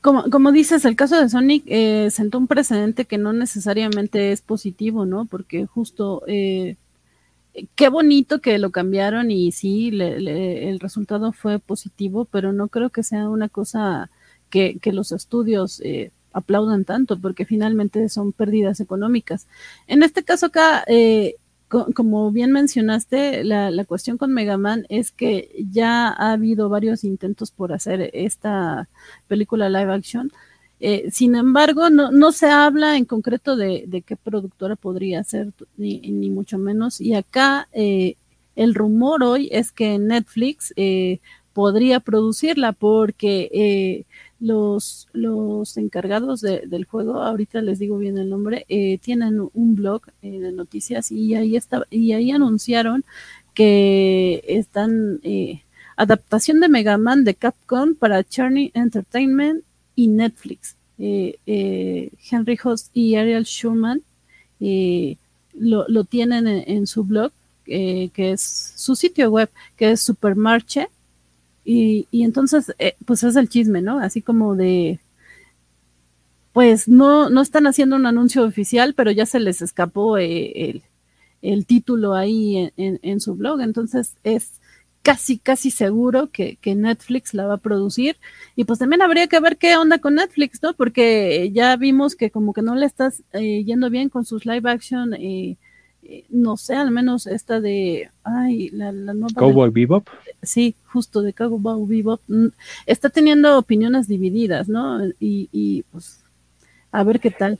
como, 0.00 0.30
como 0.30 0.52
dices, 0.52 0.84
el 0.84 0.96
caso 0.96 1.20
de 1.20 1.28
Sonic 1.28 1.64
eh, 1.66 2.10
sentó 2.10 2.38
un 2.38 2.46
precedente 2.46 3.04
que 3.04 3.18
no 3.18 3.32
necesariamente 3.32 4.32
es 4.32 4.42
positivo, 4.42 5.06
¿no? 5.06 5.26
Porque 5.26 5.66
justo, 5.66 6.22
eh, 6.26 6.76
qué 7.74 7.88
bonito 7.88 8.40
que 8.40 8.58
lo 8.58 8.70
cambiaron 8.70 9.30
y 9.30 9.52
sí, 9.52 9.88
el 9.88 10.80
resultado 10.80 11.32
fue 11.32 11.58
positivo, 11.58 12.24
pero 12.26 12.52
no 12.52 12.68
creo 12.68 12.90
que 12.90 13.02
sea 13.02 13.28
una 13.28 13.48
cosa 13.48 14.10
que, 14.50 14.78
que 14.80 14.92
los 14.92 15.12
estudios 15.12 15.80
eh, 15.80 16.12
aplaudan 16.32 16.84
tanto, 16.84 17.18
porque 17.18 17.44
finalmente 17.44 18.08
son 18.08 18.32
pérdidas 18.32 18.80
económicas. 18.80 19.46
En 19.88 20.02
este 20.02 20.22
caso 20.22 20.46
acá, 20.46 20.84
eh, 21.72 21.92
como 21.94 22.30
bien 22.30 22.52
mencionaste, 22.52 23.44
la, 23.44 23.70
la, 23.70 23.84
cuestión 23.84 24.18
con 24.18 24.32
Mega 24.32 24.56
Man 24.56 24.86
es 24.88 25.10
que 25.10 25.50
ya 25.70 26.08
ha 26.08 26.32
habido 26.32 26.68
varios 26.68 27.04
intentos 27.04 27.50
por 27.50 27.72
hacer 27.72 28.10
esta 28.12 28.88
película 29.28 29.68
live 29.68 29.92
action. 29.92 30.32
Eh, 30.80 31.10
sin 31.10 31.34
embargo, 31.34 31.90
no, 31.90 32.12
no, 32.12 32.30
se 32.32 32.46
habla 32.46 32.96
en 32.96 33.04
concreto 33.04 33.56
de, 33.56 33.84
de 33.88 34.02
qué 34.02 34.16
productora 34.16 34.76
podría 34.76 35.24
ser, 35.24 35.52
ni, 35.76 35.98
ni, 36.00 36.30
mucho 36.30 36.58
menos. 36.58 37.00
Y 37.00 37.14
acá 37.14 37.68
eh, 37.72 38.16
el 38.54 38.74
rumor 38.74 39.22
hoy 39.24 39.48
es 39.50 39.72
que 39.72 39.98
Netflix 39.98 40.72
eh, 40.76 41.18
podría 41.52 42.00
producirla 42.00 42.72
porque 42.72 44.06
los, 44.40 45.08
los 45.12 45.76
encargados 45.76 46.40
del 46.40 46.84
juego, 46.84 47.20
ahorita 47.22 47.60
les 47.60 47.78
digo 47.78 47.98
bien 47.98 48.18
el 48.18 48.30
nombre, 48.30 48.64
eh, 48.68 48.98
tienen 48.98 49.40
un 49.52 49.74
blog 49.74 50.02
eh, 50.22 50.38
de 50.38 50.52
noticias 50.52 51.10
y 51.10 51.34
ahí 51.34 51.56
está, 51.56 51.84
y 51.90 52.12
ahí 52.12 52.30
anunciaron 52.30 53.04
que 53.54 54.44
están 54.46 55.20
adaptación 55.96 56.60
de 56.60 56.68
Mega 56.68 56.96
Man 56.96 57.24
de 57.24 57.34
Capcom 57.34 57.96
para 57.96 58.22
Charney 58.22 58.70
Entertainment 58.74 59.64
y 59.96 60.06
Netflix. 60.06 60.76
Henry 60.96 62.58
Host 62.62 62.90
y 62.94 63.16
Ariel 63.16 63.44
Schurman 63.44 64.02
lo, 64.60 65.88
lo, 65.88 66.04
tienen 66.04 66.46
en, 66.46 66.86
su 66.86 67.02
blog, 67.02 67.32
que 67.64 68.10
es 68.14 68.72
su 68.76 68.94
sitio 68.94 69.30
web, 69.30 69.50
que 69.76 69.90
es 69.90 70.00
Supermarche 70.00 70.88
y, 71.70 72.08
y 72.10 72.24
entonces, 72.24 72.74
eh, 72.78 72.96
pues 73.04 73.22
es 73.24 73.36
el 73.36 73.50
chisme, 73.50 73.82
¿no? 73.82 73.98
Así 73.98 74.22
como 74.22 74.56
de, 74.56 75.00
pues 76.54 76.88
no, 76.88 77.28
no 77.28 77.42
están 77.42 77.66
haciendo 77.66 77.96
un 77.96 78.06
anuncio 78.06 78.42
oficial, 78.42 78.94
pero 78.94 79.10
ya 79.10 79.26
se 79.26 79.38
les 79.38 79.60
escapó 79.60 80.16
eh, 80.16 80.80
el, 81.42 81.66
título 81.66 82.14
ahí 82.14 82.72
en, 82.78 83.20
su 83.20 83.34
blog. 83.34 83.60
Entonces 83.60 84.14
es 84.24 84.52
casi, 85.02 85.36
casi 85.36 85.70
seguro 85.70 86.30
que, 86.32 86.56
Netflix 86.64 87.34
la 87.34 87.44
va 87.44 87.54
a 87.56 87.58
producir. 87.58 88.16
Y 88.56 88.64
pues 88.64 88.78
también 88.78 89.02
habría 89.02 89.26
que 89.26 89.38
ver 89.38 89.58
qué 89.58 89.76
onda 89.76 89.98
con 89.98 90.14
Netflix, 90.14 90.62
¿no? 90.62 90.72
Porque 90.72 91.50
ya 91.52 91.76
vimos 91.76 92.16
que 92.16 92.30
como 92.30 92.54
que 92.54 92.62
no 92.62 92.76
le 92.76 92.86
estás 92.86 93.22
eh, 93.34 93.62
yendo 93.62 93.90
bien 93.90 94.08
con 94.08 94.24
sus 94.24 94.46
live 94.46 94.70
action. 94.70 95.12
Eh, 95.12 95.58
no 96.30 96.56
sé, 96.56 96.74
al 96.74 96.90
menos 96.90 97.26
esta 97.26 97.60
de, 97.60 98.10
ay, 98.24 98.70
la, 98.70 98.92
la 98.92 99.14
nueva... 99.14 99.34
Cowboy 99.34 99.70
Bebop. 99.70 100.08
Sí, 100.42 100.74
justo 100.86 101.22
de 101.22 101.32
Cowboy 101.32 101.86
Bebop. 101.86 102.20
Mm, 102.28 102.48
está 102.86 103.10
teniendo 103.10 103.58
opiniones 103.58 104.08
divididas, 104.08 104.68
¿no? 104.68 105.04
Y, 105.20 105.48
y 105.52 105.82
pues, 105.92 106.24
a 106.92 107.04
ver 107.04 107.20
qué 107.20 107.30
tal. 107.30 107.58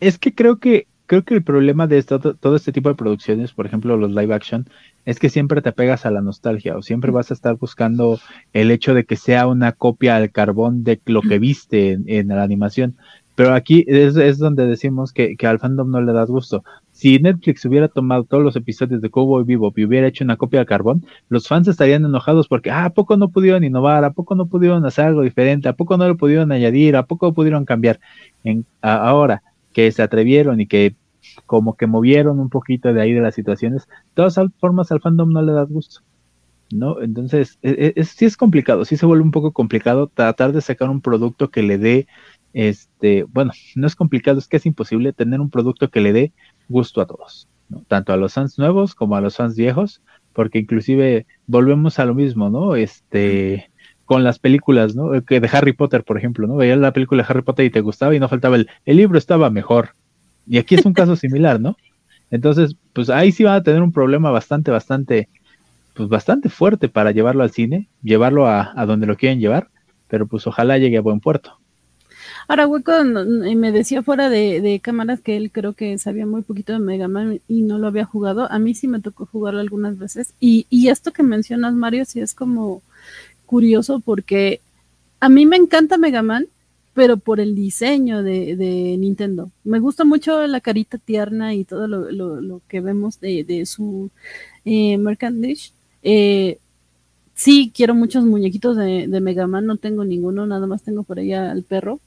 Es 0.00 0.18
que 0.18 0.34
creo 0.34 0.58
que 0.58 0.86
creo 1.08 1.24
que 1.24 1.34
el 1.34 1.42
problema 1.42 1.86
de 1.86 1.96
esto, 1.96 2.20
todo 2.20 2.54
este 2.54 2.70
tipo 2.70 2.90
de 2.90 2.94
producciones, 2.94 3.52
por 3.52 3.64
ejemplo 3.64 3.96
los 3.96 4.10
live 4.10 4.32
action, 4.32 4.68
es 5.06 5.18
que 5.18 5.30
siempre 5.30 5.62
te 5.62 5.72
pegas 5.72 6.04
a 6.04 6.10
la 6.10 6.20
nostalgia 6.20 6.76
o 6.76 6.82
siempre 6.82 7.10
vas 7.10 7.30
a 7.30 7.34
estar 7.34 7.56
buscando 7.56 8.20
el 8.52 8.70
hecho 8.70 8.92
de 8.92 9.04
que 9.04 9.16
sea 9.16 9.46
una 9.46 9.72
copia 9.72 10.16
al 10.16 10.30
carbón 10.30 10.84
de 10.84 11.00
lo 11.06 11.22
que 11.22 11.38
viste 11.38 11.98
en, 12.06 12.28
la 12.28 12.42
animación. 12.42 12.96
Pero 13.34 13.54
aquí 13.54 13.84
es, 13.88 14.16
es 14.16 14.36
donde 14.36 14.66
decimos 14.66 15.12
que, 15.12 15.36
que, 15.36 15.46
al 15.46 15.58
fandom 15.58 15.90
no 15.90 16.02
le 16.02 16.12
das 16.12 16.28
gusto 16.28 16.62
si 16.98 17.16
Netflix 17.20 17.64
hubiera 17.64 17.86
tomado 17.86 18.24
todos 18.24 18.42
los 18.42 18.56
episodios 18.56 19.00
de 19.00 19.08
Cowboy 19.08 19.44
Bebop 19.44 19.78
y 19.78 19.84
hubiera 19.84 20.08
hecho 20.08 20.24
una 20.24 20.36
copia 20.36 20.58
de 20.58 20.66
carbón, 20.66 21.06
los 21.28 21.46
fans 21.46 21.68
estarían 21.68 22.04
enojados 22.04 22.48
porque, 22.48 22.72
ah, 22.72 22.86
¿a 22.86 22.90
poco 22.90 23.16
no 23.16 23.28
pudieron 23.28 23.62
innovar? 23.62 24.02
¿A 24.02 24.12
poco 24.12 24.34
no 24.34 24.46
pudieron 24.46 24.84
hacer 24.84 25.04
algo 25.04 25.22
diferente? 25.22 25.68
¿A 25.68 25.74
poco 25.74 25.96
no 25.96 26.08
lo 26.08 26.16
pudieron 26.16 26.50
añadir? 26.50 26.96
¿A 26.96 27.06
poco 27.06 27.32
pudieron 27.32 27.64
cambiar? 27.64 28.00
En, 28.42 28.66
ahora 28.82 29.44
que 29.72 29.92
se 29.92 30.02
atrevieron 30.02 30.60
y 30.60 30.66
que 30.66 30.96
como 31.46 31.76
que 31.76 31.86
movieron 31.86 32.40
un 32.40 32.48
poquito 32.48 32.92
de 32.92 33.00
ahí 33.00 33.12
de 33.12 33.20
las 33.20 33.36
situaciones, 33.36 33.86
de 33.86 34.14
todas 34.14 34.36
formas 34.58 34.90
al 34.90 35.00
fandom 35.00 35.30
no 35.30 35.40
le 35.40 35.52
da 35.52 35.62
gusto. 35.62 36.00
¿No? 36.72 37.00
Entonces, 37.00 37.60
e, 37.62 37.92
e, 37.94 38.04
sí 38.04 38.24
es 38.24 38.36
complicado, 38.36 38.84
sí 38.84 38.96
se 38.96 39.06
vuelve 39.06 39.22
un 39.22 39.30
poco 39.30 39.52
complicado 39.52 40.08
tratar 40.08 40.52
de 40.52 40.62
sacar 40.62 40.90
un 40.90 41.00
producto 41.00 41.48
que 41.48 41.62
le 41.62 41.78
dé, 41.78 42.08
este, 42.52 43.22
bueno, 43.22 43.52
no 43.76 43.86
es 43.86 43.94
complicado, 43.94 44.38
es 44.38 44.48
que 44.48 44.56
es 44.56 44.66
imposible 44.66 45.12
tener 45.12 45.40
un 45.40 45.48
producto 45.48 45.90
que 45.90 46.00
le 46.00 46.12
dé 46.12 46.32
gusto 46.68 47.00
a 47.00 47.06
todos, 47.06 47.48
tanto 47.86 48.12
a 48.12 48.16
los 48.16 48.34
fans 48.34 48.58
nuevos 48.58 48.94
como 48.94 49.16
a 49.16 49.20
los 49.20 49.36
fans 49.36 49.56
viejos, 49.56 50.02
porque 50.32 50.58
inclusive 50.58 51.26
volvemos 51.46 51.98
a 51.98 52.04
lo 52.04 52.14
mismo, 52.14 52.50
¿no? 52.50 52.76
Este, 52.76 53.70
con 54.04 54.24
las 54.24 54.38
películas, 54.38 54.94
¿no? 54.94 55.22
Que 55.22 55.40
de 55.40 55.50
Harry 55.52 55.72
Potter, 55.72 56.04
por 56.04 56.16
ejemplo, 56.16 56.46
¿no? 56.46 56.56
Veías 56.56 56.78
la 56.78 56.92
película 56.92 57.22
de 57.22 57.28
Harry 57.28 57.42
Potter 57.42 57.66
y 57.66 57.70
te 57.70 57.80
gustaba 57.80 58.14
y 58.14 58.20
no 58.20 58.28
faltaba 58.28 58.56
el, 58.56 58.68
el 58.86 58.96
libro 58.96 59.18
estaba 59.18 59.50
mejor. 59.50 59.90
Y 60.46 60.58
aquí 60.58 60.76
es 60.76 60.86
un 60.86 60.94
caso 60.94 61.16
similar, 61.16 61.60
¿no? 61.60 61.76
Entonces, 62.30 62.76
pues 62.92 63.10
ahí 63.10 63.32
sí 63.32 63.44
van 63.44 63.56
a 63.56 63.62
tener 63.62 63.82
un 63.82 63.92
problema 63.92 64.30
bastante, 64.30 64.70
bastante, 64.70 65.28
pues 65.94 66.08
bastante 66.08 66.48
fuerte 66.48 66.88
para 66.88 67.10
llevarlo 67.10 67.42
al 67.42 67.50
cine, 67.50 67.88
llevarlo 68.02 68.46
a, 68.46 68.72
a 68.76 68.86
donde 68.86 69.06
lo 69.06 69.16
quieren 69.16 69.40
llevar, 69.40 69.68
pero 70.08 70.26
pues 70.26 70.46
ojalá 70.46 70.78
llegue 70.78 70.98
a 70.98 71.02
buen 71.02 71.20
puerto. 71.20 71.58
Ahora, 72.48 72.66
Hueco 72.66 72.92
me 73.04 73.72
decía 73.72 74.02
fuera 74.02 74.30
de, 74.30 74.80
cámaras 74.82 75.20
que 75.20 75.36
él 75.36 75.50
creo 75.52 75.74
que 75.74 75.98
sabía 75.98 76.24
muy 76.24 76.40
poquito 76.40 76.72
de 76.72 76.78
Mega 76.78 77.06
Man 77.06 77.42
y 77.46 77.60
no 77.60 77.76
lo 77.76 77.88
había 77.88 78.06
jugado. 78.06 78.50
A 78.50 78.58
mí 78.58 78.74
sí 78.74 78.88
me 78.88 79.00
tocó 79.00 79.26
jugarlo 79.26 79.60
algunas 79.60 79.98
veces. 79.98 80.32
Y, 80.40 80.66
y 80.70 80.88
esto 80.88 81.12
que 81.12 81.22
mencionas, 81.22 81.74
Mario, 81.74 82.06
sí 82.06 82.20
es 82.20 82.34
como 82.34 82.82
curioso 83.44 84.00
porque 84.00 84.62
a 85.20 85.28
mí 85.28 85.44
me 85.44 85.56
encanta 85.56 85.98
Mega 85.98 86.22
Man, 86.22 86.46
pero 86.94 87.18
por 87.18 87.38
el 87.38 87.54
diseño 87.54 88.22
de, 88.22 88.96
Nintendo. 88.98 89.50
Me 89.64 89.78
gusta 89.78 90.04
mucho 90.04 90.46
la 90.46 90.62
carita 90.62 90.96
tierna 90.96 91.54
y 91.54 91.64
todo 91.64 91.86
lo, 91.86 92.62
que 92.66 92.80
vemos 92.80 93.20
de, 93.20 93.66
su 93.66 94.10
eh. 94.64 94.98
Eh, 96.02 96.58
sí, 97.34 97.72
quiero 97.74 97.94
muchos 97.94 98.24
muñequitos 98.24 98.76
de, 98.76 99.06
de, 99.06 99.20
Mega 99.20 99.46
Man, 99.46 99.66
no 99.66 99.76
tengo 99.76 100.04
ninguno, 100.04 100.46
nada 100.46 100.66
más 100.66 100.82
tengo 100.82 101.02
por 101.02 101.18
ahí 101.18 101.34
al 101.34 101.62
perro 101.62 102.00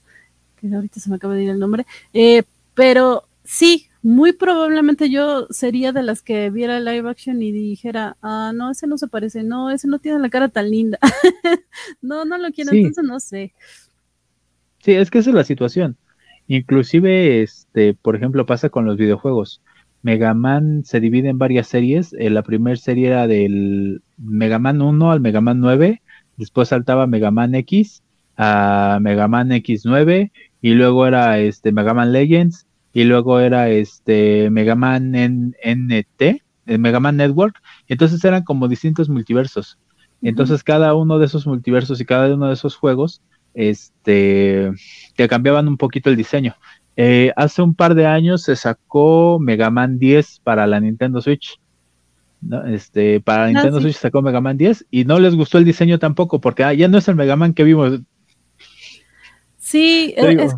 que 0.70 0.76
ahorita 0.76 1.00
se 1.00 1.10
me 1.10 1.16
acaba 1.18 1.36
de 1.36 1.44
ir 1.44 1.50
el 1.50 1.60
nombre, 1.60 1.86
eh, 2.14 2.44
pero 2.74 3.24
sí, 3.44 3.88
muy 4.04 4.34
probablemente 4.34 5.10
yo 5.10 5.48
sería 5.50 5.92
de 5.92 6.04
las 6.04 6.22
que 6.22 6.50
viera 6.50 6.80
live 6.80 7.10
action 7.10 7.42
y 7.42 7.52
dijera, 7.52 8.18
ah, 8.22 8.52
no, 8.54 8.72
ese 8.72 8.88
no 8.88 8.98
se 8.98 9.08
parece, 9.08 9.44
no, 9.44 9.70
ese 9.70 9.88
no 9.88 10.00
tiene 10.00 10.20
la 10.20 10.30
cara 10.30 10.50
tan 10.50 10.70
linda, 10.70 10.98
no, 12.02 12.26
no 12.26 12.38
lo 12.38 12.52
quiero, 12.52 12.72
entonces 12.74 13.04
no 13.04 13.20
sé. 13.20 13.54
Sí, 14.80 14.94
es 14.94 15.12
que 15.12 15.20
esa 15.20 15.30
es 15.30 15.36
la 15.36 15.44
situación. 15.44 15.98
Inclusive, 16.48 17.44
este, 17.44 17.94
por 17.94 18.16
ejemplo, 18.16 18.46
pasa 18.46 18.70
con 18.70 18.86
los 18.86 18.98
videojuegos. 18.98 19.62
Mega 20.02 20.34
Man 20.34 20.84
se 20.84 21.00
divide 21.00 21.30
en 21.30 21.38
varias 21.38 21.68
series. 21.68 22.14
Eh, 22.14 22.30
la 22.30 22.42
primera 22.42 22.76
serie 22.76 23.08
era 23.08 23.28
del 23.28 24.02
Mega 24.18 24.58
Man 24.58 24.82
1 24.82 25.12
al 25.12 25.20
Mega 25.20 25.42
Man 25.42 25.60
9. 25.60 26.02
Después 26.38 26.70
saltaba 26.70 27.06
Mega 27.06 27.30
Man 27.30 27.54
X 27.54 28.02
a 28.38 28.98
Mega 29.02 29.28
Man 29.28 29.50
X9 29.50 30.32
y 30.62 30.74
luego 30.74 31.08
era 31.08 31.40
este 31.40 31.72
Mega 31.72 31.94
Man 31.94 32.12
Legends 32.12 32.68
y 32.94 33.04
luego 33.04 33.40
era 33.40 33.70
este 33.70 34.50
Mega 34.50 34.76
Man 34.76 35.12
NT, 35.14 36.22
el 36.22 36.42
eh, 36.68 36.78
Mega 36.78 37.00
Man 37.00 37.18
Network, 37.18 37.56
entonces 37.88 38.24
eran 38.24 38.44
como 38.44 38.68
distintos 38.68 39.10
multiversos. 39.10 39.78
Entonces 40.22 40.64
cada 40.64 40.94
uno 40.94 41.18
de 41.18 41.26
esos 41.26 41.48
multiversos 41.48 42.00
y 42.00 42.06
cada 42.06 42.34
uno 42.34 42.48
de 42.48 42.54
esos 42.54 42.76
juegos 42.76 43.22
este 43.54 44.72
te 45.16 45.28
cambiaban 45.28 45.68
un 45.68 45.78
poquito 45.78 46.10
el 46.10 46.16
diseño. 46.16 46.56
Eh, 46.98 47.32
hace 47.36 47.62
un 47.62 47.74
par 47.74 47.96
de 47.96 48.06
años 48.06 48.44
se 48.44 48.56
sacó 48.56 49.40
Mega 49.40 49.70
Man 49.70 49.98
10 49.98 50.42
para 50.44 50.68
la 50.68 50.80
Nintendo 50.80 51.22
Switch. 51.22 51.60
Este, 52.68 53.22
para 53.22 53.46
la 53.46 53.54
Nintendo 53.54 53.82
Switch 53.82 53.96
sacó 53.96 54.22
Mega 54.22 54.42
Man 54.42 54.58
10 54.58 54.88
y 54.92 55.06
no 55.06 55.20
les 55.20 55.36
gustó 55.36 55.58
el 55.58 55.66
diseño 55.66 56.00
tampoco, 56.00 56.42
porque 56.42 56.64
ah, 56.64 56.74
ya 56.74 56.88
no 56.88 56.98
es 56.98 57.08
el 57.08 57.16
Mega 57.16 57.36
Man 57.36 57.54
que 57.54 57.64
vimos. 57.64 58.02
Sí, 59.72 60.14
es, 60.18 60.54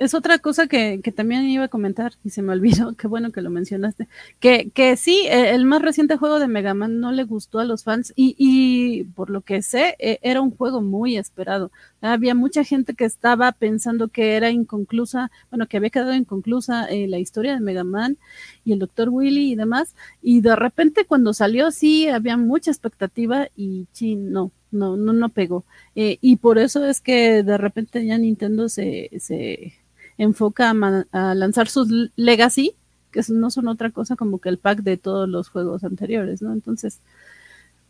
es 0.00 0.14
otra 0.14 0.38
cosa 0.38 0.66
que, 0.66 0.98
también 1.14 1.44
iba 1.44 1.64
a 1.64 1.68
comentar 1.68 2.14
y 2.24 2.30
se 2.30 2.40
me 2.42 2.52
olvidó, 2.54 2.94
qué 2.94 3.06
bueno 3.06 3.32
que 3.32 3.42
lo 3.42 3.50
mencionaste, 3.50 4.08
que, 4.40 4.70
que 4.70 4.96
sí, 4.96 5.26
e, 5.28 5.54
el 5.54 5.66
más 5.66 5.82
reciente 5.82 6.16
juego 6.16 6.38
de 6.38 6.48
Mega 6.48 6.74
Man 6.74 7.00
no 7.00 7.12
le 7.12 7.24
gustó 7.24 7.58
a 7.58 7.64
los 7.64 7.84
fans 7.84 8.12
y, 8.16 8.34
y 8.38 9.04
por 9.04 9.30
lo 9.30 9.42
que 9.42 9.62
sé, 9.62 9.96
e, 9.98 10.18
era 10.22 10.40
un 10.40 10.50
juego 10.56 10.80
muy 10.80 11.18
esperado. 11.18 11.70
Había 12.00 12.34
mucha 12.34 12.64
gente 12.64 12.94
que 12.94 13.04
estaba 13.04 13.52
pensando 13.52 14.08
que 14.08 14.36
era 14.36 14.50
inconclusa, 14.50 15.30
bueno, 15.50 15.66
que 15.68 15.76
había 15.76 15.90
quedado 15.90 16.14
inconclusa 16.14 16.86
eh, 16.86 17.06
la 17.06 17.18
historia 17.18 17.54
de 17.54 17.60
Mega 17.60 17.84
Man 17.84 18.16
y 18.64 18.72
el 18.72 18.78
Dr. 18.78 19.10
Willy 19.10 19.52
y 19.52 19.54
demás, 19.56 19.94
y 20.22 20.40
de 20.40 20.56
repente 20.56 21.04
cuando 21.06 21.34
salió 21.34 21.70
sí 21.70 22.08
había 22.08 22.38
mucha 22.38 22.70
expectativa 22.70 23.48
y 23.56 23.86
sí, 23.92 24.16
no, 24.16 24.50
no, 24.70 24.96
no, 24.96 25.12
no 25.12 25.28
pegó. 25.28 25.64
Eh, 25.94 26.18
y 26.20 26.36
por 26.36 26.58
eso 26.58 26.84
es 26.84 27.00
que 27.00 27.42
de 27.42 27.58
repente 27.58 28.04
ya 28.04 28.18
Nintendo 28.18 28.68
se, 28.68 29.10
se 29.20 29.74
enfoca 30.18 30.70
a, 31.12 31.34
lanzar 31.34 31.68
sus 31.68 31.88
Legacy, 32.16 32.74
que 33.10 33.22
no 33.30 33.50
son 33.50 33.68
otra 33.68 33.90
cosa 33.90 34.16
como 34.16 34.38
que 34.38 34.50
el 34.50 34.58
pack 34.58 34.80
de 34.82 34.96
todos 34.96 35.28
los 35.28 35.48
juegos 35.48 35.82
anteriores, 35.82 36.42
¿no? 36.42 36.52
Entonces, 36.52 37.00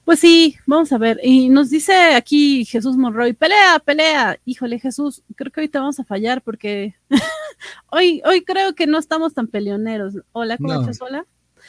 pues 0.04 0.20
sí, 0.20 0.56
vamos 0.66 0.92
a 0.92 0.98
ver. 0.98 1.20
Y 1.22 1.48
nos 1.48 1.70
dice 1.70 2.14
aquí 2.14 2.64
Jesús 2.64 2.96
Monroy, 2.96 3.32
pelea, 3.32 3.80
pelea. 3.84 4.38
Híjole, 4.44 4.78
Jesús, 4.78 5.22
creo 5.36 5.52
que 5.52 5.60
ahorita 5.60 5.80
vamos 5.80 6.00
a 6.00 6.04
fallar 6.04 6.42
porque 6.42 6.94
hoy, 7.90 8.22
hoy 8.24 8.42
creo 8.42 8.74
que 8.74 8.86
no 8.86 8.98
estamos 8.98 9.34
tan 9.34 9.48
peleoneros. 9.48 10.14
Hola, 10.32 10.56
¿cómo 10.56 10.80
estás? 10.80 11.00
Hola. 11.02 11.26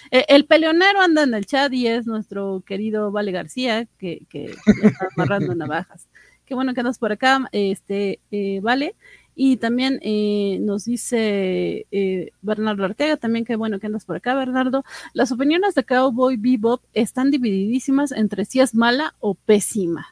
Eh, 0.10 0.26
el 0.30 0.46
peleonero 0.46 1.02
anda 1.02 1.24
en 1.24 1.34
el 1.34 1.46
chat 1.46 1.72
y 1.74 1.88
es 1.88 2.08
nuestro 2.08 2.64
querido 2.66 3.12
Vale 3.12 3.32
García, 3.32 3.88
que, 4.00 4.24
que 4.30 4.46
está 4.46 5.08
amarrando 5.16 5.54
navajas. 5.54 6.08
Qué 6.46 6.56
bueno 6.56 6.74
que 6.74 6.82
andas 6.82 6.98
por 6.98 7.12
acá, 7.12 7.48
este, 7.52 8.20
eh, 8.32 8.60
Vale. 8.62 8.96
Y 9.34 9.58
también 9.58 10.00
eh, 10.02 10.58
nos 10.60 10.86
dice 10.86 11.88
eh, 11.90 12.32
Bernardo 12.42 12.84
Ortega, 12.84 13.16
también 13.16 13.46
que 13.46 13.56
bueno 13.56 13.80
que 13.80 13.88
andas 13.88 14.04
por 14.04 14.18
acá, 14.18 14.36
Bernardo. 14.36 14.84
Las 15.14 15.32
opiniones 15.32 15.74
de 15.74 15.86
Cowboy 15.86 16.36
Bebop 16.36 16.84
están 16.94 17.32
divididísimas 17.32 18.12
entre 18.12 18.44
si 18.44 18.60
es 18.60 18.76
mala 18.76 19.16
o 19.20 19.36
pésima. 19.36 20.06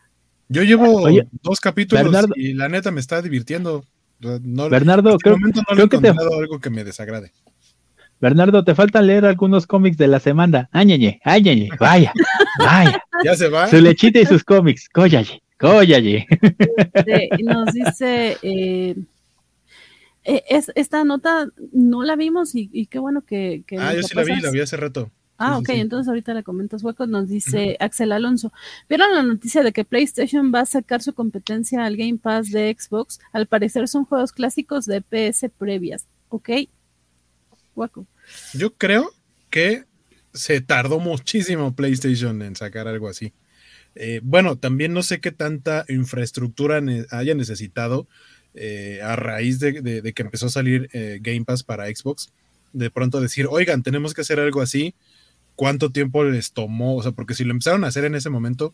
Yo 0.48 0.64
llevo 0.64 1.02
Oye, 1.04 1.28
dos 1.44 1.60
capítulos 1.60 2.06
Bernardo- 2.06 2.34
y 2.38 2.54
la 2.54 2.70
neta 2.70 2.92
me 2.92 3.02
está 3.02 3.22
divirtiendo. 3.22 3.84
No, 4.20 4.70
Bernardo, 4.70 5.18
creo, 5.18 5.36
el 5.36 5.42
momento 5.42 5.62
no 5.70 5.76
le 5.76 5.84
he 5.84 5.88
creo 5.88 6.02
que 6.02 6.12
te, 6.12 6.34
algo 6.40 6.60
que 6.60 6.70
me 6.70 6.84
desagrade. 6.84 7.32
Bernardo, 8.20 8.63
te 8.63 8.76
falta 8.76 9.01
leer 9.01 9.26
algunos 9.26 9.65
cómics 9.65 9.97
de 9.97 10.07
la 10.07 10.20
semana. 10.20 10.70
Áñeñe, 10.72 11.22
áñeñe, 11.24 11.70
vaya, 11.80 12.13
vaya. 12.59 13.03
Ya 13.24 13.36
se 13.36 13.49
va. 13.49 13.67
Su 13.67 13.82
lechita 13.82 14.20
y 14.20 14.26
sus 14.26 14.45
cómics. 14.45 14.88
Cóllale, 14.88 15.41
cóllale. 15.59 16.26
Este, 16.93 17.30
nos 17.43 17.74
dice, 17.74 18.38
eh, 18.41 18.95
eh, 20.24 20.43
es, 20.49 20.72
esta 20.76 21.03
nota 21.03 21.49
no 21.74 22.03
la 22.03 22.15
vimos 22.15 22.55
y, 22.55 22.70
y 22.72 22.86
qué 22.86 22.97
bueno 22.97 23.24
que... 23.26 23.63
que 23.67 23.78
Ah, 23.78 23.93
yo 23.93 24.03
sí 24.03 24.15
la 24.15 24.24
vi, 24.24 24.39
la 24.39 24.51
vi 24.51 24.61
hace 24.61 24.78
rato. 24.78 25.11
Ah, 25.41 25.57
ok, 25.57 25.70
entonces 25.70 26.09
ahorita 26.09 26.34
la 26.34 26.43
comentas 26.43 26.84
hueco, 26.84 27.07
nos 27.07 27.30
dice 27.30 27.78
Axel 27.80 28.11
Alonso. 28.11 28.51
¿Vieron 28.89 29.13
la 29.13 29.24
noticia 29.24 29.63
de 29.63 29.72
que 29.72 29.86
PlayStation 29.86 30.51
va 30.53 30.61
a 30.61 30.65
sacar 30.65 31.01
su 31.01 31.13
competencia 31.13 31.86
al 31.86 31.95
Game 31.95 32.17
Pass 32.17 32.51
de 32.51 32.76
Xbox? 32.78 33.20
Al 33.32 33.47
parecer 33.47 33.88
son 33.88 34.03
juegos 34.03 34.34
clásicos 34.34 34.86
de 34.86 35.01
PS 35.01 35.49
previas, 35.57 36.07
¿ok? 36.28 36.49
Hueco. 37.80 38.06
Yo 38.54 38.74
creo 38.76 39.12
que 39.50 39.86
se 40.34 40.62
tardó 40.62 41.00
muchísimo 41.00 41.76
PlayStation 41.76 42.42
en 42.42 42.56
sacar 42.56 42.88
algo 42.88 43.08
así. 43.08 43.34
Eh, 43.96 44.22
bueno, 44.24 44.58
también 44.58 44.94
no 44.94 45.04
sé 45.04 45.20
qué 45.20 45.32
tanta 45.32 45.86
infraestructura 45.90 46.82
haya 47.12 47.34
necesitado 47.36 48.08
eh, 48.54 49.00
a 49.04 49.16
raíz 49.16 49.60
de 49.60 50.14
que 50.14 50.22
empezó 50.22 50.48
a 50.48 50.50
salir 50.50 50.90
eh, 50.94 51.20
Game 51.22 51.46
Pass 51.46 51.64
para 51.64 51.88
Xbox. 51.88 52.32
De 52.74 52.92
pronto 52.92 53.20
decir, 53.20 53.48
oigan, 53.50 53.84
tenemos 53.84 54.14
que 54.14 54.22
hacer 54.22 54.40
algo 54.40 54.62
así. 54.62 54.94
¿Cuánto 55.56 55.92
tiempo 55.92 56.24
les 56.24 56.54
tomó? 56.54 56.96
O 56.96 57.04
sea, 57.04 57.12
porque 57.12 57.34
si 57.34 57.44
lo 57.44 57.52
empezaron 57.52 57.84
a 57.84 57.88
hacer 57.88 58.06
en 58.06 58.16
ese 58.16 58.30
momento, 58.30 58.74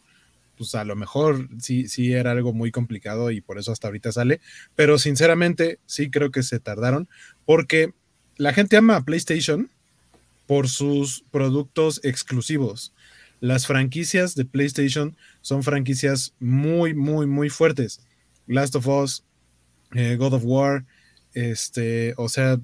pues 0.58 0.76
a 0.76 0.84
lo 0.84 0.96
mejor 0.96 1.50
sí, 1.60 1.88
sí 1.88 2.14
era 2.14 2.32
algo 2.32 2.54
muy 2.54 2.72
complicado 2.72 3.32
y 3.32 3.42
por 3.42 3.58
eso 3.58 3.72
hasta 3.72 3.88
ahorita 3.88 4.12
sale. 4.12 4.42
Pero 4.76 5.00
sinceramente, 5.00 5.80
sí 5.86 6.10
creo 6.10 6.32
que 6.32 6.44
se 6.44 6.60
tardaron 6.60 7.08
porque 7.46 7.94
la 8.38 8.54
gente 8.54 8.78
ama 8.78 8.98
a 8.98 9.04
PlayStation 9.04 9.70
por 10.48 10.70
sus 10.70 11.24
productos 11.32 12.02
exclusivos. 12.04 12.94
Las 13.40 13.68
franquicias 13.68 14.36
de 14.36 14.46
PlayStation 14.46 15.16
son 15.42 15.64
franquicias 15.64 16.34
muy, 16.40 16.94
muy, 16.94 17.28
muy 17.28 17.50
fuertes. 17.50 18.02
Last 18.48 18.76
of 18.76 18.88
Us, 18.88 19.24
eh, 19.94 20.16
God 20.18 20.34
of 20.34 20.44
War, 20.46 20.86
este, 21.34 22.14
o 22.18 22.30
sea, 22.30 22.60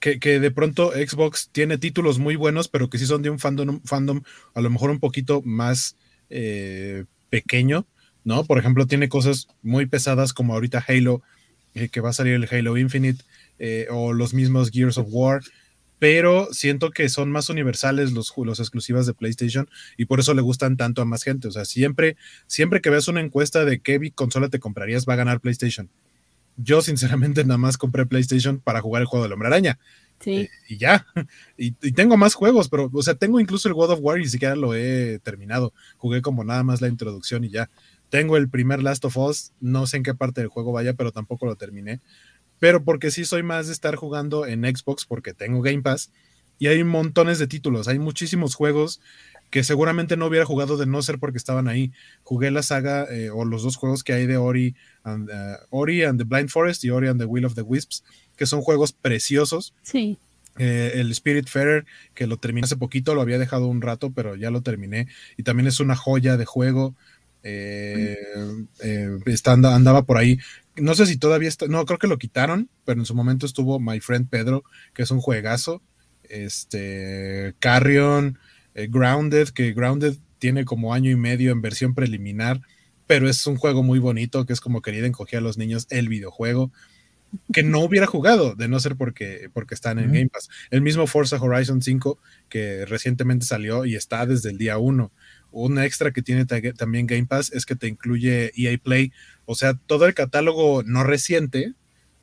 que, 0.00 0.18
que 0.18 0.40
de 0.40 0.50
pronto 0.50 0.92
Xbox 0.92 1.48
tiene 1.52 1.78
títulos 1.78 2.18
muy 2.18 2.36
buenos, 2.36 2.68
pero 2.68 2.90
que 2.90 2.98
sí 2.98 3.06
son 3.06 3.22
de 3.22 3.30
un 3.30 3.38
fandom, 3.38 3.80
fandom 3.84 4.22
a 4.54 4.60
lo 4.60 4.68
mejor 4.68 4.90
un 4.90 5.00
poquito 5.00 5.42
más 5.42 5.96
eh, 6.28 7.04
pequeño, 7.30 7.86
¿no? 8.24 8.44
Por 8.44 8.58
ejemplo, 8.58 8.86
tiene 8.86 9.08
cosas 9.08 9.48
muy 9.62 9.86
pesadas 9.86 10.32
como 10.32 10.54
ahorita 10.54 10.84
Halo, 10.86 11.22
eh, 11.74 11.88
que 11.88 12.00
va 12.00 12.10
a 12.10 12.14
salir 12.14 12.34
el 12.34 12.48
Halo 12.50 12.76
Infinite, 12.76 13.24
eh, 13.64 13.86
o 13.90 14.12
los 14.12 14.34
mismos 14.34 14.72
Gears 14.72 14.98
of 14.98 15.06
War, 15.10 15.40
pero 16.00 16.48
siento 16.50 16.90
que 16.90 17.08
son 17.08 17.30
más 17.30 17.48
universales 17.48 18.10
los, 18.10 18.32
los 18.36 18.58
exclusivas 18.58 19.06
de 19.06 19.14
PlayStation 19.14 19.70
y 19.96 20.06
por 20.06 20.18
eso 20.18 20.34
le 20.34 20.42
gustan 20.42 20.76
tanto 20.76 21.00
a 21.00 21.04
más 21.04 21.22
gente. 21.22 21.46
O 21.46 21.52
sea, 21.52 21.64
siempre, 21.64 22.16
siempre 22.48 22.80
que 22.80 22.90
veas 22.90 23.06
una 23.06 23.20
encuesta 23.20 23.64
de 23.64 23.78
qué 23.78 24.10
consola 24.16 24.48
te 24.48 24.58
comprarías, 24.58 25.06
va 25.08 25.12
a 25.12 25.18
ganar 25.18 25.38
PlayStation. 25.38 25.88
Yo, 26.56 26.82
sinceramente, 26.82 27.44
nada 27.44 27.56
más 27.56 27.78
compré 27.78 28.04
PlayStation 28.04 28.58
para 28.58 28.80
jugar 28.80 29.02
el 29.02 29.06
juego 29.06 29.22
del 29.22 29.32
Hombre 29.32 29.46
Araña. 29.46 29.78
Sí. 30.18 30.32
Eh, 30.32 30.50
y 30.68 30.78
ya. 30.78 31.06
Y, 31.56 31.76
y 31.80 31.92
tengo 31.92 32.16
más 32.16 32.34
juegos, 32.34 32.68
pero, 32.68 32.90
o 32.92 33.02
sea, 33.04 33.14
tengo 33.14 33.38
incluso 33.38 33.68
el 33.68 33.74
God 33.74 33.92
of 33.92 34.00
War 34.02 34.18
y 34.18 34.22
ni 34.22 34.28
siquiera 34.28 34.56
lo 34.56 34.74
he 34.74 35.20
terminado. 35.20 35.72
Jugué 35.98 36.20
como 36.20 36.42
nada 36.42 36.64
más 36.64 36.80
la 36.80 36.88
introducción 36.88 37.44
y 37.44 37.50
ya. 37.50 37.70
Tengo 38.08 38.36
el 38.36 38.48
primer 38.50 38.82
Last 38.82 39.04
of 39.04 39.16
Us, 39.16 39.52
no 39.60 39.86
sé 39.86 39.98
en 39.98 40.02
qué 40.02 40.14
parte 40.14 40.40
del 40.40 40.48
juego 40.48 40.72
vaya, 40.72 40.94
pero 40.94 41.12
tampoco 41.12 41.46
lo 41.46 41.54
terminé. 41.54 42.00
Pero 42.62 42.84
porque 42.84 43.10
sí 43.10 43.24
soy 43.24 43.42
más 43.42 43.66
de 43.66 43.72
estar 43.72 43.96
jugando 43.96 44.46
en 44.46 44.62
Xbox 44.62 45.04
porque 45.04 45.34
tengo 45.34 45.62
Game 45.62 45.82
Pass 45.82 46.12
y 46.60 46.68
hay 46.68 46.84
montones 46.84 47.40
de 47.40 47.48
títulos, 47.48 47.88
hay 47.88 47.98
muchísimos 47.98 48.54
juegos 48.54 49.00
que 49.50 49.64
seguramente 49.64 50.16
no 50.16 50.26
hubiera 50.26 50.44
jugado 50.46 50.76
de 50.76 50.86
no 50.86 51.02
ser 51.02 51.18
porque 51.18 51.38
estaban 51.38 51.66
ahí. 51.66 51.90
Jugué 52.22 52.52
la 52.52 52.62
saga 52.62 53.04
eh, 53.10 53.30
o 53.30 53.44
los 53.44 53.64
dos 53.64 53.74
juegos 53.74 54.04
que 54.04 54.12
hay 54.12 54.26
de 54.28 54.36
Ori 54.36 54.76
and, 55.02 55.28
uh, 55.28 55.56
Ori 55.70 56.04
and 56.04 56.20
the 56.20 56.24
Blind 56.24 56.50
Forest 56.50 56.84
y 56.84 56.90
Ori 56.90 57.08
and 57.08 57.18
the 57.18 57.26
Will 57.26 57.44
of 57.46 57.56
the 57.56 57.62
Wisps, 57.62 58.04
que 58.36 58.46
son 58.46 58.60
juegos 58.62 58.92
preciosos. 58.92 59.74
Sí. 59.82 60.16
Eh, 60.56 60.92
el 60.94 61.10
Spirit 61.10 61.48
Fair, 61.48 61.84
que 62.14 62.28
lo 62.28 62.36
terminé 62.36 62.66
hace 62.66 62.76
poquito, 62.76 63.16
lo 63.16 63.22
había 63.22 63.38
dejado 63.38 63.66
un 63.66 63.82
rato, 63.82 64.12
pero 64.14 64.36
ya 64.36 64.50
lo 64.52 64.60
terminé. 64.62 65.08
Y 65.36 65.42
también 65.42 65.66
es 65.66 65.80
una 65.80 65.96
joya 65.96 66.36
de 66.36 66.44
juego. 66.44 66.94
Eh, 67.42 68.16
eh, 68.84 69.10
anda- 69.46 69.74
andaba 69.74 70.04
por 70.04 70.16
ahí. 70.16 70.38
No 70.76 70.94
sé 70.94 71.06
si 71.06 71.16
todavía 71.16 71.48
está. 71.48 71.66
No, 71.66 71.84
creo 71.84 71.98
que 71.98 72.06
lo 72.06 72.18
quitaron, 72.18 72.70
pero 72.84 73.00
en 73.00 73.06
su 73.06 73.14
momento 73.14 73.46
estuvo 73.46 73.78
My 73.78 74.00
Friend 74.00 74.28
Pedro, 74.28 74.64
que 74.94 75.02
es 75.02 75.10
un 75.10 75.20
juegazo. 75.20 75.82
Este. 76.24 77.54
Carrion, 77.58 78.38
eh, 78.74 78.88
Grounded, 78.90 79.48
que 79.48 79.72
Grounded 79.72 80.16
tiene 80.38 80.64
como 80.64 80.94
año 80.94 81.10
y 81.10 81.16
medio 81.16 81.52
en 81.52 81.62
versión 81.62 81.94
preliminar, 81.94 82.62
pero 83.06 83.28
es 83.28 83.46
un 83.46 83.56
juego 83.56 83.82
muy 83.82 83.98
bonito, 83.98 84.44
que 84.46 84.52
es 84.52 84.60
como 84.60 84.82
querida 84.82 85.06
encoger 85.06 85.38
a 85.38 85.42
los 85.42 85.58
niños 85.58 85.86
el 85.90 86.08
videojuego 86.08 86.72
que 87.52 87.62
no 87.62 87.80
hubiera 87.84 88.06
jugado, 88.06 88.54
de 88.54 88.68
no 88.68 88.80
ser 88.80 88.96
porque, 88.96 89.48
porque 89.52 89.74
están 89.74 89.98
en. 89.98 90.12
Game 90.12 90.28
Pass. 90.28 90.48
El 90.70 90.82
mismo 90.82 91.06
Forza 91.06 91.40
Horizon 91.40 91.82
5, 91.82 92.18
que 92.48 92.84
recientemente 92.86 93.46
salió 93.46 93.84
y 93.84 93.94
está 93.94 94.26
desde 94.26 94.50
el 94.50 94.58
día 94.58 94.78
1. 94.78 95.12
Un 95.52 95.78
extra 95.78 96.10
que 96.12 96.22
tiene 96.22 96.44
ta- 96.46 96.60
también 96.72 97.06
Game 97.06 97.26
Pass 97.26 97.52
es 97.52 97.64
que 97.66 97.76
te 97.76 97.86
incluye 97.86 98.52
EA 98.56 98.76
Play, 98.78 99.12
o 99.44 99.54
sea, 99.54 99.74
todo 99.74 100.06
el 100.06 100.14
catálogo 100.14 100.82
no 100.82 101.04
reciente 101.04 101.74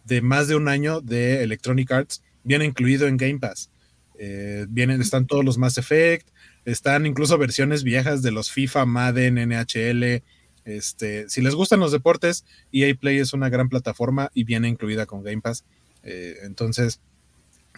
de 0.05 0.21
más 0.21 0.47
de 0.47 0.55
un 0.55 0.67
año 0.67 1.01
de 1.01 1.43
Electronic 1.43 1.91
Arts 1.91 2.23
viene 2.43 2.65
incluido 2.65 3.07
en 3.07 3.17
Game 3.17 3.39
Pass. 3.39 3.69
Eh, 4.17 4.65
vienen, 4.69 5.01
están 5.01 5.27
todos 5.27 5.45
los 5.45 5.57
Mass 5.57 5.77
Effect, 5.77 6.27
están 6.65 7.05
incluso 7.05 7.37
versiones 7.37 7.83
viejas 7.83 8.21
de 8.21 8.31
los 8.31 8.51
FIFA, 8.51 8.85
Madden, 8.85 9.35
NHL. 9.35 10.23
Este, 10.65 11.29
si 11.29 11.41
les 11.41 11.55
gustan 11.55 11.79
los 11.79 11.91
deportes, 11.91 12.43
EA 12.71 12.93
Play 12.95 13.19
es 13.19 13.33
una 13.33 13.49
gran 13.49 13.69
plataforma 13.69 14.29
y 14.33 14.43
viene 14.43 14.67
incluida 14.67 15.05
con 15.05 15.23
Game 15.23 15.41
Pass. 15.41 15.63
Eh, 16.03 16.37
entonces, 16.43 16.99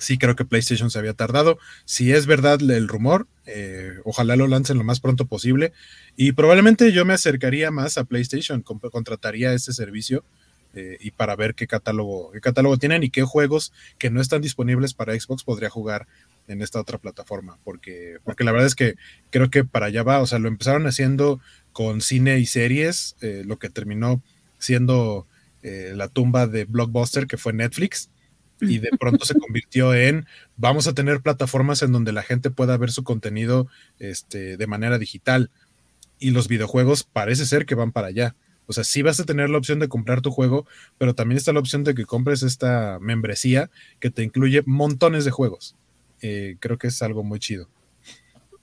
sí 0.02 0.18
creo 0.18 0.36
que 0.36 0.46
PlayStation 0.46 0.90
se 0.90 1.00
había 1.00 1.14
tardado. 1.14 1.58
Si 1.86 2.12
es 2.12 2.26
verdad 2.26 2.60
el 2.62 2.88
rumor, 2.88 3.28
eh, 3.46 3.94
ojalá 4.04 4.36
lo 4.36 4.48
lancen 4.48 4.78
lo 4.78 4.84
más 4.84 5.00
pronto 5.00 5.26
posible. 5.26 5.74
Y 6.18 6.34
probablemente 6.34 6.92
yo 6.92 7.06
me 7.06 7.14
acercaría 7.14 7.72
más 7.72 7.98
a 7.98 8.04
PlayStation, 8.04 8.62
contrataría 8.62 9.54
este 9.54 9.74
servicio 9.74 10.24
eh, 10.74 10.98
y 11.00 11.12
para 11.12 11.36
ver 11.36 11.54
qué 11.54 11.68
catálogo, 11.68 12.32
qué 12.32 12.42
catálogo 12.42 12.78
tienen 12.78 13.04
y 13.04 13.10
qué 13.10 13.24
juegos 13.24 13.74
que 13.98 14.10
no 14.10 14.22
están 14.22 14.42
disponibles 14.42 14.94
para 14.94 15.18
Xbox 15.20 15.44
podría 15.44 15.70
jugar 15.70 16.08
en 16.48 16.62
esta 16.62 16.80
otra 16.80 16.98
plataforma. 16.98 17.58
Porque, 17.64 18.18
porque 18.24 18.44
la 18.44 18.52
verdad 18.52 18.68
es 18.68 18.76
que 18.76 18.96
creo 19.30 19.50
que 19.50 19.64
para 19.64 19.88
allá 19.88 20.04
va. 20.04 20.20
O 20.20 20.26
sea, 20.26 20.40
lo 20.40 20.48
empezaron 20.48 20.88
haciendo 20.88 21.40
con 21.74 22.02
cine 22.02 22.40
y 22.40 22.46
series, 22.46 23.16
eh, 23.22 23.44
lo 23.46 23.60
que 23.60 23.70
terminó 23.70 24.22
siendo 24.58 25.28
eh, 25.64 25.94
la 25.96 26.08
tumba 26.08 26.48
de 26.48 26.66
Blockbuster, 26.66 27.28
que 27.28 27.38
fue 27.38 27.54
Netflix, 27.54 28.10
y 28.62 28.80
de 28.80 28.90
pronto 29.00 29.26
se 29.26 29.38
convirtió 29.38 29.94
en 29.94 30.26
vamos 30.58 30.88
a 30.88 30.94
tener 30.94 31.22
plataformas 31.22 31.82
en 31.82 31.92
donde 31.92 32.12
la 32.12 32.24
gente 32.24 32.52
pueda 32.52 32.78
ver 32.78 32.92
su 32.92 33.04
contenido 33.04 33.68
este, 34.00 34.58
de 34.58 34.68
manera 34.68 34.98
digital. 34.98 35.50
Y 36.20 36.32
los 36.32 36.48
videojuegos 36.48 37.04
parece 37.04 37.46
ser 37.46 37.66
que 37.66 37.76
van 37.76 37.92
para 37.92 38.08
allá. 38.08 38.36
O 38.68 38.74
sea, 38.74 38.84
sí 38.84 39.02
vas 39.02 39.20
a 39.20 39.26
tener 39.26 39.50
la 39.50 39.58
opción 39.58 39.80
de 39.80 39.90
comprar 39.90 40.22
tu 40.22 40.32
juego, 40.32 40.66
pero 40.98 41.16
también 41.16 41.38
está 41.38 41.52
la 41.52 41.60
opción 41.60 41.84
de 41.84 41.96
que 41.96 42.06
compres 42.06 42.44
esta 42.44 43.00
membresía 43.02 43.70
que 44.00 44.12
te 44.12 44.24
incluye 44.24 44.62
montones 44.66 45.26
de 45.26 45.32
juegos. 45.32 45.76
Eh, 46.22 46.56
creo 46.60 46.78
que 46.78 46.88
es 46.88 47.02
algo 47.02 47.24
muy 47.24 47.40
chido. 47.40 47.68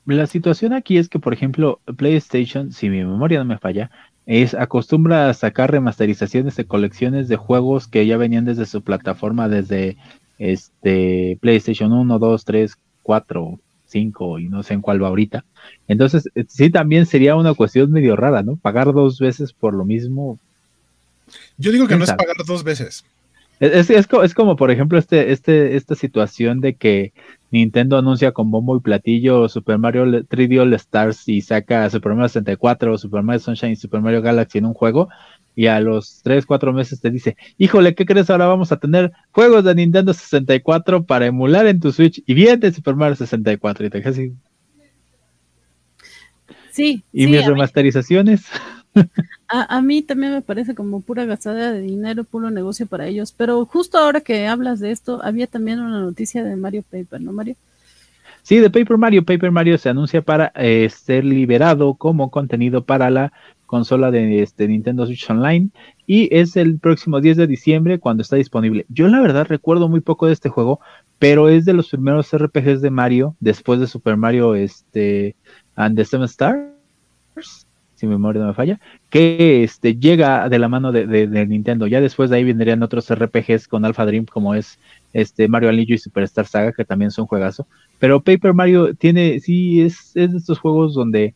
La 0.07 0.27
situación 0.27 0.73
aquí 0.73 0.97
es 0.97 1.11
que, 1.11 1.19
por 1.19 1.35
ejemplo, 1.35 1.81
PlayStation, 1.99 2.73
si 2.73 2.89
mi 2.89 3.05
memoria 3.05 3.41
no 3.41 3.45
me 3.45 3.59
falla, 3.59 3.91
es 4.29 4.53
acostumbra 4.53 5.31
a 5.31 5.35
sacar 5.35 5.71
remasterizaciones 5.71 6.55
de 6.55 6.67
colecciones 6.67 7.29
de 7.29 7.37
juegos 7.37 7.89
que 7.89 8.07
ya 8.07 8.19
venían 8.19 8.45
desde 8.45 8.67
su 8.67 8.83
plataforma 8.83 9.49
desde 9.49 9.97
este 10.39 11.39
PlayStation 11.41 11.91
1, 11.93 12.19
2, 12.19 12.45
3, 12.45 12.77
4, 13.03 13.59
5 13.87 14.39
y 14.39 14.49
no 14.51 14.63
sé 14.63 14.75
en 14.75 14.83
cuál 14.83 15.03
va 15.03 15.09
ahorita. 15.09 15.47
Entonces, 15.89 16.29
eh, 16.35 16.45
sí 16.47 16.69
también 16.69 17.07
sería 17.07 17.37
una 17.37 17.55
cuestión 17.55 17.91
medio 17.91 18.17
rara, 18.17 18.43
¿no? 18.43 18.57
Pagar 18.57 18.93
dos 18.93 19.19
veces 19.19 19.55
por 19.55 19.73
lo 19.73 19.87
mismo. 19.87 20.39
Yo 21.57 21.73
digo 21.73 21.85
que 21.87 21.95
¿Quién 21.95 22.01
no 22.01 22.05
es 22.05 22.13
pagar 22.13 22.37
dos 22.47 22.63
veces. 22.63 23.07
Es, 23.61 23.89
es, 23.89 24.07
es 24.23 24.35
como, 24.35 24.57
por 24.57 24.71
ejemplo, 24.71 24.99
este, 24.99 25.33
este, 25.33 25.77
esta 25.77 25.95
situación 25.95 26.61
de 26.61 26.75
que 26.75 27.15
Nintendo 27.51 27.97
anuncia 27.99 28.33
con 28.33 28.51
bombo 28.51 28.77
y 28.77 28.81
platillo 28.81 29.49
Super 29.49 29.79
Mario 29.79 30.05
Le- 30.07 30.23
3D 30.25 30.61
All 30.61 30.75
Stars 30.75 31.29
y 31.29 31.41
saca 31.41 31.89
Super 31.91 32.13
Mario 32.15 32.29
64, 32.29 32.99
Super 32.99 33.23
Mario 33.23 33.41
Sunshine 33.41 33.73
y 33.73 33.77
Super 33.77 34.01
Mario 34.01 34.21
Galaxy 34.23 34.59
en 34.59 34.67
un 34.67 34.75
juego 34.75 35.09
y 35.57 35.67
a 35.67 35.81
los 35.81 36.21
3, 36.23 36.47
4 36.47 36.73
meses 36.73 37.01
te 37.01 37.11
dice, 37.11 37.37
híjole, 37.57 37.95
¿qué 37.95 38.07
crees? 38.07 38.31
Ahora 38.31 38.47
vamos 38.47 38.71
a 38.71 38.77
tener 38.77 39.13
juegos 39.33 39.65
de 39.65 39.75
Nintendo 39.75 40.13
64 40.15 41.05
para 41.05 41.27
emular 41.27 41.67
en 41.67 41.81
tu 41.81 41.91
Switch 41.91 42.23
y 42.27 42.35
bien 42.35 42.61
de 42.61 42.73
Super 42.73 42.95
Mario 42.95 43.17
64 43.17 43.87
y 43.87 43.91
te 43.91 43.99
dejas 43.99 44.13
así. 44.13 44.33
Sí. 46.71 47.03
Y 47.13 47.25
sí, 47.25 47.27
mis 47.31 47.41
mí- 47.41 47.47
A, 49.49 49.81
mí 49.81 50.03
también 50.03 50.33
me 50.33 50.43
parece 50.43 50.75
como 50.75 51.01
pura 51.01 51.25
gastada 51.25 51.73
de 51.73 51.81
dinero, 51.81 52.25
puro 52.25 52.51
negocio 52.51 52.87
para 52.87 53.07
ellos. 53.07 53.33
Pero 53.33 53.65
justo 53.65 53.99
ahora 53.99 54.21
que 54.21 54.47
hablas 54.47 54.81
de 54.81 54.91
esto, 54.91 55.21
había 55.23 55.47
también 55.47 55.81
una 55.81 56.01
noticia 56.01 56.45
de 56.45 56.57
Mario 56.57 56.83
Paper, 56.91 57.21
¿no, 57.21 57.33
Mario? 57.33 57.57
Sí, 58.43 58.59
de 58.59 58.71
Paper 58.71 58.97
Mario. 58.97 59.25
Paper 59.25 59.51
Mario 59.51 59.79
se 59.79 59.89
anuncia 59.89 60.23
para 60.23 60.53
eh, 60.55 60.89
ser 60.91 61.25
liberado 61.25 61.95
como 61.95 62.31
contenido 62.31 62.85
para 62.85 63.11
la 63.11 63.33
consola 63.69 64.11
de 64.11 64.43
este, 64.43 64.67
Nintendo 64.67 65.05
Switch 65.07 65.29
Online 65.29 65.69
y 66.07 66.35
es 66.35 66.57
el 66.57 66.79
próximo 66.79 67.21
10 67.21 67.37
de 67.37 67.47
diciembre 67.47 67.99
cuando 67.99 68.23
está 68.23 68.37
disponible. 68.37 68.87
Yo 68.89 69.07
la 69.09 69.21
verdad 69.21 69.47
recuerdo 69.47 69.91
muy 69.91 70.01
poco 70.01 70.27
de 70.27 70.33
este 70.33 70.49
juego, 70.49 70.81
pero 71.19 71.51
es 71.51 71.67
de 71.67 71.75
los 71.75 71.91
primeros 71.91 72.33
RPGs 72.33 72.81
de 72.81 72.91
Mario 72.91 73.37
después 73.41 73.79
de 73.79 73.87
Super 73.87 74.17
Mario 74.17 74.55
este, 74.55 75.37
and 75.77 75.97
the 75.97 76.05
Seven 76.07 76.25
Stars 76.25 77.68
si 77.99 78.07
mi 78.07 78.13
memoria 78.13 78.41
no 78.41 78.49
me 78.49 78.55
falla, 78.55 78.81
que 79.11 79.65
este, 79.65 79.97
llega 79.97 80.49
de 80.49 80.59
la 80.59 80.69
mano 80.69 80.93
de, 80.93 81.47
Nintendo. 81.47 81.87
Ya 81.89 82.01
después 82.01 82.31
de 82.31 82.37
ahí 82.37 82.45
vendrían 82.45 82.83
otros 82.83 83.11
RPGs 83.13 83.67
con 83.67 83.85
Alpha 83.85 84.07
Dream, 84.07 84.25
como 84.27 84.55
es 84.55 84.79
este 85.13 85.49
Mario 85.49 85.71
Anillo 85.71 85.95
y 85.95 85.99
Superstar 85.99 86.47
Saga, 86.47 86.73
que 86.73 86.85
también 86.85 87.11
son 87.11 87.27
juegazo. 87.27 87.67
Pero 87.99 88.23
Paper 88.23 88.55
Mario 88.55 88.95
tiene, 88.95 89.41
sí, 89.41 89.81
es, 89.83 90.13
es 90.15 90.31
de 90.31 90.39
estos 90.39 90.61
juegos 90.61 90.95
donde 90.95 91.35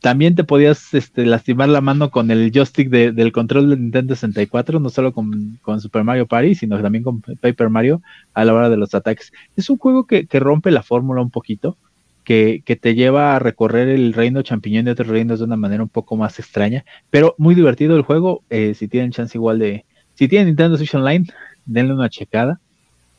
también 0.00 0.34
te 0.34 0.44
podías 0.44 0.92
este, 0.92 1.24
lastimar 1.24 1.70
la 1.70 1.80
mano 1.80 2.10
con 2.10 2.30
el 2.30 2.52
joystick 2.52 2.90
del 2.90 3.32
control 3.32 3.70
de 3.70 3.76
Nintendo 3.78 4.14
64, 4.14 4.78
no 4.78 4.90
solo 4.90 5.12
con, 5.14 5.58
Super 5.80 6.04
Mario 6.04 6.26
Party, 6.26 6.54
sino 6.54 6.78
también 6.82 7.04
con 7.04 7.22
Paper 7.22 7.70
Mario 7.70 8.02
a 8.34 8.44
la 8.44 8.52
hora 8.52 8.68
de 8.68 8.76
los 8.76 8.94
ataques. 8.94 9.32
Es 9.56 9.70
un 9.70 9.78
juego 9.78 10.04
que 10.04 10.26
rompe 10.32 10.70
la 10.70 10.82
fórmula 10.82 11.22
un 11.22 11.30
poquito 11.30 11.78
que, 12.24 12.78
te 12.80 12.94
lleva 12.94 13.36
a 13.36 13.38
recorrer 13.38 13.88
el 13.88 14.12
reino 14.14 14.42
champiñón 14.42 14.86
de 14.86 14.92
otros 14.92 15.08
reinos 15.08 15.38
de 15.38 15.44
una 15.44 15.56
manera 15.56 15.82
un 15.82 15.88
poco 15.88 16.16
más 16.16 16.38
extraña, 16.38 16.84
pero 17.10 17.34
muy 17.38 17.54
divertido 17.54 17.96
el 17.96 18.02
juego. 18.02 18.42
Eh, 18.50 18.74
si 18.74 18.88
tienen 18.88 19.12
chance 19.12 19.36
igual 19.36 19.58
de, 19.58 19.84
si 20.14 20.26
tienen 20.26 20.48
Nintendo 20.48 20.76
Switch 20.76 20.94
Online, 20.94 21.26
denle 21.66 21.94
una 21.94 22.08
checada. 22.08 22.60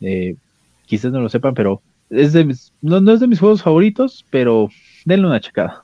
Eh, 0.01 0.35
quizás 0.85 1.11
no 1.11 1.21
lo 1.21 1.29
sepan, 1.29 1.53
pero 1.53 1.81
es 2.09 2.33
de 2.33 2.55
no, 2.81 3.13
es 3.13 3.19
de 3.19 3.27
mis 3.27 3.39
juegos 3.39 3.61
favoritos, 3.61 4.25
pero 4.29 4.69
denle 5.05 5.27
una 5.27 5.39
checada. 5.39 5.83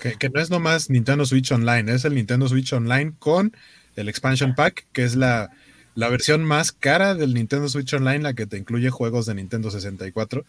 Que, 0.00 0.28
no 0.28 0.40
es 0.40 0.50
nomás 0.50 0.90
Nintendo 0.90 1.24
Switch 1.24 1.50
Online, 1.50 1.92
es 1.92 2.04
el 2.04 2.14
Nintendo 2.14 2.46
Switch 2.48 2.72
Online 2.72 3.14
con 3.18 3.56
el 3.96 4.08
Expansion 4.10 4.54
Pack, 4.54 4.86
que 4.92 5.04
es 5.04 5.16
la, 5.16 5.50
la 5.94 6.10
versión 6.10 6.44
más 6.44 6.70
cara 6.70 7.14
del 7.14 7.32
Nintendo 7.32 7.68
Switch 7.68 7.92
Online, 7.94 8.20
la 8.20 8.34
que 8.34 8.46
te 8.46 8.58
incluye 8.58 8.90
juegos 8.90 9.24
de 9.24 9.34
Nintendo 9.34 9.70
64 9.70 10.44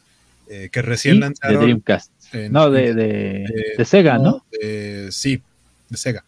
eh, 0.50 0.70
que 0.72 0.82
recién 0.82 1.20
lanzaron. 1.20 1.60
De 1.60 1.66
Dreamcast. 1.66 2.12
no, 2.50 2.70
de, 2.70 2.94
de, 2.94 3.86
Sega, 3.86 4.18
¿no? 4.18 4.46
sí, 5.10 5.42
de 5.90 5.98
Sega. 5.98 6.24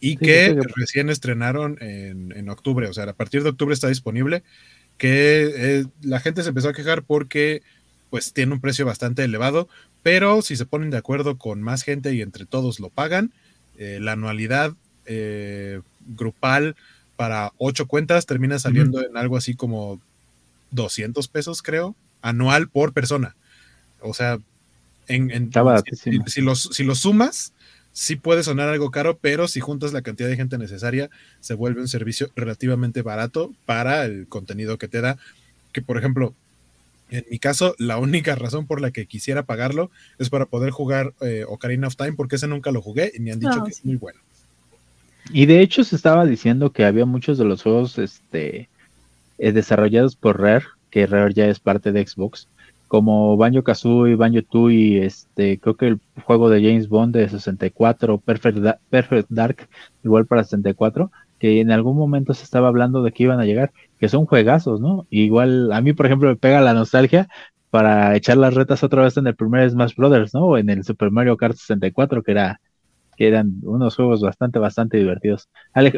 Y 0.00 0.16
que 0.16 0.58
recién 0.76 1.10
estrenaron 1.10 1.78
en, 1.80 2.48
octubre, 2.48 2.88
o 2.88 2.92
sea, 2.92 3.04
a 3.04 3.12
partir 3.12 3.44
de 3.44 3.50
octubre 3.50 3.72
está 3.72 3.88
disponible. 3.88 4.42
Que 4.98 5.52
eh, 5.54 5.84
la 6.02 6.20
gente 6.20 6.42
se 6.42 6.50
empezó 6.50 6.68
a 6.68 6.74
quejar 6.74 7.02
porque 7.02 7.62
pues 8.10 8.32
tiene 8.32 8.52
un 8.52 8.60
precio 8.60 8.84
bastante 8.84 9.24
elevado, 9.24 9.68
pero 10.02 10.42
si 10.42 10.56
se 10.56 10.66
ponen 10.66 10.90
de 10.90 10.98
acuerdo 10.98 11.38
con 11.38 11.62
más 11.62 11.82
gente 11.82 12.12
y 12.14 12.20
entre 12.20 12.46
todos 12.46 12.78
lo 12.78 12.90
pagan, 12.90 13.32
eh, 13.78 13.98
la 14.00 14.12
anualidad 14.12 14.74
grupal 16.06 16.76
para 17.16 17.52
ocho 17.58 17.86
cuentas 17.86 18.26
termina 18.26 18.58
saliendo 18.58 19.04
en 19.04 19.16
algo 19.16 19.36
así 19.36 19.54
como 19.54 20.00
200 20.72 21.28
pesos, 21.28 21.62
creo, 21.62 21.94
anual 22.22 22.68
por 22.68 22.92
persona. 22.92 23.36
O 24.00 24.14
sea, 24.14 24.38
en, 25.08 25.50
si, 26.26 26.40
los, 26.40 26.62
si 26.72 26.84
los 26.84 27.00
sumas, 27.00 27.52
sí 27.92 28.16
puede 28.16 28.42
sonar 28.42 28.68
algo 28.68 28.90
caro, 28.90 29.18
pero 29.20 29.48
si 29.48 29.60
juntas 29.60 29.92
la 29.92 30.02
cantidad 30.02 30.28
de 30.28 30.36
gente 30.36 30.58
necesaria, 30.58 31.10
se 31.40 31.54
vuelve 31.54 31.80
un 31.80 31.88
servicio 31.88 32.30
relativamente 32.34 33.02
barato 33.02 33.52
para 33.66 34.04
el 34.04 34.26
contenido 34.28 34.78
que 34.78 34.88
te 34.88 35.00
da. 35.00 35.18
Que, 35.72 35.82
por 35.82 35.98
ejemplo, 35.98 36.34
en 37.10 37.24
mi 37.30 37.38
caso, 37.38 37.74
la 37.78 37.98
única 37.98 38.34
razón 38.34 38.66
por 38.66 38.80
la 38.80 38.90
que 38.90 39.06
quisiera 39.06 39.42
pagarlo 39.42 39.90
es 40.18 40.30
para 40.30 40.46
poder 40.46 40.70
jugar 40.70 41.12
eh, 41.20 41.44
Ocarina 41.46 41.88
of 41.88 41.96
Time, 41.96 42.12
porque 42.12 42.36
ese 42.36 42.48
nunca 42.48 42.72
lo 42.72 42.80
jugué 42.80 43.12
y 43.14 43.20
me 43.20 43.32
han 43.32 43.40
dicho 43.40 43.62
que 43.64 43.70
es 43.70 43.84
muy 43.84 43.96
bueno. 43.96 44.18
Y 45.30 45.46
de 45.46 45.60
hecho 45.60 45.84
se 45.84 45.94
estaba 45.94 46.24
diciendo 46.24 46.72
que 46.72 46.84
había 46.84 47.04
muchos 47.04 47.38
de 47.38 47.44
los 47.44 47.62
juegos 47.62 47.98
este, 47.98 48.68
eh, 49.38 49.52
desarrollados 49.52 50.16
por 50.16 50.40
Rare 50.40 50.64
que 50.92 51.06
Rare 51.06 51.34
ya 51.34 51.46
es 51.46 51.58
parte 51.58 51.90
de 51.90 52.06
Xbox, 52.06 52.48
como 52.86 53.38
Banjo 53.38 53.64
Kazooie, 53.64 54.16
Banjo 54.16 54.42
Tooie, 54.42 55.06
este, 55.06 55.58
creo 55.58 55.76
que 55.76 55.86
el 55.88 56.00
juego 56.26 56.50
de 56.50 56.62
James 56.62 56.88
Bond 56.90 57.16
de 57.16 57.26
64, 57.28 58.18
Perfect, 58.18 58.58
Perfect 58.90 59.30
Dark, 59.30 59.68
igual 60.04 60.26
para 60.26 60.44
64, 60.44 61.10
que 61.38 61.60
en 61.60 61.72
algún 61.72 61.96
momento 61.96 62.34
se 62.34 62.44
estaba 62.44 62.68
hablando 62.68 63.02
de 63.02 63.12
que 63.12 63.22
iban 63.22 63.40
a 63.40 63.46
llegar, 63.46 63.72
que 63.98 64.10
son 64.10 64.26
juegazos, 64.26 64.80
¿no? 64.82 65.06
Igual 65.08 65.72
a 65.72 65.80
mí, 65.80 65.94
por 65.94 66.04
ejemplo, 66.06 66.28
me 66.28 66.36
pega 66.36 66.60
la 66.60 66.74
nostalgia 66.74 67.28
para 67.70 68.14
echar 68.14 68.36
las 68.36 68.52
retas 68.54 68.84
otra 68.84 69.02
vez 69.02 69.16
en 69.16 69.26
el 69.26 69.34
primer 69.36 69.70
Smash 69.70 69.94
Brothers, 69.96 70.34
¿no? 70.34 70.44
O 70.44 70.58
en 70.58 70.68
el 70.68 70.84
Super 70.84 71.10
Mario 71.10 71.38
Kart 71.38 71.56
64, 71.56 72.22
que 72.22 72.32
era 72.32 72.60
que 73.16 73.28
eran 73.28 73.60
unos 73.62 73.96
juegos 73.96 74.20
bastante, 74.22 74.58
bastante 74.58 74.96
divertidos. 74.96 75.48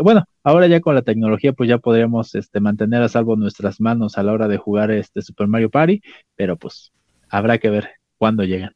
Bueno, 0.03 0.25
ahora 0.43 0.67
ya 0.67 0.81
con 0.81 0.95
la 0.95 1.03
tecnología, 1.03 1.53
pues 1.53 1.69
ya 1.69 1.79
podríamos 1.79 2.35
este, 2.35 2.61
mantener 2.61 3.03
a 3.03 3.09
salvo 3.09 3.37
nuestras 3.37 3.81
manos 3.81 4.19
a 4.19 4.23
la 4.23 4.33
hora 4.33 4.49
de 4.49 4.57
jugar 4.57 4.91
este 4.91 5.23
Super 5.23 5.47
Mario 5.47 5.71
Party, 5.71 6.03
pero 6.37 6.57
pues 6.57 6.93
habrá 7.29 7.59
que 7.59 7.71
ver 7.71 7.91
cuándo 8.19 8.45
llegan. 8.45 8.75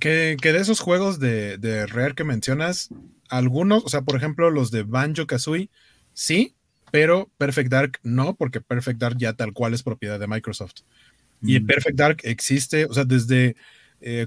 Que, 0.00 0.36
de 0.40 0.56
esos 0.56 0.80
juegos 0.80 1.20
de, 1.20 1.58
de 1.58 1.86
Rare 1.86 2.14
que 2.14 2.24
mencionas, 2.24 2.88
algunos, 3.28 3.84
o 3.84 3.88
sea, 3.88 4.02
por 4.02 4.16
ejemplo, 4.16 4.50
los 4.50 4.70
de 4.70 4.82
Banjo 4.82 5.26
Kazooie, 5.26 5.70
sí, 6.14 6.54
pero 6.90 7.30
Perfect 7.38 7.70
Dark 7.70 7.98
no, 8.02 8.34
porque 8.34 8.60
Perfect 8.60 8.98
Dark 9.00 9.16
ya 9.18 9.34
tal 9.34 9.52
cual 9.52 9.74
es 9.74 9.82
propiedad 9.82 10.18
de 10.18 10.26
Microsoft. 10.26 10.82
Y 11.42 11.60
mm. 11.60 11.66
Perfect 11.66 11.96
Dark 11.96 12.20
existe, 12.24 12.86
o 12.86 12.92
sea, 12.92 13.04
desde 13.04 13.56
eh, 14.00 14.26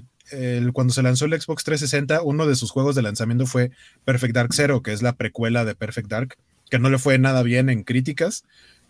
cuando 0.72 0.92
se 0.92 1.02
lanzó 1.02 1.26
el 1.26 1.40
Xbox 1.40 1.64
360, 1.64 2.22
uno 2.22 2.46
de 2.46 2.56
sus 2.56 2.70
juegos 2.70 2.94
de 2.94 3.02
lanzamiento 3.02 3.46
fue 3.46 3.70
Perfect 4.04 4.34
Dark 4.34 4.54
Zero, 4.54 4.82
que 4.82 4.92
es 4.92 5.02
la 5.02 5.14
precuela 5.14 5.64
de 5.64 5.74
Perfect 5.74 6.08
Dark, 6.08 6.36
que 6.70 6.78
no 6.78 6.90
le 6.90 6.98
fue 6.98 7.18
nada 7.18 7.42
bien 7.42 7.70
en 7.70 7.84
críticas, 7.84 8.44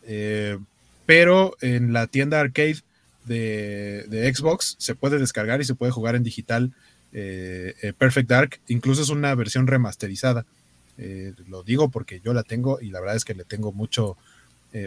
eh, 0.06 0.58
pero 1.04 1.56
en 1.60 1.92
la 1.92 2.06
tienda 2.06 2.40
arcade 2.40 2.78
de, 3.24 4.32
Xbox 4.34 4.76
se 4.78 4.94
puede 4.94 5.18
descargar 5.18 5.60
y 5.60 5.64
se 5.64 5.74
puede 5.74 5.92
jugar 5.92 6.16
en 6.16 6.22
digital 6.22 6.72
eh, 7.12 7.74
eh, 7.82 7.92
Perfect 7.92 8.28
Dark, 8.28 8.60
incluso 8.68 9.02
es 9.02 9.08
una 9.10 9.34
versión 9.34 9.66
remasterizada. 9.66 10.46
lo 11.48 11.62
digo 11.62 11.90
porque 11.90 12.20
yo 12.24 12.32
la 12.32 12.42
tengo 12.42 12.80
y 12.80 12.90
la 12.90 13.00
verdad 13.00 13.16
es 13.16 13.24
que 13.24 13.34
le 13.34 13.44
tengo 13.44 13.72
mucho, 13.72 14.16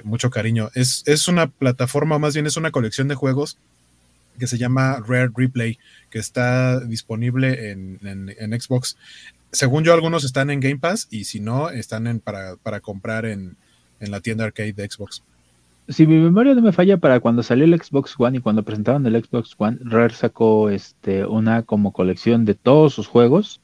mucho 0.03 0.29
cariño. 0.29 0.71
Es, 0.73 1.03
es 1.05 1.27
una 1.27 1.47
plataforma, 1.47 2.17
más 2.17 2.33
bien 2.33 2.47
es 2.47 2.57
una 2.57 2.71
colección 2.71 3.07
de 3.07 3.15
juegos 3.15 3.57
que 4.39 4.47
se 4.47 4.57
llama 4.57 5.03
Rare 5.07 5.29
Replay, 5.35 5.77
que 6.09 6.19
está 6.19 6.79
disponible 6.79 7.71
en, 7.71 8.59
Xbox. 8.59 8.97
Según 9.51 9.83
yo, 9.83 9.93
algunos 9.93 10.23
están 10.23 10.49
en 10.49 10.59
Game 10.59 10.77
Pass 10.77 11.07
y 11.11 11.25
si 11.25 11.39
no, 11.39 11.69
están 11.69 12.07
en, 12.07 12.19
para, 12.19 12.79
comprar 12.81 13.25
en, 13.25 13.55
la 13.99 14.21
tienda 14.21 14.45
arcade 14.45 14.73
de 14.73 14.89
Xbox. 14.89 15.23
Si 15.89 16.05
mi 16.05 16.17
memoria 16.19 16.53
no 16.53 16.61
me 16.61 16.71
falla, 16.71 16.97
para 16.97 17.19
cuando 17.19 17.43
salió 17.43 17.65
el 17.65 17.79
Xbox 17.79 18.15
One 18.17 18.37
y 18.37 18.41
cuando 18.41 18.63
presentaron 18.63 19.05
el 19.05 19.23
Xbox 19.23 19.55
One, 19.57 19.77
Rare 19.81 20.13
sacó 20.13 20.69
este, 20.69 21.25
una 21.25 21.63
como 21.63 21.91
colección 21.91 22.45
de 22.45 22.53
todos 22.53 22.93
sus 22.93 23.07
juegos 23.07 23.59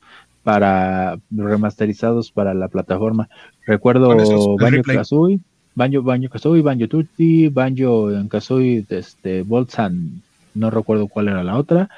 para 0.45 1.17
remasterizados 1.31 2.31
para 2.31 2.53
la 2.53 2.67
plataforma. 2.67 3.29
Recuerdo 3.65 4.09
Banjo 4.57 4.83
Kazooie, 4.83 5.39
Banjo, 5.73 6.03
Banjo 6.03 6.29
Kazooie, 6.29 6.61
Banjo 6.61 6.87
Tutti, 6.87 7.49
Banjo 7.49 8.11
Kazooie, 8.29 8.85
este, 8.89 9.41
Boltzan 9.41 10.21
no 10.55 10.71
recuerdo 10.71 11.07
cuál 11.07 11.27
era 11.27 11.43
la 11.43 11.57
otra, 11.57 11.89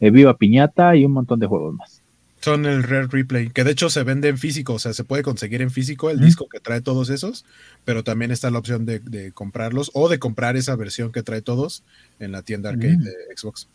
eh, 0.00 0.10
Viva 0.10 0.36
Piñata 0.36 0.96
y 0.96 1.04
un 1.04 1.12
montón 1.12 1.40
de 1.40 1.46
juegos 1.46 1.74
más. 1.74 2.00
Son 2.40 2.66
el 2.66 2.82
Rare 2.82 3.06
Replay, 3.06 3.48
que 3.48 3.64
de 3.64 3.70
hecho 3.70 3.88
se 3.88 4.02
vende 4.02 4.28
en 4.28 4.36
físico, 4.36 4.74
o 4.74 4.78
sea, 4.78 4.92
se 4.92 5.02
puede 5.02 5.22
conseguir 5.22 5.62
en 5.62 5.70
físico 5.70 6.10
el 6.10 6.20
disco 6.20 6.46
que 6.46 6.60
trae 6.60 6.82
todos 6.82 7.08
esos, 7.08 7.46
pero 7.86 8.04
también 8.04 8.30
está 8.30 8.50
la 8.50 8.58
opción 8.58 8.84
de, 8.84 9.32
comprarlos 9.32 9.90
o 9.94 10.10
de 10.10 10.18
comprar 10.18 10.54
esa 10.56 10.76
versión 10.76 11.10
que 11.10 11.22
trae 11.22 11.40
todos 11.40 11.82
en 12.20 12.32
la 12.32 12.42
tienda 12.42 12.68
arcade 12.68 12.98
de 12.98 13.14
Xbox. 13.34 13.66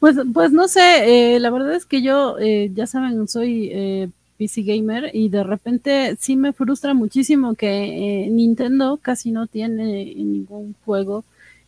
Pues, 0.00 0.16
pues 0.32 0.52
no 0.52 0.68
sé, 0.68 1.34
eh, 1.34 1.40
la 1.40 1.50
verdad 1.50 1.74
es 1.74 1.84
que 1.84 2.00
yo, 2.00 2.38
eh, 2.38 2.70
ya 2.74 2.86
saben, 2.86 3.28
soy 3.28 4.10
PC 4.38 4.62
gamer 4.62 5.10
y 5.12 5.28
de 5.28 5.44
repente 5.44 6.16
sí 6.18 6.34
me 6.36 6.54
frustra 6.54 6.94
muchísimo 6.94 7.56
que 7.56 8.26
Nintendo 8.30 8.98
casi 9.02 9.32
no 9.32 9.46
tiene 9.46 10.14
ningún 10.14 10.74
juego 10.86 11.24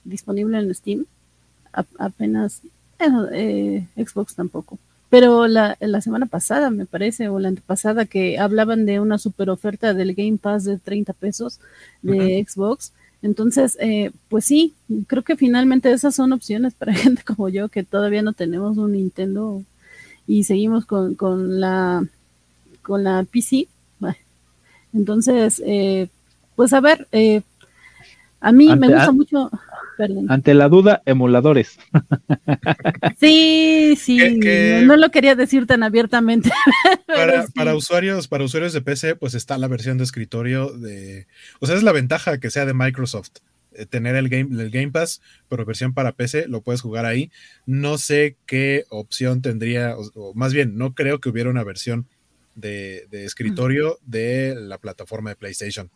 disponible 0.09 0.59
en 0.59 0.75
Steam. 0.75 1.07
apenas 1.99 2.63
eh, 3.33 3.87
Xbox 3.97 4.35
tampoco. 4.35 4.79
Pero 5.11 5.47
la, 5.47 5.77
la, 5.81 6.01
semana 6.03 6.27
pasada, 6.27 6.71
me 6.71 6.85
parece, 6.85 7.29
o 7.29 7.39
la 7.39 7.49
antepasada, 7.49 8.05
que 8.05 8.39
hablaban 8.39 8.85
de 8.85 9.01
una 9.01 9.17
super 9.17 9.49
oferta 9.49 9.95
del 9.95 10.15
Game 10.15 10.37
Pass 10.37 10.65
de 10.65 10.79
30 10.79 11.15
pesos 11.15 11.61
de 12.03 12.45
Xbox. 12.47 12.93
Entonces, 13.23 13.77
eh, 13.81 14.13
pues 14.29 14.45
sí, 14.45 14.75
creo 15.07 15.23
que 15.23 15.37
finalmente 15.37 15.91
esas 15.91 16.15
son 16.15 16.33
opciones 16.33 16.75
para 16.75 16.93
gente 16.95 17.23
como 17.25 17.49
yo 17.49 17.69
que 17.69 17.83
todavía 17.83 18.23
no 18.23 18.33
tenemos 18.33 18.77
un 18.77 18.93
Nintendo 18.93 19.63
y 20.27 20.45
seguimos 20.45 20.85
con, 20.85 21.15
con 21.15 21.61
la 21.61 22.07
con 22.83 23.05
la 23.05 23.25
PC. 23.25 23.69
Entonces, 24.95 25.63
eh, 25.67 26.09
pues 26.57 26.73
a 26.73 26.81
ver, 26.81 27.07
eh, 27.13 27.43
a 28.41 28.53
mí 28.53 28.75
me 28.77 28.89
gusta 28.89 29.13
mucho. 29.13 29.51
Ante 30.29 30.55
la 30.55 30.69
duda, 30.69 31.03
emuladores. 31.07 31.79
Sí, 33.19 33.95
sí, 34.01 34.19
No, 34.85 34.97
lo 34.97 35.11
quería 35.11 35.35
decir 35.35 35.67
tan 35.67 35.83
abiertamente. 35.83 36.51
Para, 37.55 37.75
usuarios, 37.75 38.29
para 38.29 38.45
usuarios 38.45 38.73
de 38.73 38.81
PC, 38.81 39.17
pues 39.17 39.35
está 39.35 39.59
la 39.59 39.67
versión 39.67 39.99
de 39.99 40.05
escritorio 40.05 40.71
de. 40.71 41.27
O 41.59 41.67
sea, 41.67 41.75
es 41.75 41.83
la 41.83 41.93
ventaja 41.93 42.39
que 42.39 42.51
sea 42.51 42.65
de 42.65 42.75
Microsoft. 42.75 43.39
Eh, 43.73 43.87
tener 43.87 44.15
el 44.15 44.29
Game, 44.29 44.63
el 44.63 44.71
Game 44.71 44.91
Pass, 44.91 45.21
pero 45.49 45.65
versión 45.65 45.95
para 45.95 46.13
PC, 46.13 46.47
lo 46.49 46.63
puedes 46.63 46.81
jugar 46.81 47.07
ahí. 47.07 47.31
No 47.67 47.99
sé 47.99 48.37
qué 48.47 48.85
opción 48.91 49.43
tendría, 49.43 49.97
o, 49.97 50.33
más 50.35 50.53
bien, 50.53 50.77
no 50.77 50.95
creo 50.95 51.19
que 51.19 51.29
hubiera 51.29 51.51
una 51.51 51.65
versión 51.65 52.07
de, 52.55 53.07
de 53.11 53.25
escritorio 53.25 53.99
de 54.05 54.55
la 54.57 54.79
plataforma 54.79 55.31
de 55.31 55.37
PlayStation. 55.37 55.91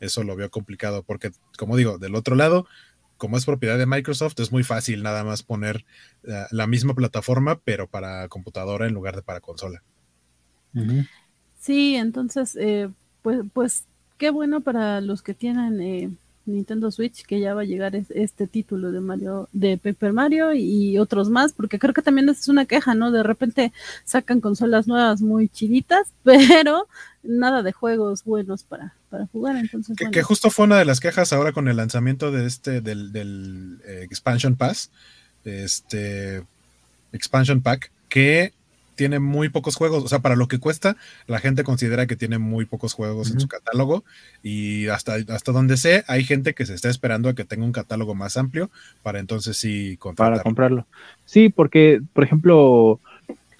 Eso 0.00 0.24
lo 0.24 0.36
veo 0.36 0.50
complicado 0.50 1.02
porque, 1.02 1.30
como 1.58 1.76
digo, 1.76 1.98
del 1.98 2.14
otro 2.14 2.36
lado, 2.36 2.66
como 3.16 3.36
es 3.36 3.44
propiedad 3.44 3.78
de 3.78 3.86
Microsoft, 3.86 4.38
es 4.40 4.52
muy 4.52 4.62
fácil 4.62 5.02
nada 5.02 5.24
más 5.24 5.42
poner 5.42 5.84
eh, 6.24 6.44
la 6.50 6.66
misma 6.66 6.94
plataforma, 6.94 7.60
pero 7.64 7.86
para 7.86 8.28
computadora 8.28 8.86
en 8.86 8.94
lugar 8.94 9.16
de 9.16 9.22
para 9.22 9.40
consola. 9.40 9.82
Sí, 11.58 11.96
entonces, 11.96 12.56
eh, 12.56 12.90
pues, 13.22 13.40
pues 13.52 13.86
qué 14.18 14.30
bueno 14.30 14.60
para 14.60 15.00
los 15.00 15.22
que 15.22 15.34
tienen 15.34 15.80
eh, 15.80 16.10
Nintendo 16.46 16.90
Switch 16.90 17.24
que 17.24 17.40
ya 17.40 17.54
va 17.54 17.62
a 17.62 17.64
llegar 17.64 17.94
este 17.94 18.46
título 18.46 18.92
de 18.92 19.00
Mario, 19.00 19.48
de 19.52 19.76
Paper 19.78 20.12
Mario 20.12 20.52
y 20.54 20.98
otros 20.98 21.28
más, 21.28 21.52
porque 21.52 21.78
creo 21.78 21.92
que 21.92 22.02
también 22.02 22.28
es 22.28 22.48
una 22.48 22.66
queja, 22.66 22.94
¿no? 22.94 23.10
De 23.10 23.22
repente 23.22 23.72
sacan 24.04 24.40
consolas 24.40 24.86
nuevas 24.86 25.20
muy 25.20 25.48
chiditas, 25.48 26.08
pero 26.22 26.86
nada 27.22 27.62
de 27.62 27.72
juegos 27.72 28.24
buenos 28.24 28.62
para, 28.62 28.94
para 29.10 29.26
jugar. 29.26 29.56
Entonces, 29.56 29.96
que, 30.10 30.22
justo 30.22 30.50
fue 30.50 30.66
una 30.66 30.78
de 30.78 30.84
las 30.84 31.00
quejas 31.00 31.32
ahora 31.32 31.52
con 31.52 31.68
el 31.68 31.76
lanzamiento 31.76 32.30
de 32.30 32.46
este, 32.46 32.80
del, 32.80 33.12
del 33.12 33.80
eh, 33.84 34.02
Expansion 34.02 34.56
Pass, 34.56 34.90
este 35.44 36.44
Expansion 37.12 37.62
Pack, 37.62 37.90
que 38.08 38.52
tiene 38.96 39.20
muy 39.20 39.48
pocos 39.48 39.76
juegos. 39.76 40.02
O 40.02 40.08
sea, 40.08 40.18
para 40.18 40.34
lo 40.34 40.48
que 40.48 40.58
cuesta, 40.58 40.96
la 41.26 41.38
gente 41.38 41.62
considera 41.62 42.06
que 42.06 42.16
tiene 42.16 42.38
muy 42.38 42.64
pocos 42.64 42.94
juegos 42.94 43.30
en 43.30 43.38
su 43.38 43.46
catálogo. 43.46 44.04
Y 44.42 44.88
hasta, 44.88 45.16
hasta 45.28 45.52
donde 45.52 45.76
sé, 45.76 46.04
hay 46.08 46.24
gente 46.24 46.54
que 46.54 46.66
se 46.66 46.74
está 46.74 46.88
esperando 46.88 47.28
a 47.28 47.34
que 47.34 47.44
tenga 47.44 47.64
un 47.64 47.72
catálogo 47.72 48.14
más 48.14 48.36
amplio 48.36 48.70
para 49.02 49.20
entonces 49.20 49.56
sí 49.56 49.98
Para 50.16 50.42
comprarlo. 50.42 50.86
Sí, 51.24 51.48
porque, 51.48 52.00
por 52.12 52.24
ejemplo, 52.24 53.00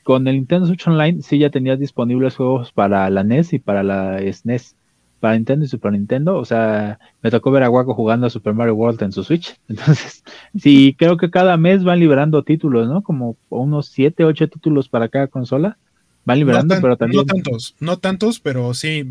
con 0.03 0.27
el 0.27 0.37
Nintendo 0.37 0.67
Switch 0.67 0.87
Online 0.87 1.23
sí 1.23 1.39
ya 1.39 1.51
tenías 1.51 1.79
disponibles 1.79 2.37
juegos 2.37 2.73
para 2.73 3.09
la 3.11 3.23
NES 3.23 3.53
y 3.53 3.59
para 3.59 3.83
la 3.83 4.21
SNES 4.21 4.75
para 5.21 5.35
Nintendo 5.35 5.65
y 5.65 5.69
Super 5.69 5.93
Nintendo. 5.93 6.37
O 6.37 6.45
sea, 6.45 6.99
me 7.23 7.31
tocó 7.31 7.51
ver 7.51 7.63
a 7.63 7.71
Waco 7.71 7.95
jugando 7.95 8.27
a 8.27 8.31
Super 8.31 8.55
Mario 8.55 8.75
World 8.75 9.03
en 9.03 9.13
su 9.13 9.25
Switch. 9.25 9.59
Entonces, 9.69 10.23
sí, 10.59 10.95
creo 10.99 11.17
que 11.17 11.31
cada 11.31 11.57
mes 11.57 11.85
van 11.85 12.01
liberando 12.01 12.43
títulos, 12.43 12.89
¿no? 12.89 13.03
Como 13.03 13.37
unos 13.49 13.89
7, 13.89 14.25
8 14.25 14.49
títulos 14.49 14.89
para 14.89 15.09
cada 15.09 15.29
consola. 15.29 15.79
Van 16.25 16.39
liberando, 16.39 16.77
pero 16.81 16.97
también. 16.97 17.25
No 17.25 17.25
tantos, 17.25 17.77
no 17.79 17.99
tantos, 17.99 18.41
pero 18.41 18.75
sí. 18.75 19.09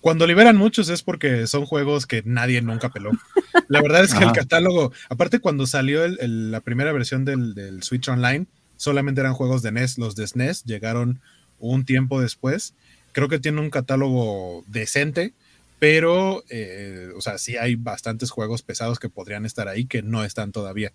Cuando 0.00 0.26
liberan 0.26 0.56
muchos 0.56 0.88
es 0.88 1.02
porque 1.02 1.46
son 1.46 1.64
juegos 1.64 2.06
que 2.06 2.22
nadie 2.26 2.60
nunca 2.60 2.90
peló. 2.90 3.12
La 3.68 3.80
verdad 3.80 4.04
es 4.04 4.14
que 4.14 4.24
el 4.24 4.32
catálogo, 4.32 4.92
aparte 5.08 5.38
cuando 5.38 5.66
salió 5.66 6.02
la 6.08 6.60
primera 6.60 6.92
versión 6.92 7.24
del, 7.24 7.54
del 7.54 7.82
Switch 7.84 8.08
Online, 8.08 8.46
solamente 8.76 9.20
eran 9.20 9.32
juegos 9.32 9.62
de 9.62 9.72
NES. 9.72 9.96
Los 9.98 10.16
de 10.16 10.26
SNES 10.26 10.64
llegaron 10.64 11.20
un 11.58 11.84
tiempo 11.84 12.20
después 12.20 12.74
Creo 13.14 13.28
que 13.28 13.38
tiene 13.38 13.62
un 13.62 13.70
catálogo 13.70 14.64
decente, 14.66 15.32
pero, 15.78 16.44
eh, 16.50 17.10
o 17.16 17.22
sea, 17.22 17.38
sí 17.38 17.56
hay 17.56 17.76
bastantes 17.76 18.30
juegos 18.30 18.62
pesados 18.62 18.98
que 18.98 19.08
podrían 19.08 19.46
estar 19.46 19.68
ahí 19.68 19.86
que 19.86 20.02
no 20.02 20.24
están 20.24 20.52
todavía. 20.52 20.92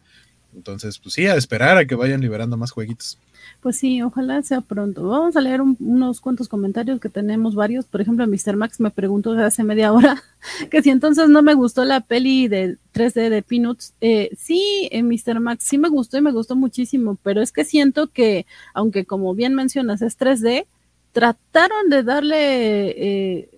Entonces, 0.54 1.00
pues 1.00 1.14
sí, 1.16 1.28
a 1.28 1.36
esperar 1.36 1.78
a 1.78 1.86
que 1.86 1.96
vayan 1.96 2.22
liberando 2.22 2.58
más 2.58 2.72
jueguitos. 2.72 3.18
Pues 3.62 3.78
sí, 3.78 4.02
ojalá 4.02 4.42
sea 4.42 4.62
pronto. 4.62 5.08
Vamos 5.08 5.36
a 5.36 5.42
leer 5.42 5.62
unos 5.62 6.22
cuantos 6.22 6.48
comentarios 6.48 7.00
que 7.00 7.10
tenemos 7.10 7.56
varios. 7.56 7.86
Por 7.86 8.02
ejemplo, 8.02 8.26
Mr. 8.28 8.56
Max 8.56 8.80
me 8.80 8.92
preguntó 8.92 9.32
hace 9.34 9.64
media 9.64 9.94
hora 9.94 10.22
que 10.72 10.82
si 10.82 10.90
entonces 10.90 11.30
no 11.30 11.42
me 11.42 11.54
gustó 11.54 11.86
la 11.86 12.02
peli 12.02 12.48
de 12.48 12.78
3D 12.94 13.30
de 13.30 13.42
Peanuts. 13.42 13.94
Eh, 14.02 14.30
sí, 14.38 14.90
eh, 14.92 15.04
Mr. 15.04 15.40
Max, 15.40 15.66
sí 15.66 15.78
me 15.78 15.90
gustó 15.90 16.18
y 16.18 16.22
me 16.22 16.32
gustó 16.32 16.56
muchísimo, 16.56 17.18
pero 17.24 17.42
es 17.42 17.52
que 17.52 17.64
siento 17.64 18.08
que, 18.08 18.46
aunque 18.74 19.06
como 19.06 19.36
bien 19.36 19.54
mencionas 19.54 20.02
es 20.02 20.18
3D, 20.18 20.66
trataron 21.12 21.90
de 21.90 22.04
darle 22.04 22.90
eh, 22.90 23.50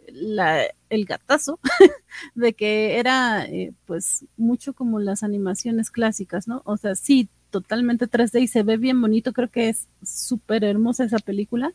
el 0.90 1.06
gatazo 1.06 1.60
de 2.36 2.54
que 2.54 2.98
era 3.00 3.46
eh, 3.46 3.74
pues 3.86 4.26
mucho 4.38 4.74
como 4.74 5.00
las 5.00 5.24
animaciones 5.24 5.92
clásicas, 5.92 6.48
¿no? 6.48 6.62
O 6.66 6.78
sea, 6.78 6.96
sí, 6.96 7.30
totalmente 7.50 8.08
3D 8.08 8.42
y 8.42 8.48
se 8.48 8.64
ve 8.64 8.78
bien 8.78 9.02
bonito, 9.02 9.34
creo 9.34 9.50
que 9.50 9.70
es 9.70 9.88
súper 10.04 10.64
hermosa 10.64 11.04
esa 11.04 11.20
película, 11.20 11.74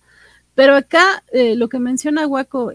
pero 0.54 0.74
acá 0.74 1.22
eh, 1.32 1.54
lo 1.56 1.68
que 1.68 1.78
menciona 1.78 2.26
Waco, 2.26 2.72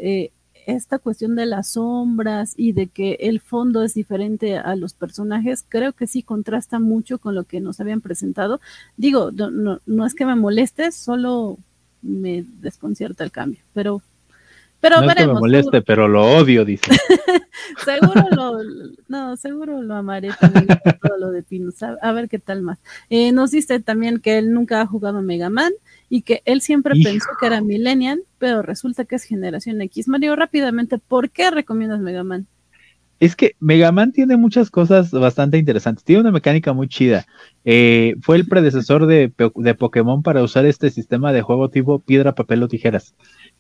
esta 0.68 1.00
cuestión 1.00 1.36
de 1.36 1.48
las 1.48 1.70
sombras 1.70 2.54
y 2.56 2.74
de 2.74 2.88
que 2.88 3.18
el 3.22 3.40
fondo 3.40 3.82
es 3.82 3.96
diferente 3.96 4.58
a 4.58 4.76
los 4.76 4.94
personajes, 4.94 5.66
creo 5.68 5.94
que 5.94 6.06
sí 6.08 6.22
contrasta 6.22 6.80
mucho 6.80 7.18
con 7.18 7.34
lo 7.34 7.46
que 7.46 7.60
nos 7.60 7.80
habían 7.80 8.02
presentado. 8.02 8.62
Digo, 8.98 9.32
no, 9.32 9.50
no, 9.50 9.80
no 9.88 10.06
es 10.06 10.14
que 10.14 10.26
me 10.26 10.36
moleste, 10.36 10.92
solo 10.92 11.58
me 12.02 12.44
desconcierta 12.62 13.24
el 13.24 13.32
cambio, 13.32 13.60
pero 13.74 14.02
pero 14.82 15.00
no 15.00 15.08
veremos. 15.08 15.20
Es 15.20 15.28
que 15.28 15.34
me 15.34 15.40
moleste, 15.40 15.82
pero 15.84 16.08
lo 16.08 16.26
odio, 16.26 16.66
dice. 16.66 16.92
seguro 17.86 18.28
lo, 18.32 18.58
no, 19.08 19.38
seguro 19.38 19.82
lo 19.82 19.96
amaré 19.96 20.30
también 20.40 20.68
todo 21.02 21.18
lo 21.18 21.32
de 21.32 21.44
Pinus. 21.44 21.76
A, 21.84 22.12
ver 22.12 22.28
qué 22.28 22.40
tal 22.40 22.64
más. 22.64 22.80
Eh, 23.10 23.32
nos 23.32 23.52
dice 23.52 23.80
también 23.80 24.20
que 24.20 24.40
él 24.40 24.52
nunca 24.52 24.82
ha 24.82 24.88
jugado 24.88 25.22
Mega 25.22 25.52
Man 25.52 25.72
y 26.10 26.24
que 26.24 26.42
él 26.46 26.62
siempre 26.62 26.96
pensó 27.02 27.28
que 27.40 27.46
era 27.46 27.62
Millennial, 27.62 28.24
pero 28.40 28.64
resulta 28.64 29.06
que 29.06 29.16
es 29.16 29.24
generación 29.24 29.80
X. 29.82 30.08
Mario, 30.08 30.36
rápidamente, 30.36 30.98
¿por 30.98 31.30
qué 31.30 31.52
recomiendas 31.52 32.00
Mega 32.00 32.24
Man? 32.24 32.48
Es 33.22 33.36
que 33.36 33.56
Mega 33.60 33.92
Man 33.92 34.14
tiene 34.14 34.36
muchas 34.36 34.72
cosas 34.72 35.12
bastante 35.12 35.60
interesantes. 35.60 36.04
Tiene 36.04 36.22
una 36.22 36.32
mecánica 36.32 36.74
muy 36.74 36.88
chida. 36.88 37.28
Eh, 37.66 38.16
fue 38.20 38.36
el 38.36 38.48
predecesor 38.48 39.06
de, 39.06 39.32
de, 39.58 39.76
Pokémon 39.76 40.24
para 40.24 40.42
usar 40.42 40.66
este 40.66 40.90
sistema 40.90 41.32
de 41.32 41.44
juego 41.44 41.70
tipo 41.70 42.00
piedra, 42.00 42.34
papel 42.34 42.64
o 42.64 42.68
tijeras. 42.68 43.14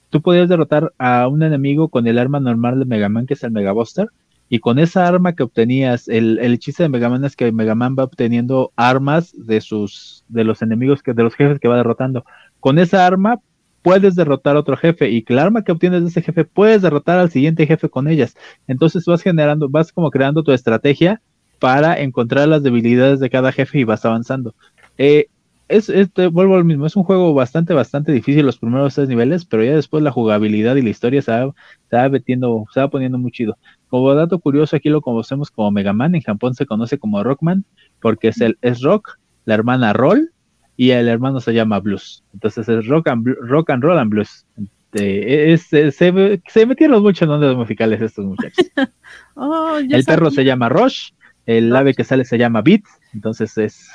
Tú 0.10 0.24
podías 0.24 0.50
derrotar 0.50 0.94
a 0.98 1.28
un 1.28 1.44
enemigo 1.44 1.90
con 1.90 2.08
el 2.08 2.18
arma 2.18 2.40
normal 2.40 2.80
de 2.80 2.86
Mega 2.86 3.08
Man, 3.08 3.28
que 3.28 3.36
es 3.36 3.44
el 3.44 3.52
Mega 3.52 3.72
Buster. 3.72 4.08
Y 4.50 4.58
con 4.62 4.80
esa 4.80 5.08
arma 5.08 5.36
que 5.36 5.44
obtenías, 5.44 6.08
el, 6.08 6.40
el 6.40 6.56
hechizo 6.56 6.82
de 6.82 6.90
Mega 6.90 7.10
Man 7.10 7.24
es 7.24 7.36
que 7.36 7.52
Mega 7.52 7.76
Man 7.76 7.96
va 7.98 8.06
obteniendo 8.06 8.72
armas 8.76 9.32
de 9.38 9.62
sus, 9.62 10.26
de 10.28 10.44
los 10.44 10.64
enemigos 10.64 11.04
que, 11.04 11.14
de 11.14 11.22
los 11.22 11.36
jefes 11.36 11.60
que 11.60 11.68
va 11.68 11.78
derrotando. 11.78 12.26
Con 12.60 12.80
esa 12.80 13.06
arma 13.06 13.40
puedes 13.82 14.16
derrotar 14.16 14.56
a 14.56 14.60
otro 14.60 14.78
jefe 14.78 15.10
y 15.10 15.24
que 15.24 15.34
el 15.34 15.40
arma 15.40 15.64
que 15.64 15.72
obtienes 15.72 16.02
de 16.04 16.10
ese 16.10 16.22
jefe 16.22 16.46
puedes 16.46 16.82
derrotar 16.82 17.20
al 17.20 17.32
siguiente 17.32 17.66
jefe 17.66 17.90
con 17.90 18.08
ellas. 18.08 18.36
Entonces 18.68 19.06
vas 19.06 19.22
generando, 19.22 19.70
vas 19.70 19.92
como 19.92 20.12
creando 20.12 20.44
tu 20.44 20.52
estrategia 20.52 21.22
para 21.60 22.00
encontrar 22.00 22.48
las 22.48 22.64
debilidades 22.64 23.20
de 23.20 23.30
cada 23.30 23.52
jefe 23.52 23.80
y 23.80 23.84
vas 23.84 24.06
avanzando. 24.06 24.56
Eh, 24.98 25.28
es, 25.72 25.90
vuelvo 26.32 26.56
al 26.56 26.66
mismo, 26.66 26.86
es 26.86 26.96
un 26.96 27.04
juego 27.04 27.34
bastante, 27.34 27.74
bastante 27.74 28.12
difícil 28.12 28.46
los 28.46 28.58
primeros 28.58 28.94
tres 28.94 29.08
niveles, 29.08 29.46
pero 29.46 29.64
ya 29.64 29.74
después 29.74 30.04
la 30.04 30.12
jugabilidad 30.12 30.76
y 30.76 30.82
la 30.82 30.90
historia 30.90 31.22
se 31.22 31.32
va, 31.32 31.54
se 31.90 31.96
va 31.96 32.10
metiendo, 32.10 32.66
se 32.74 32.82
va 32.82 32.90
poniendo 32.90 33.18
muy 33.18 33.32
chido. 33.32 33.58
Como 33.88 34.14
dato 34.14 34.40
curioso, 34.40 34.76
aquí 34.76 34.90
lo 34.90 35.02
conocemos 35.02 35.50
como 35.50 35.72
Mega 35.72 35.94
Man, 35.94 36.16
en 36.16 36.22
Japón 36.22 36.56
se 36.56 36.66
conoce 36.66 36.98
como 36.98 37.24
Rockman, 37.24 37.64
porque 38.02 38.30
es 38.30 38.42
el 38.42 38.58
es 38.62 38.82
Rock, 38.82 39.18
la 39.46 39.54
hermana 39.54 39.94
Roll, 39.94 40.32
y 40.78 40.92
el 40.92 41.08
hermano 41.08 41.40
se 41.40 41.54
llama 41.54 41.80
Blues. 41.80 42.24
Entonces 42.34 42.68
es 42.68 42.88
Rock 42.88 43.08
and, 43.08 43.28
rock 43.42 43.70
and 43.70 43.84
Roll 43.84 44.00
and 44.00 44.12
Blues. 44.12 44.46
Este, 44.94 45.92
se, 45.92 46.42
se, 46.48 46.66
metieron 46.66 47.02
mucho 47.02 47.26
en 47.26 47.32
ondas 47.32 47.56
musicales 47.56 48.02
estos 48.02 48.26
muchachos. 48.26 48.66
Oh, 49.36 49.78
el 49.78 50.04
perro 50.04 50.30
se 50.30 50.44
llama 50.44 50.70
Rush, 50.70 51.12
el 51.46 51.74
ave 51.76 51.94
que 51.94 52.04
sale 52.04 52.26
se 52.26 52.38
llama 52.38 52.62
Beat, 52.62 52.82
entonces 53.14 53.58
es 53.58 53.90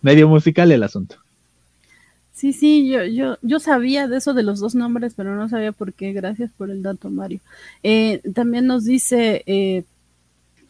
medio 0.00 0.28
musical 0.28 0.72
el 0.72 0.82
asunto. 0.82 1.16
Sí, 2.32 2.52
sí, 2.52 2.88
yo, 2.88 3.04
yo, 3.04 3.38
yo 3.42 3.60
sabía 3.60 4.08
de 4.08 4.16
eso 4.16 4.34
de 4.34 4.42
los 4.42 4.58
dos 4.58 4.74
nombres, 4.74 5.12
pero 5.14 5.36
no 5.36 5.48
sabía 5.48 5.70
por 5.72 5.92
qué. 5.92 6.12
Gracias 6.12 6.50
por 6.50 6.70
el 6.70 6.82
dato, 6.82 7.10
Mario. 7.10 7.40
Eh, 7.82 8.20
también 8.34 8.66
nos 8.66 8.84
dice 8.84 9.44
eh, 9.46 9.84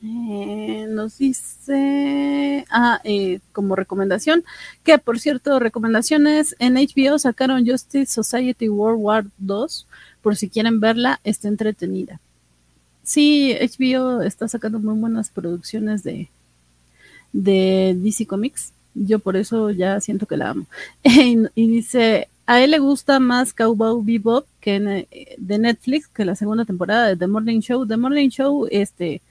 eh, 0.04 0.86
nos 0.88 1.18
dice, 1.18 2.64
ah, 2.70 3.00
eh, 3.04 3.38
como 3.52 3.76
recomendación, 3.76 4.44
que 4.82 4.98
por 4.98 5.20
cierto, 5.20 5.60
recomendaciones 5.60 6.56
en 6.58 6.74
HBO 6.74 7.18
sacaron 7.18 7.66
Justice 7.66 8.12
Society 8.12 8.68
World 8.68 9.00
War 9.00 9.24
2, 9.38 9.86
por 10.20 10.36
si 10.36 10.48
quieren 10.48 10.80
verla, 10.80 11.20
está 11.22 11.48
entretenida. 11.48 12.20
Sí, 13.04 13.56
HBO 13.60 14.22
está 14.22 14.48
sacando 14.48 14.78
muy 14.80 14.98
buenas 14.98 15.30
producciones 15.30 16.02
de, 16.02 16.28
de 17.32 17.96
DC 17.96 18.26
Comics. 18.26 18.72
Yo 18.94 19.18
por 19.20 19.36
eso 19.36 19.70
ya 19.70 20.00
siento 20.00 20.26
que 20.26 20.36
la 20.36 20.50
amo. 20.50 20.66
y, 21.02 21.66
dice, 21.68 22.28
a 22.46 22.60
él 22.60 22.72
le 22.72 22.78
gusta 22.80 23.20
más 23.20 23.52
Cowboy 23.52 24.02
Bebop 24.04 24.46
que 24.60 25.06
eh, 25.10 25.36
de 25.38 25.58
Netflix 25.58 26.08
que 26.08 26.24
la 26.24 26.36
segunda 26.36 26.64
temporada 26.64 27.08
de 27.08 27.16
The 27.16 27.26
Morning 27.26 27.60
Show. 27.60 27.86
The 27.86 27.96
Morning 27.96 28.28
Show, 28.30 28.66
este, 28.70 29.22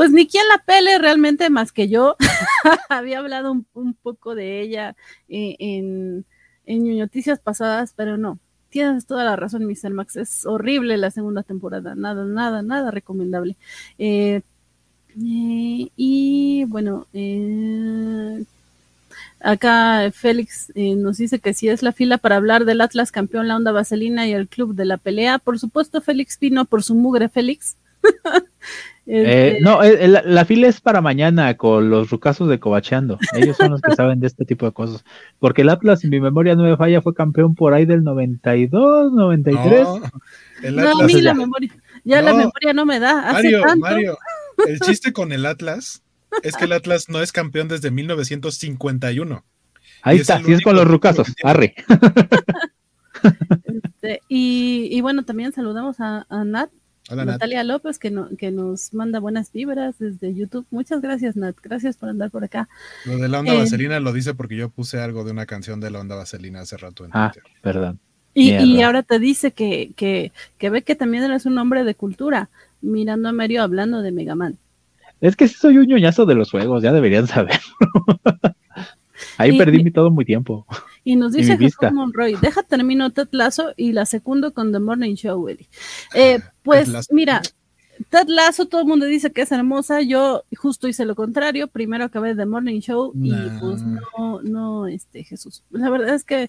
pues 0.00 0.12
ni 0.12 0.26
quien 0.26 0.48
la 0.48 0.56
pele 0.56 0.96
realmente 0.98 1.50
más 1.50 1.72
que 1.72 1.90
yo. 1.90 2.16
Había 2.88 3.18
hablado 3.18 3.52
un, 3.52 3.92
poco 3.92 4.34
de 4.34 4.62
ella 4.62 4.96
eh, 5.28 5.56
en, 5.58 6.24
en 6.64 6.98
noticias 6.98 7.38
pasadas, 7.38 7.92
pero 7.94 8.16
no. 8.16 8.38
Tienes 8.70 9.04
toda 9.04 9.24
la 9.24 9.36
razón, 9.36 9.66
Mr. 9.66 9.90
Max. 9.90 10.16
Es 10.16 10.46
horrible 10.46 10.96
la 10.96 11.10
segunda 11.10 11.42
temporada. 11.42 11.94
Nada, 11.96 12.24
nada, 12.24 12.62
nada 12.62 12.90
recomendable. 12.90 13.56
Eh, 13.98 14.40
y 15.14 16.64
bueno, 16.64 17.06
Acá 19.38 20.10
Félix 20.14 20.72
eh, 20.76 20.94
nos 20.96 21.18
dice 21.18 21.40
que 21.40 21.52
si 21.52 21.68
es 21.68 21.82
la 21.82 21.92
fila 21.92 22.16
para 22.16 22.36
hablar 22.36 22.64
del 22.64 22.80
Atlas 22.80 23.12
campeón, 23.12 23.48
la 23.48 23.56
onda 23.56 23.70
vaselina 23.70 24.26
y 24.26 24.32
el 24.32 24.48
club 24.48 24.74
de 24.74 24.86
la 24.86 24.96
pelea. 24.96 25.38
Por 25.38 25.58
supuesto, 25.58 26.00
Félix 26.00 26.38
vino 26.38 26.64
por 26.64 26.82
su 26.82 26.94
mugre 26.94 27.28
Félix. 27.28 27.76
Eh, 29.12 29.48
este, 29.48 29.60
no, 29.62 29.82
eh, 29.82 30.06
la, 30.06 30.44
fila 30.44 30.68
es 30.68 30.80
para 30.80 31.00
mañana 31.00 31.56
con 31.56 31.90
los 31.90 32.10
rucasos 32.10 32.48
de 32.48 32.60
Cobacheando. 32.60 33.18
Ellos 33.34 33.56
son 33.56 33.72
los 33.72 33.80
que 33.80 33.92
saben 33.96 34.20
de 34.20 34.28
este 34.28 34.44
tipo 34.44 34.66
de 34.66 34.72
cosas. 34.72 35.04
Porque 35.40 35.62
el 35.62 35.68
Atlas, 35.68 36.04
en 36.04 36.10
mi 36.10 36.20
memoria 36.20 36.54
no 36.54 36.62
me 36.62 36.76
falla, 36.76 37.02
fue 37.02 37.12
campeón 37.12 37.56
por 37.56 37.74
ahí 37.74 37.86
del 37.86 38.04
92, 38.04 39.12
93. 39.12 39.82
No, 39.82 39.98
no 40.70 41.00
a 41.00 41.06
mí 41.06 41.20
la 41.20 41.34
memoria, 41.34 41.74
ya 42.04 42.22
la 42.22 42.34
memoria 42.34 42.72
no 42.72 42.86
me 42.86 43.00
da. 43.00 43.32
Mario, 43.32 43.62
Mario, 43.78 44.18
el 44.68 44.78
chiste 44.80 45.12
con 45.12 45.32
el 45.32 45.44
Atlas 45.44 46.04
es 46.44 46.56
que 46.56 46.66
el 46.66 46.72
Atlas 46.72 47.08
no 47.08 47.20
es 47.20 47.32
campeón 47.32 47.66
desde 47.66 47.90
1951. 47.90 49.44
Ahí 50.02 50.18
está, 50.18 50.40
si 50.40 50.52
es 50.52 50.62
con 50.62 50.76
los 50.76 50.86
rucasos, 50.86 51.34
arre. 51.42 51.74
Este, 54.00 54.22
y, 54.28 54.98
bueno, 55.02 55.24
también 55.24 55.52
saludamos 55.52 55.96
a, 56.00 56.24
Nat, 56.46 56.70
Natalia 57.16 57.64
López, 57.64 57.98
que, 57.98 58.14
que 58.38 58.50
nos 58.50 58.94
manda 58.94 59.20
buenas 59.20 59.52
vibras 59.52 59.98
desde 59.98 60.34
YouTube. 60.34 60.66
Muchas 60.70 61.00
gracias, 61.00 61.36
Nat. 61.36 61.56
Gracias 61.62 61.96
por 61.96 62.08
andar 62.08 62.30
por 62.30 62.44
acá. 62.44 62.68
Lo 63.04 63.18
de 63.18 63.28
la 63.28 63.40
onda 63.40 63.54
eh, 63.54 63.58
vaselina 63.58 64.00
lo 64.00 64.12
dice 64.12 64.34
porque 64.34 64.56
yo 64.56 64.68
puse 64.68 65.00
algo 65.00 65.24
de 65.24 65.32
una 65.32 65.46
canción 65.46 65.80
de 65.80 65.90
la 65.90 66.00
onda 66.00 66.16
vaselina 66.16 66.60
hace 66.60 66.76
rato 66.76 67.04
en 67.04 67.10
Ah, 67.12 67.32
perdón. 67.62 67.98
Y, 68.32 68.80
ahora 68.82 69.02
te 69.02 69.18
dice 69.18 69.50
que, 69.50 69.92
que, 69.96 70.32
que 70.56 70.70
ve 70.70 70.82
que 70.82 70.94
también 70.94 71.24
eres 71.24 71.46
un 71.46 71.58
hombre 71.58 71.82
de 71.82 71.96
cultura, 71.96 72.48
mirando 72.80 73.28
a 73.28 73.32
Mario 73.32 73.62
hablando 73.62 74.02
de 74.02 74.12
Megaman. 74.12 74.56
Es 75.20 75.36
que 75.36 75.48
soy 75.48 75.78
un 75.78 75.86
ñoñazo 75.86 76.26
de 76.26 76.34
los 76.34 76.50
juegos, 76.50 76.82
ya 76.82 76.92
deberían 76.92 77.26
saber. 77.26 77.60
Ahí 79.36 79.56
perdí 79.56 79.82
mi 79.82 79.90
todo 79.90 80.10
muy 80.10 80.24
tiempo. 80.24 80.66
Y 81.04 81.16
nos 81.16 81.32
dice 81.32 81.56
Jesús 81.56 81.78
Monroy, 81.92 82.36
deja 82.40 82.62
termino 82.62 83.10
Ted 83.10 83.28
Lasso 83.32 83.72
y 83.76 83.92
la 83.92 84.04
segundo 84.06 84.52
con 84.52 84.72
The 84.72 84.80
Morning 84.80 85.14
Show, 85.14 85.42
Willy. 85.42 85.66
Eh, 86.14 86.40
pues 86.62 87.08
mira, 87.10 87.40
Ted 88.08 88.28
Lasso, 88.28 88.66
todo 88.66 88.80
el 88.80 88.86
mundo 88.86 89.04
dice 89.04 89.30
que 89.30 89.42
es 89.42 89.52
hermosa. 89.52 90.00
Yo 90.00 90.44
justo 90.56 90.88
hice 90.88 91.04
lo 91.04 91.14
contrario. 91.14 91.68
Primero 91.68 92.04
acabé 92.04 92.34
The 92.34 92.46
Morning 92.46 92.80
Show 92.80 93.12
y 93.14 93.32
pues 93.60 93.82
no, 93.82 94.40
no, 94.42 94.86
este, 94.86 95.22
Jesús. 95.24 95.64
La 95.70 95.90
verdad 95.90 96.14
es 96.14 96.24
que 96.24 96.44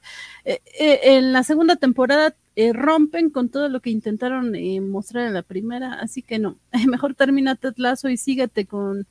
eh, 0.46 0.62
eh, 0.80 1.00
en 1.04 1.34
la 1.34 1.44
segunda 1.44 1.76
temporada 1.76 2.36
eh, 2.56 2.72
rompen 2.74 3.30
con 3.30 3.50
todo 3.50 3.68
lo 3.68 3.82
que 3.82 3.90
intentaron 3.90 4.54
mostrar 4.90 5.28
en 5.28 5.34
la 5.34 5.44
primera, 5.44 5.94
así 5.96 6.22
que 6.22 6.40
no. 6.40 6.58
Mejor 6.88 7.16
termina 7.16 7.56
Ted 7.56 7.74
Lasso 7.78 8.08
y 8.10 8.18
síguete 8.18 8.66
con 8.66 9.08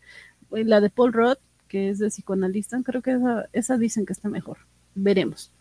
la 0.50 0.80
de 0.80 0.90
Paul 0.90 1.12
Roth, 1.12 1.38
que 1.70 1.88
es 1.88 1.98
de 1.98 2.08
psicoanalista. 2.08 2.82
Creo 2.84 3.00
que 3.00 3.12
esa, 3.12 3.48
esa 3.54 3.78
dicen 3.78 4.04
que 4.04 4.12
está 4.12 4.28
mejor. 4.28 4.58
Veremos. 4.94 5.52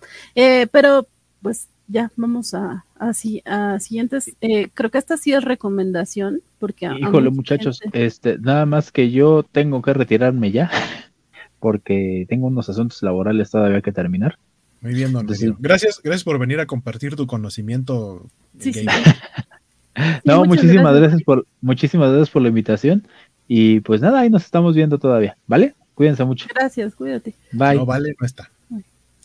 pero 0.71 1.07
pues 1.41 1.69
ya 1.89 2.11
vamos 2.15 2.53
a, 2.53 2.85
a, 2.99 3.11
a 3.45 3.79
siguientes. 3.79 4.35
Eh, 4.41 4.69
creo 4.73 4.91
que 4.91 4.99
esta 4.99 5.17
sí 5.17 5.33
es 5.33 5.43
recomendación, 5.43 6.41
porque. 6.59 6.85
Híjole, 6.85 7.31
muchachos, 7.31 7.81
este, 7.91 8.37
nada 8.37 8.65
más 8.65 8.91
que 8.91 9.11
yo 9.11 9.43
tengo 9.43 9.81
que 9.81 9.93
retirarme 9.93 10.51
ya, 10.51 10.69
porque 11.59 12.25
tengo 12.29 12.47
unos 12.47 12.69
asuntos 12.69 13.01
laborales 13.03 13.49
todavía 13.49 13.81
que 13.81 13.91
terminar. 13.91 14.37
Muy 14.81 14.93
bien, 14.93 15.11
don 15.11 15.27
Gracias, 15.59 15.99
gracias 16.01 16.23
por 16.23 16.39
venir 16.39 16.59
a 16.61 16.65
compartir 16.65 17.15
tu 17.15 17.27
conocimiento. 17.27 18.25
Sí, 18.59 18.71
sí. 18.71 18.85
no, 20.23 20.45
muchísimas 20.45 20.95
gracias. 20.95 21.23
por, 21.23 21.45
muchísimas 21.59 22.09
gracias 22.09 22.29
por 22.29 22.43
la 22.43 22.49
invitación. 22.49 23.05
Y 23.47 23.81
pues 23.81 23.99
nada, 23.99 24.21
ahí 24.21 24.29
nos 24.29 24.45
estamos 24.45 24.75
viendo 24.75 24.99
todavía, 24.99 25.35
¿vale? 25.47 25.73
Cuídense 25.99 26.23
mucho. 26.23 26.47
Gracias, 26.55 26.95
cuídate. 26.95 27.35
Bye. 27.51 27.75
No 27.75 27.85
vale, 27.85 28.15
no 28.17 28.25
está. 28.25 28.49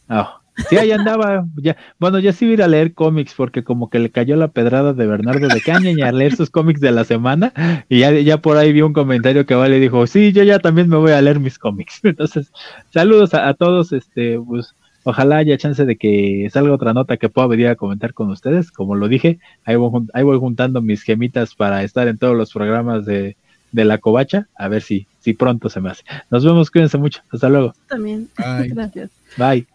Ah. 0.09 0.41
Sí, 0.69 0.77
ahí 0.77 0.91
andaba. 0.91 1.47
Ya, 1.55 1.77
bueno, 2.01 2.19
ya 2.19 2.33
sí 2.33 2.47
voy 2.47 2.51
a 2.51 2.55
ir 2.55 2.63
a 2.65 2.67
leer 2.67 2.95
cómics 2.95 3.33
porque 3.37 3.63
como 3.63 3.89
que 3.91 4.01
le 4.01 4.11
cayó 4.11 4.35
la 4.35 4.49
pedrada 4.49 4.93
de 4.93 5.07
Bernardo 5.07 5.47
de 5.47 5.61
Caña 5.61 5.93
y 5.93 6.03
a 6.03 6.11
leer 6.11 6.35
sus 6.35 6.51
cómics 6.51 6.81
de 6.81 6.91
la 6.91 7.05
semana. 7.05 7.85
Y 7.89 8.01
ya, 8.01 8.11
ya 8.11 8.39
por 8.39 8.57
ahí 8.57 8.73
vi 8.73 8.83
un 8.83 8.93
comentario 8.93 9.47
que 9.47 9.55
Vale 9.55 9.79
dijo, 9.79 10.05
sí, 10.09 10.33
yo 10.33 10.43
ya 10.43 10.59
también 10.59 10.89
me 10.89 10.97
voy 10.97 11.13
a 11.13 11.23
leer 11.23 11.39
mis 11.39 11.61
cómics. 11.61 12.01
Entonces, 12.03 12.51
saludos 12.91 13.35
a, 13.35 13.55
todos. 13.55 13.93
Este, 13.93 14.41
pues, 14.41 14.75
ojalá 15.05 15.37
haya 15.37 15.57
chance 15.57 15.85
de 15.85 15.95
que 15.95 16.49
salga 16.53 16.75
otra 16.75 16.93
nota 16.93 17.19
que 17.19 17.29
pueda 17.29 17.47
venir 17.47 17.69
a 17.69 17.77
comentar 17.77 18.15
con 18.15 18.31
ustedes. 18.31 18.73
Como 18.73 18.97
lo 18.97 19.07
dije, 19.07 19.39
ahí 19.65 19.77
voy, 19.77 20.09
ahí 20.13 20.25
voy 20.25 20.41
juntando 20.41 20.83
mis 20.83 21.03
gemitas 21.05 21.55
para 21.55 21.85
estar 21.85 22.09
en 22.09 22.19
todos 22.19 22.37
los 22.37 22.53
programas 22.53 23.07
de, 23.07 23.37
de 23.71 23.85
la 23.85 23.99
covacha. 23.99 24.49
A 24.57 24.67
ver 24.67 24.83
si, 24.83 25.07
si 25.25 25.33
pronto 25.33 25.71
se 25.71 25.81
me 25.81 25.91
hace. 25.91 26.05
Nos 26.31 26.45
vemos, 26.45 26.71
cuídense 26.71 26.99
mucho. 26.99 27.23
Hasta 27.33 27.49
luego. 27.49 27.75
También. 27.89 28.29
Gracias. 28.37 29.11
Bye. 29.39 29.67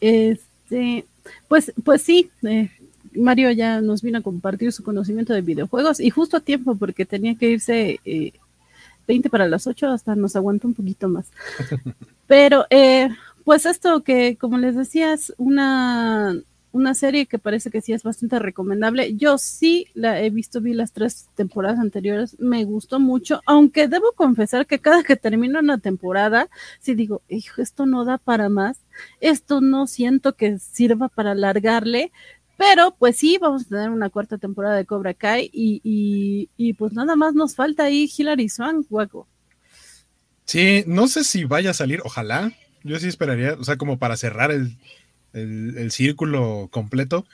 Este, 0.00 1.04
pues, 1.48 1.70
pues 1.84 2.00
sí, 2.00 2.30
eh, 2.42 2.70
Mario 3.14 3.50
ya 3.50 3.82
nos 3.82 4.00
vino 4.00 4.18
a 4.18 4.22
compartir 4.22 4.72
su 4.72 4.82
conocimiento 4.82 5.34
de 5.34 5.42
videojuegos 5.42 6.00
y 6.00 6.08
justo 6.08 6.38
a 6.38 6.40
tiempo 6.40 6.76
porque 6.76 7.04
tenía 7.04 7.34
que 7.34 7.50
irse 7.50 8.00
20 9.06 9.28
eh, 9.28 9.30
para 9.30 9.48
las 9.48 9.66
8, 9.66 9.88
hasta 9.88 10.16
nos 10.16 10.34
aguanta 10.34 10.66
un 10.66 10.74
poquito 10.74 11.10
más. 11.10 11.26
Pero, 12.26 12.64
eh, 12.70 13.10
pues 13.44 13.66
esto 13.66 14.02
que, 14.02 14.36
como 14.36 14.56
les 14.56 14.76
decía, 14.76 15.12
es 15.12 15.34
una 15.36 16.40
una 16.76 16.94
serie 16.94 17.26
que 17.26 17.38
parece 17.38 17.70
que 17.70 17.80
sí 17.80 17.92
es 17.92 18.02
bastante 18.02 18.38
recomendable. 18.38 19.16
Yo 19.16 19.38
sí 19.38 19.86
la 19.94 20.20
he 20.20 20.28
visto, 20.30 20.60
vi 20.60 20.74
las 20.74 20.92
tres 20.92 21.26
temporadas 21.34 21.78
anteriores, 21.78 22.38
me 22.38 22.64
gustó 22.64 23.00
mucho, 23.00 23.40
aunque 23.46 23.88
debo 23.88 24.12
confesar 24.12 24.66
que 24.66 24.78
cada 24.78 25.02
que 25.02 25.16
termino 25.16 25.58
una 25.58 25.78
temporada, 25.78 26.48
sí 26.80 26.94
digo, 26.94 27.22
hijo, 27.28 27.62
esto 27.62 27.86
no 27.86 28.04
da 28.04 28.18
para 28.18 28.48
más, 28.50 28.78
esto 29.20 29.60
no 29.60 29.86
siento 29.86 30.34
que 30.34 30.58
sirva 30.58 31.08
para 31.08 31.32
alargarle, 31.32 32.12
pero 32.58 32.94
pues 32.98 33.16
sí, 33.16 33.38
vamos 33.40 33.62
a 33.62 33.68
tener 33.68 33.90
una 33.90 34.10
cuarta 34.10 34.36
temporada 34.36 34.76
de 34.76 34.84
Cobra 34.84 35.14
Kai 35.14 35.50
y, 35.52 36.48
y, 36.56 36.72
pues 36.74 36.92
nada 36.92 37.16
más 37.16 37.34
nos 37.34 37.54
falta 37.54 37.84
ahí 37.84 38.10
Hilary 38.16 38.48
Swank, 38.48 38.86
guaco. 38.88 39.26
Sí, 40.44 40.84
no 40.86 41.08
sé 41.08 41.24
si 41.24 41.44
vaya 41.44 41.70
a 41.70 41.74
salir, 41.74 42.00
ojalá. 42.04 42.52
Yo 42.84 42.98
sí 42.98 43.08
esperaría, 43.08 43.54
o 43.54 43.64
sea, 43.64 43.76
como 43.76 43.98
para 43.98 44.16
cerrar 44.16 44.52
el, 44.52 44.76
el, 45.36 45.90
círculo 45.90 46.68
completo. 46.70 47.26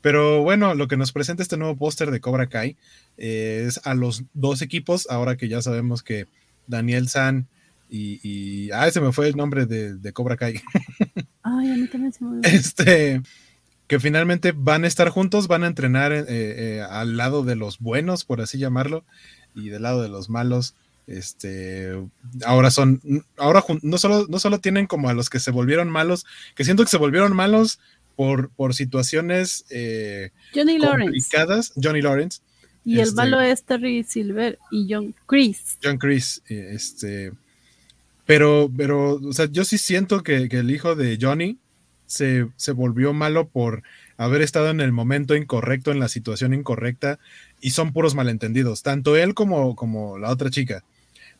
Pero 0.00 0.42
bueno, 0.42 0.74
lo 0.74 0.88
que 0.88 0.96
nos 0.96 1.12
presenta 1.12 1.42
este 1.42 1.56
nuevo 1.56 1.76
póster 1.76 2.10
de 2.10 2.20
Cobra 2.20 2.48
Kai 2.48 2.76
es 3.16 3.80
a 3.84 3.94
los 3.94 4.24
dos 4.32 4.62
equipos, 4.62 5.06
ahora 5.10 5.36
que 5.36 5.48
ya 5.48 5.60
sabemos 5.60 6.02
que 6.02 6.26
Daniel 6.66 7.08
San 7.08 7.48
y, 7.90 8.70
ah, 8.70 8.86
ese 8.86 9.00
me 9.00 9.12
fue 9.12 9.28
el 9.28 9.36
nombre 9.36 9.66
de, 9.66 10.12
Cobra 10.12 10.36
Kai. 10.36 10.54
Ay, 11.42 11.70
a 11.70 11.76
mí 11.76 11.86
también 11.88 12.12
se 12.12 12.24
me 12.24 12.40
Este, 12.42 13.22
que 13.86 14.00
finalmente 14.00 14.52
van 14.54 14.84
a 14.84 14.86
estar 14.86 15.08
juntos, 15.08 15.48
van 15.48 15.64
a 15.64 15.66
entrenar 15.66 16.12
eh, 16.12 16.24
eh, 16.28 16.86
al 16.88 17.16
lado 17.16 17.42
de 17.42 17.56
los 17.56 17.78
buenos, 17.80 18.24
por 18.24 18.40
así 18.40 18.58
llamarlo, 18.58 19.04
y 19.54 19.68
del 19.68 19.82
lado 19.82 20.02
de 20.02 20.08
los 20.08 20.30
malos. 20.30 20.74
Este, 21.06 21.92
ahora 22.44 22.70
son, 22.70 23.00
ahora 23.36 23.64
no 23.82 23.98
solo, 23.98 24.26
no 24.28 24.38
solo 24.38 24.60
tienen 24.60 24.86
como 24.86 25.08
a 25.08 25.14
los 25.14 25.28
que 25.28 25.40
se 25.40 25.50
volvieron 25.50 25.90
malos, 25.90 26.24
que 26.54 26.64
siento 26.64 26.84
que 26.84 26.90
se 26.90 26.98
volvieron 26.98 27.34
malos 27.34 27.80
por, 28.16 28.50
por 28.50 28.74
situaciones 28.74 29.64
eh, 29.70 30.30
Johnny 30.54 30.78
complicadas. 30.78 31.72
Johnny 31.82 32.02
Lawrence. 32.02 32.40
Y 32.84 32.94
el 32.94 33.08
este, 33.08 33.16
malo 33.16 33.40
es 33.40 33.62
Terry 33.64 34.04
Silver 34.04 34.58
y 34.70 34.86
John 34.92 35.14
Chris. 35.26 35.78
John 35.82 35.98
Chris, 35.98 36.42
eh, 36.48 36.72
este, 36.72 37.32
pero, 38.24 38.70
pero, 38.76 39.14
o 39.14 39.32
sea, 39.32 39.46
yo 39.50 39.64
sí 39.64 39.76
siento 39.78 40.22
que, 40.22 40.36
el 40.50 40.70
hijo 40.70 40.94
de 40.94 41.18
Johnny 41.20 41.58
se, 42.06 42.46
se 42.56 42.72
volvió 42.72 43.12
malo 43.12 43.48
por 43.48 43.82
haber 44.20 44.42
estado 44.42 44.68
en 44.68 44.80
el 44.80 44.92
momento 44.92 45.34
incorrecto, 45.34 45.90
en 45.90 45.98
la 45.98 46.08
situación 46.08 46.52
incorrecta, 46.52 47.18
y 47.60 47.70
son 47.70 47.92
puros 47.92 48.14
malentendidos, 48.14 48.82
tanto 48.82 49.16
él 49.16 49.34
como, 49.34 49.74
como 49.76 50.18
la 50.18 50.30
otra 50.30 50.50
chica. 50.50 50.84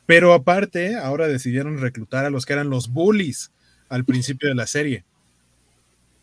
Pero 0.07 0.33
aparte, 0.33 0.97
ahora 0.97 1.29
decidieron 1.29 1.79
reclutar 1.79 2.25
a 2.25 2.31
los 2.31 2.47
que 2.47 2.55
eran 2.55 2.71
los 2.71 2.89
bullies 2.89 3.53
al 3.91 4.07
principio 4.07 4.49
de 4.49 4.55
la 4.55 4.67
serie. 4.67 5.05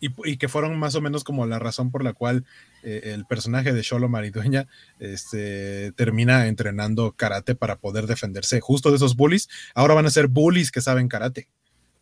Y, 0.00 0.36
que 0.36 0.48
fueron 0.48 0.78
más 0.78 0.94
o 0.94 1.00
menos 1.00 1.24
como 1.24 1.46
la 1.46 1.58
razón 1.58 1.90
por 1.90 2.04
la 2.04 2.12
cual 2.12 2.44
eh, 2.84 3.12
el 3.14 3.24
personaje 3.24 3.72
de 3.72 3.82
Sholo 3.82 4.08
Maridueña 4.08 4.68
este, 5.00 5.90
termina 5.92 6.46
entrenando 6.46 7.12
karate 7.12 7.56
para 7.56 7.76
poder 7.76 8.06
defenderse 8.06 8.60
justo 8.60 8.90
de 8.90 8.96
esos 8.96 9.16
bullies. 9.16 9.48
Ahora 9.74 9.94
van 9.94 10.06
a 10.06 10.10
ser 10.10 10.28
bullies 10.28 10.70
que 10.70 10.80
saben 10.80 11.08
karate. 11.08 11.48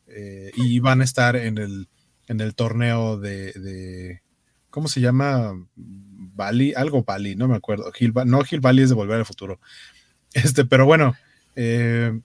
Eh, 0.08 0.50
y 0.56 0.78
van 0.80 1.00
a 1.00 1.04
estar 1.04 1.36
en 1.36 1.58
el, 1.58 1.88
en 2.28 2.40
el 2.40 2.54
torneo 2.54 3.18
de, 3.18 4.20
¿cómo 4.76 4.88
se 4.88 5.00
llama? 5.00 5.54
Bali, 5.74 6.74
algo 6.74 7.02
Bali, 7.02 7.34
no 7.34 7.48
me 7.48 7.56
acuerdo. 7.56 7.90
no, 8.26 8.44
Gil 8.44 8.60
Bali 8.60 8.82
es 8.82 8.90
de 8.90 8.94
Volver 8.94 9.16
al 9.16 9.24
Futuro. 9.24 9.58
Este, 10.34 10.66
pero 10.66 10.84
bueno, 10.84 11.16
eh, 11.54 12.20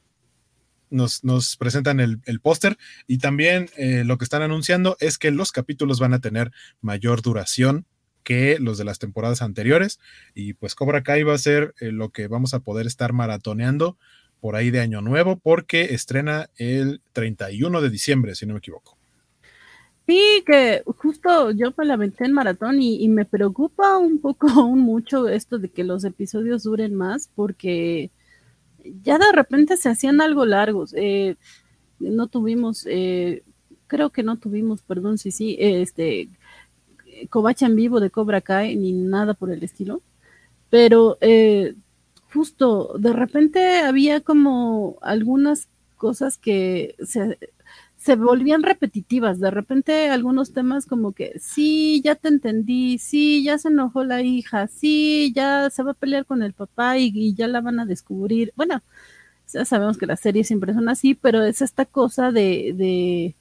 nos, 0.89 1.55
presentan 1.55 2.01
el, 2.01 2.19
póster 2.41 2.77
y 3.07 3.19
también 3.19 3.69
eh, 3.77 4.03
lo 4.03 4.17
que 4.17 4.25
están 4.25 4.41
anunciando 4.41 4.97
es 4.99 5.17
que 5.17 5.31
los 5.31 5.53
capítulos 5.53 6.01
van 6.01 6.13
a 6.13 6.19
tener 6.19 6.51
mayor 6.81 7.21
duración 7.21 7.85
que 8.23 8.57
los 8.59 8.77
de 8.77 8.83
las 8.83 8.99
temporadas 8.99 9.41
anteriores 9.41 10.01
y 10.35 10.51
pues 10.51 10.75
Cobra 10.75 11.03
Kai 11.03 11.23
va 11.23 11.35
a 11.35 11.37
ser 11.37 11.73
eh, 11.79 11.93
lo 11.93 12.09
que 12.09 12.27
vamos 12.27 12.53
a 12.53 12.59
poder 12.59 12.85
estar 12.85 13.13
maratoneando 13.13 13.97
por 14.41 14.57
ahí 14.57 14.71
de 14.71 14.81
año 14.81 15.01
nuevo 15.01 15.39
porque 15.39 15.93
estrena 15.93 16.49
el 16.57 17.01
31 17.13 17.79
de 17.79 17.89
diciembre, 17.89 18.35
si 18.35 18.45
no 18.45 18.55
me 18.55 18.59
equivoco. 18.59 18.97
Sí, 20.07 20.43
que 20.45 20.83
justo 20.97 21.51
yo 21.51 21.73
me 21.77 21.85
lamenté 21.85 22.25
en 22.25 22.33
maratón 22.33 22.81
y, 22.81 23.07
me 23.07 23.25
preocupa 23.25 23.97
un 23.97 24.19
poco 24.19 24.47
aún 24.49 24.79
mucho 24.79 25.27
esto 25.29 25.59
de 25.59 25.69
que 25.69 25.83
los 25.83 26.03
episodios 26.03 26.63
duren 26.63 26.95
más 26.95 27.29
porque 27.35 28.11
ya 29.03 29.17
de 29.19 29.31
repente 29.31 29.77
se 29.77 29.89
hacían 29.89 30.21
algo 30.21 30.45
largos. 30.45 30.93
Eh, 30.97 31.35
no 31.99 32.27
tuvimos, 32.27 32.85
eh, 32.89 33.43
creo 33.87 34.09
que 34.09 34.23
no 34.23 34.37
tuvimos, 34.37 34.81
perdón, 34.81 35.17
sí, 35.17 35.31
sí, 35.31 35.55
este, 35.59 36.29
covacha 37.29 37.65
en 37.67 37.75
vivo 37.75 37.99
de 37.99 38.09
Cobra 38.09 38.41
Kai 38.41 38.75
ni 38.75 38.91
nada 38.93 39.33
por 39.33 39.51
el 39.51 39.63
estilo, 39.63 40.01
pero 40.69 41.17
eh, 41.21 41.75
justo 42.33 42.95
de 42.97 43.13
repente 43.13 43.79
había 43.79 44.21
como 44.21 44.97
algunas 45.01 45.67
cosas 45.97 46.37
que 46.37 46.95
se, 47.05 47.37
se 48.01 48.15
volvían 48.15 48.63
repetitivas. 48.63 49.39
De 49.39 49.51
repente 49.51 50.09
algunos 50.09 50.53
temas 50.53 50.87
como 50.87 51.11
que, 51.11 51.33
sí, 51.39 52.01
ya 52.03 52.15
te 52.15 52.29
entendí, 52.29 52.97
sí, 52.97 53.43
ya 53.43 53.59
se 53.59 53.67
enojó 53.67 54.03
la 54.03 54.23
hija, 54.23 54.67
sí, 54.67 55.31
ya 55.35 55.69
se 55.69 55.83
va 55.83 55.91
a 55.91 55.93
pelear 55.93 56.25
con 56.25 56.41
el 56.41 56.53
papá 56.53 56.97
y, 56.97 57.35
ya 57.35 57.47
la 57.47 57.61
van 57.61 57.79
a 57.79 57.85
descubrir. 57.85 58.53
Bueno, 58.55 58.81
ya 59.53 59.65
sabemos 59.65 59.99
que 59.99 60.07
las 60.07 60.19
series 60.19 60.47
siempre 60.47 60.73
son 60.73 60.89
así, 60.89 61.13
pero 61.13 61.43
es 61.43 61.61
esta 61.61 61.85
cosa 61.85 62.31
de, 62.31 62.73
de 62.75 63.35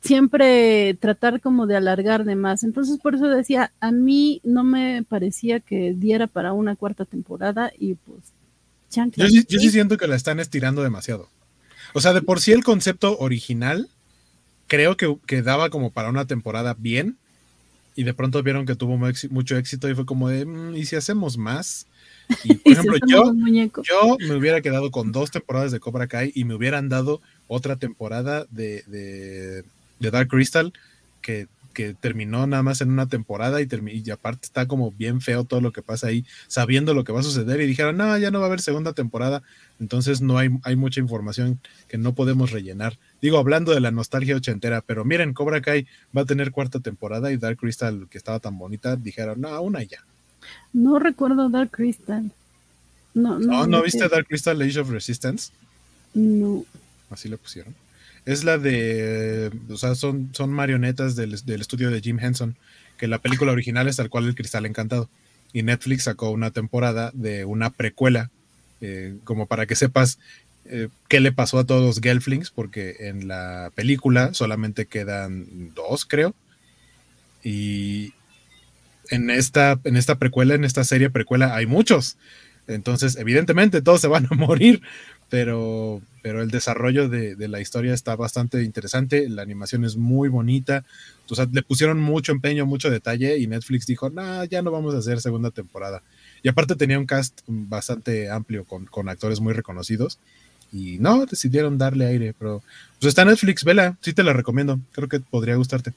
siempre 0.00 0.94
tratar 0.94 1.42
como 1.42 1.66
de 1.66 1.76
alargar 1.76 2.24
de 2.24 2.36
más. 2.36 2.62
Entonces 2.64 2.98
por 2.98 3.16
eso 3.16 3.28
decía, 3.28 3.70
a 3.80 3.92
mí 3.92 4.40
no 4.44 4.64
me 4.64 5.04
parecía 5.06 5.60
que 5.60 5.92
diera 5.92 6.26
para 6.26 6.54
una 6.54 6.74
cuarta 6.74 7.04
temporada 7.04 7.70
y 7.78 7.94
pues... 7.96 8.32
Yo, 8.92 9.26
yo 9.26 9.60
sí 9.60 9.70
siento 9.70 9.96
que 9.98 10.08
la 10.08 10.16
están 10.16 10.40
estirando 10.40 10.82
demasiado. 10.82 11.28
O 11.92 12.00
sea, 12.00 12.12
de 12.12 12.22
por 12.22 12.40
sí 12.40 12.52
el 12.52 12.64
concepto 12.64 13.18
original 13.18 13.88
creo 14.66 14.96
que, 14.96 15.42
daba 15.42 15.70
como 15.70 15.90
para 15.90 16.10
una 16.10 16.26
temporada 16.26 16.76
bien 16.78 17.16
y 17.96 18.04
de 18.04 18.14
pronto 18.14 18.42
vieron 18.42 18.66
que 18.66 18.76
tuvo 18.76 18.96
mucho 19.30 19.56
éxito 19.56 19.88
y 19.88 19.94
fue 19.94 20.06
como 20.06 20.28
de, 20.28 20.46
mm, 20.46 20.76
¿y 20.76 20.86
si 20.86 20.96
hacemos 20.96 21.36
más? 21.36 21.86
Y 22.44 22.54
por 22.54 22.72
ejemplo, 22.72 22.96
yo, 23.06 23.32
yo 23.82 24.16
me 24.20 24.36
hubiera 24.36 24.60
quedado 24.60 24.90
con 24.90 25.10
dos 25.10 25.32
temporadas 25.32 25.72
de 25.72 25.80
Cobra 25.80 26.06
Kai 26.06 26.30
y 26.34 26.44
me 26.44 26.54
hubieran 26.54 26.88
dado 26.88 27.20
otra 27.48 27.76
temporada 27.76 28.46
de, 28.50 28.84
de, 28.86 29.64
de 29.98 30.10
Dark 30.10 30.28
Crystal 30.28 30.72
que 31.20 31.48
que 31.80 31.94
terminó 31.94 32.46
nada 32.46 32.62
más 32.62 32.82
en 32.82 32.90
una 32.90 33.06
temporada 33.06 33.62
y, 33.62 33.68
y 34.04 34.10
aparte 34.10 34.44
está 34.44 34.68
como 34.68 34.92
bien 34.92 35.22
feo 35.22 35.44
todo 35.44 35.62
lo 35.62 35.72
que 35.72 35.80
pasa 35.80 36.08
ahí, 36.08 36.26
sabiendo 36.46 36.92
lo 36.92 37.04
que 37.04 37.12
va 37.12 37.20
a 37.20 37.22
suceder 37.22 37.58
y 37.62 37.66
dijeron, 37.66 37.96
no, 37.96 38.18
ya 38.18 38.30
no 38.30 38.38
va 38.38 38.44
a 38.44 38.48
haber 38.48 38.60
segunda 38.60 38.92
temporada, 38.92 39.42
entonces 39.80 40.20
no 40.20 40.36
hay, 40.36 40.50
hay 40.64 40.76
mucha 40.76 41.00
información 41.00 41.58
que 41.88 41.96
no 41.96 42.14
podemos 42.14 42.50
rellenar. 42.50 42.98
Digo, 43.22 43.38
hablando 43.38 43.72
de 43.72 43.80
la 43.80 43.90
nostalgia 43.90 44.36
ochentera, 44.36 44.82
pero 44.82 45.06
miren, 45.06 45.32
Cobra 45.32 45.62
Kai 45.62 45.86
va 46.14 46.22
a 46.22 46.26
tener 46.26 46.50
cuarta 46.50 46.80
temporada 46.80 47.32
y 47.32 47.38
Dark 47.38 47.56
Crystal, 47.56 48.06
que 48.10 48.18
estaba 48.18 48.40
tan 48.40 48.58
bonita, 48.58 48.96
dijeron, 48.96 49.40
no, 49.40 49.58
una 49.62 49.82
ya. 49.82 50.04
No 50.74 50.98
recuerdo 50.98 51.48
Dark 51.48 51.70
Crystal. 51.70 52.30
No, 53.14 53.38
no, 53.38 53.66
¿No, 53.66 53.82
viste 53.82 54.06
Dark 54.06 54.26
Crystal 54.28 54.60
Age 54.60 54.80
of 54.80 54.90
Resistance? 54.90 55.50
No. 56.12 56.62
Así 57.08 57.30
lo 57.30 57.38
pusieron 57.38 57.74
es 58.32 58.44
la 58.44 58.58
de, 58.58 59.50
o 59.68 59.76
sea, 59.76 59.94
son, 59.94 60.30
son 60.32 60.52
marionetas 60.52 61.16
del, 61.16 61.34
estudio 61.34 61.90
de 61.90 62.00
Jim 62.00 62.18
Henson, 62.20 62.56
que 62.96 63.08
la 63.08 63.18
película 63.18 63.52
original 63.52 63.88
es 63.88 63.96
tal 63.96 64.10
cual 64.10 64.26
El 64.26 64.34
Cristal 64.34 64.66
Encantado. 64.66 65.08
Y 65.52 65.62
Netflix 65.62 66.04
sacó 66.04 66.30
una 66.30 66.50
temporada 66.50 67.10
de 67.14 67.44
una 67.44 67.70
precuela, 67.70 68.30
eh, 68.80 69.16
como 69.24 69.46
para 69.46 69.66
que 69.66 69.74
sepas 69.74 70.18
eh, 70.66 70.88
qué 71.08 71.20
le 71.20 71.32
pasó 71.32 71.58
a 71.58 71.64
todos 71.64 71.82
los 71.82 72.00
Gelflings, 72.00 72.50
porque 72.50 72.96
en 73.00 73.26
la 73.26 73.72
película 73.74 74.32
solamente 74.34 74.86
quedan 74.86 75.74
dos, 75.74 76.04
creo. 76.04 76.34
Y 77.42 78.12
en 79.08 79.30
esta, 79.30 79.80
en 79.84 79.96
esta 79.96 80.18
precuela, 80.18 80.54
en 80.54 80.64
esta 80.64 80.84
serie 80.84 81.10
precuela, 81.10 81.56
hay 81.56 81.66
muchos. 81.66 82.16
Entonces, 82.74 83.16
evidentemente, 83.16 83.82
todos 83.82 84.00
se 84.00 84.08
van 84.08 84.26
a 84.30 84.34
morir, 84.34 84.82
pero, 85.28 86.00
pero 86.22 86.42
el 86.42 86.50
desarrollo 86.50 87.08
de, 87.08 87.36
la 87.48 87.60
historia 87.60 87.94
está 87.94 88.16
bastante 88.16 88.62
interesante, 88.62 89.28
la 89.28 89.42
animación 89.42 89.84
es 89.84 89.96
muy 89.96 90.28
bonita, 90.28 90.84
o 91.28 91.34
sea, 91.34 91.46
le 91.50 91.62
pusieron 91.62 92.00
mucho 92.00 92.32
empeño, 92.32 92.66
mucho 92.66 92.90
detalle 92.90 93.38
y 93.38 93.46
Netflix 93.46 93.86
dijo, 93.86 94.10
no, 94.10 94.44
ya 94.44 94.62
no 94.62 94.70
vamos 94.70 94.94
a 94.94 94.98
hacer 94.98 95.20
segunda 95.20 95.50
temporada. 95.50 96.02
Y 96.42 96.48
aparte 96.48 96.74
tenía 96.74 96.98
un 96.98 97.06
cast 97.06 97.40
bastante 97.46 98.30
amplio 98.30 98.64
con, 98.64 98.86
con 98.86 99.08
actores 99.08 99.40
muy 99.40 99.52
reconocidos 99.52 100.18
y 100.72 100.98
no, 100.98 101.26
decidieron 101.26 101.78
darle 101.78 102.06
aire, 102.06 102.34
pero 102.38 102.62
pues 102.98 103.08
está 103.08 103.24
Netflix, 103.24 103.64
vela, 103.64 103.96
sí 104.00 104.12
te 104.12 104.22
la 104.22 104.32
recomiendo, 104.32 104.78
creo 104.92 105.08
que 105.08 105.20
podría 105.20 105.56
gustarte. 105.56 105.92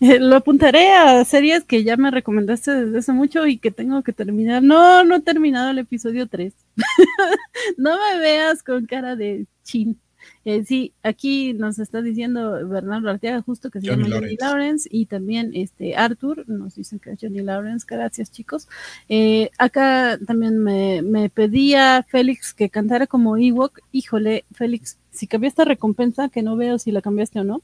Eh, 0.00 0.18
lo 0.18 0.36
apuntaré 0.36 0.92
a 0.92 1.24
series 1.24 1.64
que 1.64 1.84
ya 1.84 1.96
me 1.96 2.10
recomendaste 2.10 2.72
desde 2.72 2.98
hace 2.98 3.12
mucho 3.12 3.46
y 3.46 3.58
que 3.58 3.70
tengo 3.70 4.02
que 4.02 4.12
terminar. 4.12 4.62
No, 4.62 5.04
no 5.04 5.16
he 5.16 5.20
terminado 5.20 5.70
el 5.70 5.78
episodio 5.78 6.26
3. 6.26 6.52
no 7.76 7.96
me 7.96 8.18
veas 8.18 8.62
con 8.62 8.86
cara 8.86 9.16
de 9.16 9.46
chin. 9.62 9.98
Eh, 10.44 10.64
sí, 10.64 10.92
aquí 11.02 11.52
nos 11.52 11.78
está 11.78 12.02
diciendo 12.02 12.68
Bernardo 12.68 13.10
Arteaga 13.10 13.42
justo 13.42 13.70
que 13.70 13.80
se 13.80 13.86
llama 13.86 14.06
Johnny 14.08 14.36
Lawrence 14.40 14.88
y 14.90 15.06
también 15.06 15.52
este 15.54 15.94
Arthur 15.96 16.48
nos 16.48 16.74
dicen 16.74 16.98
que 16.98 17.10
es 17.10 17.18
Johnny 17.20 17.42
Lawrence, 17.42 17.86
gracias 17.88 18.30
chicos. 18.30 18.68
Eh, 19.08 19.50
acá 19.58 20.18
también 20.26 20.58
me, 20.58 21.02
me, 21.02 21.28
pedía 21.28 22.04
Félix 22.08 22.54
que 22.54 22.70
cantara 22.70 23.06
como 23.06 23.36
Ewok, 23.36 23.80
híjole 23.92 24.44
Félix, 24.52 24.98
si 25.10 25.26
cambiaste 25.26 25.64
recompensa, 25.64 26.28
que 26.28 26.42
no 26.42 26.56
veo 26.56 26.78
si 26.78 26.90
la 26.90 27.02
cambiaste 27.02 27.40
o 27.40 27.44
no, 27.44 27.62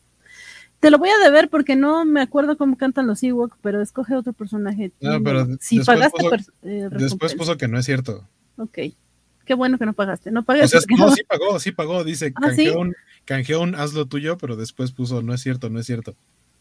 te 0.80 0.90
lo 0.90 0.98
voy 0.98 1.08
a 1.10 1.18
deber 1.18 1.48
porque 1.48 1.76
no 1.76 2.04
me 2.04 2.20
acuerdo 2.20 2.56
cómo 2.56 2.76
cantan 2.76 3.06
los 3.06 3.22
Ewok, 3.22 3.56
pero 3.62 3.80
escoge 3.80 4.14
otro 4.14 4.32
personaje. 4.32 4.92
No, 5.00 5.22
pero 5.22 5.46
si 5.60 5.80
pagaste 5.80 6.22
eh, 6.62 6.88
después 6.92 7.34
puso 7.34 7.56
que 7.56 7.68
no 7.68 7.78
es 7.78 7.86
cierto. 7.86 8.24
Ok. 8.56 8.78
Qué 9.44 9.54
bueno 9.54 9.78
que 9.78 9.86
no 9.86 9.94
pagaste. 9.94 10.30
No 10.30 10.44
pagaste. 10.44 10.78
no, 10.96 11.10
sí 11.10 11.22
pagó, 11.24 11.58
sí 11.58 11.72
pagó. 11.72 12.04
Dice, 12.04 12.32
¿Ah, 12.36 12.52
canjeó, 13.24 13.62
un, 13.62 13.74
hazlo 13.74 14.06
tuyo, 14.06 14.38
pero 14.38 14.56
después 14.56 14.92
puso, 14.92 15.22
no 15.22 15.34
es 15.34 15.40
cierto, 15.40 15.70
no 15.70 15.80
es 15.80 15.86
cierto. 15.86 16.14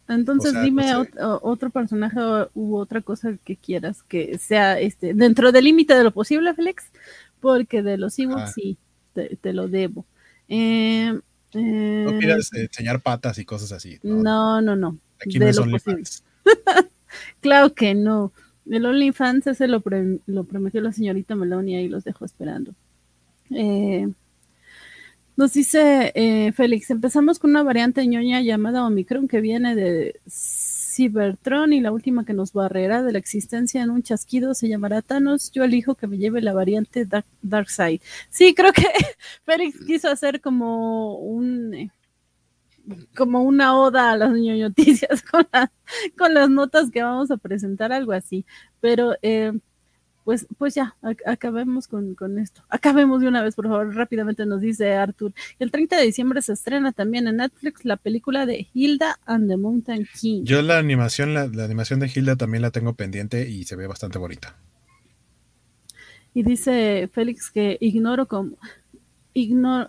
Entonces 0.07 0.53
dime 0.63 0.93
otro 1.41 1.69
personaje 1.69 2.17
u 2.53 2.77
otra 2.77 3.01
cosa 3.01 3.33
que 3.43 3.57
quieras 3.57 4.03
que 4.03 4.37
sea 4.37 4.79
este 4.79 5.13
dentro 5.13 5.51
del 5.51 5.65
límite 5.65 5.95
de 5.95 6.05
lo 6.05 6.11
posible, 6.11 6.53
Flex, 6.53 6.85
porque 7.41 7.83
de 7.83 7.97
los 7.97 8.17
Ewoks 8.17 8.41
ah. 8.41 8.51
sí, 8.55 8.77
te, 9.13 9.51
lo 9.51 9.67
debo. 9.67 10.05
Eh, 10.47 11.19
no 11.53 12.09
eh, 12.11 12.17
pidas 12.19 12.51
enseñar 12.53 13.01
patas 13.01 13.37
y 13.37 13.45
cosas 13.45 13.71
así. 13.71 13.99
No, 14.03 14.61
no, 14.61 14.75
no. 14.75 14.97
Aquí 15.19 15.39
no 15.39 15.47
es 15.47 15.57
OnlyFans. 15.57 16.23
claro 17.41 17.73
que 17.73 17.95
no. 17.95 18.33
El 18.69 18.85
OnlyFans 18.85 19.47
ese 19.47 19.67
lo, 19.67 19.81
lo 20.25 20.43
prometió 20.43 20.81
la 20.81 20.91
señorita 20.91 21.35
Melonia 21.35 21.81
y 21.81 21.87
los 21.87 22.03
dejó 22.03 22.25
esperando. 22.25 22.73
Eh, 23.51 24.07
nos 25.37 25.53
dice 25.53 26.11
eh, 26.15 26.51
Félix, 26.51 26.89
empezamos 26.89 27.39
con 27.39 27.51
una 27.51 27.63
variante 27.63 28.05
ñoña 28.05 28.41
llamada 28.41 28.85
Omicron 28.85 29.27
que 29.27 29.39
viene 29.39 29.75
de 29.75 30.19
Cybertron 30.97 31.73
y 31.73 31.79
la 31.79 31.91
última 31.91 32.25
que 32.25 32.33
nos 32.33 32.53
barrerá 32.53 33.03
de 33.03 33.11
la 33.11 33.19
existencia 33.19 33.83
en 33.83 33.91
un 33.91 34.01
chasquido 34.01 34.55
se 34.55 34.67
llamará 34.67 35.03
Thanos. 35.03 35.51
Yo 35.51 35.63
elijo 35.63 35.93
que 35.95 36.07
me 36.07 36.17
lleve 36.17 36.41
la 36.41 36.53
variante 36.53 37.05
Dark, 37.05 37.69
Side. 37.69 38.01
Sí, 38.31 38.55
creo 38.55 38.73
que 38.73 38.83
Félix 39.45 39.85
quiso 39.85 40.09
hacer 40.09 40.41
como 40.41 41.17
un 41.19 41.91
como 43.15 43.43
una 43.43 43.77
oda 43.77 44.11
a 44.11 44.17
las 44.17 44.31
noticias 44.31 45.21
con, 45.31 45.45
con 46.17 46.33
las 46.33 46.49
notas 46.49 46.89
que 46.89 47.03
vamos 47.03 47.29
a 47.31 47.37
presentar, 47.37 47.91
algo 47.91 48.13
así. 48.13 48.45
Pero 48.79 49.15
eh, 49.21 49.51
pues, 50.27 50.45
pues 50.57 50.75
ya, 50.75 50.93
acabemos 51.25 51.87
con, 51.87 52.37
esto. 52.37 52.61
Acabemos 52.67 53.21
de 53.21 53.29
una 53.29 53.41
vez, 53.41 53.55
por 53.55 53.69
favor, 53.69 53.95
rápidamente 53.95 54.45
nos 54.45 54.59
dice 54.59 54.91
Arthur. 54.93 55.31
El 55.57 55.71
30 55.71 55.95
de 55.95 56.03
diciembre 56.03 56.41
se 56.41 56.51
estrena 56.51 56.91
también 56.91 57.29
en 57.29 57.37
Netflix 57.37 57.85
la 57.85 57.95
película 57.95 58.45
de 58.45 58.67
Hilda 58.73 59.21
and 59.25 59.47
the 59.47 59.55
Mountain 59.55 60.05
King. 60.19 60.43
Yo 60.43 60.61
la 60.61 60.79
animación, 60.79 61.33
la, 61.33 61.43
animación 61.43 62.01
de 62.01 62.11
Hilda 62.13 62.35
también 62.35 62.61
la 62.61 62.71
tengo 62.71 62.93
pendiente 62.93 63.47
y 63.47 63.63
se 63.63 63.77
ve 63.77 63.87
bastante 63.87 64.17
bonita. 64.17 64.57
Y 66.33 66.43
dice 66.43 67.09
Félix 67.13 67.49
que 67.49 67.77
ignoro 67.79 68.25
cómo 68.25 68.57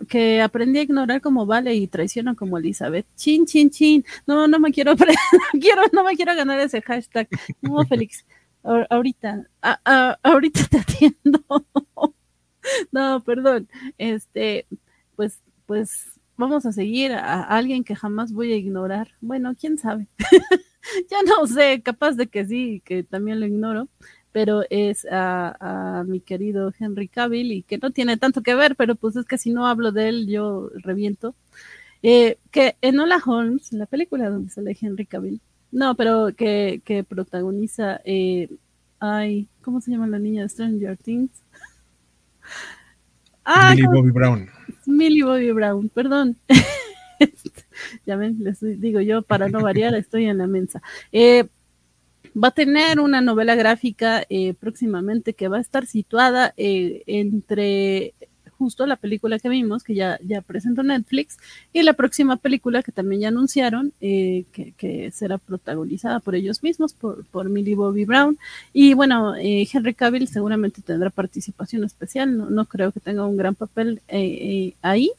que 0.07 0.41
aprendí 0.41 0.79
a 0.79 0.83
ignorar 0.83 1.21
como 1.21 1.45
vale 1.45 1.73
y 1.73 1.87
traiciono 1.87 2.35
como 2.35 2.57
Elizabeth. 2.57 3.05
Chin, 3.15 3.45
chin, 3.45 3.69
chin. 3.69 4.05
No, 4.27 4.47
no 4.47 4.59
me 4.59 4.71
quiero, 4.71 4.93
no 4.95 5.59
quiero, 5.59 5.81
no 5.91 6.03
me 6.03 6.15
quiero 6.15 6.35
ganar 6.35 6.59
ese 6.59 6.81
hashtag. 6.81 7.27
No, 7.61 7.83
Félix, 7.85 8.25
ahorita, 8.63 9.47
ahorita 10.23 10.61
te 10.69 10.77
atiendo. 10.79 11.43
no, 12.91 13.23
perdón. 13.23 13.67
Este, 13.97 14.67
pues, 15.15 15.41
pues 15.65 16.19
vamos 16.37 16.65
a 16.65 16.71
seguir 16.71 17.11
a, 17.13 17.43
alguien 17.43 17.83
que 17.83 17.95
jamás 17.95 18.31
voy 18.31 18.53
a 18.53 18.57
ignorar. 18.57 19.09
Bueno, 19.21 19.55
quién 19.59 19.77
sabe. 19.77 20.07
ya 21.09 21.17
no 21.23 21.47
sé, 21.47 21.81
capaz 21.81 22.13
de 22.13 22.27
que 22.27 22.45
sí, 22.45 22.81
que 22.85 23.03
también 23.03 23.39
lo 23.39 23.45
ignoro 23.45 23.87
pero 24.31 24.63
es 24.69 25.07
a, 25.09 26.03
mi 26.07 26.21
querido 26.21 26.71
Henry 26.79 27.07
Cavill 27.07 27.51
y 27.51 27.63
que 27.63 27.77
no 27.77 27.91
tiene 27.91 28.17
tanto 28.17 28.41
que 28.41 28.55
ver, 28.55 28.75
pero 28.75 28.95
pues 28.95 29.15
es 29.15 29.25
que 29.25 29.37
si 29.37 29.51
no 29.51 29.67
hablo 29.67 29.91
de 29.91 30.09
él 30.09 30.27
yo 30.27 30.69
reviento. 30.75 31.35
Eh, 32.01 32.37
que 32.51 32.77
en 32.81 32.99
Hola 32.99 33.21
Holmes, 33.25 33.73
la 33.73 33.85
película 33.85 34.29
donde 34.29 34.49
sale 34.51 34.77
Henry 34.79 35.05
Cavill, 35.05 35.41
no, 35.71 35.95
pero 35.95 36.29
que, 36.35 36.81
que 36.83 37.03
protagoniza, 37.03 38.01
eh, 38.05 38.49
ay, 38.99 39.47
¿cómo 39.61 39.81
se 39.81 39.91
llama 39.91 40.07
la 40.07 40.19
niña 40.19 40.43
de 40.43 40.49
Stranger 40.49 40.97
Things? 40.97 41.31
Ah, 43.51 43.73
Millie 43.73 43.87
Bobby 43.87 44.11
Brown. 44.11 44.47
Millie 44.85 45.23
Bobby 45.23 45.51
Brown, 45.51 45.89
perdón. 45.89 46.37
ya 48.05 48.15
ven, 48.15 48.37
les 48.41 48.59
digo 48.79 49.01
yo, 49.01 49.23
para 49.23 49.49
no 49.49 49.61
variar, 49.61 49.95
estoy 49.95 50.25
en 50.25 50.37
la 50.37 50.45
mensa. 50.45 50.83
Eh, 51.11 51.47
va 52.35 52.49
a 52.49 52.51
tener 52.51 52.99
una 52.99 53.21
novela 53.21 53.55
gráfica 53.55 54.23
eh, 54.29 54.53
próximamente 54.53 55.33
que 55.33 55.47
va 55.47 55.57
a 55.57 55.61
estar 55.61 55.85
situada 55.85 56.53
eh, 56.57 57.03
entre 57.07 58.13
justo 58.59 58.85
la 58.85 58.97
película 58.97 59.39
que 59.39 59.49
vimos, 59.49 59.83
que 59.83 59.95
ya, 59.95 60.19
ya 60.23 60.41
presentó 60.41 60.83
Netflix, 60.83 61.37
y 61.73 61.81
la 61.81 61.93
próxima 61.93 62.37
película 62.37 62.83
que 62.83 62.91
también 62.91 63.21
ya 63.21 63.27
anunciaron, 63.29 63.93
eh, 64.01 64.45
que, 64.51 65.11
será 65.11 65.39
protagonizada 65.39 66.19
por 66.19 66.35
ellos 66.35 66.61
mismos, 66.61 66.93
por, 66.93 67.25
por 67.25 67.49
Millie 67.49 67.75
Bobby 67.75 68.05
Brown. 68.05 68.37
Y 68.73 68.93
bueno, 68.93 69.33
Henry 69.35 69.95
Cavill 69.95 70.27
seguramente 70.27 70.83
tendrá 70.83 71.09
participación 71.09 71.83
especial, 71.83 72.37
no, 72.37 72.49
no 72.49 72.65
creo 72.65 72.91
que 72.91 72.99
tenga 72.99 73.25
un 73.25 73.37
gran 73.37 73.55
papel 73.55 74.01
ahí, 74.83 75.11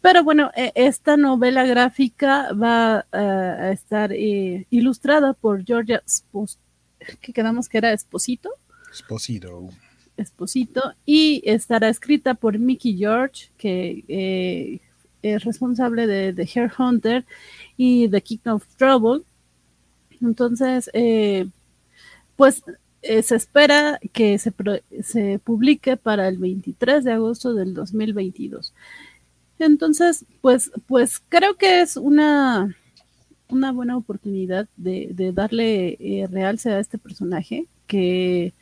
pero 0.00 0.24
bueno, 0.24 0.50
e, 0.56 0.72
esta 0.74 1.16
novela 1.16 1.64
gráfica 1.64 2.52
va 2.52 3.04
a 3.12 3.70
estar 3.70 4.12
eh, 4.12 4.66
ilustrada 4.70 5.34
por 5.34 5.64
Georgia 5.64 6.02
que 7.20 7.32
quedamos 7.32 7.68
que 7.68 7.78
era 7.78 7.92
Esposito. 7.92 8.50
Esposito. 8.92 9.70
Esposito, 10.20 10.94
y 11.06 11.42
estará 11.44 11.88
escrita 11.88 12.34
por 12.34 12.58
Mickey 12.58 12.96
George, 12.96 13.50
que 13.56 14.04
eh, 14.08 14.80
es 15.22 15.44
responsable 15.44 16.06
de 16.06 16.32
The 16.32 16.48
Hair 16.54 16.72
Hunter 16.78 17.24
y 17.76 18.08
The 18.08 18.22
King 18.22 18.38
of 18.46 18.66
Trouble. 18.76 19.22
Entonces, 20.20 20.90
eh, 20.92 21.48
pues 22.36 22.62
se 23.02 23.34
espera 23.34 23.98
que 24.12 24.38
se, 24.38 25.38
publique 25.38 25.96
para 25.96 26.28
el 26.28 26.38
23 26.38 27.04
de 27.04 27.12
agosto 27.12 27.54
del 27.54 27.74
2022. 27.74 28.74
Entonces, 29.58 30.24
pues, 30.40 30.70
pues 30.86 31.20
creo 31.28 31.56
que 31.56 31.80
es 31.82 31.96
una, 31.96 32.76
una 33.48 33.72
buena 33.72 33.96
oportunidad 33.96 34.68
de, 34.76 35.32
darle 35.34 35.96
eh, 36.00 36.28
realce 36.30 36.70
a 36.70 36.80
este 36.80 36.98
personaje, 36.98 37.66
que, 37.86 38.54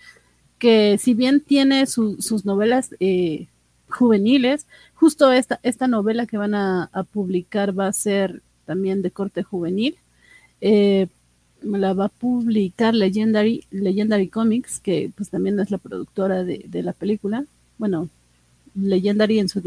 que 0.59 0.99
si 0.99 1.15
bien 1.15 1.41
tiene 1.41 1.87
sus 1.87 2.45
novelas 2.45 2.91
eh, 3.01 3.47
juveniles, 3.89 4.67
justo 4.95 5.33
esta, 5.33 5.61
esta 5.63 5.87
novela 5.87 6.27
que 6.27 6.37
van 6.37 6.55
a, 6.55 6.91
publicar 7.13 7.79
va 7.79 7.87
a 7.87 7.93
ser 7.93 8.43
también 8.67 9.03
de 9.03 9.11
corte 9.11 9.43
juvenil. 9.43 9.97
Eh, 10.61 11.07
la 11.63 11.93
va 11.93 12.07
a 12.07 12.09
publicar 12.09 12.95
Legendary, 12.95 13.65
Legendary 13.71 14.29
Comics, 14.29 14.81
que 14.81 15.11
pues 15.17 15.31
también 15.31 15.59
es 15.61 15.71
la 15.71 15.79
productora 15.79 16.45
de, 16.45 16.83
la 16.83 16.93
película. 16.93 17.45
Bueno, 17.79 18.09
Legendary 18.75 19.39
en 19.41 19.49
su 19.49 19.61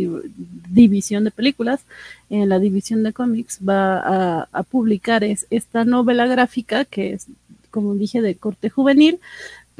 división 0.70 1.24
de 1.26 1.32
películas, 1.32 1.82
en 2.30 2.48
la 2.48 2.60
división 2.60 3.04
de 3.04 3.14
cómics, 3.14 3.60
va 3.68 4.46
a, 4.46 4.64
publicar 4.64 5.24
es, 5.24 5.48
esta 5.50 5.84
novela 5.84 6.28
gráfica 6.28 6.86
que 6.86 7.14
es, 7.14 7.28
como 7.72 7.96
dije, 7.96 8.22
de 8.22 8.36
corte 8.36 8.70
juvenil, 8.70 9.20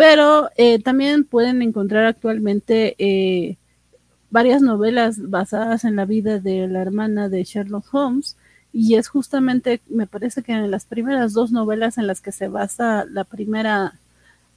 pero 0.02 0.50
eh, 0.58 0.80
también 0.80 1.26
pueden 1.26 1.62
encontrar 1.62 2.06
actualmente 2.06 2.96
eh, 2.98 3.58
varias 4.32 4.64
novelas 4.64 5.30
basadas 5.30 5.84
en 5.84 5.96
la 5.96 6.06
vida 6.06 6.40
de 6.40 6.68
la 6.68 6.82
hermana 6.82 7.30
de 7.30 7.44
Sherlock 7.44 7.86
Holmes. 7.94 8.36
Y 8.74 8.96
es 8.96 9.08
justamente, 9.08 9.80
me 9.88 10.08
parece 10.08 10.42
que 10.42 10.54
en 10.54 10.72
las 10.72 10.86
primeras 10.86 11.34
dos 11.34 11.52
novelas 11.52 12.00
en 12.00 12.08
las 12.08 12.20
que 12.20 12.32
se 12.32 12.48
basa 12.48 13.06
la 13.12 13.26
primera 13.26 13.94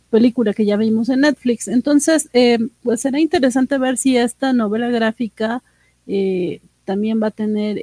película 0.09 0.55
que 0.55 0.65
ya 0.65 0.79
vimos 0.79 1.11
en 1.11 1.21
Netflix. 1.21 1.69
Entonces, 1.69 2.31
eh, 2.33 2.59
pues 2.83 3.03
será 3.03 3.21
interesante 3.21 3.77
ver 3.77 3.99
si 3.99 4.17
esta 4.17 4.55
novela 4.55 4.89
gráfica 4.89 5.63
eh, 6.07 6.63
también 6.87 7.23
va 7.23 7.27
a 7.27 7.33
tener 7.33 7.83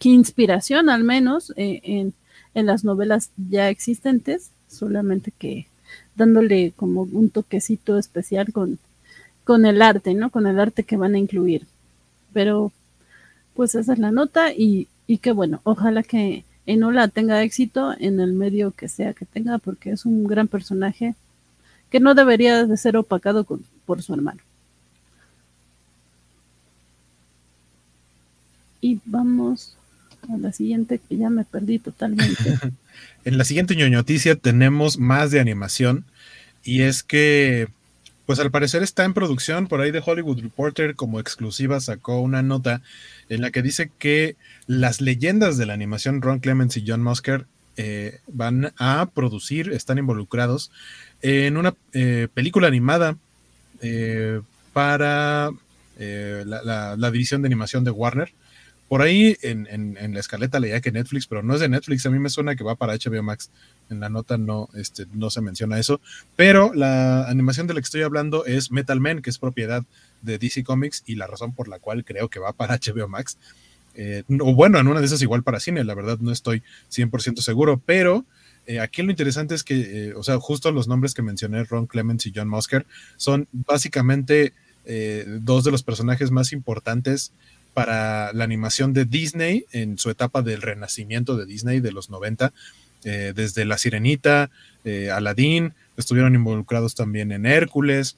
inspiración, 0.00 0.90
al 0.90 1.02
menos, 1.02 1.52
en, 1.56 2.14
en, 2.54 2.66
las 2.66 2.84
novelas 2.84 3.32
ya 3.36 3.68
existentes, 3.68 4.52
solamente 4.68 5.32
que 5.36 5.66
dándole 6.16 6.72
como 6.76 7.02
un 7.02 7.30
toquecito 7.30 7.98
especial 7.98 8.52
con, 8.52 8.78
con 9.44 9.66
el 9.66 9.82
arte, 9.82 10.14
¿no? 10.14 10.30
Con 10.30 10.46
el 10.46 10.60
arte 10.60 10.84
que 10.84 10.96
van 10.96 11.14
a 11.14 11.18
incluir. 11.18 11.66
Pero, 12.32 12.72
pues 13.54 13.74
esa 13.74 13.92
es 13.92 13.98
la 13.98 14.12
nota 14.12 14.52
y, 14.52 14.88
y 15.06 15.18
que 15.18 15.32
bueno, 15.32 15.60
ojalá 15.64 16.02
que 16.02 16.44
Enola 16.66 17.08
tenga 17.08 17.42
éxito 17.42 17.94
en 17.98 18.20
el 18.20 18.32
medio 18.32 18.70
que 18.70 18.88
sea 18.88 19.14
que 19.14 19.26
tenga, 19.26 19.58
porque 19.58 19.90
es 19.90 20.06
un 20.06 20.24
gran 20.24 20.48
personaje 20.48 21.14
que 21.90 22.00
no 22.00 22.14
debería 22.14 22.64
de 22.66 22.76
ser 22.76 22.96
opacado 22.96 23.44
por 23.86 24.02
su 24.02 24.14
hermano. 24.14 24.40
Y 28.80 29.00
vamos 29.04 29.76
a 30.28 30.36
la 30.36 30.52
siguiente, 30.52 31.00
que 31.08 31.16
ya 31.16 31.30
me 31.30 31.44
perdí 31.44 31.78
totalmente. 31.78 32.58
en 33.24 33.38
la 33.38 33.44
siguiente 33.44 33.76
noticia 33.90 34.36
tenemos 34.36 34.98
más 34.98 35.30
de 35.30 35.40
animación, 35.40 36.04
y 36.62 36.82
es 36.82 37.02
que, 37.02 37.68
pues 38.26 38.38
al 38.38 38.50
parecer 38.50 38.82
está 38.82 39.04
en 39.04 39.14
producción, 39.14 39.66
por 39.66 39.80
ahí 39.80 39.90
de 39.90 40.02
Hollywood 40.04 40.40
Reporter 40.40 40.94
como 40.94 41.20
exclusiva 41.20 41.80
sacó 41.80 42.20
una 42.20 42.42
nota 42.42 42.82
en 43.28 43.40
la 43.40 43.50
que 43.50 43.62
dice 43.62 43.90
que 43.98 44.36
las 44.66 45.00
leyendas 45.00 45.56
de 45.56 45.66
la 45.66 45.74
animación 45.74 46.20
Ron 46.20 46.40
Clements 46.40 46.76
y 46.76 46.84
John 46.86 47.02
Musker 47.02 47.46
eh, 47.76 48.18
van 48.26 48.74
a 48.76 49.08
producir, 49.14 49.72
están 49.72 49.96
involucrados 49.96 50.70
en 51.22 51.56
una 51.56 51.74
eh, 51.94 52.28
película 52.34 52.68
animada 52.68 53.16
eh, 53.80 54.42
para 54.72 55.50
la, 55.96 57.10
división 57.10 57.42
de 57.42 57.46
animación 57.46 57.84
de 57.84 57.90
Warner. 57.90 58.32
Por 58.90 59.02
ahí 59.02 59.36
en, 59.42 59.94
la 60.12 60.18
escaleta 60.18 60.58
leía 60.58 60.80
que 60.80 60.90
Netflix, 60.90 61.28
pero 61.28 61.44
no 61.44 61.54
es 61.54 61.60
de 61.60 61.68
Netflix, 61.68 62.04
a 62.06 62.10
mí 62.10 62.18
me 62.18 62.28
suena 62.28 62.56
que 62.56 62.64
va 62.64 62.74
para 62.74 62.94
HBO 62.94 63.22
Max. 63.22 63.48
En 63.88 64.00
la 64.00 64.08
nota 64.08 64.36
no, 64.36 64.68
este, 64.74 65.06
no 65.12 65.30
se 65.30 65.40
menciona 65.40 65.78
eso, 65.78 66.00
pero 66.34 66.74
la 66.74 67.28
animación 67.28 67.68
de 67.68 67.74
la 67.74 67.80
que 67.80 67.84
estoy 67.84 68.02
hablando 68.02 68.46
es 68.46 68.72
Metal 68.72 68.98
Man, 68.98 69.22
que 69.22 69.30
es 69.30 69.38
propiedad 69.38 69.84
de 70.22 70.38
DC 70.38 70.64
Comics 70.64 71.04
y 71.06 71.14
la 71.14 71.28
razón 71.28 71.54
por 71.54 71.68
la 71.68 71.78
cual 71.78 72.04
creo 72.04 72.30
que 72.30 72.40
va 72.40 72.52
para 72.52 72.80
HBO 72.80 73.06
Max. 73.06 73.38
Eh, 73.94 74.24
o 74.40 74.54
bueno, 74.56 74.80
en 74.80 74.88
una 74.88 74.98
de 74.98 75.06
esas 75.06 75.22
igual 75.22 75.44
para 75.44 75.60
cine, 75.60 75.84
la 75.84 75.94
verdad 75.94 76.18
no 76.18 76.32
estoy 76.32 76.64
100% 76.90 77.42
seguro, 77.42 77.80
pero 77.86 78.24
eh, 78.66 78.80
aquí 78.80 79.02
lo 79.02 79.12
interesante 79.12 79.54
es 79.54 79.62
que, 79.62 80.08
eh, 80.08 80.14
o 80.14 80.24
sea, 80.24 80.40
justo 80.40 80.72
los 80.72 80.88
nombres 80.88 81.14
que 81.14 81.22
mencioné, 81.22 81.62
Ron 81.62 81.86
Clements 81.86 82.26
y 82.26 82.32
John 82.34 82.48
Musker, 82.48 82.86
son 83.16 83.46
básicamente 83.52 84.52
dos 85.42 85.62
de 85.62 85.70
los 85.70 85.84
personajes 85.84 86.32
más 86.32 86.52
importantes 86.52 87.32
para 87.74 88.32
la 88.32 88.44
animación 88.44 88.92
de 88.92 89.04
Disney 89.04 89.64
en 89.72 89.98
su 89.98 90.10
etapa 90.10 90.42
del 90.42 90.62
renacimiento 90.62 91.36
de 91.36 91.46
Disney 91.46 91.80
de 91.80 91.92
los 91.92 92.10
90, 92.10 92.52
desde 93.02 93.64
La 93.64 93.78
Sirenita, 93.78 94.50
Aladdin, 94.84 95.72
estuvieron 95.96 96.34
involucrados 96.34 96.94
también 96.94 97.32
en 97.32 97.46
Hércules, 97.46 98.16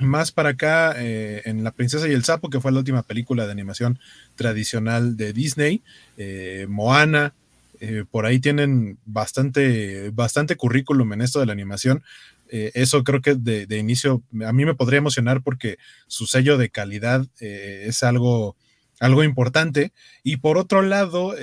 más 0.00 0.32
para 0.32 0.50
acá, 0.50 0.94
eh, 0.98 1.42
en 1.44 1.62
La 1.62 1.72
Princesa 1.72 2.08
y 2.08 2.12
el 2.12 2.24
Sapo, 2.24 2.50
que 2.50 2.60
fue 2.60 2.72
la 2.72 2.78
última 2.78 3.02
película 3.02 3.46
de 3.46 3.52
animación 3.52 3.98
tradicional 4.36 5.16
de 5.16 5.32
Disney, 5.32 5.82
eh, 6.16 6.66
Moana, 6.68 7.34
eh, 7.80 8.04
por 8.10 8.26
ahí 8.26 8.40
tienen 8.40 8.98
bastante, 9.06 10.10
bastante 10.10 10.56
currículum 10.56 11.12
en 11.12 11.22
esto 11.22 11.40
de 11.40 11.46
la 11.46 11.52
animación. 11.52 12.02
eso 12.52 13.04
creo 13.04 13.20
que 13.22 13.36
de, 13.36 13.78
inicio 13.78 14.22
a 14.44 14.52
mí 14.52 14.64
me 14.64 14.74
podría 14.74 14.98
emocionar 14.98 15.40
porque 15.40 15.78
su 16.08 16.26
sello 16.26 16.58
de 16.58 16.68
calidad 16.68 17.24
es 17.38 18.02
algo, 18.02 18.56
algo 19.00 19.24
importante. 19.24 19.92
Y 20.22 20.36
por 20.36 20.58
otro 20.58 20.82
lado, 20.82 21.34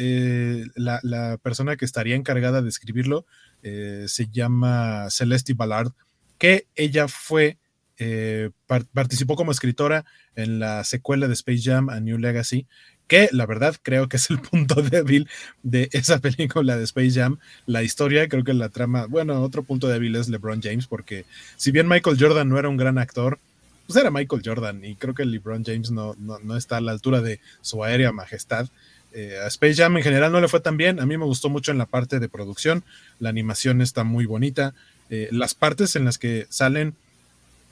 la, 0.76 1.00
la, 1.04 1.38
persona 1.38 1.76
que 1.76 1.86
estaría 1.86 2.16
encargada 2.16 2.62
de 2.62 2.70
escribirlo 2.70 3.26
se 3.62 4.28
llama 4.32 5.10
Celeste 5.10 5.54
Ballard, 5.54 5.92
que 6.38 6.68
ella 6.76 7.08
fue 7.08 7.58
eh, 8.00 8.52
participó 8.94 9.36
como 9.36 9.52
escritora 9.52 10.06
en 10.36 10.60
la 10.60 10.84
secuela 10.84 11.28
de 11.28 11.34
Space 11.34 11.64
Jam 11.64 11.90
a 11.90 12.00
New 12.00 12.20
Legacy, 12.20 12.68
que 13.08 13.28
la 13.32 13.48
verdad 13.48 13.76
creo 13.82 14.08
que 14.08 14.18
es 14.18 14.30
el 14.30 14.40
punto 14.42 14.84
débil 14.84 15.28
de 15.64 15.90
esa 15.94 16.20
película 16.20 16.78
de 16.78 16.84
Space 16.84 17.12
Jam. 17.12 17.40
La 17.66 17.82
historia, 17.82 18.28
creo 18.28 18.44
que 18.44 18.54
la 18.54 18.70
trama, 18.70 19.08
bueno, 19.08 19.42
otro 19.42 19.64
punto 19.64 19.88
débil 19.88 20.16
es 20.16 20.30
LeBron 20.30 20.62
James, 20.62 20.86
porque 20.86 21.26
si 21.56 21.72
bien 21.72 21.88
Michael 21.88 22.18
Jordan 22.20 22.48
no 22.48 22.60
era 22.60 22.70
un 22.70 22.78
gran 22.78 23.00
actor, 23.00 23.40
pues 23.88 23.98
era 23.98 24.12
Michael 24.12 24.42
Jordan 24.44 24.86
y 24.86 24.96
creo 24.96 25.16
que 25.16 25.26
LeBron 25.26 25.64
James 25.64 25.92
no, 25.92 26.16
no, 26.20 26.58
está 26.58 26.78
a 26.78 26.82
la 26.82 26.92
altura 26.92 27.22
de 27.22 27.40
su 27.62 27.84
aérea 27.84 28.12
majestad. 28.12 28.68
Eh, 29.14 29.40
a 29.44 29.48
Space 29.48 29.76
Jam 29.76 29.98
en 29.98 30.04
general 30.04 30.32
no 30.32 30.42
le 30.42 30.50
fue 30.50 30.60
tan 30.60 30.78
bien, 30.78 31.00
a 31.00 31.06
mí 31.06 31.18
me 31.18 31.26
gustó 31.26 31.50
mucho 31.50 31.72
en 31.72 31.78
la 31.78 31.86
parte 31.86 32.20
de 32.20 32.30
producción, 32.30 32.84
la 33.20 33.30
animación 33.30 33.82
está 33.82 34.04
muy 34.04 34.26
bonita, 34.26 34.76
eh, 35.10 35.30
las 35.32 35.54
partes 35.54 35.96
en 35.96 36.06
las 36.06 36.18
que 36.18 36.48
salen 36.50 36.94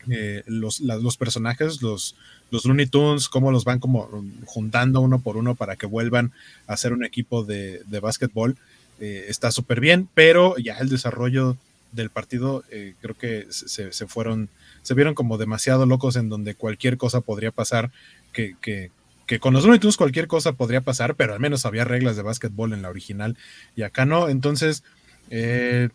eh, 0.09 0.43
los, 0.45 0.79
los, 0.79 1.17
personajes, 1.17 1.81
los, 1.81 2.15
los 2.51 2.65
Looney 2.65 2.85
Tunes, 2.85 3.27
cómo 3.27 3.51
los 3.51 3.65
van 3.65 3.79
como 3.79 4.23
juntando 4.45 5.01
uno 5.01 5.19
por 5.19 5.35
uno 5.35 5.55
para 5.55 5.75
que 5.75 5.85
vuelvan 5.85 6.31
a 6.67 6.77
ser 6.77 6.93
un 6.93 7.03
equipo 7.03 7.43
de, 7.43 7.81
de 7.87 7.99
básquetbol, 7.99 8.55
eh, 8.99 9.25
está 9.27 9.51
súper 9.51 9.81
bien, 9.81 10.07
pero 10.13 10.57
ya 10.57 10.77
el 10.77 10.89
desarrollo 10.89 11.57
del 11.91 12.09
partido 12.09 12.63
creo 13.01 13.15
que 13.17 13.47
se, 13.49 13.91
se, 13.91 14.07
fueron, 14.07 14.49
se 14.86 14.94
vieron 14.94 15.16
como 15.16 15.40
demasiado 15.40 15.88
locos 15.88 16.16
en 16.16 16.30
donde 16.30 16.53
cualquier 16.53 16.98
cosa 16.98 17.22
podría 17.22 17.52
pasar, 17.52 17.91
que, 18.34 18.56
que, 18.62 18.91
que 19.26 19.40
con 19.40 19.56
los 19.56 19.66
Looney 19.66 19.80
cualquier 19.98 20.28
cosa 20.28 20.53
podría 20.53 20.82
pasar, 20.82 21.16
pero 21.16 21.34
al 21.34 21.40
menos 21.40 21.66
había 21.66 21.86
reglas 21.86 22.16
de 22.16 22.22
básquetbol 22.22 22.72
en 22.72 22.84
la 22.84 22.90
original 22.90 23.36
y 23.76 23.82
acá 23.82 24.06
no, 24.06 24.30
entonces... 24.30 24.84
Eh, 25.32 25.90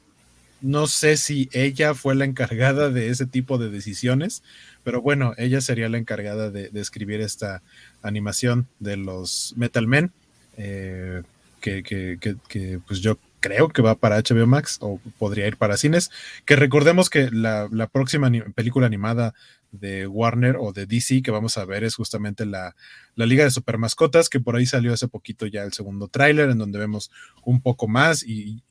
no 0.62 0.86
sé 0.86 1.16
si 1.16 1.48
ella 1.52 1.94
fue 1.94 2.14
la 2.14 2.26
encargada 2.26 2.90
de 2.90 3.08
ese 3.08 3.24
tipo 3.24 3.56
de 3.56 3.70
decisiones, 3.70 4.42
pero 4.84 5.00
bueno, 5.00 5.32
ella 5.38 5.62
sería 5.62 5.88
la 5.88 5.96
encargada 5.96 6.50
de, 6.50 6.70
escribir 6.74 7.22
esta 7.22 7.62
animación 8.02 8.66
de 8.78 8.98
los 8.98 9.54
Metal 9.56 9.86
Men, 9.86 10.12
eh, 10.58 11.22
que, 11.60 12.80
pues 12.86 13.00
yo 13.00 13.18
creo 13.40 13.68
que 13.68 13.82
va 13.82 13.94
para 13.94 14.18
HBO 14.18 14.46
Max 14.46 14.78
o 14.80 15.00
podría 15.18 15.46
ir 15.46 15.56
para 15.56 15.76
cines. 15.76 16.10
Que 16.44 16.56
recordemos 16.56 17.10
que 17.10 17.30
la, 17.30 17.68
próxima 17.92 18.30
película 18.54 18.86
animada 18.86 19.34
de 19.72 20.06
Warner 20.06 20.56
o 20.58 20.72
de 20.72 20.86
DC 20.86 21.22
que 21.22 21.30
vamos 21.30 21.56
a 21.58 21.64
ver 21.64 21.84
es 21.84 21.94
justamente 21.94 22.44
la, 22.46 22.76
la 23.16 23.26
Liga 23.26 23.44
de 23.44 23.50
Super 23.50 23.78
Mascotas, 23.78 24.28
que 24.28 24.40
por 24.40 24.56
ahí 24.56 24.66
salió 24.66 24.92
hace 24.92 25.08
poquito 25.08 25.46
ya 25.46 25.62
el 25.62 25.72
segundo 25.72 26.08
tráiler 26.08 26.50
en 26.50 26.58
donde 26.58 26.78
vemos 26.78 27.10
un 27.44 27.60
poco 27.60 27.88
más 27.88 28.22
y 28.22 28.62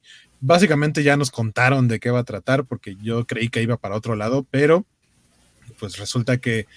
básicamente 0.42 1.04
ya 1.04 1.18
nos 1.18 1.32
contaron 1.32 1.88
de 1.88 2.00
qué 2.00 2.12
va 2.12 2.20
a 2.20 2.24
tratar, 2.24 2.66
porque 2.66 2.96
yo 3.02 3.26
creí 3.26 3.50
que 3.50 3.62
iba 3.62 3.78
para 3.78 3.96
otro 3.96 4.16
lado, 4.16 4.46
pero 4.50 4.86
pues 5.80 5.98
resulta 5.98 6.38
que, 6.38 6.68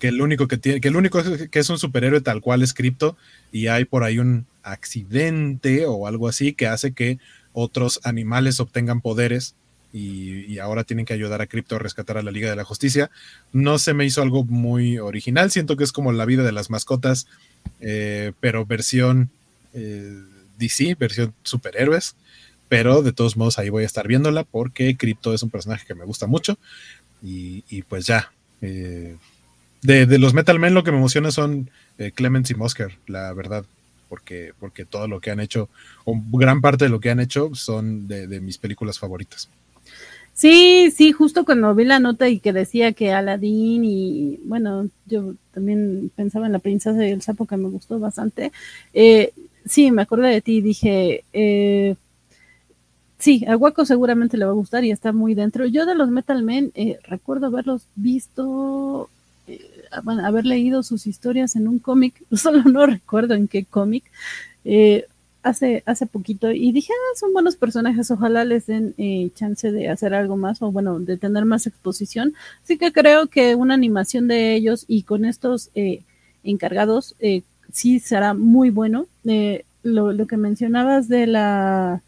el 0.00 0.20
único 0.20 0.46
que 0.46 0.58
tiene, 0.58 0.80
que 0.80 0.88
el 0.88 0.96
único 0.96 1.22
que 1.50 1.58
es 1.58 1.70
un 1.70 1.78
superhéroe 1.78 2.20
tal 2.20 2.40
cual 2.40 2.62
es 2.62 2.74
Crypto, 2.74 3.16
y 3.50 3.68
hay 3.68 3.84
por 3.86 4.04
ahí 4.04 4.18
un 4.18 4.46
accidente 4.66 5.86
o 5.86 6.06
algo 6.06 6.28
así 6.28 6.52
que 6.52 6.66
hace 6.66 6.92
que 6.92 7.18
otros 7.52 8.00
animales 8.04 8.60
obtengan 8.60 9.00
poderes 9.00 9.54
y, 9.92 10.58
ahora 10.58 10.84
tienen 10.84 11.06
que 11.06 11.14
ayudar 11.14 11.40
a 11.40 11.46
Crypto 11.46 11.76
a 11.76 11.78
rescatar 11.78 12.18
a 12.18 12.22
la 12.22 12.30
Liga 12.30 12.50
de 12.50 12.56
la 12.56 12.64
Justicia. 12.64 13.10
No 13.52 13.78
se 13.78 13.94
me 13.94 14.04
hizo 14.04 14.20
algo 14.20 14.44
muy 14.44 14.98
original, 14.98 15.50
siento 15.50 15.76
que 15.76 15.84
es 15.84 15.92
como 15.92 16.12
la 16.12 16.26
vida 16.26 16.42
de 16.42 16.52
las 16.52 16.68
mascotas, 16.68 17.26
eh, 17.80 18.32
pero 18.40 18.66
versión 18.66 19.30
eh, 19.72 20.20
DC, 20.58 20.96
versión 20.96 21.34
superhéroes 21.42 22.14
pero 22.68 23.02
de 23.02 23.12
todos 23.12 23.36
modos 23.36 23.60
ahí 23.60 23.68
voy 23.68 23.84
a 23.84 23.86
estar 23.86 24.08
viéndola 24.08 24.42
porque 24.42 24.96
Crypto 24.96 25.32
es 25.32 25.42
un 25.44 25.50
personaje 25.50 25.86
que 25.86 25.94
me 25.94 26.04
gusta 26.04 26.26
mucho 26.26 26.58
y, 27.22 27.82
pues 27.82 28.06
ya. 28.06 28.32
Eh, 28.60 29.16
de, 29.82 30.18
los 30.18 30.34
Metal 30.34 30.58
Men 30.58 30.74
lo 30.74 30.82
que 30.82 30.90
me 30.90 30.98
emociona 30.98 31.30
son 31.30 31.70
Clemens 32.14 32.50
y 32.50 32.54
Mosker, 32.54 32.98
la 33.06 33.32
verdad, 33.32 33.64
porque, 34.08 34.52
porque 34.58 34.84
todo 34.84 35.08
lo 35.08 35.20
que 35.20 35.30
han 35.30 35.40
hecho, 35.40 35.68
o 36.04 36.20
gran 36.32 36.60
parte 36.60 36.84
de 36.84 36.90
lo 36.90 37.00
que 37.00 37.10
han 37.10 37.20
hecho 37.20 37.54
son 37.54 38.06
de, 38.06 38.40
mis 38.40 38.58
películas 38.58 38.98
favoritas. 38.98 39.48
Sí, 40.32 40.92
sí, 40.94 41.12
justo 41.12 41.44
cuando 41.44 41.74
vi 41.74 41.84
la 41.84 41.98
nota 41.98 42.28
y 42.28 42.40
que 42.40 42.52
decía 42.52 42.92
que 42.92 43.12
Aladdin 43.12 43.84
y 43.84 44.38
bueno, 44.44 44.90
yo 45.06 45.34
también 45.52 46.10
pensaba 46.14 46.44
en 46.44 46.52
la 46.52 46.58
princesa 46.58 46.92
del 46.92 47.22
sapo 47.22 47.46
que 47.46 47.56
me 47.56 47.70
gustó 47.70 47.98
bastante. 47.98 48.52
Eh, 48.92 49.32
sí, 49.64 49.90
me 49.90 50.02
acordé 50.02 50.28
de 50.28 50.42
ti 50.42 50.56
y 50.58 50.60
dije, 50.60 51.24
eh, 51.32 51.96
Sí, 53.18 53.44
a 53.48 53.56
Waco 53.56 53.86
seguramente 53.86 54.36
le 54.36 54.44
va 54.44 54.50
a 54.50 54.54
gustar 54.54 54.84
y 54.84 54.90
está 54.90 55.12
muy 55.12 55.34
dentro. 55.34 55.64
Yo 55.66 55.86
de 55.86 55.94
los 55.94 56.10
Metal 56.10 56.42
Men 56.42 56.70
eh, 56.74 56.98
recuerdo 57.04 57.46
haberlos 57.46 57.86
visto, 57.94 59.08
bueno, 60.02 60.24
haber 60.26 60.46
leído 60.46 60.82
sus 60.82 61.06
historias 61.06 61.56
en 61.56 61.68
un 61.68 61.78
cómic, 61.78 62.22
solo 62.32 62.62
no 62.64 62.86
recuerdo 62.86 63.34
en 63.34 63.48
qué 63.48 63.64
cómic, 63.64 64.04
eh, 64.64 65.06
hace, 65.42 65.82
hace 65.86 66.06
poquito 66.06 66.50
y 66.50 66.72
dije, 66.72 66.92
ah, 66.92 67.18
son 67.18 67.32
buenos 67.32 67.56
personajes, 67.56 68.10
ojalá 68.10 68.44
les 68.44 68.66
den 68.66 68.94
chance 69.34 69.70
de 69.70 69.88
hacer 69.88 70.14
algo 70.14 70.36
más 70.36 70.60
o 70.62 70.72
bueno, 70.72 70.98
de 70.98 71.16
tener 71.16 71.44
más 71.44 71.66
exposición. 71.66 72.34
Así 72.64 72.78
que 72.78 72.92
creo 72.92 73.28
que 73.28 73.54
una 73.54 73.74
animación 73.74 74.28
de 74.28 74.54
ellos 74.54 74.84
y 74.88 75.04
con 75.04 75.24
estos 75.24 75.70
encargados 76.42 77.14
sí 77.72 78.00
será 78.00 78.34
muy 78.34 78.70
bueno. 78.70 79.06
Lo, 79.82 80.12
lo, 80.12 80.26
que 80.26 80.36
mencionabas 80.36 81.06
de 81.06 81.28
la 81.28 82.02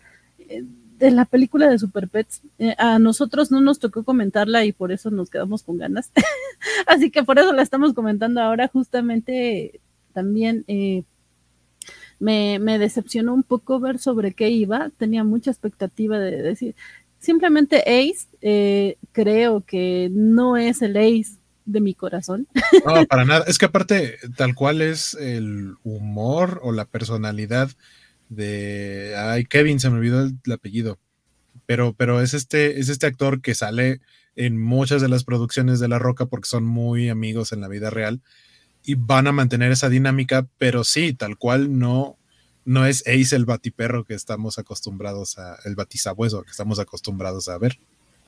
de 0.98 1.10
la 1.10 1.24
película 1.24 1.68
de 1.68 1.78
Super 1.78 2.08
Pets, 2.08 2.42
eh, 2.58 2.74
a 2.78 2.98
nosotros 2.98 3.50
no 3.50 3.60
nos 3.60 3.78
tocó 3.78 4.04
comentarla 4.04 4.64
y 4.64 4.72
por 4.72 4.92
eso 4.92 5.10
nos 5.10 5.30
quedamos 5.30 5.62
con 5.62 5.78
ganas. 5.78 6.10
Así 6.86 7.10
que 7.10 7.22
por 7.22 7.38
eso 7.38 7.52
la 7.52 7.62
estamos 7.62 7.94
comentando 7.94 8.40
ahora. 8.40 8.68
Justamente 8.68 9.80
también 10.12 10.64
eh, 10.66 11.04
me, 12.18 12.58
decepcionó 12.78 13.34
un 13.34 13.42
poco 13.42 13.78
ver 13.80 13.98
sobre 13.98 14.34
qué 14.34 14.50
iba. 14.50 14.90
Tenía 14.98 15.24
mucha 15.24 15.50
expectativa 15.50 16.18
de 16.18 16.42
decir, 16.42 16.74
simplemente 17.20 17.80
Ace, 17.80 18.26
eh, 18.40 18.96
creo 19.12 19.60
que 19.60 20.10
no 20.12 20.56
es 20.56 20.82
el 20.82 20.96
Ace 20.96 21.38
de 21.64 21.80
mi 21.80 21.94
corazón. 21.94 22.48
No, 22.84 23.04
para 23.06 23.24
nada. 23.24 23.44
Es 23.46 23.58
que 23.58 23.66
aparte, 23.66 24.18
tal 24.36 24.54
cual 24.54 24.82
es 24.82 25.14
el 25.14 25.74
humor 25.84 26.60
o 26.62 26.72
la 26.72 26.86
personalidad 26.86 27.70
de 28.28 29.14
ay 29.16 29.44
Kevin 29.44 29.80
se 29.80 29.90
me 29.90 29.98
olvidó 29.98 30.22
el, 30.22 30.52
apellido. 30.52 30.98
Pero 31.66 31.92
pero 31.92 32.20
es 32.20 32.34
este 32.34 32.80
es 32.80 32.88
este 32.88 33.06
actor 33.06 33.40
que 33.40 33.54
sale 33.54 34.00
en 34.36 34.60
muchas 34.60 35.02
de 35.02 35.08
las 35.08 35.24
producciones 35.24 35.80
de 35.80 35.88
La 35.88 35.98
Roca 35.98 36.26
porque 36.26 36.48
son 36.48 36.64
muy 36.64 37.08
amigos 37.08 37.52
en 37.52 37.60
la 37.60 37.68
vida 37.68 37.90
real 37.90 38.20
y 38.84 38.94
van 38.94 39.26
a 39.26 39.32
mantener 39.32 39.72
esa 39.72 39.88
dinámica 39.88 40.46
pero 40.58 40.84
sí 40.84 41.12
tal 41.12 41.36
cual 41.36 41.78
no 41.78 42.16
no 42.64 42.86
es 42.86 43.02
Ace 43.06 43.34
el 43.34 43.46
batiperro 43.46 44.04
que 44.04 44.14
estamos 44.14 44.58
acostumbrados 44.58 45.38
a 45.38 45.58
el 45.64 45.74
batisabueso 45.74 46.42
que 46.42 46.50
estamos 46.50 46.78
acostumbrados 46.78 47.48
a 47.48 47.58
ver. 47.58 47.78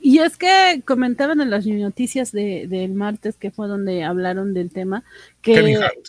Y 0.00 0.18
es 0.20 0.38
que 0.38 0.82
comentaban 0.86 1.40
en 1.40 1.50
las 1.50 1.66
noticias 1.66 2.32
de, 2.32 2.66
del 2.66 2.94
martes 2.94 3.36
que 3.36 3.50
fue 3.50 3.68
donde 3.68 4.02
hablaron 4.02 4.54
del 4.54 4.70
tema 4.70 5.04
que 5.42 5.54
Kevin 5.54 5.82
Hart. 5.82 6.08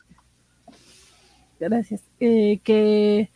gracias. 1.59 2.01
Eh, 2.22 2.59
que 2.63 3.30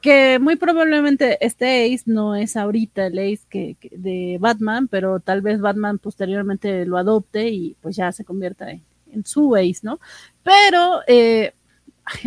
que 0.00 0.38
muy 0.38 0.56
probablemente 0.56 1.44
este 1.44 1.84
Ace 1.84 2.04
no 2.06 2.34
es 2.34 2.56
ahorita 2.56 3.06
el 3.06 3.18
Ace 3.18 3.42
que, 3.48 3.76
de 3.92 4.38
Batman, 4.40 4.88
pero 4.88 5.20
tal 5.20 5.42
vez 5.42 5.60
Batman 5.60 5.98
posteriormente 5.98 6.86
lo 6.86 6.96
adopte 6.96 7.48
y 7.48 7.76
pues 7.80 7.96
ya 7.96 8.10
se 8.12 8.24
convierta 8.24 8.70
en, 8.70 8.82
su 9.24 9.54
Ace, 9.56 9.80
¿no? 9.82 10.00
Pero 10.42 11.00
eh, 11.06 11.52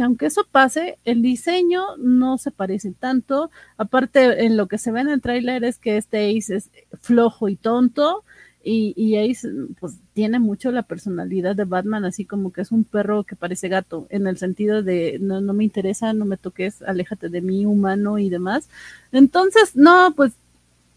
aunque 0.02 0.28
eso 0.28 0.46
pase, 0.52 0.98
el 1.06 1.22
diseño 1.22 1.98
no 1.98 2.38
se 2.38 2.52
parece 2.52 2.92
tanto. 2.92 3.50
Aparte, 3.78 4.46
en 4.46 4.58
lo 4.58 4.68
que 4.68 4.78
se 4.78 4.92
ve 4.92 5.02
en 5.02 5.10
el 5.10 5.22
tráiler 5.22 5.64
es 5.64 5.80
que 5.80 5.98
este 5.98 6.38
Ace 6.38 6.56
es 6.56 6.70
flojo 7.02 7.50
y 7.50 7.56
tonto 7.56 8.24
y, 8.64 8.94
y 8.96 9.18
ahí 9.18 9.36
pues 9.80 9.98
tiene 10.14 10.40
mucho 10.40 10.72
la 10.72 10.84
personalidad 10.84 11.56
de 11.56 11.66
Batman, 11.66 12.06
así 12.06 12.24
como 12.24 12.54
que 12.54 12.62
es 12.62 12.72
un 12.72 12.86
perro 12.86 13.24
que 13.24 13.36
parece 13.36 13.68
gato, 13.68 14.08
en 14.10 14.26
el 14.26 14.38
sentido 14.38 14.82
de 14.82 15.18
no, 15.20 15.42
no 15.42 15.54
me 15.54 15.66
interesa, 15.66 16.14
no 16.14 16.26
me 16.26 16.38
toques, 16.38 16.82
aléjate 16.82 17.28
de 17.28 17.42
mí, 17.42 17.66
humano 17.66 18.20
y 18.20 18.30
demás. 18.30 18.70
Entonces, 19.12 19.76
no, 19.76 20.14
pues 20.16 20.34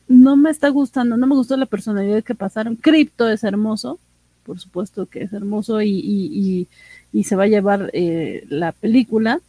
no 0.09 0.37
me 0.37 0.51
está 0.51 0.69
gustando, 0.69 1.17
no 1.17 1.27
me 1.27 1.35
gustó 1.35 1.57
la 1.57 1.67
personalidad 1.67 2.23
que 2.23 2.35
pasaron. 2.37 2.77
Crypto 2.77 3.29
es 3.29 3.43
hermoso, 3.43 3.99
por 4.45 4.61
supuesto 4.61 5.07
que 5.07 5.25
es 5.25 5.33
hermoso 5.33 5.83
y, 5.83 5.91
y, 5.91 6.69
y, 7.13 7.25
se 7.25 7.35
va 7.35 7.45
a 7.45 7.49
llevar 7.49 7.91
eh, 7.93 8.47
la 8.49 8.71
película, 8.73 9.41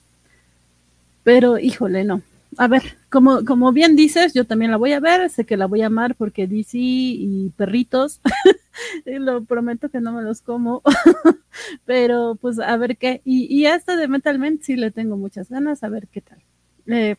pero 1.23 1.59
híjole, 1.59 2.03
no, 2.03 2.23
a 2.57 2.67
ver, 2.67 2.81
como, 3.09 3.45
como 3.45 3.71
bien 3.71 3.95
dices, 3.95 4.33
yo 4.33 4.45
también 4.45 4.71
la 4.71 4.77
voy 4.77 4.93
a 4.93 4.99
ver, 4.99 5.29
sé 5.29 5.45
que 5.45 5.57
la 5.57 5.67
voy 5.67 5.81
a 5.81 5.87
amar 5.87 6.15
porque 6.15 6.47
DC 6.47 6.77
y 6.77 7.53
perritos, 7.55 8.21
lo 9.05 9.43
prometo 9.43 9.89
que 9.89 10.01
no 10.01 10.11
me 10.13 10.21
los 10.21 10.41
como, 10.41 10.81
pero 11.85 12.37
pues 12.41 12.59
a 12.59 12.75
ver 12.77 12.97
qué, 12.97 13.21
y, 13.23 13.45
y 13.53 13.65
esta 13.65 13.95
de 13.95 14.07
Metal 14.07 14.37
Men 14.39 14.59
sí 14.61 14.75
le 14.75 14.91
tengo 14.91 15.17
muchas 15.17 15.49
ganas, 15.49 15.83
a 15.83 15.89
ver 15.89 16.07
qué 16.07 16.21
tal. 16.21 16.39
Eh, 16.87 17.15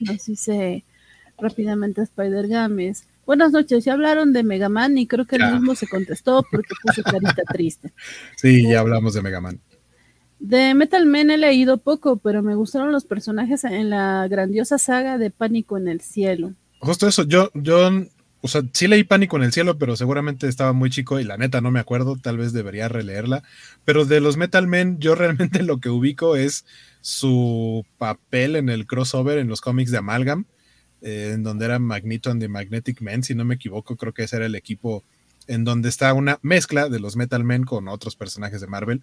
nos 0.00 0.24
dice 0.24 0.84
rápidamente 1.38 2.02
Spider 2.02 2.48
Games, 2.48 3.06
Buenas 3.30 3.52
noches, 3.52 3.84
ya 3.84 3.92
hablaron 3.92 4.32
de 4.32 4.42
Megaman 4.42 4.98
y 4.98 5.06
creo 5.06 5.24
que 5.24 5.36
el 5.36 5.52
mismo 5.52 5.76
se 5.76 5.86
contestó 5.86 6.44
porque 6.50 6.74
puso 6.82 7.04
carita 7.04 7.44
triste. 7.44 7.92
Sí, 8.36 8.68
ya 8.68 8.80
hablamos 8.80 9.14
de 9.14 9.22
Megaman. 9.22 9.60
De 10.40 10.74
Metal 10.74 11.04
Man 11.04 11.30
he 11.30 11.36
leído 11.36 11.76
poco, 11.76 12.16
pero 12.16 12.42
me 12.42 12.54
gustaron 12.54 12.92
los 12.92 13.04
personajes 13.04 13.62
en 13.64 13.90
la 13.90 14.26
grandiosa 14.26 14.78
saga 14.78 15.18
de 15.18 15.30
Pánico 15.30 15.76
en 15.76 15.86
el 15.86 16.00
Cielo. 16.00 16.54
Justo 16.78 17.06
eso, 17.06 17.24
yo, 17.24 17.50
yo, 17.52 17.90
o 18.40 18.48
sea, 18.48 18.62
sí 18.72 18.88
leí 18.88 19.04
Pánico 19.04 19.36
en 19.36 19.42
el 19.42 19.52
Cielo, 19.52 19.76
pero 19.76 19.96
seguramente 19.96 20.48
estaba 20.48 20.72
muy 20.72 20.88
chico 20.88 21.20
y 21.20 21.24
la 21.24 21.36
neta 21.36 21.60
no 21.60 21.70
me 21.70 21.78
acuerdo, 21.78 22.16
tal 22.16 22.38
vez 22.38 22.54
debería 22.54 22.88
releerla. 22.88 23.42
Pero 23.84 24.06
de 24.06 24.22
los 24.22 24.38
Metal 24.38 24.66
Men, 24.66 24.98
yo 24.98 25.14
realmente 25.16 25.62
lo 25.62 25.78
que 25.78 25.90
ubico 25.90 26.36
es 26.36 26.64
su 27.02 27.84
papel 27.98 28.56
en 28.56 28.70
el 28.70 28.86
crossover 28.86 29.38
en 29.38 29.48
los 29.48 29.60
cómics 29.60 29.90
de 29.90 29.98
Amalgam, 29.98 30.46
eh, 31.02 31.32
en 31.34 31.42
donde 31.42 31.66
era 31.66 31.78
Magneto 31.78 32.30
and 32.30 32.40
the 32.40 32.48
Magnetic 32.48 33.02
Men, 33.02 33.22
si 33.22 33.34
no 33.34 33.44
me 33.44 33.56
equivoco, 33.56 33.96
creo 33.96 34.14
que 34.14 34.22
ese 34.22 34.36
era 34.36 34.46
el 34.46 34.54
equipo 34.54 35.04
en 35.46 35.64
donde 35.64 35.90
está 35.90 36.14
una 36.14 36.38
mezcla 36.40 36.88
de 36.88 36.98
los 36.98 37.16
Metal 37.16 37.44
Men 37.44 37.64
con 37.64 37.88
otros 37.88 38.16
personajes 38.16 38.62
de 38.62 38.68
Marvel. 38.68 39.02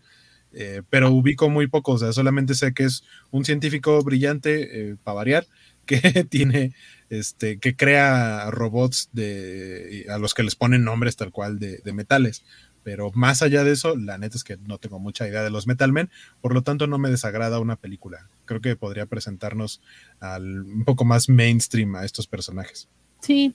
Eh, 0.53 0.81
pero 0.89 1.11
ubico 1.11 1.49
muy 1.49 1.67
poco, 1.67 1.93
o 1.93 1.97
sea, 1.97 2.13
solamente 2.13 2.55
sé 2.55 2.73
que 2.73 2.85
es 2.85 3.03
un 3.31 3.45
científico 3.45 4.01
brillante, 4.01 4.91
eh, 4.91 4.95
para 5.03 5.15
variar, 5.15 5.47
que 5.85 6.25
tiene, 6.29 6.73
este, 7.09 7.59
que 7.59 7.75
crea 7.75 8.49
robots 8.51 9.09
de, 9.13 10.05
a 10.09 10.17
los 10.17 10.33
que 10.33 10.43
les 10.43 10.55
ponen 10.55 10.83
nombres 10.83 11.15
tal 11.15 11.31
cual 11.31 11.59
de, 11.59 11.81
metales. 11.93 12.43
Pero 12.83 13.11
más 13.13 13.41
allá 13.41 13.65
de 13.65 13.73
eso, 13.73 13.97
la 13.97 14.17
neta 14.17 14.37
es 14.37 14.45
que 14.45 14.57
no 14.57 14.77
tengo 14.77 14.97
mucha 14.97 15.27
idea 15.27 15.43
de 15.43 15.49
los 15.49 15.67
Metal 15.67 15.91
Men, 15.91 16.09
por 16.39 16.53
lo 16.53 16.61
tanto 16.61 16.87
no 16.87 16.97
me 16.97 17.09
desagrada 17.09 17.59
una 17.59 17.75
película. 17.75 18.29
Creo 18.45 18.61
que 18.61 18.77
podría 18.77 19.05
presentarnos 19.05 19.81
al, 20.21 20.61
un 20.61 20.85
poco 20.85 21.03
más 21.03 21.27
mainstream 21.27 21.95
a 21.95 22.05
estos 22.05 22.27
personajes. 22.27 22.87
Sí, 23.19 23.53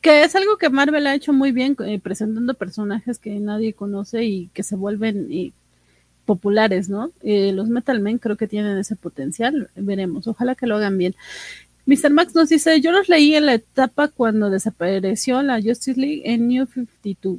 que 0.00 0.24
es 0.24 0.34
algo 0.36 0.58
que 0.58 0.68
Marvel 0.68 1.06
ha 1.06 1.14
hecho 1.14 1.32
muy 1.32 1.50
bien, 1.50 1.76
eh, 1.84 1.98
presentando 1.98 2.54
personajes 2.54 3.18
que 3.18 3.38
nadie 3.40 3.72
conoce 3.72 4.24
y 4.24 4.48
que 4.48 4.62
se 4.62 4.76
vuelven 4.76 5.28
populares, 6.24 6.88
¿no? 6.88 7.12
Eh, 7.22 7.52
los 7.52 7.68
Metal 7.68 8.00
Men 8.00 8.18
creo 8.18 8.36
que 8.36 8.48
tienen 8.48 8.78
ese 8.78 8.96
potencial, 8.96 9.70
veremos, 9.76 10.26
ojalá 10.26 10.54
que 10.54 10.66
lo 10.66 10.76
hagan 10.76 10.98
bien. 10.98 11.14
Mr. 11.86 12.10
Max 12.10 12.34
nos 12.34 12.48
dice, 12.48 12.80
yo 12.80 12.92
los 12.92 13.08
leí 13.08 13.34
en 13.34 13.46
la 13.46 13.54
etapa 13.54 14.08
cuando 14.08 14.48
desapareció 14.48 15.42
la 15.42 15.60
Justice 15.60 16.00
League 16.00 16.22
en 16.24 16.48
New 16.48 16.66
52. 16.66 17.38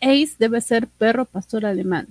Ace 0.00 0.34
debe 0.38 0.60
ser 0.60 0.86
perro 0.86 1.24
pastor 1.24 1.66
alemán. 1.66 2.08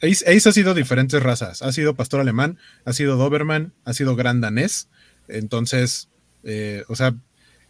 Ace, 0.00 0.24
Ace, 0.26 0.48
ha 0.48 0.52
sido 0.52 0.74
diferentes 0.74 1.22
razas. 1.22 1.62
Ha 1.62 1.72
sido 1.72 1.94
pastor 1.94 2.20
alemán, 2.20 2.58
ha 2.84 2.92
sido 2.92 3.16
Doberman, 3.16 3.72
ha 3.84 3.92
sido 3.92 4.16
gran 4.16 4.40
danés. 4.40 4.88
Entonces, 5.28 6.08
eh, 6.44 6.84
o 6.88 6.96
sea, 6.96 7.14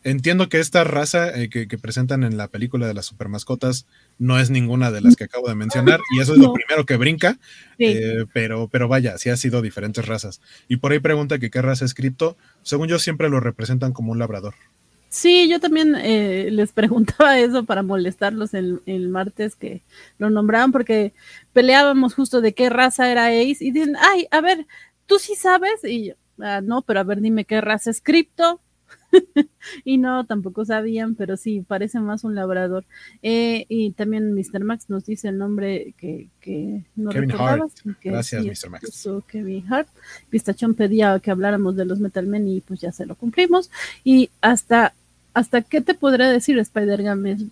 entiendo 0.05 0.49
que 0.49 0.61
esta 0.61 0.85
raza 0.85 1.31
eh, 1.31 1.49
que, 1.49 1.67
presentan 1.79 2.23
en 2.23 2.37
la 2.37 2.49
película 2.49 2.87
de 2.87 2.95
las 2.95 3.07
super 3.07 3.29
mascotas 3.29 3.87
no 4.19 4.39
es 4.39 4.51
ninguna 4.51 4.91
de 4.91 5.01
las 5.01 5.17
que 5.17 5.25
acabo 5.25 5.49
de 5.49 5.55
mencionar 5.55 5.99
y 6.15 6.21
eso 6.21 6.35
es 6.35 6.39
lo 6.39 6.53
primero 6.53 6.85
que 6.87 6.97
brinca, 6.97 7.39
eh, 7.79 8.27
pero, 8.33 8.69
pero 8.69 8.87
vaya, 8.87 9.19
sí 9.19 9.31
ha 9.31 9.37
sido 9.37 9.63
diferentes 9.63 10.07
razas. 10.07 10.41
Y 10.69 10.77
por 10.77 10.93
ahí 10.93 11.01
pregunta 11.01 11.39
que 11.39 11.51
qué 11.51 11.63
raza 11.63 11.85
es 11.85 11.95
cripto, 11.95 12.37
según 12.63 12.89
yo 12.89 12.99
siempre 12.99 13.29
lo 13.29 13.41
representan 13.41 13.93
como 13.93 14.13
un 14.13 14.19
labrador. 14.19 14.55
Sí, 15.09 15.49
yo 15.49 15.61
también 15.61 15.95
eh, 15.97 16.49
les 16.51 16.73
preguntaba 16.73 17.39
eso 17.39 17.65
para 17.65 17.83
molestarlos 17.83 18.53
el, 18.53 18.83
el, 18.87 19.09
martes 19.09 19.57
que 19.57 19.83
lo 20.19 20.29
nombraban 20.29 20.71
porque 20.71 21.13
peleábamos 21.53 22.15
justo 22.15 22.41
de 22.41 22.53
qué 22.53 22.69
raza 22.69 23.11
era 23.11 23.29
Ace 23.29 23.59
y 23.61 23.71
dicen, 23.71 23.97
ay, 23.99 24.27
a 24.31 24.41
ver, 24.41 24.67
tú 25.07 25.19
sí 25.19 25.35
sabes 25.35 25.83
y 25.85 26.09
yo, 26.09 26.15
ah, 26.41 26.61
no, 26.63 26.83
pero 26.83 27.01
a 27.01 27.05
ver, 27.05 27.21
dime 27.21 27.45
qué 27.45 27.61
raza 27.61 27.91
es 27.91 28.01
cripto 28.01 28.61
y 29.85 29.99
no, 29.99 30.25
tampoco 30.27 30.65
sabían, 30.65 31.15
pero 31.15 31.37
sí, 31.37 31.65
parece 31.67 32.01
más 32.01 32.25
un 32.25 32.35
labrador. 32.35 32.85
Eh, 33.23 33.67
y 33.69 33.93
también 33.93 34.35
Mr. 34.35 34.65
Max 34.65 34.87
nos 34.89 35.07
dice 35.07 35.29
el 35.29 35.39
nombre 35.39 35.95
que, 35.99 36.29
que 36.41 36.85
no 36.97 37.11
Kevin 37.11 37.33
Hart. 37.33 37.71
Gracias, 38.03 38.45
Mr. 38.45 38.71
Max. 38.71 39.09
Kevin 39.29 39.73
Hart. 39.73 39.89
Pistachón 40.31 40.75
pedía 40.75 41.19
que 41.21 41.31
habláramos 41.31 41.77
de 41.77 41.85
los 41.85 42.01
Metalmen 42.01 42.49
y 42.49 42.61
pues 42.61 42.81
ya 42.81 42.93
se 42.93 43.07
lo 43.07 43.15
cumplimos. 43.15 43.71
Y 44.03 44.31
hasta, 44.41 44.95
hasta 45.33 45.63
¿qué 45.63 45.81
te 45.81 45.95
podré 45.95 46.27
decir, 46.27 46.59
Spider-Games? 46.59 47.45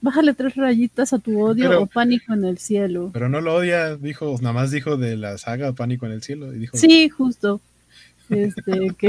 Bájale 0.00 0.34
tres 0.34 0.56
rayitas 0.56 1.12
a 1.12 1.20
tu 1.20 1.40
odio 1.40 1.80
o 1.80 1.86
pánico 1.86 2.32
en 2.32 2.44
el 2.44 2.58
cielo. 2.58 3.10
Pero 3.12 3.28
no 3.28 3.40
lo 3.40 3.54
odia, 3.54 3.96
dijo, 3.96 4.36
nada 4.40 4.52
más 4.52 4.72
dijo 4.72 4.96
de 4.96 5.16
la 5.16 5.38
saga 5.38 5.72
Pánico 5.74 6.06
en 6.06 6.12
el 6.12 6.22
cielo. 6.22 6.52
Y 6.52 6.58
dijo, 6.58 6.76
sí, 6.76 7.08
justo. 7.08 7.60
Este, 8.32 8.94
que 8.98 9.08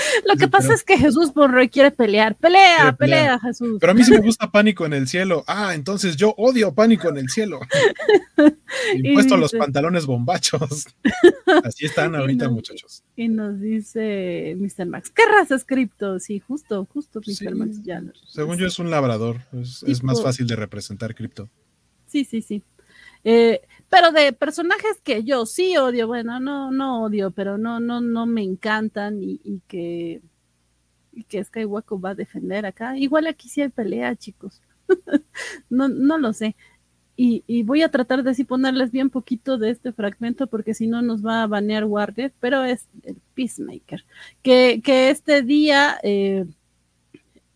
lo 0.26 0.36
que 0.36 0.48
pasa 0.48 0.74
es 0.74 0.84
que 0.84 0.98
Jesús 0.98 1.34
Monroy 1.34 1.68
quiere 1.68 1.90
pelear. 1.90 2.36
Pelea, 2.36 2.94
pelea, 2.96 3.38
Jesús. 3.38 3.78
Pero 3.80 3.92
a 3.92 3.94
mí 3.94 4.04
sí 4.04 4.12
me 4.12 4.18
gusta 4.20 4.50
Pánico 4.50 4.86
en 4.86 4.92
el 4.92 5.08
cielo. 5.08 5.44
Ah, 5.46 5.74
entonces 5.74 6.16
yo 6.16 6.34
odio 6.36 6.74
Pánico 6.74 7.08
en 7.08 7.18
el 7.18 7.28
cielo. 7.28 7.60
Impuesto 8.94 9.34
a 9.34 9.38
los 9.38 9.52
pantalones 9.52 10.06
bombachos. 10.06 10.86
Así 11.64 11.86
están 11.86 12.14
ahorita, 12.14 12.48
muchachos. 12.48 13.02
Y 13.16 13.28
nos 13.28 13.60
dice 13.60 14.56
Mr. 14.58 14.86
Max, 14.86 15.10
¿qué 15.10 15.22
raza 15.26 15.54
es 15.54 15.64
cripto? 15.64 16.18
Sí, 16.18 16.40
justo, 16.40 16.86
justo, 16.92 17.20
Mr. 17.20 17.54
Max 17.54 17.82
ya. 17.82 18.02
Según 18.28 18.56
yo 18.56 18.66
es 18.66 18.78
un 18.78 18.90
labrador. 18.90 19.40
Es, 19.86 20.02
más 20.02 20.22
fácil 20.22 20.46
de 20.46 20.56
representar 20.56 21.14
cripto. 21.14 21.48
Sí, 22.06 22.24
sí, 22.24 22.42
sí. 22.42 22.62
Eh, 23.22 23.60
pero 23.90 24.12
de 24.12 24.32
personajes 24.32 25.00
que 25.02 25.24
yo 25.24 25.44
sí 25.46 25.76
odio, 25.76 26.06
bueno, 26.06 26.38
no, 26.38 26.70
no 26.70 27.02
odio, 27.04 27.32
pero 27.32 27.58
no, 27.58 27.80
no, 27.80 28.00
no 28.00 28.24
me 28.24 28.42
encantan 28.42 29.18
y, 29.20 29.60
que, 29.66 30.22
y 31.12 31.24
que 31.24 31.42
Skywalker 31.44 32.02
va 32.02 32.10
a 32.10 32.14
defender 32.14 32.64
acá. 32.64 32.96
Igual 32.96 33.26
aquí 33.26 33.48
sí 33.48 33.62
hay 33.62 33.68
pelea, 33.68 34.14
chicos. 34.14 34.62
no, 35.70 35.88
no 35.88 36.18
lo 36.18 36.32
sé. 36.32 36.56
Y, 37.16 37.44
y, 37.48 37.64
voy 37.64 37.82
a 37.82 37.90
tratar 37.90 38.22
de 38.22 38.30
así 38.30 38.44
ponerles 38.44 38.92
bien 38.92 39.10
poquito 39.10 39.58
de 39.58 39.70
este 39.70 39.92
fragmento 39.92 40.46
porque 40.46 40.72
si 40.72 40.86
no 40.86 41.02
nos 41.02 41.26
va 41.26 41.42
a 41.42 41.46
banear 41.48 41.84
Warner, 41.84 42.32
pero 42.40 42.64
es 42.64 42.88
el 43.02 43.16
Peacemaker, 43.34 44.06
que, 44.42 44.80
que 44.82 45.10
este 45.10 45.42
día 45.42 45.98
eh, 46.02 46.46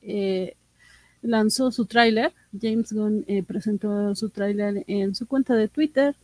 eh, 0.02 0.56
lanzó 1.24 1.72
su 1.72 1.86
tráiler. 1.86 2.32
James 2.60 2.92
Gunn 2.92 3.24
eh, 3.26 3.42
presentó 3.42 4.14
su 4.14 4.28
tráiler 4.30 4.84
en 4.86 5.14
su 5.14 5.26
cuenta 5.26 5.54
de 5.54 5.68
Twitter 5.68 6.14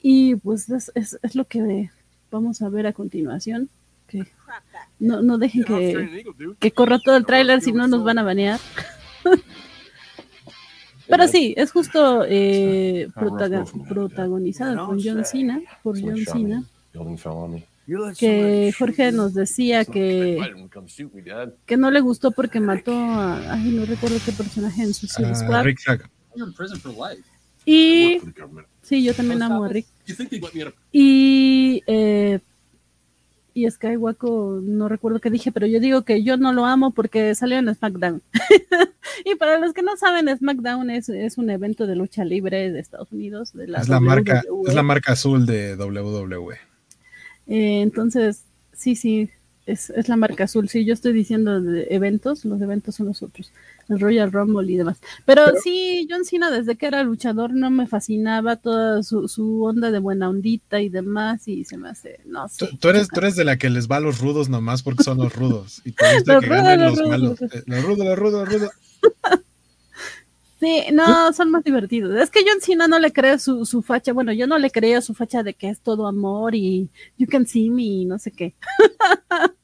y 0.00 0.36
pues 0.36 0.68
es, 0.70 0.92
es, 0.94 1.34
lo 1.34 1.44
que 1.46 1.90
vamos 2.30 2.62
a 2.62 2.68
ver 2.68 2.86
a 2.86 2.92
continuación. 2.92 3.68
Que 4.06 4.26
no, 4.98 5.22
no 5.22 5.38
dejen 5.38 5.64
que, 5.64 6.24
que 6.58 6.70
corra 6.72 6.98
todo 6.98 7.16
el 7.16 7.24
tráiler 7.24 7.62
si 7.62 7.72
no 7.72 7.88
nos 7.88 8.04
van 8.04 8.18
a 8.18 8.22
banear. 8.22 8.60
Pero 11.08 11.26
sí, 11.28 11.54
es 11.56 11.72
justo 11.72 12.24
eh, 12.28 13.08
protagonizado 13.88 14.86
por 14.86 15.02
John 15.02 15.24
Cena, 15.24 15.60
por 15.82 16.00
John 16.00 16.18
Cena 16.24 16.64
que 18.18 18.72
Jorge 18.78 19.12
nos 19.12 19.34
decía 19.34 19.84
que, 19.84 20.38
que 21.66 21.76
no 21.76 21.90
le 21.90 22.00
gustó 22.00 22.30
porque 22.30 22.60
mató 22.60 22.92
a, 22.92 23.54
ay, 23.54 23.70
no 23.70 23.84
recuerdo 23.84 24.18
qué 24.24 24.32
personaje 24.32 24.82
en 24.82 24.94
su 24.94 25.06
uh, 25.06 25.34
Squad. 25.34 25.66
Y 27.64 28.20
sí, 28.82 29.04
yo 29.04 29.14
también 29.14 29.42
amo 29.42 29.64
a 29.64 29.68
Rick. 29.68 29.86
Y 30.92 31.82
eh, 31.86 32.40
y 33.54 33.70
Skywalker, 33.70 34.30
no 34.30 34.88
recuerdo 34.88 35.20
qué 35.20 35.30
dije, 35.30 35.52
pero 35.52 35.66
yo 35.66 35.78
digo 35.78 36.02
que 36.02 36.22
yo 36.22 36.36
no 36.36 36.52
lo 36.52 36.64
amo 36.64 36.92
porque 36.92 37.34
salió 37.34 37.58
en 37.58 37.74
SmackDown. 37.74 38.22
y 39.24 39.34
para 39.34 39.58
los 39.58 39.74
que 39.74 39.82
no 39.82 39.96
saben, 39.96 40.34
SmackDown 40.34 40.90
es, 40.90 41.08
es, 41.08 41.36
un 41.38 41.50
evento 41.50 41.86
de 41.86 41.96
lucha 41.96 42.24
libre 42.24 42.72
de 42.72 42.80
Estados 42.80 43.12
Unidos. 43.12 43.52
De 43.52 43.68
la 43.68 43.80
es, 43.80 43.88
la 43.88 44.00
marca, 44.00 44.42
es 44.66 44.74
la 44.74 44.82
marca 44.82 45.12
azul 45.12 45.44
de 45.44 45.76
WWE. 45.76 46.71
Eh, 47.46 47.82
entonces, 47.82 48.42
sí, 48.72 48.96
sí, 48.96 49.30
es, 49.66 49.90
es, 49.90 50.08
la 50.08 50.16
marca 50.16 50.44
azul. 50.44 50.68
Sí, 50.68 50.84
yo 50.84 50.94
estoy 50.94 51.12
diciendo 51.12 51.60
de 51.60 51.86
eventos, 51.90 52.44
los 52.44 52.60
eventos 52.60 52.96
son 52.96 53.06
los 53.06 53.22
otros, 53.22 53.52
el 53.88 54.00
Royal 54.00 54.32
Rumble 54.32 54.72
y 54.72 54.76
demás. 54.76 54.98
Pero, 55.24 55.42
sí, 55.62 56.06
John 56.10 56.24
Cena 56.24 56.50
desde 56.50 56.76
que 56.76 56.86
era 56.86 57.02
luchador 57.02 57.52
no 57.54 57.70
me 57.70 57.86
fascinaba 57.86 58.56
toda 58.56 59.02
su, 59.02 59.28
su, 59.28 59.62
onda 59.64 59.90
de 59.90 59.98
buena 59.98 60.28
ondita 60.28 60.80
y 60.80 60.88
demás 60.88 61.46
y 61.46 61.64
se 61.64 61.76
me 61.76 61.90
hace, 61.90 62.20
no 62.26 62.48
sé. 62.48 62.68
Tú, 62.80 62.88
eres, 62.88 63.08
tú 63.08 63.20
eres 63.20 63.36
de 63.36 63.44
la 63.44 63.56
que 63.56 63.70
les 63.70 63.88
va 63.88 63.96
a 63.96 64.00
los 64.00 64.18
rudos 64.18 64.48
nomás 64.48 64.82
porque 64.82 65.04
son 65.04 65.18
los 65.18 65.34
rudos 65.34 65.80
y 65.84 65.92
te 65.92 66.14
gusta 66.14 66.40
que 66.40 66.46
ganen 66.48 66.80
los, 66.80 66.98
los 66.98 67.08
malos. 67.08 67.42
Eh, 67.42 67.62
los 67.66 67.82
rudos, 67.82 68.06
los 68.06 68.18
rudos, 68.18 68.48
los 68.48 68.60
rudos. 68.60 68.70
Sí, 70.62 70.84
no, 70.92 71.32
son 71.32 71.50
más 71.50 71.64
divertidos. 71.64 72.14
Es 72.14 72.30
que 72.30 72.44
John 72.46 72.60
Cena 72.60 72.86
no 72.86 73.00
le 73.00 73.12
cree 73.12 73.40
su, 73.40 73.66
su 73.66 73.82
facha. 73.82 74.12
Bueno, 74.12 74.32
yo 74.32 74.46
no 74.46 74.60
le 74.60 74.70
creía 74.70 75.00
su 75.00 75.12
facha 75.12 75.42
de 75.42 75.54
que 75.54 75.68
es 75.68 75.80
todo 75.80 76.06
amor 76.06 76.54
y 76.54 76.88
you 77.18 77.26
can 77.26 77.48
see 77.48 77.68
me 77.68 77.82
y 77.82 78.04
no 78.04 78.18
sé 78.20 78.30
qué. 78.30 78.54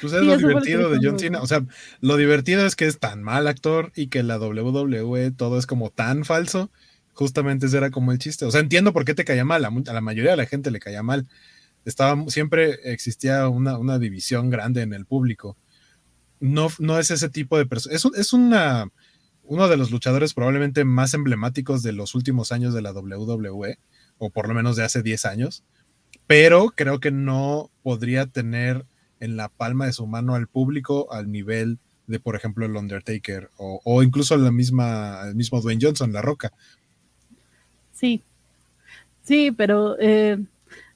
Pues 0.00 0.14
es 0.14 0.22
lo 0.22 0.38
divertido 0.38 0.88
de 0.88 1.00
John 1.02 1.18
Cena. 1.18 1.42
O 1.42 1.46
sea, 1.46 1.66
lo 2.00 2.16
divertido 2.16 2.64
es 2.64 2.76
que 2.76 2.86
es 2.86 2.98
tan 2.98 3.22
mal 3.22 3.46
actor 3.46 3.92
y 3.94 4.06
que 4.06 4.22
la 4.22 4.38
WWE 4.38 5.32
todo 5.32 5.58
es 5.58 5.66
como 5.66 5.90
tan 5.90 6.24
falso. 6.24 6.70
Justamente 7.12 7.66
ese 7.66 7.76
era 7.76 7.90
como 7.90 8.10
el 8.10 8.18
chiste. 8.18 8.46
O 8.46 8.50
sea, 8.50 8.62
entiendo 8.62 8.94
por 8.94 9.04
qué 9.04 9.12
te 9.12 9.26
caía 9.26 9.44
mal. 9.44 9.66
A, 9.66 9.92
la 9.92 10.00
mayoría 10.00 10.30
de 10.30 10.38
la 10.38 10.46
gente 10.46 10.70
le 10.70 10.80
caía 10.80 11.02
mal. 11.02 11.26
Estaba, 11.84 12.24
siempre 12.28 12.78
existía 12.84 13.48
una, 13.50 13.76
una 13.76 13.98
división 13.98 14.48
grande 14.48 14.80
en 14.80 14.94
el 14.94 15.04
público 15.04 15.58
no, 16.42 16.68
no 16.80 16.98
es 16.98 17.10
ese 17.10 17.28
tipo 17.28 17.56
de 17.56 17.66
persona. 17.66 17.94
Es, 17.94 18.04
es 18.04 18.32
una, 18.32 18.90
uno 19.52 19.68
de 19.68 19.76
los 19.76 19.90
luchadores 19.90 20.32
probablemente 20.32 20.82
más 20.86 21.12
emblemáticos 21.12 21.82
de 21.82 21.92
los 21.92 22.14
últimos 22.14 22.52
años 22.52 22.72
de 22.72 22.80
la 22.80 22.92
WWE, 22.92 23.78
o 24.16 24.30
por 24.30 24.48
lo 24.48 24.54
menos 24.54 24.76
de 24.76 24.84
hace 24.84 25.02
10 25.02 25.26
años, 25.26 25.62
pero 26.26 26.72
creo 26.74 27.00
que 27.00 27.10
no 27.10 27.70
podría 27.82 28.24
tener 28.24 28.86
en 29.20 29.36
la 29.36 29.50
palma 29.50 29.84
de 29.84 29.92
su 29.92 30.06
mano 30.06 30.34
al 30.34 30.46
público 30.46 31.12
al 31.12 31.30
nivel 31.30 31.78
de, 32.06 32.18
por 32.18 32.34
ejemplo, 32.34 32.64
el 32.64 32.74
Undertaker 32.74 33.50
o, 33.58 33.82
o 33.84 34.02
incluso 34.02 34.38
la 34.38 34.50
misma, 34.50 35.20
el 35.28 35.34
mismo 35.34 35.60
Dwayne 35.60 35.84
Johnson, 35.84 36.14
La 36.14 36.22
Roca. 36.22 36.50
Sí, 37.92 38.22
sí, 39.22 39.52
pero 39.52 39.96
eh, 40.00 40.38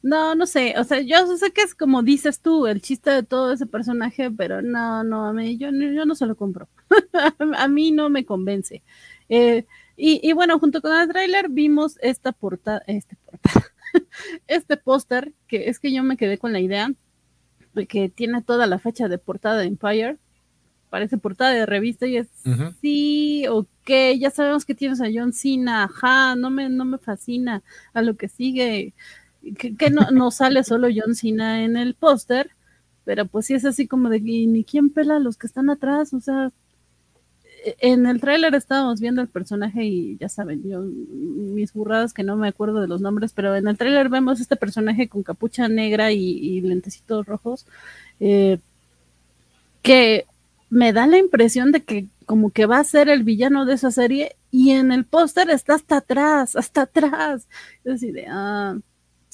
no, 0.06 0.36
no 0.36 0.46
sé, 0.46 0.74
o 0.78 0.84
sea, 0.84 1.00
yo 1.00 1.36
sé 1.36 1.50
que 1.50 1.62
es 1.62 1.74
como 1.74 2.04
dices 2.04 2.40
tú, 2.40 2.68
el 2.68 2.80
chiste 2.80 3.10
de 3.10 3.22
todo 3.24 3.52
ese 3.52 3.66
personaje, 3.66 4.30
pero 4.30 4.62
no, 4.62 5.02
no, 5.02 5.26
a 5.26 5.32
mí, 5.32 5.58
yo, 5.58 5.70
yo 5.70 6.04
no 6.06 6.14
se 6.14 6.26
lo 6.26 6.36
compro. 6.36 6.68
a 7.56 7.66
mí 7.66 7.90
no 7.90 8.08
me 8.08 8.24
convence. 8.24 8.82
Eh, 9.28 9.66
y, 9.96 10.20
y, 10.22 10.32
bueno, 10.32 10.60
junto 10.60 10.80
con 10.80 10.96
el 10.96 11.08
tráiler 11.08 11.48
vimos 11.48 11.98
esta 12.02 12.30
portada, 12.30 12.84
este 12.86 13.16
portada, 13.16 13.66
este 14.46 14.76
póster, 14.76 15.32
que 15.48 15.68
es 15.68 15.80
que 15.80 15.92
yo 15.92 16.04
me 16.04 16.16
quedé 16.16 16.38
con 16.38 16.52
la 16.52 16.60
idea 16.60 16.92
de 17.74 17.86
que 17.86 18.08
tiene 18.08 18.42
toda 18.42 18.68
la 18.68 18.78
fecha 18.78 19.08
de 19.08 19.18
portada 19.18 19.58
de 19.58 19.66
Empire, 19.66 20.18
parece 20.88 21.18
portada 21.18 21.50
de 21.50 21.66
revista 21.66 22.06
y 22.06 22.18
es 22.18 22.28
uh 22.44 22.50
-huh. 22.50 22.74
sí, 22.80 23.44
ok, 23.48 23.90
ya 24.20 24.30
sabemos 24.30 24.64
que 24.64 24.76
tienes 24.76 25.00
a 25.00 25.08
John 25.12 25.32
Cena, 25.32 25.84
ajá, 25.84 26.36
no 26.36 26.48
me, 26.50 26.68
no 26.68 26.84
me 26.84 26.98
fascina 26.98 27.64
a 27.92 28.02
lo 28.02 28.16
que 28.16 28.28
sigue, 28.28 28.94
que, 29.54 29.90
no, 29.90 30.10
no, 30.10 30.30
sale 30.30 30.64
solo 30.64 30.88
John 30.94 31.14
Cena 31.14 31.64
en 31.64 31.76
el 31.76 31.94
póster, 31.94 32.50
pero 33.04 33.26
pues 33.26 33.46
sí 33.46 33.54
es 33.54 33.64
así 33.64 33.86
como 33.86 34.08
de 34.08 34.20
ni 34.20 34.64
quién 34.64 34.90
pela 34.90 35.16
a 35.16 35.20
los 35.20 35.36
que 35.36 35.46
están 35.46 35.70
atrás, 35.70 36.12
o 36.12 36.20
sea, 36.20 36.52
en 37.80 38.06
el 38.06 38.20
tráiler 38.20 38.54
estábamos 38.54 39.00
viendo 39.00 39.22
el 39.22 39.28
personaje 39.28 39.84
y 39.84 40.16
ya 40.18 40.28
saben, 40.28 40.62
yo 40.62 40.80
mis 40.82 41.72
burradas 41.72 42.12
que 42.12 42.22
no 42.22 42.36
me 42.36 42.48
acuerdo 42.48 42.80
de 42.80 42.88
los 42.88 43.00
nombres, 43.00 43.32
pero 43.32 43.56
en 43.56 43.66
el 43.66 43.76
tráiler 43.76 44.08
vemos 44.08 44.40
este 44.40 44.56
personaje 44.56 45.08
con 45.08 45.22
capucha 45.22 45.68
negra 45.68 46.12
y, 46.12 46.20
y 46.20 46.60
lentecitos 46.60 47.26
rojos, 47.26 47.66
eh, 48.20 48.58
que 49.82 50.26
me 50.70 50.92
da 50.92 51.06
la 51.06 51.18
impresión 51.18 51.72
de 51.72 51.82
que 51.82 52.06
como 52.26 52.50
que 52.50 52.66
va 52.66 52.80
a 52.80 52.84
ser 52.84 53.08
el 53.08 53.22
villano 53.22 53.64
de 53.64 53.74
esa 53.74 53.90
serie 53.90 54.36
y 54.50 54.70
en 54.72 54.92
el 54.92 55.04
póster 55.04 55.48
está 55.50 55.74
hasta 55.74 55.98
atrás, 55.98 56.56
hasta 56.56 56.82
atrás. 56.82 57.46
Es 57.84 58.00
decir, 58.00 58.12
de, 58.12 58.26
ah, 58.28 58.76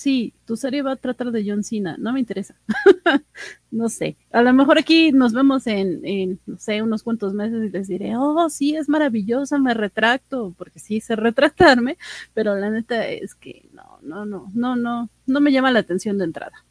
sí, 0.03 0.35
tu 0.47 0.57
serie 0.57 0.83
va 0.83 0.93
a 0.93 0.97
tratar 0.97 1.31
de 1.31 1.45
John 1.49 1.63
Cena, 1.63 1.97
no 1.97 2.13
me 2.13 2.19
interesa. 2.19 2.57
no 3.71 3.89
sé, 3.89 4.17
a 4.33 4.43
lo 4.43 4.53
mejor 4.53 4.77
aquí 4.77 5.13
nos 5.13 5.33
vemos 5.33 5.67
en, 5.69 6.01
en, 6.05 6.41
no 6.45 6.59
sé, 6.59 6.83
unos 6.83 7.05
cuantos 7.05 7.35
meses 7.35 7.65
y 7.65 7.71
les 7.71 7.87
diré, 7.87 8.17
oh, 8.17 8.51
sí, 8.51 8.75
es 8.75 8.89
maravillosa, 8.89 9.59
me 9.59 9.75
retracto, 9.75 10.55
porque 10.59 10.81
sí 10.81 11.01
sé 11.01 11.15
retractarme, 11.15 11.99
pero 12.35 12.57
la 12.57 12.71
neta 12.71 13.07
es 13.07 13.35
que 13.37 13.69
no, 13.73 14.01
no, 14.03 14.27
no, 14.27 14.51
no, 14.53 14.75
no, 14.75 15.09
no 15.27 15.41
me 15.41 15.53
llama 15.53 15.71
la 15.71 15.79
atención 15.79 16.19
de 16.19 16.25
entrada. 16.25 16.65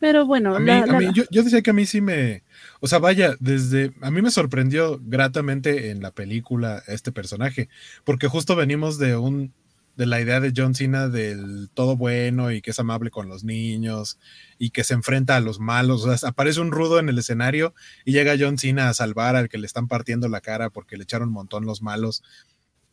Pero 0.00 0.26
bueno, 0.26 0.54
a 0.56 0.60
mí, 0.60 0.66
la, 0.66 0.86
la, 0.86 0.96
a 0.96 1.00
mí, 1.00 1.10
yo, 1.12 1.24
yo, 1.30 1.42
decía 1.42 1.60
que 1.60 1.70
a 1.70 1.74
mí 1.74 1.84
sí 1.84 2.00
me, 2.00 2.44
o 2.80 2.86
sea, 2.86 2.98
vaya, 2.98 3.34
desde, 3.40 3.92
a 4.00 4.10
mí 4.10 4.22
me 4.22 4.30
sorprendió 4.30 5.00
gratamente 5.02 5.90
en 5.90 6.00
la 6.00 6.12
película 6.12 6.82
este 6.86 7.12
personaje, 7.12 7.68
porque 8.04 8.28
justo 8.28 8.54
venimos 8.56 8.98
de 8.98 9.16
un, 9.16 9.52
de 9.98 10.06
la 10.06 10.20
idea 10.20 10.38
de 10.38 10.52
John 10.56 10.76
Cena 10.76 11.08
del 11.08 11.70
todo 11.74 11.96
bueno 11.96 12.52
y 12.52 12.62
que 12.62 12.70
es 12.70 12.78
amable 12.78 13.10
con 13.10 13.28
los 13.28 13.42
niños 13.42 14.16
y 14.56 14.70
que 14.70 14.84
se 14.84 14.94
enfrenta 14.94 15.34
a 15.34 15.40
los 15.40 15.58
malos, 15.58 16.04
o 16.04 16.16
sea, 16.16 16.28
aparece 16.28 16.60
un 16.60 16.70
rudo 16.70 17.00
en 17.00 17.08
el 17.08 17.18
escenario 17.18 17.74
y 18.04 18.12
llega 18.12 18.36
John 18.38 18.58
Cena 18.58 18.88
a 18.88 18.94
salvar 18.94 19.34
al 19.34 19.48
que 19.48 19.58
le 19.58 19.66
están 19.66 19.88
partiendo 19.88 20.28
la 20.28 20.40
cara 20.40 20.70
porque 20.70 20.96
le 20.96 21.02
echaron 21.02 21.28
un 21.28 21.34
montón 21.34 21.66
los 21.66 21.82
malos. 21.82 22.22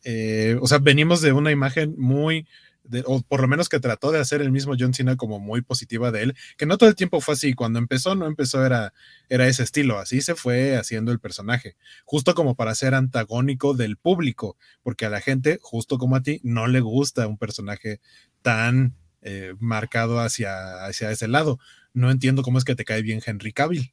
Eh, 0.02 0.58
o 0.60 0.66
sea, 0.66 0.78
venimos 0.78 1.20
de 1.20 1.30
una 1.30 1.52
imagen 1.52 1.94
muy, 1.96 2.48
de, 2.88 3.02
o 3.06 3.22
por 3.22 3.40
lo 3.40 3.48
menos 3.48 3.68
que 3.68 3.80
trató 3.80 4.12
de 4.12 4.20
hacer 4.20 4.40
el 4.40 4.50
mismo 4.50 4.74
John 4.78 4.94
Cena 4.94 5.16
como 5.16 5.38
muy 5.38 5.62
positiva 5.62 6.10
de 6.10 6.22
él, 6.22 6.36
que 6.56 6.66
no 6.66 6.78
todo 6.78 6.88
el 6.88 6.96
tiempo 6.96 7.20
fue 7.20 7.34
así, 7.34 7.54
cuando 7.54 7.78
empezó, 7.78 8.14
no 8.14 8.26
empezó, 8.26 8.64
era, 8.64 8.92
era 9.28 9.46
ese 9.46 9.62
estilo, 9.62 9.98
así 9.98 10.20
se 10.20 10.34
fue 10.34 10.76
haciendo 10.76 11.12
el 11.12 11.20
personaje, 11.20 11.76
justo 12.04 12.34
como 12.34 12.54
para 12.54 12.74
ser 12.74 12.94
antagónico 12.94 13.74
del 13.74 13.96
público, 13.96 14.56
porque 14.82 15.06
a 15.06 15.10
la 15.10 15.20
gente, 15.20 15.58
justo 15.62 15.98
como 15.98 16.16
a 16.16 16.22
ti, 16.22 16.40
no 16.42 16.66
le 16.66 16.80
gusta 16.80 17.26
un 17.26 17.38
personaje 17.38 18.00
tan 18.42 18.94
eh, 19.22 19.54
marcado 19.58 20.20
hacia, 20.20 20.84
hacia 20.84 21.10
ese 21.10 21.26
lado. 21.26 21.58
No 21.92 22.12
entiendo 22.12 22.42
cómo 22.42 22.58
es 22.58 22.64
que 22.64 22.76
te 22.76 22.84
cae 22.84 23.02
bien 23.02 23.20
Henry 23.24 23.52
Cavill, 23.52 23.92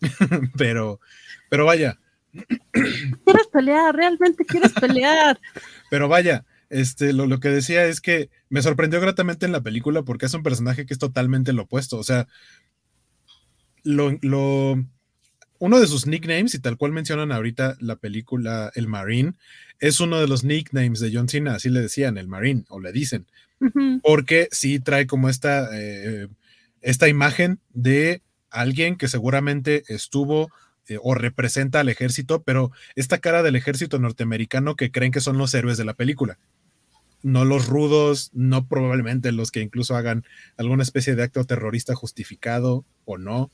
pero, 0.56 1.00
pero 1.50 1.66
vaya. 1.66 1.98
Quieres 2.72 3.48
pelear, 3.52 3.94
realmente 3.94 4.44
quieres 4.46 4.72
pelear. 4.72 5.38
pero 5.90 6.08
vaya, 6.08 6.46
este, 6.70 7.12
lo, 7.12 7.26
lo, 7.26 7.40
que 7.40 7.48
decía 7.48 7.84
es 7.84 8.00
que 8.00 8.30
me 8.48 8.62
sorprendió 8.62 9.00
gratamente 9.00 9.44
en 9.44 9.52
la 9.52 9.60
película 9.60 10.02
porque 10.02 10.26
es 10.26 10.34
un 10.34 10.44
personaje 10.44 10.86
que 10.86 10.94
es 10.94 10.98
totalmente 10.98 11.52
lo 11.52 11.62
opuesto. 11.62 11.98
O 11.98 12.04
sea, 12.04 12.28
lo, 13.82 14.16
lo, 14.22 14.82
uno 15.58 15.80
de 15.80 15.86
sus 15.88 16.06
nicknames, 16.06 16.54
y 16.54 16.60
tal 16.60 16.76
cual 16.76 16.92
mencionan 16.92 17.32
ahorita 17.32 17.76
la 17.80 17.96
película 17.96 18.70
El 18.76 18.86
Marine, 18.86 19.34
es 19.80 20.00
uno 20.00 20.20
de 20.20 20.28
los 20.28 20.44
nicknames 20.44 21.00
de 21.00 21.10
John 21.12 21.28
Cena, 21.28 21.54
así 21.54 21.70
le 21.70 21.80
decían, 21.80 22.18
el 22.18 22.28
Marine, 22.28 22.64
o 22.68 22.80
le 22.80 22.92
dicen. 22.92 23.26
Uh 23.58 23.66
-huh. 23.66 24.00
Porque 24.02 24.48
sí 24.52 24.78
trae 24.78 25.06
como 25.06 25.28
esta, 25.28 25.68
eh, 25.72 26.28
esta 26.82 27.08
imagen 27.08 27.58
de 27.70 28.22
alguien 28.48 28.96
que 28.96 29.08
seguramente 29.08 29.82
estuvo 29.88 30.50
eh, 30.86 30.98
o 31.02 31.14
representa 31.14 31.80
al 31.80 31.88
ejército, 31.88 32.42
pero 32.42 32.70
esta 32.94 33.18
cara 33.18 33.42
del 33.42 33.56
ejército 33.56 33.98
norteamericano 33.98 34.76
que 34.76 34.90
creen 34.90 35.12
que 35.12 35.20
son 35.20 35.36
los 35.36 35.52
héroes 35.52 35.78
de 35.78 35.84
la 35.84 35.94
película 35.94 36.38
no 37.22 37.44
los 37.44 37.66
rudos, 37.66 38.30
no 38.32 38.66
probablemente 38.66 39.32
los 39.32 39.50
que 39.50 39.60
incluso 39.60 39.96
hagan 39.96 40.24
alguna 40.56 40.82
especie 40.82 41.14
de 41.14 41.22
acto 41.22 41.44
terrorista 41.44 41.94
justificado 41.94 42.84
o 43.04 43.18
no, 43.18 43.50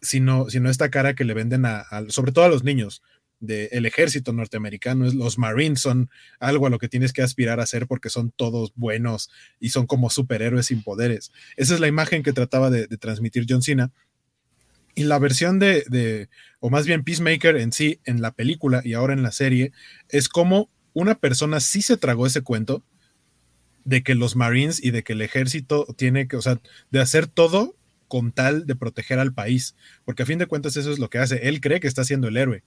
sino, 0.00 0.48
sino 0.50 0.70
esta 0.70 0.90
cara 0.90 1.14
que 1.14 1.24
le 1.24 1.34
venden 1.34 1.66
a, 1.66 1.84
sobre 2.08 2.32
todo 2.32 2.44
a 2.44 2.48
los 2.48 2.64
niños 2.64 3.02
del 3.40 3.82
de 3.82 3.88
ejército 3.88 4.32
norteamericano, 4.32 5.10
los 5.12 5.38
Marines 5.38 5.80
son 5.80 6.08
algo 6.38 6.66
a 6.66 6.70
lo 6.70 6.78
que 6.78 6.88
tienes 6.88 7.12
que 7.12 7.22
aspirar 7.22 7.60
a 7.60 7.66
ser 7.66 7.86
porque 7.86 8.08
son 8.08 8.30
todos 8.30 8.72
buenos 8.74 9.30
y 9.60 9.70
son 9.70 9.86
como 9.86 10.08
superhéroes 10.08 10.66
sin 10.66 10.82
poderes. 10.82 11.32
Esa 11.56 11.74
es 11.74 11.80
la 11.80 11.88
imagen 11.88 12.22
que 12.22 12.32
trataba 12.32 12.70
de, 12.70 12.86
de 12.86 12.96
transmitir 12.96 13.44
John 13.48 13.62
Cena. 13.62 13.92
Y 14.94 15.04
la 15.04 15.18
versión 15.18 15.58
de, 15.58 15.84
de, 15.88 16.28
o 16.60 16.70
más 16.70 16.86
bien 16.86 17.02
Peacemaker 17.02 17.56
en 17.56 17.72
sí, 17.72 18.00
en 18.04 18.22
la 18.22 18.30
película 18.30 18.80
y 18.84 18.94
ahora 18.94 19.12
en 19.12 19.22
la 19.22 19.32
serie, 19.32 19.72
es 20.08 20.28
como 20.28 20.70
una 20.94 21.16
persona 21.16 21.60
sí 21.60 21.82
se 21.82 21.96
tragó 21.96 22.26
ese 22.26 22.40
cuento 22.40 22.82
de 23.84 24.02
que 24.02 24.14
los 24.14 24.34
Marines 24.34 24.82
y 24.82 24.90
de 24.90 25.02
que 25.02 25.12
el 25.12 25.20
ejército 25.20 25.86
tiene 25.96 26.26
que, 26.26 26.36
o 26.36 26.42
sea, 26.42 26.60
de 26.90 27.00
hacer 27.00 27.26
todo 27.26 27.76
con 28.08 28.32
tal 28.32 28.66
de 28.66 28.76
proteger 28.76 29.18
al 29.18 29.34
país, 29.34 29.74
porque 30.04 30.22
a 30.22 30.26
fin 30.26 30.38
de 30.38 30.46
cuentas 30.46 30.76
eso 30.76 30.90
es 30.90 30.98
lo 30.98 31.10
que 31.10 31.18
hace. 31.18 31.48
Él 31.48 31.60
cree 31.60 31.80
que 31.80 31.88
está 31.88 32.04
siendo 32.04 32.28
el 32.28 32.36
héroe 32.36 32.62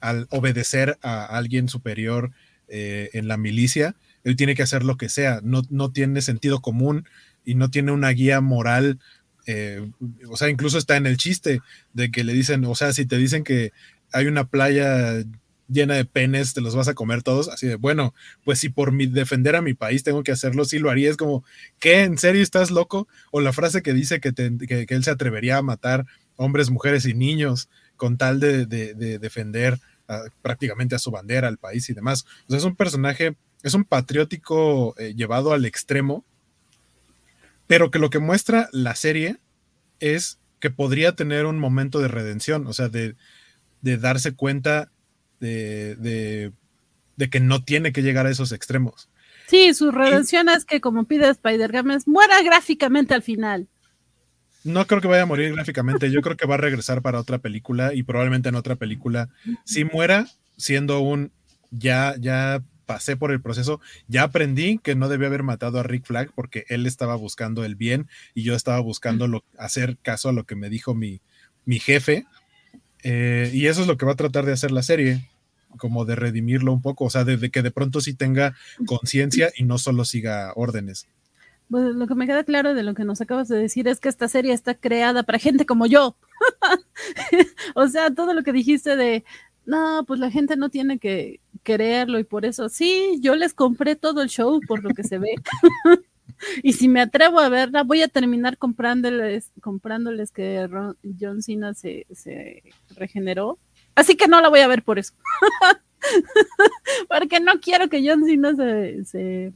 al 0.00 0.26
obedecer 0.30 0.98
a 1.02 1.24
alguien 1.24 1.68
superior 1.68 2.32
eh, 2.68 3.10
en 3.12 3.28
la 3.28 3.36
milicia. 3.36 3.94
Él 4.24 4.36
tiene 4.36 4.54
que 4.54 4.62
hacer 4.62 4.84
lo 4.84 4.96
que 4.96 5.08
sea, 5.08 5.40
no, 5.42 5.62
no 5.70 5.92
tiene 5.92 6.20
sentido 6.20 6.60
común 6.60 7.06
y 7.44 7.54
no 7.54 7.70
tiene 7.70 7.92
una 7.92 8.10
guía 8.10 8.40
moral. 8.40 8.98
Eh, 9.46 9.88
o 10.28 10.36
sea, 10.36 10.48
incluso 10.48 10.78
está 10.78 10.96
en 10.96 11.06
el 11.06 11.16
chiste 11.16 11.60
de 11.92 12.10
que 12.10 12.24
le 12.24 12.32
dicen, 12.32 12.64
o 12.64 12.74
sea, 12.74 12.92
si 12.92 13.06
te 13.06 13.18
dicen 13.18 13.44
que 13.44 13.72
hay 14.12 14.26
una 14.26 14.48
playa 14.48 15.22
llena 15.68 15.94
de 15.94 16.04
penes, 16.04 16.54
te 16.54 16.60
los 16.60 16.76
vas 16.76 16.88
a 16.88 16.94
comer 16.94 17.22
todos, 17.22 17.48
así 17.48 17.66
de, 17.66 17.76
bueno, 17.76 18.14
pues 18.44 18.58
si 18.58 18.68
por 18.68 18.96
defender 18.96 19.56
a 19.56 19.62
mi 19.62 19.74
país 19.74 20.02
tengo 20.02 20.22
que 20.22 20.32
hacerlo, 20.32 20.64
sí 20.64 20.78
lo 20.78 20.90
haría, 20.90 21.10
es 21.10 21.16
como, 21.16 21.44
¿qué? 21.78 22.02
¿En 22.02 22.18
serio 22.18 22.42
estás 22.42 22.70
loco? 22.70 23.08
O 23.30 23.40
la 23.40 23.52
frase 23.52 23.82
que 23.82 23.92
dice 23.92 24.20
que, 24.20 24.32
que, 24.32 24.86
él 24.88 25.04
se 25.04 25.10
atrevería 25.10 25.58
a 25.58 25.62
matar 25.62 26.06
hombres, 26.36 26.70
mujeres 26.70 27.06
y 27.06 27.14
niños 27.14 27.68
con 27.96 28.16
tal 28.16 28.40
de, 28.40 28.66
de, 28.66 28.94
de 28.94 29.18
defender 29.18 29.78
prácticamente 30.42 30.94
a 30.94 30.98
su 30.98 31.10
bandera, 31.10 31.48
al 31.48 31.58
país 31.58 31.88
y 31.90 31.94
demás. 31.94 32.26
Es 32.48 32.64
un 32.64 32.76
personaje, 32.76 33.36
es 33.62 33.74
un 33.74 33.84
patriótico 33.84 34.94
eh, 34.98 35.14
llevado 35.14 35.52
al 35.52 35.64
extremo, 35.64 36.24
pero 37.66 37.90
que 37.90 37.98
lo 37.98 38.10
que 38.10 38.18
muestra 38.18 38.68
la 38.72 38.94
serie 38.94 39.38
es 40.00 40.38
que 40.60 40.70
podría 40.70 41.16
tener 41.16 41.46
un 41.46 41.58
momento 41.58 42.00
de 42.00 42.08
redención, 42.08 42.66
o 42.66 42.72
sea, 42.72 42.88
de, 42.88 43.16
de 43.82 43.96
darse 43.98 44.32
cuenta 44.34 44.90
de, 45.40 45.96
de, 45.96 46.52
de, 47.16 47.30
que 47.30 47.40
no 47.40 47.64
tiene 47.64 47.92
que 47.92 48.02
llegar 48.02 48.26
a 48.26 48.30
esos 48.30 48.52
extremos. 48.52 49.08
Sí, 49.48 49.74
su 49.74 49.90
redención 49.90 50.48
y, 50.48 50.52
es 50.52 50.64
que, 50.64 50.80
como 50.80 51.04
pide 51.04 51.28
Spider-Games, 51.28 52.08
muera 52.08 52.42
gráficamente 52.42 53.14
al 53.14 53.22
final. 53.22 53.68
No 54.64 54.86
creo 54.86 55.00
que 55.00 55.08
vaya 55.08 55.22
a 55.22 55.26
morir 55.26 55.54
gráficamente, 55.54 56.10
yo 56.10 56.20
creo 56.22 56.36
que 56.36 56.46
va 56.46 56.54
a 56.54 56.58
regresar 56.58 57.00
para 57.00 57.20
otra 57.20 57.38
película 57.38 57.94
y 57.94 58.02
probablemente 58.02 58.48
en 58.48 58.56
otra 58.56 58.74
película, 58.74 59.28
si 59.64 59.84
muera 59.84 60.26
siendo 60.56 61.00
un 61.00 61.30
ya, 61.70 62.16
ya 62.18 62.62
pasé 62.86 63.16
por 63.16 63.32
el 63.32 63.40
proceso, 63.42 63.80
ya 64.08 64.22
aprendí 64.22 64.78
que 64.78 64.94
no 64.94 65.08
debía 65.08 65.26
haber 65.26 65.42
matado 65.42 65.78
a 65.78 65.82
Rick 65.82 66.06
Flag 66.06 66.30
porque 66.34 66.64
él 66.68 66.86
estaba 66.86 67.16
buscando 67.16 67.64
el 67.64 67.74
bien 67.74 68.08
y 68.34 68.42
yo 68.42 68.54
estaba 68.54 68.80
buscando 68.80 69.28
lo, 69.28 69.44
hacer 69.58 69.98
caso 69.98 70.30
a 70.30 70.32
lo 70.32 70.44
que 70.44 70.56
me 70.56 70.70
dijo 70.70 70.94
mi, 70.94 71.20
mi 71.64 71.78
jefe. 71.78 72.24
Eh, 73.08 73.52
y 73.54 73.66
eso 73.66 73.82
es 73.82 73.86
lo 73.86 73.96
que 73.96 74.04
va 74.04 74.12
a 74.12 74.16
tratar 74.16 74.44
de 74.44 74.52
hacer 74.52 74.72
la 74.72 74.82
serie, 74.82 75.30
como 75.78 76.04
de 76.04 76.16
redimirlo 76.16 76.72
un 76.72 76.82
poco, 76.82 77.04
o 77.04 77.10
sea, 77.10 77.22
de, 77.22 77.50
que 77.52 77.62
de 77.62 77.70
pronto 77.70 78.00
sí 78.00 78.14
tenga 78.14 78.56
conciencia 78.84 79.52
y 79.56 79.62
no 79.62 79.78
solo 79.78 80.04
siga 80.04 80.52
órdenes. 80.56 81.06
Pues 81.70 81.94
lo 81.94 82.08
que 82.08 82.16
me 82.16 82.26
queda 82.26 82.42
claro 82.42 82.74
de 82.74 82.82
lo 82.82 82.94
que 82.94 83.04
nos 83.04 83.20
acabas 83.20 83.46
de 83.46 83.58
decir 83.58 83.86
es 83.86 84.00
que 84.00 84.08
esta 84.08 84.26
serie 84.26 84.52
está 84.52 84.74
creada 84.74 85.22
para 85.22 85.38
gente 85.38 85.66
como 85.66 85.86
yo. 85.86 86.16
o 87.76 87.86
sea, 87.86 88.12
todo 88.12 88.34
lo 88.34 88.42
que 88.42 88.52
dijiste 88.52 88.96
de, 88.96 89.24
no, 89.66 90.02
pues 90.04 90.18
la 90.18 90.32
gente 90.32 90.56
no 90.56 90.68
tiene 90.68 90.98
que 90.98 91.38
quererlo 91.62 92.18
y 92.18 92.24
por 92.24 92.44
eso, 92.44 92.68
sí, 92.68 93.20
yo 93.20 93.36
les 93.36 93.54
compré 93.54 93.94
todo 93.94 94.20
el 94.20 94.30
show 94.30 94.60
por 94.66 94.82
lo 94.82 94.90
que 94.90 95.04
se 95.04 95.18
ve. 95.18 95.36
y 96.62 96.72
si 96.72 96.88
me 96.88 97.00
atrevo 97.00 97.40
a 97.40 97.48
verla, 97.48 97.82
voy 97.82 98.02
a 98.02 98.08
terminar 98.08 98.58
comprándoles, 98.58 99.50
comprándoles 99.60 100.30
que 100.30 100.68
John 101.18 101.42
Cena 101.42 101.74
se, 101.74 102.06
se 102.12 102.62
regeneró. 102.96 103.58
Así 103.94 104.16
que 104.16 104.28
no 104.28 104.40
la 104.40 104.48
voy 104.48 104.60
a 104.60 104.68
ver 104.68 104.82
por 104.82 104.98
eso. 104.98 105.14
Porque 107.08 107.40
no 107.40 107.60
quiero 107.60 107.88
que 107.88 108.06
John 108.06 108.24
Cena 108.24 108.54
se, 108.54 109.04
se 109.04 109.52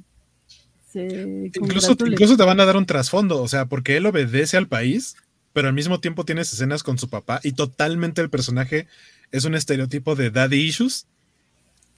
incluso, 1.55 1.93
incluso, 2.05 2.37
te 2.37 2.45
van 2.45 2.61
a 2.61 2.65
dar 2.65 2.77
un 2.77 2.87
trasfondo, 2.87 3.41
o 3.43 3.49
sea, 3.49 3.67
porque 3.67 3.97
él 3.97 4.07
obedece 4.07 4.57
al 4.57 4.67
país, 4.67 5.17
pero 5.53 5.69
al 5.69 5.75
mismo 5.75 6.01
tiempo 6.01 6.25
tienes 6.25 6.53
escenas 6.53 6.83
con 6.83 6.99
su 6.99 7.09
papá 7.09 7.41
y 7.45 7.53
totalmente 7.53 8.21
el 8.21 8.31
personaje 8.31 8.89
es 9.31 9.45
un 9.45 9.55
estereotipo 9.55 10.17
de 10.17 10.31
daddy 10.31 10.57
issues 10.57 11.07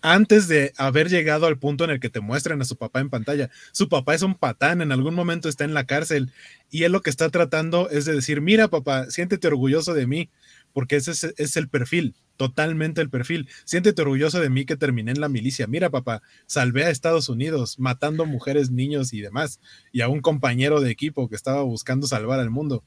antes 0.03 0.49
de 0.49 0.73
haber 0.77 1.09
llegado 1.09 1.47
al 1.47 1.59
punto 1.59 1.85
en 1.85 1.91
el 1.91 2.01
que 2.01 2.11
te 2.11 2.21
muestran 2.21 2.61
a 2.61 2.65
su 2.65 2.77
papá 2.77 3.01
en 3.01 3.09
pantalla. 3.09 3.51
Su 3.71 3.89
papá 3.89 4.15
es 4.15 4.23
un 4.23 4.35
patán, 4.35 4.83
en 4.83 4.93
algún 4.93 5.15
momento 5.15 5.49
está 5.49 5.65
en 5.65 5.75
la 5.75 5.87
cárcel 5.87 6.33
y 6.71 6.83
él 6.83 6.93
lo 6.93 7.03
que 7.03 7.11
está 7.11 7.31
tratando 7.31 7.89
es 7.89 8.05
de 8.05 8.15
decir, 8.15 8.41
mira 8.41 8.69
papá, 8.69 9.09
siéntete 9.11 9.47
orgulloso 9.47 9.95
de 9.95 10.07
mí, 10.07 10.31
porque 10.73 10.97
ese 10.97 11.33
es, 11.37 11.57
el 11.57 11.69
perfil, 11.69 12.17
totalmente 12.37 13.01
el 13.01 13.11
perfil. 13.11 13.49
Siéntete 13.65 14.03
orgulloso 14.03 14.41
de 14.41 14.51
mí 14.51 14.65
que 14.65 14.77
terminé 14.77 15.13
en 15.13 15.21
la 15.21 15.29
milicia. 15.29 15.67
Mira 15.67 15.91
papá, 15.91 16.23
salvé 16.47 16.85
a 16.85 16.91
Estados 16.91 17.29
Unidos 17.29 17.79
matando 17.79 18.27
mujeres, 18.27 18.71
niños 18.71 19.13
y 19.13 19.21
demás, 19.21 19.61
y 19.93 20.01
a 20.01 20.09
un 20.09 20.21
compañero 20.21 20.81
de 20.81 20.91
equipo 20.91 21.29
que 21.29 21.37
estaba 21.37 21.63
buscando 21.63 22.07
salvar 22.07 22.41
al 22.41 22.51
mundo. 22.51 22.83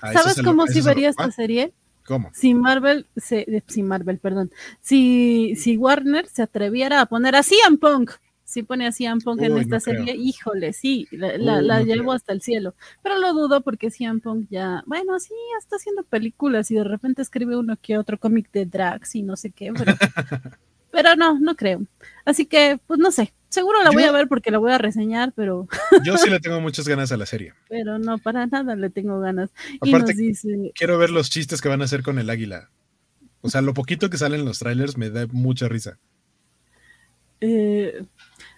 ¿Sabes 0.00 0.40
cómo 0.42 0.66
si 0.66 0.80
vería 0.80 1.10
esta 1.10 1.30
serie? 1.30 1.72
¿Cómo? 2.08 2.30
Si 2.32 2.54
Marvel, 2.54 3.06
se, 3.16 3.40
eh, 3.40 3.62
si 3.66 3.82
Marvel, 3.82 4.18
perdón, 4.18 4.50
si, 4.80 5.54
si 5.56 5.76
Warner 5.76 6.26
se 6.26 6.40
atreviera 6.40 7.02
a 7.02 7.06
poner 7.06 7.36
a 7.36 7.42
CM 7.42 7.76
Punk, 7.76 8.12
si 8.44 8.62
pone 8.62 8.86
a 8.86 8.92
CM 8.92 9.20
Punk 9.20 9.42
en 9.42 9.58
esta 9.58 9.78
serie, 9.78 10.16
híjole, 10.16 10.72
sí, 10.72 11.06
la, 11.10 11.82
llevo 11.82 12.12
hasta 12.12 12.32
el 12.32 12.40
cielo. 12.40 12.74
Pero 13.02 13.18
lo 13.18 13.34
dudo 13.34 13.60
porque 13.60 13.90
CM 13.90 14.20
Punk 14.20 14.46
ya, 14.48 14.82
bueno, 14.86 15.20
sí, 15.20 15.34
está 15.58 15.76
haciendo 15.76 16.02
películas 16.02 16.70
y 16.70 16.76
de 16.76 16.84
repente 16.84 17.20
escribe 17.20 17.58
uno 17.58 17.76
que 17.82 17.98
otro 17.98 18.18
cómic 18.18 18.50
de 18.52 18.64
drags 18.64 19.14
y 19.14 19.22
no 19.22 19.36
sé 19.36 19.50
qué, 19.50 19.70
pero, 19.74 19.92
pero 20.98 21.14
no, 21.14 21.38
no 21.38 21.54
creo. 21.54 21.82
Así 22.24 22.44
que, 22.44 22.80
pues 22.88 22.98
no 22.98 23.12
sé, 23.12 23.32
Seguro 23.50 23.82
la 23.82 23.90
voy 23.90 24.02
a 24.02 24.12
ver 24.12 24.28
porque 24.28 24.50
la 24.50 24.58
voy 24.58 24.72
a 24.72 24.78
reseñar, 24.78 25.32
pero. 25.34 25.68
Yo 26.04 26.18
sí 26.18 26.28
le 26.28 26.38
tengo 26.38 26.60
muchas 26.60 26.86
ganas 26.86 27.12
a 27.12 27.16
la 27.16 27.24
serie. 27.24 27.54
Pero 27.68 27.98
no, 27.98 28.18
para 28.18 28.46
nada 28.46 28.76
le 28.76 28.90
tengo 28.90 29.20
ganas. 29.20 29.48
Aparte, 29.80 30.14
quiero 30.74 30.98
ver 30.98 31.10
los 31.10 31.30
chistes 31.30 31.62
que 31.62 31.68
van 31.68 31.80
a 31.80 31.84
hacer 31.84 32.02
con 32.02 32.18
el 32.18 32.28
águila. 32.28 32.68
O 33.40 33.48
sea, 33.48 33.62
lo 33.62 33.72
poquito 33.72 34.10
que 34.10 34.18
salen 34.18 34.40
en 34.40 34.46
los 34.46 34.58
trailers 34.58 34.98
me 34.98 35.08
da 35.08 35.26
mucha 35.28 35.66
risa. 35.66 35.98
Eh, 37.40 38.04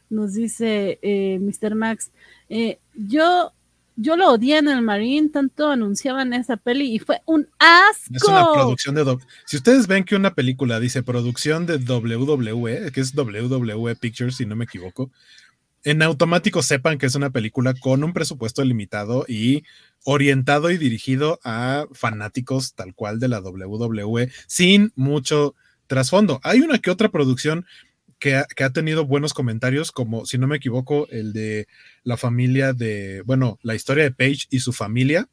nos 0.09 0.35
dice 0.35 0.99
eh, 1.03 1.39
Mr. 1.39 1.77
Max, 1.77 2.11
eh, 2.49 2.81
yo 2.95 3.53
yo 4.01 4.17
lo 4.17 4.33
odié 4.33 4.59
en 4.59 4.69
el 4.69 4.83
Marine, 4.83 5.29
tanto 5.29 5.69
anunciaban 5.69 6.33
esa 6.33 6.57
peli 6.57 6.95
y 6.95 6.99
fue 6.99 7.21
un 7.27 7.49
asco. 7.59 8.15
Es 8.15 8.25
una 8.25 8.51
producción 8.53 8.95
de. 8.95 9.19
Si 9.45 9.57
ustedes 9.57 9.87
ven 9.87 10.05
que 10.05 10.17
una 10.17 10.35
película 10.35 10.81
dice 10.81 11.03
producción 11.03 11.67
de 11.67 11.77
WWE, 11.77 12.91
que 12.93 13.01
es 13.01 13.15
WWE 13.15 13.97
Pictures, 13.97 14.37
si 14.37 14.47
no 14.47 14.57
me 14.57 14.65
equivoco, 14.65 15.11
en 15.85 16.03
automático 16.03 16.63
sepan 16.63 16.99
que 16.99 17.07
es 17.07 17.15
una 17.15 17.31
película 17.31 17.75
con 17.75 18.03
un 18.03 18.13
presupuesto 18.13 18.65
limitado 18.65 19.25
y 19.29 19.65
orientado 20.05 20.71
y 20.71 20.79
dirigido 20.79 21.39
a 21.45 21.87
fanáticos 21.93 22.75
tal 22.75 22.95
cual 22.95 23.19
de 23.21 23.29
la 23.29 23.41
WWE, 23.41 24.31
sin 24.47 24.93
mucho 24.97 25.55
trasfondo. 25.87 26.41
Hay 26.43 26.61
una 26.61 26.79
que 26.79 26.91
otra 26.91 27.11
producción 27.11 27.67
que 28.21 28.37
ha, 28.37 28.71
tenido 28.71 29.07
buenos 29.07 29.33
comentarios, 29.33 29.93
como 29.93 30.27
si 30.27 30.37
no 30.37 30.47
me 30.47 30.59
equivoco, 30.59 31.09
el 31.09 31.33
de 31.33 31.67
la 32.05 32.19
familia 32.19 32.75
de, 32.75 33.23
bueno, 33.25 33.59
la 33.63 33.75
historia 33.75 34.05
de 34.05 34.13
Paige 34.13 34.47
y 34.51 34.61
su 34.61 34.75
familia, 34.75 35.29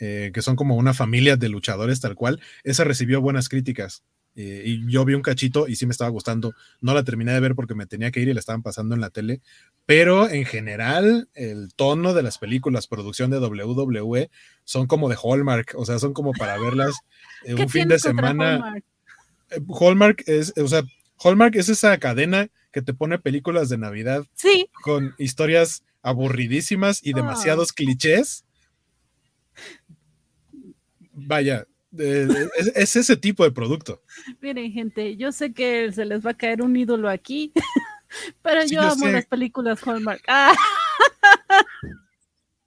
eh, 0.00 0.30
que 0.32 0.40
son 0.40 0.56
como 0.56 0.76
una 0.76 0.94
familia 0.94 1.36
de 1.36 1.50
luchadores 1.50 2.00
tal 2.00 2.14
cual, 2.14 2.40
esa 2.64 2.84
recibió 2.84 3.20
buenas 3.20 3.50
críticas. 3.50 4.02
Eh, 4.34 4.62
y 4.64 4.90
yo 4.90 5.04
vi 5.04 5.14
un 5.14 5.22
cachito 5.22 5.68
y 5.68 5.76
sí 5.76 5.86
me 5.86 5.92
estaba 5.92 6.10
gustando. 6.10 6.54
No 6.80 6.94
la 6.94 7.04
terminé 7.04 7.32
de 7.32 7.40
ver 7.40 7.54
porque 7.54 7.74
me 7.74 7.86
tenía 7.86 8.10
que 8.10 8.20
ir 8.20 8.28
y 8.28 8.34
la 8.34 8.40
estaban 8.40 8.62
pasando 8.62 8.94
en 8.94 9.00
la 9.02 9.10
tele. 9.10 9.40
Pero 9.84 10.28
en 10.28 10.46
general, 10.46 11.28
el 11.34 11.74
tono 11.74 12.14
de 12.14 12.22
las 12.22 12.38
películas, 12.38 12.86
producción 12.86 13.30
de 13.30 13.38
WWE, 13.38 14.30
son 14.64 14.86
como 14.86 15.08
de 15.08 15.16
Hallmark. 15.22 15.74
O 15.76 15.84
sea, 15.84 15.98
son 15.98 16.12
como 16.14 16.32
para 16.32 16.58
verlas 16.58 16.94
un 17.46 17.68
fin 17.68 17.88
de 17.88 17.98
semana. 17.98 18.54
Hallmark? 18.54 18.84
Eh, 19.50 19.60
Hallmark 19.80 20.24
es, 20.26 20.52
o 20.56 20.68
sea, 20.68 20.82
Hallmark 21.22 21.56
es 21.56 21.68
esa 21.68 21.96
cadena 21.98 22.48
que 22.72 22.82
te 22.82 22.94
pone 22.94 23.18
películas 23.18 23.68
de 23.68 23.78
Navidad 23.78 24.24
sí. 24.34 24.68
con 24.82 25.14
historias 25.18 25.82
aburridísimas 26.02 27.00
y 27.04 27.12
demasiados 27.12 27.72
clichés. 27.72 28.44
Vaya, 31.12 31.66
es, 31.96 32.96
ese 32.96 33.16
tipo 33.16 33.44
de 33.44 33.50
producto. 33.50 34.02
Miren, 34.40 34.72
gente, 34.72 35.16
yo 35.16 35.32
sé 35.32 35.52
que 35.52 35.90
se 35.92 36.04
les 36.04 36.24
va 36.24 36.32
a 36.32 36.36
caer 36.36 36.62
un 36.62 36.76
ídolo 36.76 37.08
aquí, 37.08 37.52
pero 38.42 38.64
yo, 38.66 38.82
amo 38.82 39.06
las 39.08 39.26
películas 39.26 39.80
Hallmark. 39.86 40.22
Ah. 40.28 40.54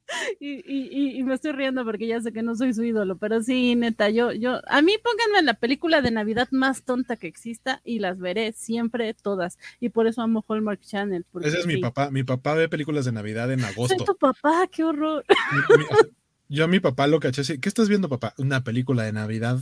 Y, 0.39 1.23
me 1.23 1.33
estoy 1.35 1.51
riendo 1.51 1.83
porque 1.85 2.07
ya 2.07 2.21
sé 2.21 2.31
que 2.31 2.41
no 2.41 2.55
soy 2.55 2.73
su 2.73 2.83
ídolo, 2.83 3.17
pero 3.17 3.41
sí, 3.41 3.75
neta, 3.75 4.09
yo, 4.09 4.31
yo, 4.31 4.61
a 4.67 4.81
mí 4.81 4.93
pónganme 5.03 5.43
la 5.43 5.53
película 5.53 6.01
de 6.01 6.11
Navidad 6.11 6.47
más 6.51 6.83
tonta 6.83 7.17
que 7.17 7.27
exista 7.27 7.81
y 7.83 7.99
las 7.99 8.19
veré 8.19 8.53
siempre 8.53 9.13
todas. 9.13 9.57
Y 9.79 9.89
por 9.89 10.07
eso 10.07 10.21
amo 10.21 10.43
Hallmark 10.47 10.81
Channel. 10.81 11.25
Ese 11.41 11.59
es 11.59 11.67
mi 11.67 11.77
papá. 11.77 12.09
Mi 12.11 12.23
papá 12.23 12.53
ve 12.53 12.69
películas 12.69 13.05
de 13.05 13.11
Navidad 13.11 13.51
en 13.51 13.63
agosto. 13.63 13.95
Soy 13.97 14.05
tu 14.05 14.15
papá, 14.17 14.67
qué 14.71 14.83
horror. 14.83 15.25
yo 16.49 16.65
a 16.65 16.67
mi 16.67 16.79
papá 16.79 17.07
lo 17.07 17.19
caché 17.19 17.41
así, 17.41 17.59
¿qué 17.59 17.69
estás 17.69 17.89
viendo, 17.89 18.09
papá? 18.09 18.33
Una 18.37 18.63
película 18.63 19.03
de 19.03 19.13
Navidad. 19.13 19.59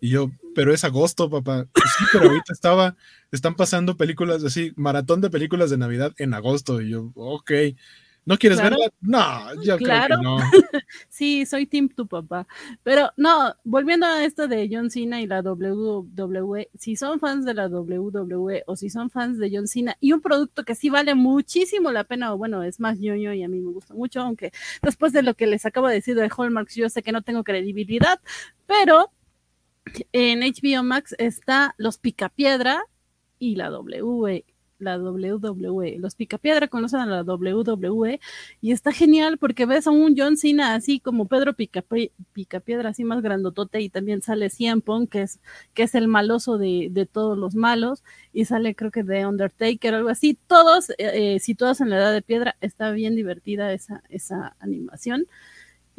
Y 0.00 0.10
yo, 0.10 0.30
pero 0.54 0.72
es 0.72 0.84
agosto, 0.84 1.28
papá. 1.28 1.66
Sí, 1.74 2.04
pero 2.12 2.28
ahorita 2.28 2.52
estaba, 2.52 2.96
están 3.32 3.56
pasando 3.56 3.96
películas 3.96 4.44
así, 4.44 4.72
maratón 4.76 5.20
de 5.20 5.30
películas 5.30 5.70
de 5.70 5.78
Navidad 5.78 6.12
en 6.18 6.34
agosto. 6.34 6.80
Y 6.80 6.90
yo, 6.90 7.10
ok. 7.14 7.50
¿No 8.28 8.36
quieres 8.36 8.60
verla? 8.60 8.92
No, 9.00 9.62
yo 9.62 9.78
creo 9.78 10.06
que 10.06 10.22
no. 10.22 10.36
sí, 11.08 11.46
soy 11.46 11.64
Team 11.64 11.88
tu 11.88 12.06
papá. 12.06 12.46
Pero 12.82 13.10
no, 13.16 13.54
volviendo 13.64 14.04
a 14.04 14.22
esto 14.22 14.46
de 14.46 14.68
John 14.70 14.90
Cena 14.90 15.22
y 15.22 15.26
la 15.26 15.40
WWE, 15.40 16.68
si 16.78 16.94
son 16.94 17.20
fans 17.20 17.46
de 17.46 17.54
la 17.54 17.68
WWE 17.68 18.64
o 18.66 18.76
si 18.76 18.90
son 18.90 19.08
fans 19.08 19.38
de 19.38 19.50
John 19.50 19.66
Cena 19.66 19.96
y 19.98 20.12
un 20.12 20.20
producto 20.20 20.62
que 20.62 20.74
sí 20.74 20.90
vale 20.90 21.14
muchísimo 21.14 21.90
la 21.90 22.04
pena, 22.04 22.34
o 22.34 22.36
bueno, 22.36 22.62
es 22.62 22.80
más 22.80 22.98
ñoño 22.98 23.32
y 23.32 23.42
a 23.42 23.48
mí 23.48 23.60
me 23.60 23.72
gusta 23.72 23.94
mucho, 23.94 24.20
aunque 24.20 24.52
después 24.82 25.14
de 25.14 25.22
lo 25.22 25.32
que 25.32 25.46
les 25.46 25.64
acabo 25.64 25.88
de 25.88 25.94
decir 25.94 26.14
de 26.14 26.28
Hallmark, 26.28 26.68
yo 26.74 26.90
sé 26.90 27.02
que 27.02 27.12
no 27.12 27.22
tengo 27.22 27.44
credibilidad, 27.44 28.20
pero 28.66 29.10
en 30.12 30.40
HBO 30.40 30.82
Max 30.82 31.14
está 31.16 31.74
Los 31.78 31.96
Picapiedra 31.96 32.82
y 33.38 33.56
la 33.56 33.70
WWE 33.70 34.44
la 34.78 34.98
WWE. 34.98 35.98
Los 35.98 36.14
Picapiedra 36.14 36.68
conocen 36.68 37.00
a 37.00 37.06
la 37.06 37.22
WWE 37.22 38.20
y 38.60 38.72
está 38.72 38.92
genial 38.92 39.38
porque 39.38 39.66
ves 39.66 39.86
a 39.86 39.90
un 39.90 40.14
John 40.16 40.36
Cena 40.36 40.74
así 40.74 41.00
como 41.00 41.26
Pedro 41.26 41.54
Picapiedra, 41.54 42.90
así 42.90 43.04
más 43.04 43.22
grandotote 43.22 43.80
y 43.80 43.88
también 43.88 44.22
sale 44.22 44.50
Cien 44.50 44.82
que 45.10 45.22
es, 45.22 45.40
que 45.74 45.84
es 45.84 45.94
el 45.94 46.08
maloso 46.08 46.58
de, 46.58 47.08
todos 47.10 47.38
los 47.38 47.54
malos 47.54 48.02
y 48.32 48.44
sale 48.44 48.74
creo 48.74 48.90
que 48.90 49.02
de 49.02 49.26
Undertaker, 49.26 49.94
algo 49.94 50.08
así. 50.08 50.38
Todos 50.46 50.90
eh, 50.90 50.96
eh, 50.98 51.40
situados 51.40 51.80
en 51.80 51.90
la 51.90 51.96
edad 51.96 52.12
de 52.12 52.22
piedra. 52.22 52.56
Está 52.60 52.90
bien 52.92 53.14
divertida 53.16 53.72
esa, 53.72 54.02
esa 54.08 54.56
animación. 54.60 55.26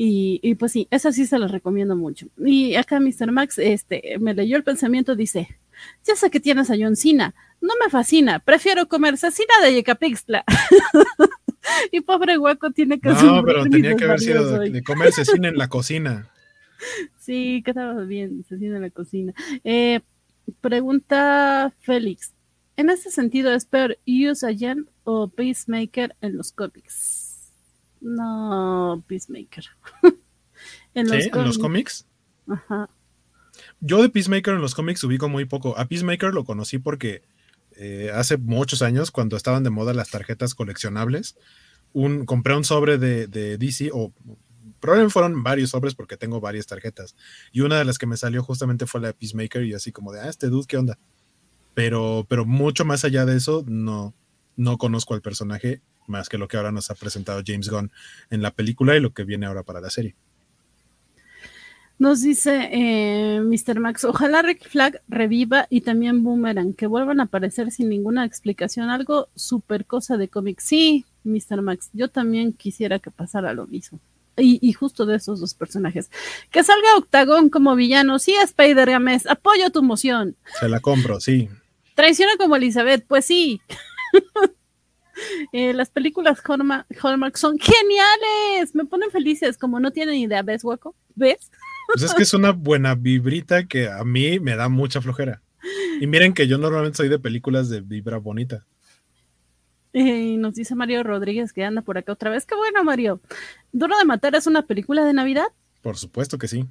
Y, 0.02 0.56
pues 0.56 0.72
sí, 0.72 0.88
esa 0.92 1.12
sí 1.12 1.26
se 1.26 1.38
la 1.38 1.50
recomiendo 1.50 1.94
mucho. 1.94 2.28
Y 2.38 2.76
acá 2.76 3.02
Mr. 3.02 3.34
Max 3.34 3.58
este, 3.58 4.18
me 4.18 4.34
leyó 4.34 4.56
el 4.56 4.64
pensamiento, 4.64 5.14
dice, 5.14 5.60
ya 6.06 6.16
sé 6.16 6.30
que 6.30 6.40
tienes 6.40 6.70
a 6.70 6.76
John 6.80 6.96
Cena, 6.96 7.36
no 7.62 7.74
me 7.82 7.90
fascina, 7.90 8.40
prefiero 8.40 8.88
comer 8.88 9.18
cecina 9.18 9.54
de 9.64 9.74
Yecapixtla. 9.74 10.44
y 11.92 12.02
pobre 12.02 12.38
hueco 12.38 12.72
tiene 12.72 13.00
que 13.00 13.10
No, 13.10 13.44
pero 13.44 13.64
tenía 13.64 13.96
que 13.96 14.06
haber 14.06 14.20
sido 14.20 14.60
de, 14.60 14.84
comer 14.84 15.12
cecina 15.12 15.50
en 15.50 15.58
la 15.58 15.68
cocina. 15.68 16.30
Sí, 17.20 17.62
que 17.64 17.72
estaba 17.72 18.06
bien, 18.06 18.46
cecina 18.48 18.78
en 18.78 18.84
la 18.84 18.90
cocina. 18.90 19.34
Eh, 19.66 20.00
pregunta 20.62 21.74
Félix. 21.82 22.34
En 22.78 22.90
ese 22.90 23.12
sentido, 23.12 23.54
¿es 23.54 23.66
peor 23.66 23.98
Use 24.08 24.48
Agent 24.48 24.88
o 25.04 25.28
Peacemaker 25.28 26.16
en 26.22 26.38
los 26.38 26.54
cómics? 26.54 27.52
No, 28.00 29.04
Peacemaker. 29.08 29.66
en, 30.94 31.08
los 31.10 31.26
¿En 31.26 31.44
los 31.44 31.58
cómics? 31.58 32.08
Ajá. 32.48 32.90
Yo 33.82 34.02
de 34.02 34.10
Peacemaker 34.10 34.56
en 34.56 34.62
los 34.62 34.76
cómics 34.76 35.04
ubico 35.04 35.30
muy 35.30 35.46
poco. 35.46 35.78
A 35.78 35.86
Peacemaker 35.86 36.34
lo 36.34 36.44
conocí 36.44 36.80
porque 36.80 37.22
eh, 37.76 38.12
hace 38.14 38.38
muchos 38.38 38.82
años, 38.82 39.12
cuando 39.12 39.38
estaban 39.38 39.64
de 39.64 39.70
moda 39.70 39.94
las 39.94 40.10
tarjetas 40.10 40.54
coleccionables, 40.54 41.38
un, 41.94 42.26
compré 42.26 42.56
un 42.56 42.64
sobre 42.64 42.98
de, 42.98 43.28
de 43.28 43.58
DC, 43.58 43.90
o 43.94 44.14
probablemente 44.80 45.14
fueron 45.14 45.44
varios 45.44 45.70
sobres 45.70 45.96
porque 45.96 46.18
tengo 46.18 46.42
varias 46.42 46.68
tarjetas. 46.68 47.16
Y 47.52 47.62
una 47.62 47.78
de 47.78 47.86
las 47.86 47.98
que 47.98 48.06
me 48.06 48.18
salió 48.18 48.44
justamente 48.44 48.86
fue 48.86 49.02
la 49.02 49.08
de 49.08 49.14
Peacemaker 49.14 49.64
y 49.64 49.74
así 49.74 49.92
como 49.92 50.12
de, 50.12 50.22
ah, 50.22 50.30
este 50.30 50.48
dude, 50.48 50.68
¿qué 50.68 50.78
onda? 50.78 51.00
Pero, 51.74 52.26
pero 52.28 52.46
mucho 52.46 52.84
más 52.84 53.06
allá 53.06 53.26
de 53.26 53.38
eso, 53.38 53.64
no, 53.68 54.14
no 54.56 54.78
conozco 54.78 55.14
al 55.14 55.22
personaje 55.22 55.82
más 56.10 56.28
que 56.28 56.38
lo 56.38 56.48
que 56.48 56.58
ahora 56.58 56.72
nos 56.72 56.90
ha 56.90 56.96
presentado 56.96 57.42
James 57.46 57.70
Gunn 57.70 57.92
en 58.30 58.42
la 58.42 58.52
película 58.52 58.98
y 58.98 59.00
lo 59.00 59.14
que 59.14 59.24
viene 59.24 59.46
ahora 59.46 59.64
para 59.64 59.80
la 59.80 59.90
serie. 59.90 60.16
Nos 62.00 62.22
dice 62.22 62.70
eh, 62.72 63.42
Mr. 63.42 63.82
Max, 63.82 64.06
ojalá 64.06 64.42
Rick 64.42 64.70
Flag 64.70 65.02
reviva 65.10 65.68
y 65.70 65.82
también 65.82 66.24
Boomerang, 66.24 66.74
que 66.74 66.88
vuelvan 66.88 67.20
a 67.20 67.24
aparecer 67.24 67.72
sin 67.72 67.90
ninguna 67.90 68.24
explicación, 68.24 68.90
algo 68.90 69.28
súper 69.36 69.86
cosa 69.86 70.16
de 70.16 70.30
cómic. 70.30 70.62
Sí, 70.62 71.06
Mr. 71.26 71.62
Max, 71.62 71.90
yo 71.92 72.08
también 72.08 72.54
quisiera 72.54 73.00
que 73.00 73.12
pasara 73.12 73.54
lo 73.54 73.68
mismo. 73.68 74.00
Y, 74.38 74.60
y, 74.62 74.72
justo 74.72 75.06
de 75.06 75.18
esos 75.18 75.42
dos 75.42 75.54
personajes. 75.54 76.10
Que 76.50 76.64
salga 76.64 76.96
Octagón 76.96 77.50
como 77.50 77.76
villano, 77.76 78.20
sí, 78.20 78.34
Spider 78.42 78.90
Games, 78.92 79.28
apoyo 79.28 79.70
tu 79.70 79.84
moción. 79.84 80.38
Se 80.58 80.70
la 80.70 80.80
compro, 80.80 81.20
sí. 81.20 81.50
Traiciona 81.96 82.38
como 82.38 82.56
Elizabeth, 82.56 83.04
pues 83.06 83.26
sí. 83.26 83.60
eh, 85.52 85.74
las 85.74 85.90
películas 85.90 86.40
Hallmark, 86.48 86.88
Hallmark, 87.04 87.38
son 87.38 87.58
geniales, 87.60 88.74
me 88.74 88.86
ponen 88.86 89.12
felices, 89.12 89.58
como 89.58 89.82
no 89.82 89.92
tienen 89.92 90.16
idea, 90.16 90.42
¿ves, 90.42 90.64
hueco? 90.64 90.96
¿Ves? 91.16 91.52
Pues 91.92 92.04
es 92.04 92.14
que 92.14 92.24
es 92.24 92.34
una 92.34 92.52
buena 92.52 92.94
vibrita 92.94 93.68
que 93.68 93.90
a 93.90 94.04
mí 94.04 94.40
me 94.40 94.56
da 94.56 94.70
mucha 94.70 95.02
flojera. 95.02 95.42
Y 96.00 96.08
miren 96.08 96.34
que 96.34 96.48
yo 96.48 96.58
normalmente 96.58 96.98
soy 96.98 97.10
de 97.10 97.20
películas 97.20 97.68
de 97.68 97.82
vibra 97.82 98.18
bonita. 98.18 98.66
Y 99.92 100.38
nos 100.38 100.54
dice 100.54 100.76
Mario 100.76 101.02
Rodríguez 101.04 101.52
que 101.52 101.64
anda 101.64 101.82
por 101.82 101.98
acá 101.98 102.12
otra 102.12 102.30
vez. 102.30 102.46
Qué 102.46 102.56
bueno, 102.56 102.84
Mario. 102.84 103.22
¿Duro 103.72 103.98
de 103.98 104.06
Matar 104.06 104.36
es 104.36 104.46
una 104.46 104.68
película 104.68 105.04
de 105.04 105.14
Navidad? 105.14 105.48
Por 105.82 105.98
supuesto 105.98 106.38
que 106.38 106.48
sí. 106.48 106.68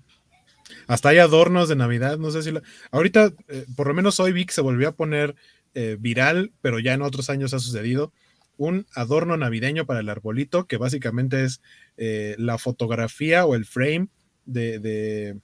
Hasta 0.87 1.09
hay 1.09 1.19
adornos 1.19 1.69
de 1.69 1.77
Navidad, 1.77 2.19
no 2.19 2.31
sé 2.31 2.43
si... 2.43 2.53
La... 2.53 2.63
Ahorita, 2.93 3.33
eh, 3.49 3.67
por 3.75 3.89
lo 3.89 3.95
menos 3.95 4.21
hoy 4.21 4.33
vi 4.33 4.47
que 4.47 4.53
se 4.53 4.61
volvió 4.61 4.89
a 4.89 4.97
poner 4.97 5.35
eh, 5.75 5.97
viral, 5.99 6.53
pero 6.61 6.79
ya 6.79 6.95
en 6.95 7.03
otros 7.03 7.29
años 7.29 7.55
ha 7.55 7.59
sucedido, 7.59 8.13
un 8.57 8.87
adorno 8.95 9.37
navideño 9.37 9.87
para 9.87 10.01
el 10.01 10.09
arbolito, 10.09 10.67
que 10.67 10.77
básicamente 10.77 11.45
es 11.45 11.61
eh, 11.97 12.37
la 12.39 12.59
fotografía 12.59 13.47
o 13.47 13.55
el 13.55 13.65
frame 13.65 14.09
de, 14.49 14.79
de, 14.79 15.39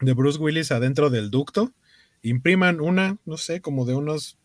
de 0.00 0.12
Bruce 0.12 0.38
Willis 0.38 0.72
adentro 0.72 1.08
del 1.08 1.30
ducto. 1.30 1.72
Impriman 2.22 2.80
una, 2.80 3.18
no 3.24 3.36
sé, 3.36 3.60
como 3.60 3.84
de 3.84 3.94
unos 3.94 4.38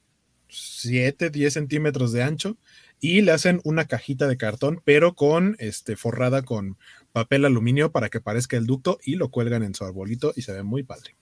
7, 0.49 1.29
10 1.29 1.53
centímetros 1.53 2.11
de 2.11 2.23
ancho 2.23 2.57
y 2.99 3.21
le 3.21 3.31
hacen 3.31 3.61
una 3.63 3.85
cajita 3.85 4.27
de 4.27 4.37
cartón, 4.37 4.81
pero 4.83 5.13
con 5.13 5.55
este 5.59 5.95
forrada 5.95 6.41
con 6.41 6.77
papel 7.11 7.45
aluminio 7.45 7.91
para 7.91 8.09
que 8.09 8.21
parezca 8.21 8.57
el 8.57 8.65
ducto 8.65 8.97
y 9.03 9.15
lo 9.15 9.29
cuelgan 9.29 9.63
en 9.63 9.75
su 9.75 9.83
arbolito 9.83 10.33
y 10.35 10.41
se 10.41 10.53
ve 10.53 10.63
muy 10.63 10.83
padre. 10.83 11.15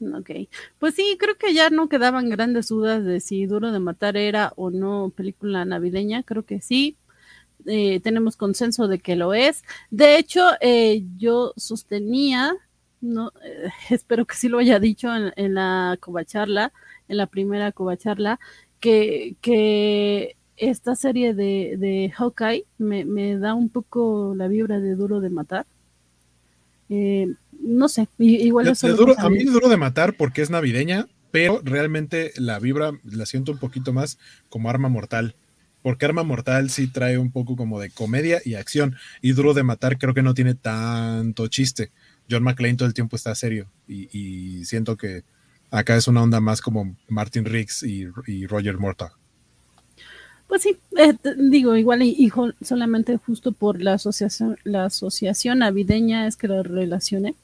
Ok, 0.00 0.30
pues 0.78 0.94
sí, 0.94 1.16
creo 1.18 1.36
que 1.36 1.52
ya 1.52 1.68
no 1.68 1.88
quedaban 1.88 2.30
grandes 2.30 2.68
dudas 2.68 3.04
de 3.04 3.20
si 3.20 3.44
Duro 3.44 3.70
de 3.70 3.80
Matar 3.80 4.16
era 4.16 4.52
o 4.56 4.70
no 4.70 5.12
película 5.14 5.64
navideña, 5.66 6.22
creo 6.22 6.44
que 6.44 6.62
sí, 6.62 6.96
eh, 7.66 8.00
tenemos 8.00 8.36
consenso 8.36 8.88
de 8.88 8.98
que 8.98 9.16
lo 9.16 9.34
es. 9.34 9.64
De 9.90 10.16
hecho, 10.16 10.42
eh, 10.60 11.04
yo 11.18 11.52
sostenía, 11.56 12.54
no, 13.00 13.32
eh, 13.44 13.70
espero 13.90 14.26
que 14.26 14.36
sí 14.36 14.48
lo 14.48 14.58
haya 14.58 14.78
dicho 14.78 15.14
en, 15.14 15.32
en 15.36 15.54
la 15.54 15.96
covacharla, 16.00 16.72
en 17.08 17.16
la 17.16 17.26
primera 17.26 17.72
covacharla, 17.72 18.38
que, 18.80 19.36
que 19.40 20.36
esta 20.56 20.94
serie 20.94 21.34
de, 21.34 21.76
de 21.78 22.12
Hawkeye 22.16 22.64
me, 22.78 23.04
me, 23.04 23.38
da 23.38 23.54
un 23.54 23.68
poco 23.68 24.34
la 24.36 24.48
vibra 24.48 24.80
de 24.80 24.94
Duro 24.94 25.20
de 25.20 25.30
Matar. 25.30 25.66
Eh, 26.88 27.28
no 27.60 27.88
sé, 27.88 28.08
igual 28.18 28.66
de, 28.66 28.88
de 28.88 28.94
duro, 28.94 29.14
a 29.16 29.30
mí 29.30 29.44
duro 29.44 29.68
de 29.68 29.76
matar 29.76 30.16
porque 30.16 30.42
es 30.42 30.50
navideña, 30.50 31.06
pero 31.30 31.60
realmente 31.62 32.32
la 32.36 32.58
vibra 32.58 32.92
la 33.04 33.26
siento 33.26 33.52
un 33.52 33.58
poquito 33.58 33.92
más 33.92 34.18
como 34.48 34.70
arma 34.70 34.88
mortal. 34.88 35.34
Porque 35.82 36.04
Arma 36.04 36.22
Mortal 36.22 36.70
sí 36.70 36.88
trae 36.88 37.18
un 37.18 37.30
poco 37.30 37.56
como 37.56 37.80
de 37.80 37.90
comedia 37.90 38.40
y 38.44 38.54
acción. 38.54 38.96
Y 39.22 39.32
Duro 39.32 39.54
de 39.54 39.62
Matar 39.62 39.98
creo 39.98 40.14
que 40.14 40.22
no 40.22 40.34
tiene 40.34 40.54
tanto 40.54 41.48
chiste. 41.48 41.90
John 42.30 42.42
McClane 42.42 42.76
todo 42.76 42.86
el 42.88 42.94
tiempo 42.94 43.16
está 43.16 43.34
serio. 43.34 43.70
Y, 43.88 44.08
y 44.16 44.64
siento 44.64 44.96
que 44.96 45.24
acá 45.70 45.96
es 45.96 46.08
una 46.08 46.22
onda 46.22 46.40
más 46.40 46.60
como 46.60 46.96
Martin 47.08 47.44
Riggs 47.44 47.82
y, 47.82 48.06
Roger 48.46 48.78
Morta. 48.78 49.12
Pues 50.46 50.62
sí, 50.62 50.76
eh, 50.98 51.14
digo, 51.36 51.76
igual 51.76 52.02
y, 52.02 52.10
y, 52.18 52.32
solamente 52.64 53.16
justo 53.16 53.52
por 53.52 53.80
la 53.80 53.94
asociación, 53.94 54.58
la 54.64 54.86
asociación 54.86 55.60
navideña 55.60 56.26
es 56.26 56.36
que 56.36 56.48
lo 56.48 56.62
relacioné. 56.62 57.36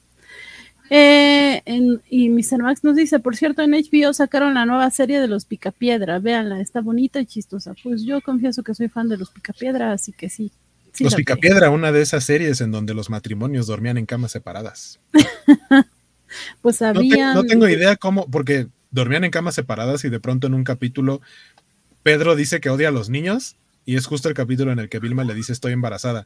Eh, 0.89 1.61
en, 1.65 2.01
y 2.09 2.29
Mr. 2.29 2.61
Max 2.61 2.83
nos 2.83 2.95
dice, 2.95 3.19
por 3.19 3.35
cierto, 3.35 3.61
en 3.61 3.71
HBO 3.71 4.13
sacaron 4.13 4.53
la 4.53 4.65
nueva 4.65 4.89
serie 4.89 5.19
de 5.19 5.27
los 5.27 5.45
Picapiedra, 5.45 6.19
véanla, 6.19 6.61
está 6.61 6.81
bonita 6.81 7.19
y 7.19 7.25
chistosa. 7.25 7.73
Pues 7.83 8.03
yo 8.03 8.21
confieso 8.21 8.63
que 8.63 8.73
soy 8.73 8.87
fan 8.87 9.09
de 9.09 9.17
los 9.17 9.29
Picapiedra, 9.29 9.91
así 9.91 10.13
que 10.13 10.29
sí. 10.29 10.51
sí 10.93 11.03
los 11.03 11.15
Picapiedra, 11.15 11.69
una 11.69 11.91
de 11.91 12.01
esas 12.01 12.23
series 12.23 12.61
en 12.61 12.71
donde 12.71 12.93
los 12.93 13.09
matrimonios 13.09 13.67
dormían 13.67 13.97
en 13.97 14.05
camas 14.05 14.31
separadas. 14.31 14.99
pues 16.61 16.81
había... 16.81 17.33
No, 17.33 17.41
te, 17.41 17.47
no, 17.47 17.49
tengo 17.49 17.69
idea 17.69 17.95
cómo, 17.95 18.29
porque 18.29 18.67
dormían 18.91 19.23
en 19.23 19.31
camas 19.31 19.55
separadas 19.55 20.05
y 20.05 20.09
de 20.09 20.19
pronto 20.19 20.47
en 20.47 20.53
un 20.53 20.63
capítulo 20.63 21.21
Pedro 22.07 22.37
dice 22.37 22.61
que 22.61 22.69
odia 22.69 22.87
a 22.87 22.91
los 22.91 23.09
niños 23.09 23.57
y 23.83 23.97
es 23.97 24.05
justo 24.05 24.29
el 24.29 24.33
capítulo 24.33 24.71
en 24.71 24.79
el 24.79 24.87
que 24.87 24.99
Vilma 24.99 25.25
le 25.25 25.33
dice 25.33 25.51
estoy 25.51 25.73
embarazada. 25.73 26.25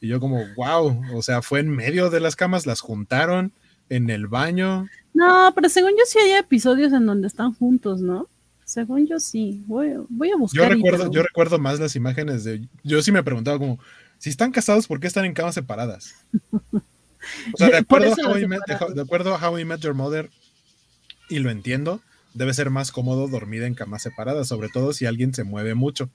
Y 0.00 0.08
yo 0.08 0.20
como, 0.20 0.44
wow, 0.56 1.02
o 1.14 1.22
sea, 1.22 1.42
fue 1.42 1.60
en 1.60 1.68
medio 1.68 2.10
de 2.10 2.20
las 2.20 2.36
camas, 2.36 2.64
las 2.64 2.80
juntaron 2.80 3.52
en 3.88 4.10
el 4.10 4.26
baño. 4.26 4.88
No, 5.14 5.52
pero 5.54 5.68
según 5.68 5.92
yo 5.92 6.04
sí 6.06 6.18
hay 6.18 6.32
episodios 6.32 6.92
en 6.92 7.06
donde 7.06 7.26
están 7.26 7.54
juntos, 7.54 8.00
¿no? 8.00 8.28
Según 8.64 9.06
yo 9.06 9.20
sí. 9.20 9.62
Voy, 9.66 9.94
voy 10.08 10.30
a 10.30 10.36
buscar. 10.36 10.68
Yo 10.68 10.74
recuerdo, 10.74 11.10
yo 11.10 11.22
recuerdo 11.22 11.58
más 11.58 11.78
las 11.78 11.96
imágenes 11.96 12.44
de. 12.44 12.68
Yo 12.82 13.00
sí 13.02 13.12
me 13.12 13.22
preguntaba 13.22 13.58
como, 13.58 13.78
si 14.18 14.30
están 14.30 14.52
casados, 14.52 14.86
¿por 14.86 15.00
qué 15.00 15.06
están 15.06 15.24
en 15.24 15.34
camas 15.34 15.54
separadas? 15.54 16.14
O 17.52 17.56
sea, 17.56 17.70
de 17.70 17.78
acuerdo, 17.78 18.12
a 18.12 18.30
How 18.30 18.48
met, 18.48 18.60
de, 18.68 18.94
de 18.94 19.02
acuerdo 19.02 19.34
a 19.34 19.50
How 19.50 19.58
I 19.58 19.64
Met 19.64 19.80
Your 19.80 19.94
Mother, 19.94 20.30
y 21.28 21.40
lo 21.40 21.50
entiendo, 21.50 22.00
debe 22.34 22.54
ser 22.54 22.70
más 22.70 22.92
cómodo 22.92 23.28
dormir 23.28 23.62
en 23.62 23.74
camas 23.74 24.02
separadas, 24.02 24.48
sobre 24.48 24.68
todo 24.68 24.92
si 24.92 25.06
alguien 25.06 25.34
se 25.34 25.44
mueve 25.44 25.74
mucho. 25.74 26.10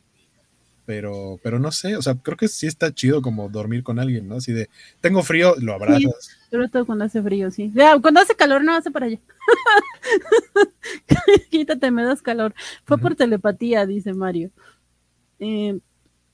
Pero, 0.86 1.40
pero 1.44 1.60
no 1.60 1.72
sé, 1.72 1.96
o 1.96 2.02
sea, 2.02 2.16
creo 2.16 2.38
que 2.38 2.48
sí 2.48 2.66
está 2.66 2.94
chido 2.94 3.22
como 3.22 3.50
dormir 3.50 3.84
con 3.84 4.00
alguien, 4.00 4.28
¿no? 4.28 4.36
Así 4.36 4.52
de, 4.52 4.70
tengo 5.00 5.22
frío, 5.24 5.56
lo 5.60 5.74
abrazas. 5.74 6.02
Sí, 6.22 6.41
sobre 6.52 6.68
todo 6.68 6.86
cuando 6.86 7.06
hace 7.06 7.22
frío, 7.22 7.50
sí. 7.50 7.72
Cuando 8.02 8.20
hace 8.20 8.36
calor, 8.36 8.62
no, 8.64 8.76
hace 8.76 8.92
para 8.92 9.06
allá. 9.06 9.20
Quítate, 11.50 11.92
me 11.92 12.04
das 12.04 12.22
calor. 12.22 12.54
Fue 12.84 12.98
uh 12.98 13.00
-huh. 13.00 13.04
por 13.04 13.16
telepatía, 13.16 13.86
dice 13.86 14.14
Mario. 14.14 14.52
Eh, 15.40 15.80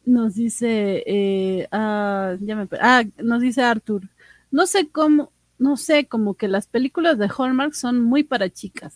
nos 0.05 0.33
dice, 0.33 1.03
eh, 1.05 1.67
ah, 1.71 2.35
ya 2.41 2.55
me, 2.55 2.67
ah, 2.81 3.03
nos 3.23 3.41
dice 3.41 3.61
Arthur, 3.61 4.09
no 4.49 4.65
sé 4.65 4.89
cómo, 4.89 5.31
no 5.59 5.77
sé, 5.77 6.07
como 6.07 6.33
que 6.33 6.47
las 6.47 6.65
películas 6.65 7.19
de 7.19 7.29
Hallmark 7.29 7.75
son 7.75 8.01
muy 8.01 8.23
para 8.23 8.49
chicas. 8.49 8.95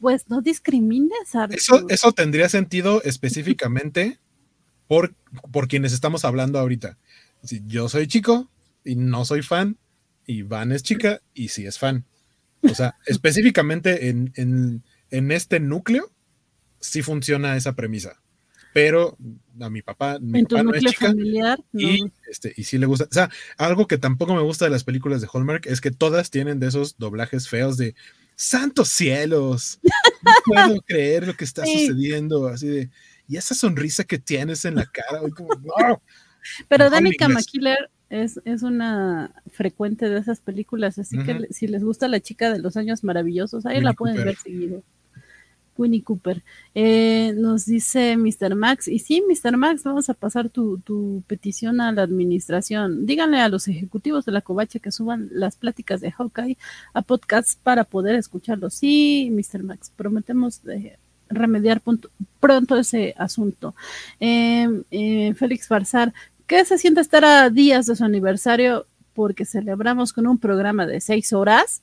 Pues 0.00 0.30
no 0.30 0.40
discrimines, 0.40 1.34
Arthur. 1.34 1.56
Eso, 1.56 1.86
eso 1.88 2.12
tendría 2.12 2.48
sentido 2.48 3.02
específicamente 3.02 4.18
por, 4.86 5.14
por 5.52 5.68
quienes 5.68 5.92
estamos 5.92 6.24
hablando 6.24 6.58
ahorita. 6.58 6.96
Si 7.42 7.62
yo 7.66 7.88
soy 7.88 8.06
chico 8.06 8.48
y 8.84 8.94
no 8.96 9.24
soy 9.24 9.42
fan, 9.42 9.76
y 10.28 10.42
Van 10.42 10.72
es 10.72 10.82
chica 10.82 11.22
y 11.32 11.48
sí 11.48 11.66
es 11.66 11.78
fan. 11.78 12.04
O 12.62 12.74
sea, 12.74 12.96
específicamente 13.06 14.10
en, 14.10 14.30
en, 14.36 14.84
en, 15.10 15.32
este 15.32 15.58
núcleo, 15.58 16.12
sí 16.80 17.02
funciona 17.02 17.56
esa 17.56 17.74
premisa. 17.74 18.20
Pero 18.74 19.16
a 19.58 19.70
mi 19.70 19.80
papá, 19.80 20.18
mi 20.20 20.40
en 20.40 20.44
papá 20.44 20.62
no 20.62 20.74
es 20.74 20.84
chica 20.84 21.06
familiar, 21.06 21.58
no. 21.72 21.80
y, 21.80 22.12
este, 22.30 22.52
y 22.56 22.64
sí 22.64 22.76
le 22.76 22.84
gusta. 22.84 23.06
O 23.10 23.12
sea, 23.12 23.30
algo 23.56 23.88
que 23.88 23.96
tampoco 23.96 24.34
me 24.34 24.42
gusta 24.42 24.66
de 24.66 24.70
las 24.70 24.84
películas 24.84 25.22
de 25.22 25.28
Hallmark 25.32 25.66
es 25.66 25.80
que 25.80 25.90
todas 25.90 26.30
tienen 26.30 26.60
de 26.60 26.68
esos 26.68 26.98
doblajes 26.98 27.48
feos 27.48 27.78
de 27.78 27.94
santos 28.36 28.90
cielos, 28.90 29.80
no 30.22 30.32
puedo 30.44 30.82
creer 30.86 31.26
lo 31.26 31.34
que 31.34 31.44
está 31.44 31.64
sí. 31.64 31.86
sucediendo, 31.86 32.48
así 32.48 32.68
de, 32.68 32.90
y 33.26 33.38
esa 33.38 33.54
sonrisa 33.54 34.04
que 34.04 34.18
tienes 34.18 34.66
en 34.66 34.74
la 34.74 34.84
cara, 34.84 35.20
como, 35.34 35.54
no. 35.54 36.02
Pero 36.68 36.90
Danica 36.90 37.28
McKiller 37.28 37.90
es, 38.10 38.40
es, 38.44 38.62
una 38.62 39.32
frecuente 39.50 40.08
de 40.08 40.18
esas 40.18 40.40
películas, 40.40 40.98
así 40.98 41.18
uh 41.18 41.22
-huh. 41.22 41.46
que 41.48 41.54
si 41.54 41.66
les 41.66 41.84
gusta 41.84 42.08
la 42.08 42.20
chica 42.20 42.52
de 42.52 42.58
los 42.58 42.76
años 42.76 43.04
maravillosos, 43.04 43.66
ahí 43.66 43.80
la 43.80 43.92
pueden 43.92 44.16
Cooper. 44.16 44.34
ver 44.34 44.36
seguido. 44.36 44.82
Winnie 45.78 46.02
Cooper. 46.02 46.42
Eh, 46.74 47.32
nos 47.36 47.64
dice 47.64 48.16
Mr. 48.16 48.54
Max, 48.56 48.88
y 48.88 48.98
sí, 48.98 49.22
Mr. 49.22 49.56
Max, 49.56 49.84
vamos 49.84 50.10
a 50.10 50.14
pasar 50.14 50.50
tu, 50.50 50.78
tu, 50.78 51.22
petición 51.26 51.80
a 51.80 51.92
la 51.92 52.02
administración. 52.02 53.06
Díganle 53.06 53.38
a 53.40 53.48
los 53.48 53.68
ejecutivos 53.68 54.24
de 54.26 54.32
la 54.32 54.42
covacha 54.42 54.80
que 54.80 54.90
suban 54.92 55.28
las 55.30 55.56
pláticas 55.56 56.00
de 56.00 56.10
Hawkeye 56.10 56.58
a 56.92 57.02
podcast 57.02 57.58
para 57.62 57.84
poder 57.84 58.16
escucharlos. 58.16 58.74
Sí, 58.74 59.30
Mr. 59.30 59.62
Max, 59.62 59.92
prometemos 59.94 60.60
remediar 61.30 61.80
pronto 62.40 62.76
ese 62.76 63.14
asunto. 63.16 63.74
Em, 64.18 64.82
eh, 64.90 65.34
Félix 65.34 65.68
Farsar, 65.68 66.12
¿qué 66.48 66.64
se 66.64 66.78
siente 66.78 67.00
estar 67.00 67.24
a 67.24 67.48
días 67.50 67.86
de 67.86 67.94
su 67.94 68.04
aniversario? 68.04 68.88
Porque 69.14 69.44
celebramos 69.44 70.12
con 70.12 70.26
un 70.26 70.38
programa 70.38 70.86
de 70.86 71.00
seis 71.00 71.32
horas 71.32 71.82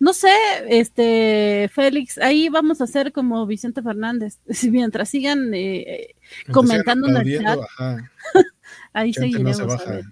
no 0.00 0.14
sé, 0.14 0.32
este, 0.68 1.70
Félix, 1.72 2.16
ahí 2.16 2.48
vamos 2.48 2.80
a 2.80 2.84
hacer 2.84 3.12
como 3.12 3.46
Vicente 3.46 3.82
Fernández, 3.82 4.38
mientras 4.70 5.10
sigan 5.10 5.52
eh, 5.52 6.14
comentando 6.50 7.06
en 7.08 7.16
el 7.18 7.42
chat, 7.42 7.60
ahí 8.94 9.12
seguiremos 9.12 9.58
ver. 9.86 10.04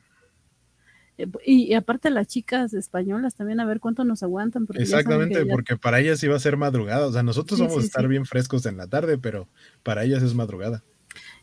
Eh, 1.17 1.27
y, 1.45 1.73
aparte 1.73 2.11
las 2.11 2.29
chicas 2.29 2.75
españolas 2.75 3.35
también 3.35 3.61
a 3.61 3.65
ver 3.65 3.81
cuánto 3.81 4.05
nos 4.05 4.23
aguantan. 4.23 4.69
Exactamente, 4.75 5.47
porque 5.47 5.79
para 5.79 6.01
ellas 6.01 6.23
iba 6.23 6.37
a 6.37 6.39
ser 6.41 6.59
madrugada, 6.59 7.07
o 7.07 7.13
sea, 7.13 7.23
nosotros 7.23 7.59
vamos 7.59 7.79
a 7.79 7.87
estar 7.87 8.07
bien 8.07 8.27
frescos 8.27 8.67
en 8.67 8.77
la 8.77 8.89
tarde, 8.89 9.17
pero 9.17 9.49
para 9.83 10.05
ellas 10.05 10.23
es 10.23 10.35
madrugada. 10.35 10.85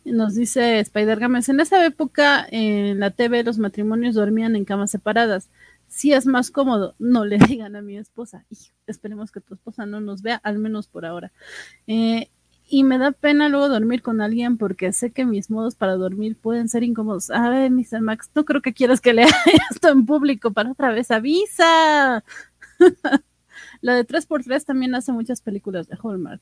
Nos 0.05 0.35
dice 0.35 0.79
Spider 0.79 1.19
Games, 1.19 1.49
en 1.49 1.59
esa 1.59 1.83
época 1.85 2.45
en 2.49 2.99
la 2.99 3.11
TV 3.11 3.43
los 3.43 3.57
matrimonios 3.57 4.15
dormían 4.15 4.55
en 4.55 4.63
camas 4.63 4.91
separadas 4.91 5.49
si 5.87 6.13
es 6.13 6.25
más 6.25 6.51
cómodo, 6.51 6.95
no 6.99 7.25
le 7.25 7.37
digan 7.47 7.75
a 7.75 7.81
mi 7.81 7.97
esposa. 7.97 8.45
Esperemos 8.87 9.31
que 9.31 9.41
tu 9.41 9.53
esposa 9.53 9.85
no 9.85 10.01
nos 10.01 10.21
vea, 10.21 10.41
al 10.43 10.59
menos 10.59 10.87
por 10.87 11.05
ahora. 11.05 11.31
Eh, 11.87 12.29
y 12.67 12.83
me 12.83 12.97
da 12.97 13.11
pena 13.11 13.47
luego 13.47 13.69
dormir 13.69 14.01
con 14.01 14.21
alguien 14.21 14.57
porque 14.57 14.91
sé 14.91 15.11
que 15.11 15.25
mis 15.25 15.51
modos 15.51 15.75
para 15.75 15.95
dormir 15.95 16.35
pueden 16.35 16.67
ser 16.67 16.83
incómodos. 16.83 17.29
A 17.29 17.49
ver, 17.49 17.71
Mr. 17.71 18.01
Max, 18.01 18.29
no 18.33 18.43
creo 18.43 18.61
que 18.61 18.73
quieras 18.73 19.01
que 19.01 19.13
lea 19.13 19.27
esto 19.71 19.89
en 19.89 20.05
público 20.05 20.51
para 20.51 20.71
otra 20.71 20.91
vez. 20.91 21.11
¡Avisa! 21.11 22.23
la 23.81 23.95
de 23.95 24.05
3x3 24.05 24.65
también 24.65 24.95
hace 24.95 25.11
muchas 25.11 25.41
películas 25.41 25.87
de 25.87 25.97
Hallmark. 26.01 26.41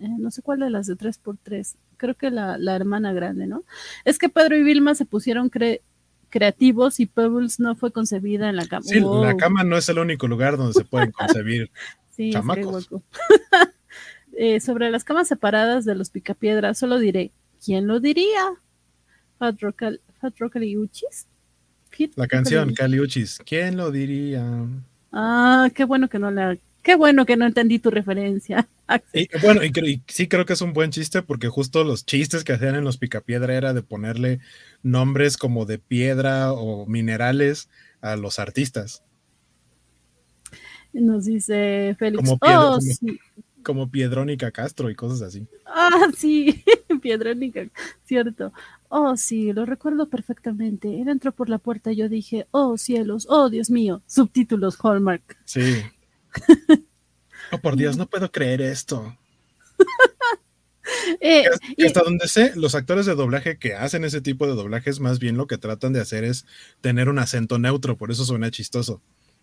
Eh, 0.00 0.08
no 0.18 0.30
sé 0.30 0.42
cuál 0.42 0.60
de 0.60 0.70
las 0.70 0.86
de 0.86 0.96
3x3. 0.96 1.76
Creo 1.98 2.14
que 2.14 2.30
la, 2.30 2.56
la, 2.56 2.74
hermana 2.74 3.12
grande, 3.12 3.46
¿no? 3.46 3.64
Es 4.04 4.18
que 4.18 4.28
Pedro 4.28 4.56
y 4.56 4.62
Vilma 4.62 4.94
se 4.94 5.04
pusieron 5.04 5.50
cre 5.50 5.82
creativos 6.30 7.00
y 7.00 7.06
Pebbles 7.06 7.60
no 7.60 7.74
fue 7.74 7.92
concebida 7.92 8.48
en 8.48 8.56
la 8.56 8.66
cama. 8.66 8.84
Sí, 8.84 9.00
la 9.00 9.36
cama 9.36 9.64
no 9.64 9.76
es 9.76 9.88
el 9.88 9.98
único 9.98 10.28
lugar 10.28 10.56
donde 10.56 10.72
se 10.72 10.84
pueden 10.84 11.10
concebir 11.10 11.70
sí, 12.16 12.30
chamacos. 12.30 12.88
eh, 14.38 14.60
sobre 14.60 14.90
las 14.90 15.04
camas 15.04 15.28
separadas 15.28 15.84
de 15.84 15.96
los 15.96 16.08
picapiedras, 16.10 16.78
solo 16.78 16.98
diré, 16.98 17.32
¿quién 17.62 17.86
lo 17.86 18.00
diría? 18.00 18.52
Fat, 19.38 19.60
Rock, 19.60 20.52
Caliuchis. 20.52 21.26
La 22.14 22.28
canción 22.28 22.72
Caliuchis, 22.72 23.40
¿quién 23.44 23.76
lo 23.76 23.90
diría? 23.90 24.44
Ah, 25.12 25.68
qué 25.74 25.84
bueno 25.84 26.08
que 26.08 26.18
no 26.18 26.30
la 26.30 26.56
Qué 26.82 26.94
bueno 26.94 27.26
que 27.26 27.36
no 27.36 27.46
entendí 27.46 27.78
tu 27.78 27.90
referencia. 27.90 28.68
Y, 29.12 29.28
bueno, 29.40 29.62
y, 29.62 30.02
sí 30.08 30.26
creo 30.26 30.44
que 30.44 30.54
es 30.54 30.62
un 30.62 30.72
buen 30.72 30.90
chiste 30.90 31.22
porque 31.22 31.46
justo 31.46 31.84
los 31.84 32.04
chistes 32.04 32.42
que 32.42 32.54
hacían 32.54 32.74
en 32.74 32.82
los 32.82 32.98
Picapiedra 32.98 33.54
era 33.54 33.72
de 33.72 33.84
ponerle 33.84 34.40
nombres 34.82 35.36
como 35.36 35.64
de 35.64 35.78
piedra 35.78 36.52
o 36.52 36.86
minerales 36.86 37.68
a 38.00 38.16
los 38.16 38.40
artistas. 38.40 39.04
Nos 40.92 41.26
dice 41.26 41.94
Félix. 42.00 42.28
Como, 42.28 42.38
oh, 42.42 42.78
como, 43.62 43.90
Piedrónica 43.90 44.50
Castro 44.50 44.90
y 44.90 44.96
cosas 44.96 45.22
así. 45.22 45.46
Ah, 45.66 46.08
sí, 46.16 46.64
Piedrónica, 47.00 47.68
cierto. 48.04 48.52
Oh, 48.88 49.16
sí, 49.16 49.52
lo 49.52 49.66
recuerdo 49.66 50.08
perfectamente. 50.08 51.00
Él 51.00 51.08
entró 51.08 51.30
por 51.30 51.48
la 51.48 51.58
puerta 51.58 51.92
y 51.92 51.96
yo 51.96 52.08
dije, 52.08 52.48
oh 52.50 52.76
cielos, 52.76 53.26
oh 53.30 53.50
Dios 53.50 53.70
mío, 53.70 54.02
subtítulos 54.06 54.76
Hallmark. 54.82 55.36
Sí. 55.44 55.80
Oh, 57.52 57.58
por 57.58 57.76
Dios, 57.76 57.96
no 57.96 58.06
puedo 58.06 58.30
creer 58.30 58.60
esto. 58.60 59.16
Eh, 61.20 61.44
hasta 61.86 62.02
donde 62.02 62.26
sé, 62.26 62.52
los 62.56 62.74
actores 62.74 63.06
de 63.06 63.14
doblaje 63.14 63.58
que 63.58 63.74
hacen 63.74 64.04
ese 64.04 64.20
tipo 64.20 64.46
de 64.46 64.54
doblajes, 64.54 64.98
más 64.98 65.18
bien 65.18 65.36
lo 65.36 65.46
que 65.46 65.58
tratan 65.58 65.92
de 65.92 66.00
hacer 66.00 66.24
es 66.24 66.46
tener 66.80 67.08
un 67.08 67.18
acento 67.18 67.58
neutro, 67.58 67.96
por 67.96 68.10
eso 68.10 68.24
suena 68.24 68.50
chistoso. 68.50 69.00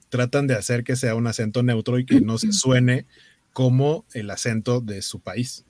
Tratan 0.10 0.48
de 0.48 0.56
hacer 0.56 0.84
que 0.84 0.96
sea 0.96 1.16
un 1.16 1.28
acento 1.28 1.64
neutro 1.64 2.00
y 2.00 2.06
que 2.06 2.20
no 2.20 2.38
se 2.38 2.52
suene 2.52 3.06
como 3.54 4.06
el 4.14 4.30
acento 4.30 4.82
de 4.82 5.02
su 5.02 5.20
país. 5.20 5.66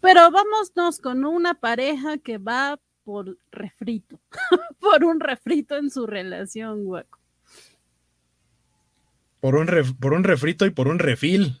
Pero 0.00 0.30
vámonos 0.30 0.98
con 0.98 1.24
una 1.24 1.54
pareja 1.54 2.18
que 2.18 2.38
va 2.38 2.80
por 3.04 3.36
refrito, 3.50 4.20
por 4.80 5.04
un 5.04 5.20
refrito 5.20 5.76
en 5.76 5.90
su 5.90 6.06
relación, 6.06 6.86
hueco 6.86 7.21
por 9.42 9.56
un, 9.56 9.66
por 9.98 10.12
un 10.12 10.22
refrito 10.22 10.66
y 10.66 10.70
por 10.70 10.86
un 10.86 11.00
refil. 11.00 11.60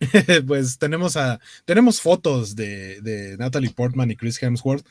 pues 0.46 0.78
tenemos 0.78 1.16
a 1.16 1.40
tenemos 1.64 2.02
fotos 2.02 2.54
de, 2.56 3.36
Natalie 3.38 3.70
Portman 3.70 4.10
y 4.10 4.16
Chris 4.16 4.42
Hemsworth 4.42 4.84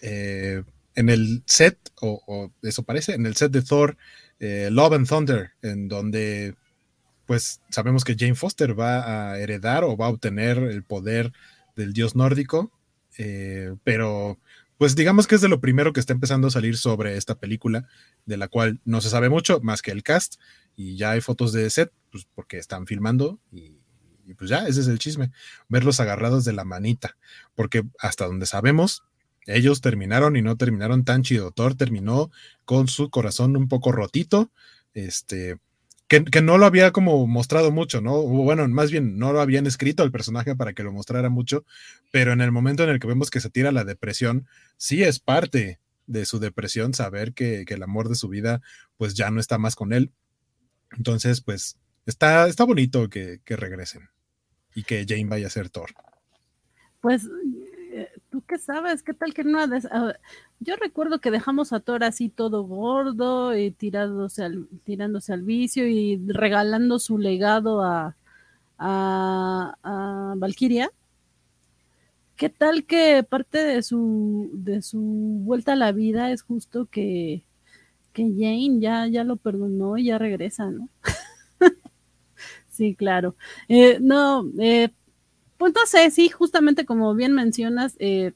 eh, 0.00 0.62
en 0.94 1.10
el 1.10 1.42
set, 1.44 1.78
o, 2.00 2.50
eso 2.62 2.84
parece, 2.84 3.12
en 3.12 3.26
el 3.26 3.36
set 3.36 3.52
de 3.52 3.60
Thor 3.60 3.98
eh, 4.40 4.70
Love 4.72 4.94
and 4.94 5.08
Thunder, 5.08 5.50
en 5.60 5.88
donde 5.88 6.54
pues 7.26 7.60
sabemos 7.68 8.02
que 8.02 8.16
Jane 8.18 8.34
Foster 8.34 8.78
va 8.78 9.32
a 9.32 9.38
heredar 9.38 9.84
o 9.84 9.94
va 9.94 10.06
a 10.06 10.10
obtener 10.10 10.56
el 10.56 10.84
poder 10.84 11.32
del 11.76 11.92
dios 11.92 12.16
nórdico, 12.16 12.72
eh, 13.18 13.74
pero 13.84 14.38
pues 14.78 14.94
digamos 14.94 15.26
que 15.26 15.36
es 15.36 15.40
de 15.40 15.48
lo 15.48 15.60
primero 15.60 15.92
que 15.92 16.00
está 16.00 16.12
empezando 16.12 16.48
a 16.48 16.50
salir 16.50 16.76
sobre 16.76 17.16
esta 17.16 17.38
película, 17.38 17.88
de 18.26 18.36
la 18.36 18.48
cual 18.48 18.80
no 18.84 19.00
se 19.00 19.10
sabe 19.10 19.28
mucho 19.28 19.60
más 19.60 19.82
que 19.82 19.90
el 19.90 20.02
cast, 20.02 20.36
y 20.76 20.96
ya 20.96 21.12
hay 21.12 21.20
fotos 21.20 21.52
de 21.52 21.68
set, 21.70 21.92
pues 22.10 22.26
porque 22.34 22.58
están 22.58 22.86
filmando 22.86 23.40
y, 23.50 23.78
pues 24.36 24.50
ya, 24.50 24.66
ese 24.66 24.80
es 24.80 24.88
el 24.88 24.98
chisme, 24.98 25.30
verlos 25.68 26.00
agarrados 26.00 26.44
de 26.44 26.52
la 26.52 26.64
manita, 26.64 27.16
porque 27.54 27.84
hasta 27.98 28.26
donde 28.26 28.46
sabemos, 28.46 29.04
ellos 29.46 29.80
terminaron 29.80 30.36
y 30.36 30.42
no 30.42 30.56
terminaron 30.56 31.04
tan 31.04 31.22
chido. 31.22 31.52
Thor 31.52 31.76
terminó 31.76 32.30
con 32.64 32.88
su 32.88 33.10
corazón 33.10 33.56
un 33.56 33.68
poco 33.68 33.92
rotito, 33.92 34.50
este, 34.92 35.58
que, 36.08 36.24
que, 36.24 36.42
no 36.42 36.58
lo 36.58 36.66
había 36.66 36.92
como 36.92 37.26
mostrado 37.26 37.70
mucho, 37.70 38.00
¿no? 38.00 38.22
bueno, 38.22 38.66
más 38.68 38.90
bien 38.90 39.18
no 39.18 39.32
lo 39.32 39.40
habían 39.40 39.66
escrito 39.66 40.02
al 40.02 40.12
personaje 40.12 40.54
para 40.54 40.72
que 40.72 40.82
lo 40.82 40.92
mostrara 40.92 41.30
mucho, 41.30 41.64
pero 42.12 42.32
en 42.32 42.40
el 42.40 42.52
momento 42.52 42.84
en 42.84 42.90
el 42.90 43.00
que 43.00 43.08
vemos 43.08 43.30
que 43.30 43.40
se 43.40 43.50
tira 43.50 43.72
la 43.72 43.84
depresión, 43.84 44.46
sí 44.76 45.02
es 45.02 45.18
parte 45.18 45.80
de 46.06 46.24
su 46.24 46.38
depresión 46.38 46.94
saber 46.94 47.32
que, 47.32 47.64
que 47.66 47.74
el 47.74 47.82
amor 47.82 48.08
de 48.08 48.14
su 48.14 48.28
vida 48.28 48.60
pues 48.96 49.14
ya 49.14 49.30
no 49.30 49.40
está 49.40 49.58
más 49.58 49.74
con 49.74 49.92
él 49.92 50.12
entonces, 50.90 51.40
pues, 51.40 51.78
está, 52.04 52.46
está 52.48 52.64
bonito 52.64 53.08
que, 53.08 53.40
regresen 53.44 54.08
y 54.74 54.82
que 54.82 55.04
Jane 55.08 55.26
vaya 55.26 55.46
a 55.46 55.50
ser 55.50 55.70
Thor. 55.70 55.90
Pues, 57.00 57.24
eh, 57.24 57.28
¿tú 57.28 57.55
qué 58.46 58.58
sabes? 58.58 59.02
¿Qué 59.02 59.14
tal 59.14 59.34
que 59.34 59.44
no? 59.44 59.58
Yo 60.60 60.76
recuerdo 60.76 61.20
que 61.20 61.30
dejamos 61.30 61.72
a 61.72 61.80
Thor 61.80 62.04
así 62.04 62.28
todo 62.28 62.64
gordo 62.64 63.56
y 63.56 63.70
tirándose 63.70 64.44
al, 64.44 64.68
tirándose 64.84 65.32
al 65.32 65.42
vicio 65.42 65.86
y 65.86 66.16
regalando 66.26 66.98
su 66.98 67.18
legado 67.18 67.82
a, 67.82 68.16
a, 68.78 69.76
a 69.82 70.34
Valkyria. 70.36 70.90
¿Qué 72.36 72.50
tal 72.50 72.84
que 72.84 73.22
parte 73.22 73.58
de 73.58 73.82
su, 73.82 74.50
de 74.52 74.82
su 74.82 75.00
vuelta 75.00 75.72
a 75.72 75.76
la 75.76 75.92
vida 75.92 76.30
es 76.32 76.42
justo 76.42 76.86
que, 76.86 77.42
que 78.12 78.24
Jane 78.24 78.80
ya, 78.80 79.06
ya 79.08 79.24
lo 79.24 79.36
perdonó 79.36 79.96
y 79.98 80.06
ya 80.06 80.18
regresa, 80.18 80.70
¿no? 80.70 80.88
sí, 82.68 82.94
claro. 82.94 83.36
Eh, 83.68 83.98
no, 84.00 84.44
eh, 84.58 84.90
pues 85.58 85.72
no 85.74 86.10
sí, 86.10 86.28
justamente 86.28 86.84
como 86.84 87.14
bien 87.14 87.32
mencionas, 87.32 87.96
eh, 87.98 88.32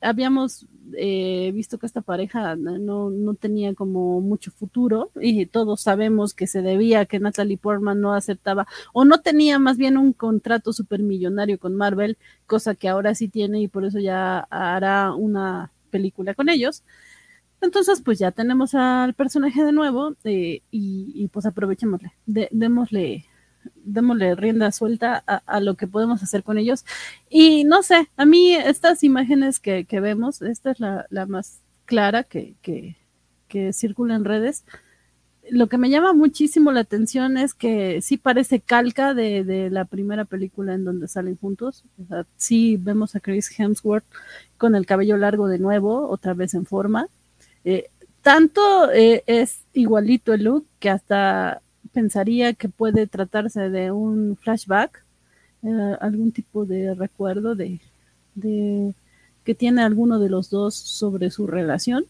habíamos 0.00 0.66
visto 1.52 1.78
que 1.78 1.86
esta 1.86 2.00
pareja 2.00 2.54
no, 2.54 3.10
no, 3.10 3.34
tenía 3.34 3.74
como 3.74 4.20
mucho 4.20 4.52
futuro 4.52 5.10
y 5.20 5.46
todos 5.46 5.80
sabemos 5.80 6.32
que 6.32 6.46
se 6.46 6.62
debía 6.62 7.06
que 7.06 7.18
Natalie 7.18 7.58
Portman 7.58 8.00
no 8.00 8.14
aceptaba 8.14 8.68
o 8.92 9.04
no 9.04 9.20
tenía 9.20 9.58
más 9.58 9.78
bien 9.78 9.96
un 9.96 10.12
contrato 10.12 10.72
supermillonario 10.72 11.58
con 11.58 11.74
Marvel, 11.74 12.18
cosa 12.46 12.76
que 12.76 12.88
ahora 12.88 13.16
sí 13.16 13.28
tiene 13.28 13.60
y 13.62 13.68
por 13.68 13.84
eso 13.84 13.98
ya 13.98 14.46
hará 14.48 15.12
una 15.12 15.72
película 15.90 16.34
con 16.34 16.48
ellos. 16.48 16.84
Entonces, 17.60 18.02
pues 18.02 18.18
ya 18.18 18.32
tenemos 18.32 18.74
al 18.74 19.14
personaje 19.14 19.64
de 19.64 19.72
nuevo 19.72 20.14
eh, 20.24 20.62
y, 20.70 21.28
pues 21.32 21.46
aprovechémosle, 21.46 22.12
démosle, 22.26 23.24
démosle 23.74 24.34
rienda 24.34 24.72
suelta 24.72 25.22
a, 25.26 25.60
lo 25.60 25.74
que 25.74 25.86
podemos 25.86 26.22
hacer 26.22 26.42
con 26.42 26.58
ellos. 26.58 26.84
Y 27.28 27.64
no 27.64 27.82
sé, 27.82 28.08
a 28.16 28.24
mí 28.24 28.54
estas 28.54 29.04
imágenes 29.04 29.60
que, 29.60 29.86
vemos, 29.90 30.42
esta 30.42 30.70
es 30.70 30.80
la, 30.80 31.26
más 31.26 31.60
clara 31.84 32.24
que, 32.24 32.54
que, 32.62 32.96
circula 33.72 34.14
en 34.14 34.24
redes, 34.24 34.64
lo 35.48 35.68
que 35.68 35.78
me 35.78 35.88
llama 35.88 36.12
muchísimo 36.12 36.72
la 36.72 36.80
atención 36.80 37.38
es 37.38 37.54
que 37.54 38.02
sí 38.02 38.16
parece 38.16 38.60
calca 38.60 39.14
de, 39.14 39.68
la 39.70 39.84
primera 39.84 40.24
película 40.24 40.74
en 40.74 40.84
donde 40.84 41.08
salen 41.08 41.36
juntos. 41.36 41.84
Sí 42.36 42.76
vemos 42.76 43.14
a 43.16 43.20
Chris 43.20 43.50
Hemsworth 43.58 44.04
con 44.58 44.74
el 44.74 44.86
cabello 44.86 45.16
largo 45.16 45.48
de 45.48 45.58
nuevo, 45.58 46.08
otra 46.08 46.34
vez 46.34 46.54
en 46.54 46.66
forma. 46.66 47.08
Eh, 47.64 47.88
tanto 48.22 48.90
eh, 48.92 49.22
es 49.26 49.60
igualito 49.72 50.34
el 50.34 50.44
look 50.44 50.66
que 50.80 50.90
hasta 50.90 51.62
pensaría 51.96 52.52
que 52.52 52.68
puede 52.68 53.06
tratarse 53.06 53.70
de 53.70 53.90
un 53.90 54.36
flashback, 54.36 55.02
eh, 55.62 55.96
algún 56.02 56.30
tipo 56.30 56.66
de 56.66 56.94
recuerdo 56.94 57.54
de, 57.54 57.80
de 58.34 58.92
que 59.44 59.54
tiene 59.54 59.80
alguno 59.80 60.18
de 60.18 60.28
los 60.28 60.50
dos 60.50 60.74
sobre 60.74 61.30
su 61.30 61.46
relación. 61.46 62.04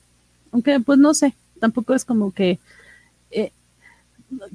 Aunque 0.51 0.81
pues 0.81 0.99
no 0.99 1.15
sé, 1.15 1.37
tampoco 1.61 1.95
es 1.95 2.05
como 2.05 2.33
que 2.33 2.59
eh, 3.31 3.53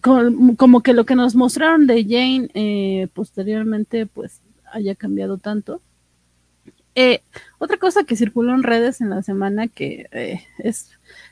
como, 0.02 0.82
que 0.84 0.94
lo 0.94 1.06
que 1.06 1.16
nos 1.16 1.34
mostraron 1.34 1.88
de 1.88 2.04
Jane 2.04 2.50
eh, 2.54 3.08
posteriormente 3.14 4.08
pues 4.08 4.42
haya 4.74 4.96
cambiado 4.96 5.38
tanto. 5.38 5.80
Otra 7.58 7.78
cosa 7.78 8.04
que 8.04 8.18
circuló 8.18 8.54
en 8.54 8.64
redes 8.64 9.00
en 9.00 9.12
la 9.12 9.24
semana 9.24 9.70
que 9.70 10.10
es, 10.58 10.90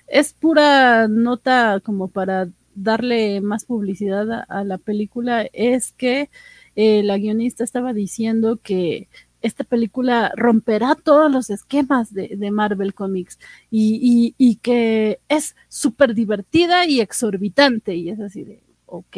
es 0.07 0.31
pura 0.31 1.09
nota 1.09 1.81
como 1.83 2.07
para 2.07 2.47
darle 2.83 3.41
más 3.41 3.65
publicidad 3.65 4.45
a 4.47 4.63
la 4.63 4.77
película 4.77 5.47
es 5.53 5.91
que 5.91 6.29
la 6.75 7.17
guionista 7.17 7.63
estaba 7.63 7.93
diciendo 7.93 8.59
que 8.63 9.09
esta 9.41 9.63
película 9.63 10.31
romperá 10.35 10.95
todos 10.95 11.31
los 11.31 11.49
esquemas 11.49 12.13
de, 12.13 12.51
Marvel 12.51 12.93
Comics 12.93 13.39
y, 13.71 14.59
que 14.61 15.19
es 15.29 15.55
súper 15.67 16.13
divertida 16.13 16.85
y 16.85 16.99
exorbitante. 17.01 17.95
Y 17.95 18.09
es 18.09 18.19
así 18.19 18.43
de, 18.43 18.63
ok, 18.85 19.17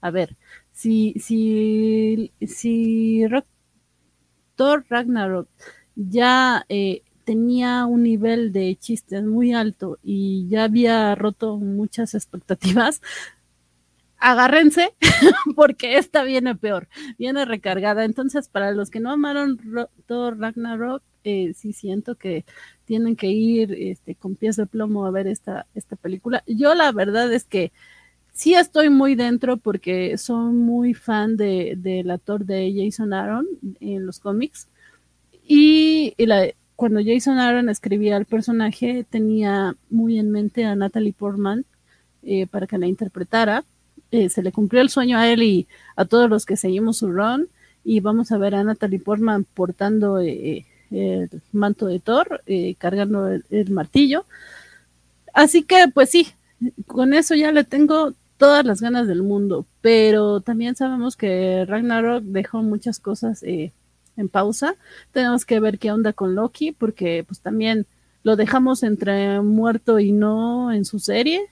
a 0.00 0.10
ver, 0.10 0.36
si, 0.72 1.14
si, 1.18 2.32
si 2.46 3.24
Thor 4.54 4.84
Ragnarok 4.88 5.48
ya 5.96 6.64
eh, 6.68 7.02
tenía 7.26 7.86
un 7.86 8.04
nivel 8.04 8.52
de 8.52 8.76
chistes 8.76 9.24
muy 9.24 9.52
alto 9.52 9.98
y 10.02 10.46
ya 10.48 10.64
había 10.64 11.14
roto 11.16 11.58
muchas 11.58 12.14
expectativas, 12.14 13.02
agárrense 14.18 14.94
porque 15.56 15.98
esta 15.98 16.22
viene 16.22 16.54
peor, 16.54 16.88
viene 17.18 17.44
recargada. 17.44 18.04
Entonces, 18.04 18.48
para 18.48 18.70
los 18.70 18.90
que 18.90 19.00
no 19.00 19.10
amaron 19.10 19.58
Thor 20.06 20.38
Ragnarok, 20.38 21.02
eh, 21.24 21.52
sí 21.54 21.72
siento 21.72 22.14
que 22.14 22.44
tienen 22.84 23.16
que 23.16 23.26
ir 23.26 23.74
este, 23.76 24.14
con 24.14 24.36
pies 24.36 24.54
de 24.54 24.66
plomo 24.66 25.04
a 25.04 25.10
ver 25.10 25.26
esta, 25.26 25.66
esta 25.74 25.96
película. 25.96 26.44
Yo 26.46 26.74
la 26.76 26.92
verdad 26.92 27.32
es 27.32 27.42
que 27.42 27.72
sí 28.32 28.54
estoy 28.54 28.88
muy 28.88 29.16
dentro 29.16 29.56
porque 29.56 30.16
soy 30.16 30.52
muy 30.52 30.94
fan 30.94 31.36
de, 31.36 31.74
del 31.76 32.08
actor 32.12 32.44
de 32.44 32.72
Jason 32.72 33.12
Aaron 33.12 33.48
en 33.80 34.06
los 34.06 34.20
cómics. 34.20 34.68
Y, 35.48 36.14
cuando 36.76 37.00
Jason 37.04 37.38
Aaron 37.38 37.68
escribía 37.68 38.16
el 38.16 38.26
personaje, 38.26 39.04
tenía 39.08 39.74
muy 39.90 40.18
en 40.18 40.30
mente 40.30 40.64
a 40.64 40.76
Natalie 40.76 41.12
Portman 41.12 41.64
eh, 42.22 42.46
para 42.46 42.66
que 42.66 42.78
la 42.78 42.86
interpretara 42.86 43.64
eh, 44.10 44.28
se 44.28 44.42
le 44.42 44.52
cumplió 44.52 44.80
el 44.82 44.90
sueño 44.90 45.18
a 45.18 45.28
él 45.28 45.42
y 45.42 45.66
a 45.96 46.04
todos 46.04 46.30
los 46.30 46.46
que 46.46 46.56
seguimos 46.56 46.98
su 46.98 47.10
run. 47.10 47.48
Y 47.84 48.00
vamos 48.00 48.32
a 48.32 48.38
ver 48.38 48.54
a 48.54 48.64
Natalie 48.64 48.98
Portman 48.98 49.44
portando 49.44 50.20
eh, 50.20 50.66
el 50.90 51.30
manto 51.52 51.86
de 51.86 52.00
Thor, 52.00 52.42
eh, 52.46 52.74
cargando 52.78 53.28
el, 53.28 53.70
martillo. 53.70 54.24
Así 55.34 55.62
que, 55.62 55.86
pues 55.92 56.10
sí, 56.10 56.28
con 56.86 57.14
eso 57.14 57.34
ya 57.34 57.52
le 57.52 57.64
tengo 57.64 58.14
todas 58.38 58.64
las 58.64 58.80
ganas 58.80 59.06
del 59.06 59.22
mundo. 59.22 59.66
Pero 59.80 60.40
también 60.40 60.76
sabemos 60.76 61.16
que 61.16 61.64
Ragnarok 61.66 62.24
dejó 62.24 62.62
muchas 62.62 62.98
cosas 62.98 63.42
en 64.16 64.28
pausa. 64.28 64.76
Tenemos 65.12 65.44
que 65.44 65.60
ver 65.60 65.78
qué 65.78 65.92
onda 65.92 66.12
con 66.12 66.34
Loki, 66.34 66.72
porque 66.72 67.24
pues 67.26 67.40
también 67.40 67.86
lo 68.22 68.36
dejamos 68.36 68.82
entre 68.82 69.40
muerto 69.40 69.98
y 69.98 70.12
no 70.12 70.72
en 70.72 70.84
su 70.84 70.98
serie. 70.98 71.42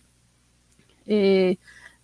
Eh, 1.07 1.59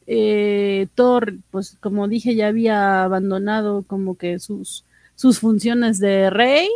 eh, 0.07 0.89
Thor, 0.95 1.35
pues 1.51 1.77
como 1.81 2.09
dije, 2.09 2.35
ya 2.35 2.49
había 2.49 3.05
abandonado 3.05 3.85
como 3.85 4.17
que 4.17 4.39
sus, 4.41 4.85
sus 5.15 5.39
funciones 5.39 5.99
de 5.99 6.31
rey. 6.31 6.69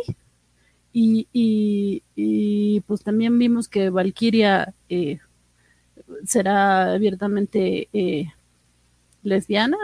Y, 0.97 2.81
pues 2.87 3.03
también 3.03 3.37
vimos 3.37 3.67
que 3.67 3.89
Valkyria 3.89 4.73
eh, 4.87 5.19
será 6.25 6.93
abiertamente 6.93 7.89
eh, 7.91 8.27
lesbiana, 9.23 9.77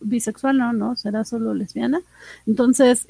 bisexual, 0.00 0.58
no, 0.58 0.72
no, 0.72 0.96
será 0.96 1.24
solo 1.24 1.54
lesbiana. 1.54 2.00
Entonces, 2.46 3.06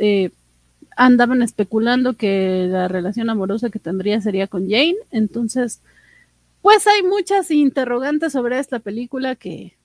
andaban 0.97 1.43
especulando 1.43 2.14
que 2.14 2.66
la 2.70 2.89
relación 2.89 3.31
amorosa 3.31 3.70
que 3.70 3.78
tendría 3.78 4.20
sería 4.20 4.47
con 4.47 4.68
Jane. 4.68 4.97
Entonces, 5.10 5.81
pues 6.62 6.86
hay 6.86 7.02
muchas 7.02 7.51
interrogantes 7.51 8.32
sobre 8.32 8.59
esta 8.59 8.78
película 8.78 9.36
que 9.36 9.76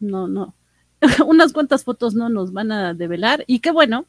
no, 0.00 0.28
no, 0.28 0.54
unas 1.26 1.52
cuantas 1.52 1.84
fotos 1.84 2.14
no 2.14 2.28
nos 2.28 2.52
van 2.52 2.72
a 2.72 2.94
develar 2.94 3.44
y 3.46 3.60
qué 3.60 3.70
bueno, 3.70 4.06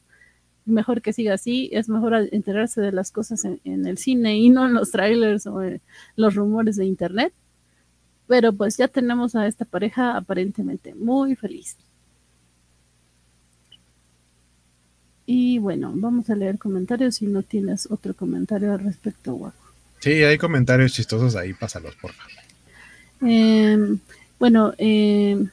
mejor 0.64 1.02
que 1.02 1.12
siga 1.12 1.34
así, 1.34 1.70
es 1.72 1.88
mejor 1.88 2.14
enterarse 2.32 2.80
de 2.80 2.92
las 2.92 3.12
cosas 3.12 3.44
en, 3.44 3.86
el 3.86 3.98
cine 3.98 4.36
y 4.38 4.50
no 4.50 4.66
en 4.66 4.74
los 4.74 4.90
trailers 4.90 5.46
o 5.46 5.62
en 5.62 5.80
los 6.16 6.34
rumores 6.34 6.76
de 6.76 6.86
internet. 6.86 7.32
Pero 8.26 8.52
pues 8.52 8.76
ya 8.76 8.88
tenemos 8.88 9.36
a 9.36 9.46
esta 9.46 9.64
pareja 9.64 10.16
aparentemente 10.16 10.94
muy 10.96 11.36
feliz. 11.36 11.76
Y 15.26 15.58
bueno, 15.58 15.92
vamos 15.94 16.30
a 16.30 16.36
leer 16.36 16.56
comentarios 16.56 17.16
si 17.16 17.26
no 17.26 17.42
tienes 17.42 17.90
otro 17.90 18.14
comentario 18.14 18.72
al 18.72 18.78
respecto, 18.78 19.34
Guaco. 19.34 19.66
Sí, 19.98 20.22
hay 20.22 20.38
comentarios 20.38 20.92
chistosos 20.92 21.34
ahí, 21.34 21.52
pásalos, 21.52 21.96
por 21.96 22.12
favor. 22.12 22.32
Em, 23.22 23.98
bueno, 24.38 24.72
em, 24.78 25.48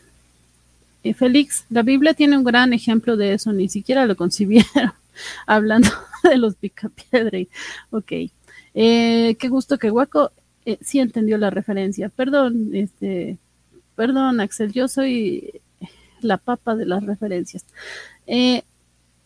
eh, 1.04 1.14
Félix, 1.16 1.66
la 1.70 1.82
Biblia 1.82 2.14
tiene 2.14 2.38
un 2.38 2.44
gran 2.44 2.72
ejemplo 2.72 3.18
de 3.18 3.34
eso, 3.34 3.52
ni 3.52 3.68
siquiera 3.68 4.06
lo 4.06 4.16
concibieron, 4.16 4.94
hablando 5.48 5.90
de 6.24 6.38
los 6.38 6.56
picapiedra. 6.56 7.40
Ok, 7.90 8.12
eh, 8.76 9.36
qué 9.40 9.50
gusto 9.50 9.80
que 9.80 9.90
Guaco 9.90 10.32
eh, 10.66 10.78
sí 10.82 11.00
entendió 11.00 11.38
la 11.40 11.50
referencia. 11.50 12.10
Perdón, 12.10 12.70
este, 12.74 13.38
perdón, 13.96 14.40
Axel, 14.40 14.72
yo 14.72 14.88
soy 14.88 15.62
la 16.22 16.38
papa 16.38 16.76
de 16.76 16.86
las 16.86 17.04
referencias. 17.04 17.66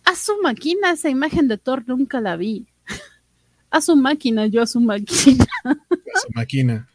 A 0.08 0.16
su 0.16 0.42
máquina, 0.42 0.92
esa 0.92 1.10
imagen 1.10 1.50
de 1.50 1.58
Thor 1.58 1.84
nunca 1.86 2.22
la 2.22 2.38
vi 2.38 2.66
a 3.70 3.82
su 3.82 3.96
máquina, 3.98 4.48
yo 4.48 4.62
a 4.62 4.68
su 4.68 4.80
máquina. 4.80 5.46
A 5.66 6.20
su 6.20 6.30
máquina. 6.34 6.88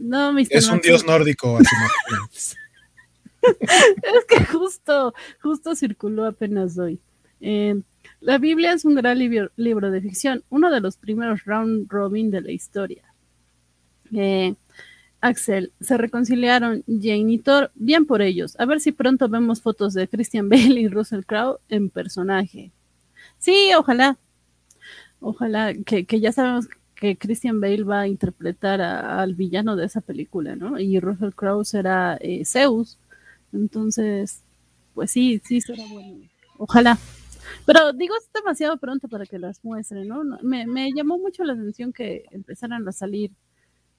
no, 0.00 0.38
es 0.38 0.68
un 0.68 0.80
dios 0.80 1.04
nórdico 1.04 1.56
a 1.56 1.64
su 1.64 1.74
máquina. 1.74 2.60
es 4.18 4.24
que 4.28 4.44
justo, 4.44 5.12
justo 5.42 5.74
circuló 5.74 6.26
apenas 6.26 6.78
hoy. 6.78 7.00
Eh, 7.40 7.80
la 8.20 8.38
Biblia 8.38 8.74
es 8.74 8.84
un 8.84 8.94
gran 8.94 9.18
libro, 9.18 9.90
de 9.90 10.00
ficción, 10.00 10.44
uno 10.50 10.70
de 10.70 10.80
los 10.80 10.96
primeros 10.96 11.44
round 11.44 11.90
robin 11.90 12.30
de 12.30 12.42
la 12.42 12.52
historia. 12.52 13.02
Eh, 14.14 14.54
Axel, 15.24 15.72
se 15.80 15.96
reconciliaron 15.96 16.84
Jane 16.86 17.32
y 17.32 17.38
Thor, 17.38 17.70
bien 17.74 18.04
por 18.04 18.20
ellos. 18.20 18.60
A 18.60 18.66
ver 18.66 18.80
si 18.80 18.92
pronto 18.92 19.26
vemos 19.26 19.62
fotos 19.62 19.94
de 19.94 20.06
Christian 20.06 20.48
Bale 20.50 20.78
y 20.78 20.88
Russell 20.88 21.24
Crowe 21.24 21.60
en 21.70 21.88
personaje. 21.88 22.72
Sí, 23.38 23.70
ojalá. 23.74 24.18
Ojalá 25.20 25.72
que, 25.72 26.04
ya 26.20 26.30
sabemos 26.30 26.68
que 26.94 27.16
Christian 27.16 27.58
Bale 27.58 27.84
va 27.84 28.00
a 28.00 28.06
interpretar 28.06 28.82
al 28.82 29.34
villano 29.34 29.76
de 29.76 29.86
esa 29.86 30.02
película, 30.02 30.56
¿no? 30.56 30.78
Y 30.78 31.00
Russell 31.00 31.32
Crowe 31.34 31.64
será 31.64 32.18
eh, 32.20 32.44
Zeus. 32.44 32.98
Entonces, 33.54 34.42
pues 34.92 35.10
sí, 35.10 35.40
sí 35.42 35.62
será 35.62 35.84
bueno. 35.90 36.18
Ojalá. 36.58 36.98
Pero 37.64 37.94
digo, 37.94 38.14
es 38.14 38.28
demasiado 38.34 38.76
pronto 38.76 39.08
para 39.08 39.24
que 39.24 39.38
las 39.38 39.64
muestren, 39.64 40.06
¿no? 40.06 40.22
Me, 40.42 40.66
me 40.66 40.92
llamó 40.92 41.16
mucho 41.16 41.44
la 41.44 41.54
atención 41.54 41.94
que 41.94 42.26
empezaran 42.30 42.86
a 42.86 42.92
salir 42.92 43.30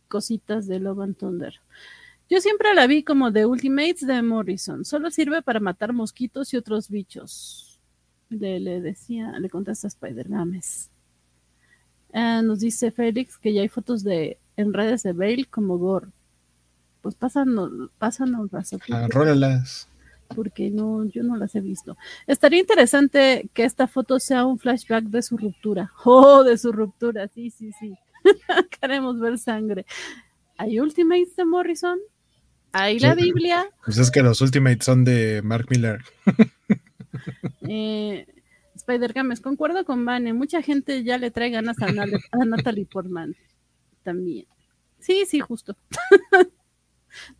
cositas 0.07 0.68
de 0.68 0.80
Love 0.80 1.02
and 1.02 1.18
Thunder. 1.18 1.53
Yo 2.30 2.41
siempre 2.41 2.73
la 2.73 2.88
vi 2.88 3.03
como 3.03 3.32
The 3.32 3.45
Ultimates 3.45 4.07
de 4.07 4.22
Morrison. 4.22 4.84
Solo 4.84 5.11
sirve 5.11 5.41
para 5.41 5.60
matar 5.60 5.94
mosquitos 5.94 6.53
y 6.53 6.57
otros 6.57 6.90
bichos. 6.90 7.80
Le, 8.30 8.60
le 8.60 8.82
decía, 8.82 9.38
le 9.40 9.49
contesta 9.49 9.88
Spider-Games. 9.88 10.90
Ah, 12.14 12.41
nos 12.41 12.61
dice 12.61 12.91
Félix 12.91 13.38
que 13.38 13.53
ya 13.53 13.61
hay 13.61 13.68
fotos 13.68 14.03
de 14.03 14.40
en 14.56 14.73
redes 14.73 15.03
de 15.03 15.14
Bale 15.14 15.45
como 15.45 15.77
Gore. 15.77 16.07
Pues 17.02 17.14
pásanos, 17.14 17.91
pásanos 17.99 18.52
las 18.52 18.73
Arrólalas. 18.90 19.88
Porque 20.34 20.72
no, 20.72 21.06
yo 21.06 21.22
no 21.22 21.36
las 21.36 21.53
he 21.56 21.61
visto. 21.61 21.98
Estaría 22.26 22.60
interesante 22.60 23.49
que 23.53 23.64
esta 23.64 23.88
foto 23.88 24.19
sea 24.19 24.45
un 24.45 24.57
flashback 24.57 25.03
de 25.06 25.22
su 25.22 25.38
ruptura. 25.38 25.91
Oh, 26.06 26.44
de 26.44 26.57
su 26.57 26.72
ruptura, 26.72 27.27
sí, 27.27 27.52
sí, 27.52 27.72
sí. 27.80 27.95
Queremos 28.81 29.19
ver 29.19 29.38
sangre. 29.38 29.85
hay 30.57 30.80
Ultimates 30.80 31.35
de 31.35 31.45
Morrison, 31.45 31.99
hay 32.72 32.99
la 32.99 33.15
Biblia. 33.15 33.69
Pues 33.85 33.97
es 33.97 34.11
que 34.11 34.22
los 34.22 34.41
Ultimates 34.41 34.85
son 34.85 35.03
de 35.03 35.41
Mark 35.43 35.68
Miller. 35.69 36.02
eh, 37.68 38.26
Spider 38.76 39.14
Games, 39.14 39.41
concuerdo 39.41 39.85
con 39.85 40.06
Vane, 40.06 40.34
mucha 40.34 40.61
gente 40.61 41.03
ya 41.03 41.18
le 41.18 41.31
trae 41.31 41.49
ganas 41.49 41.77
a, 41.81 41.88
a 41.88 42.45
Natalie 42.45 42.85
Portman 42.85 43.35
también. 44.03 44.45
Sí, 44.99 45.26
sí, 45.27 45.39
justo. 45.39 45.76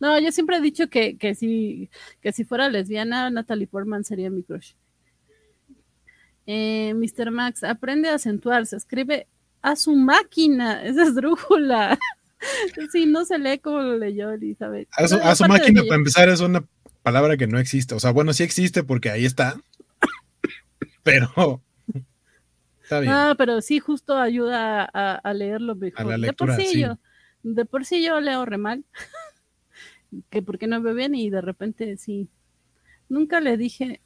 no, 0.00 0.18
yo 0.18 0.32
siempre 0.32 0.56
he 0.56 0.60
dicho 0.60 0.88
que, 0.88 1.18
que, 1.18 1.34
si, 1.34 1.90
que 2.20 2.32
si 2.32 2.44
fuera 2.44 2.68
lesbiana, 2.68 3.30
Natalie 3.30 3.66
Portman 3.66 4.04
sería 4.04 4.30
mi 4.30 4.42
crush. 4.42 4.72
Eh, 6.46 6.94
Mr. 6.94 7.30
Max, 7.30 7.64
aprende 7.64 8.08
a 8.08 8.14
acentuarse, 8.14 8.76
escribe 8.76 9.26
a 9.66 9.74
su 9.74 9.96
máquina, 9.96 10.82
esa 10.84 11.02
es 11.02 11.14
drújula. 11.14 11.98
sí, 12.92 13.06
no 13.06 13.24
se 13.24 13.38
lee 13.38 13.58
como 13.58 13.80
lo 13.80 13.98
leyó 13.98 14.30
Elizabeth. 14.30 14.88
A 14.92 15.08
su, 15.08 15.16
a 15.16 15.34
su 15.34 15.44
máquina, 15.46 15.82
para 15.82 15.96
empezar, 15.96 16.28
es 16.28 16.40
una 16.40 16.64
palabra 17.02 17.36
que 17.36 17.48
no 17.48 17.58
existe. 17.58 17.96
O 17.96 18.00
sea, 18.00 18.12
bueno, 18.12 18.32
sí 18.32 18.44
existe 18.44 18.84
porque 18.84 19.10
ahí 19.10 19.24
está, 19.24 19.60
pero 21.02 21.60
está 22.80 23.00
bien. 23.00 23.12
Ah, 23.12 23.34
pero 23.36 23.60
sí, 23.60 23.80
justo 23.80 24.16
ayuda 24.16 24.84
a, 24.84 25.34
leerlo 25.34 25.74
mejor. 25.74 26.00
A 26.00 26.04
la 26.10 26.18
lectura, 26.18 26.56
de 26.56 26.62
por 26.62 26.72
sí, 26.72 26.80
Yo, 26.80 26.98
de 27.42 27.64
por 27.64 27.84
sí 27.84 28.04
yo 28.04 28.20
leo 28.20 28.44
re 28.44 28.58
mal, 28.58 28.84
que 30.30 30.42
porque 30.42 30.68
no 30.68 30.80
veo 30.80 30.94
bien 30.94 31.16
y 31.16 31.28
de 31.28 31.40
repente 31.40 31.96
sí. 31.96 32.28
Nunca 33.08 33.40
le 33.40 33.56
dije. 33.56 34.00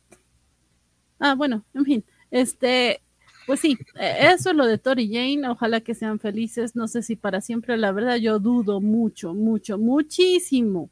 Ah, 1.18 1.34
bueno, 1.34 1.66
en 1.74 1.84
fin, 1.84 2.04
este, 2.30 3.02
pues 3.50 3.58
sí, 3.58 3.76
e, 3.96 4.28
eso 4.32 4.50
es 4.50 4.56
lo 4.56 4.64
de 4.64 4.78
Tori 4.78 5.08
Jane, 5.12 5.48
ojalá 5.48 5.80
que 5.80 5.96
sean 5.96 6.20
felices, 6.20 6.76
no 6.76 6.86
sé 6.86 7.02
si 7.02 7.16
para 7.16 7.40
siempre, 7.40 7.76
la 7.76 7.90
verdad 7.90 8.14
yo 8.14 8.38
dudo 8.38 8.80
mucho, 8.80 9.34
mucho, 9.34 9.76
muchísimo 9.76 10.88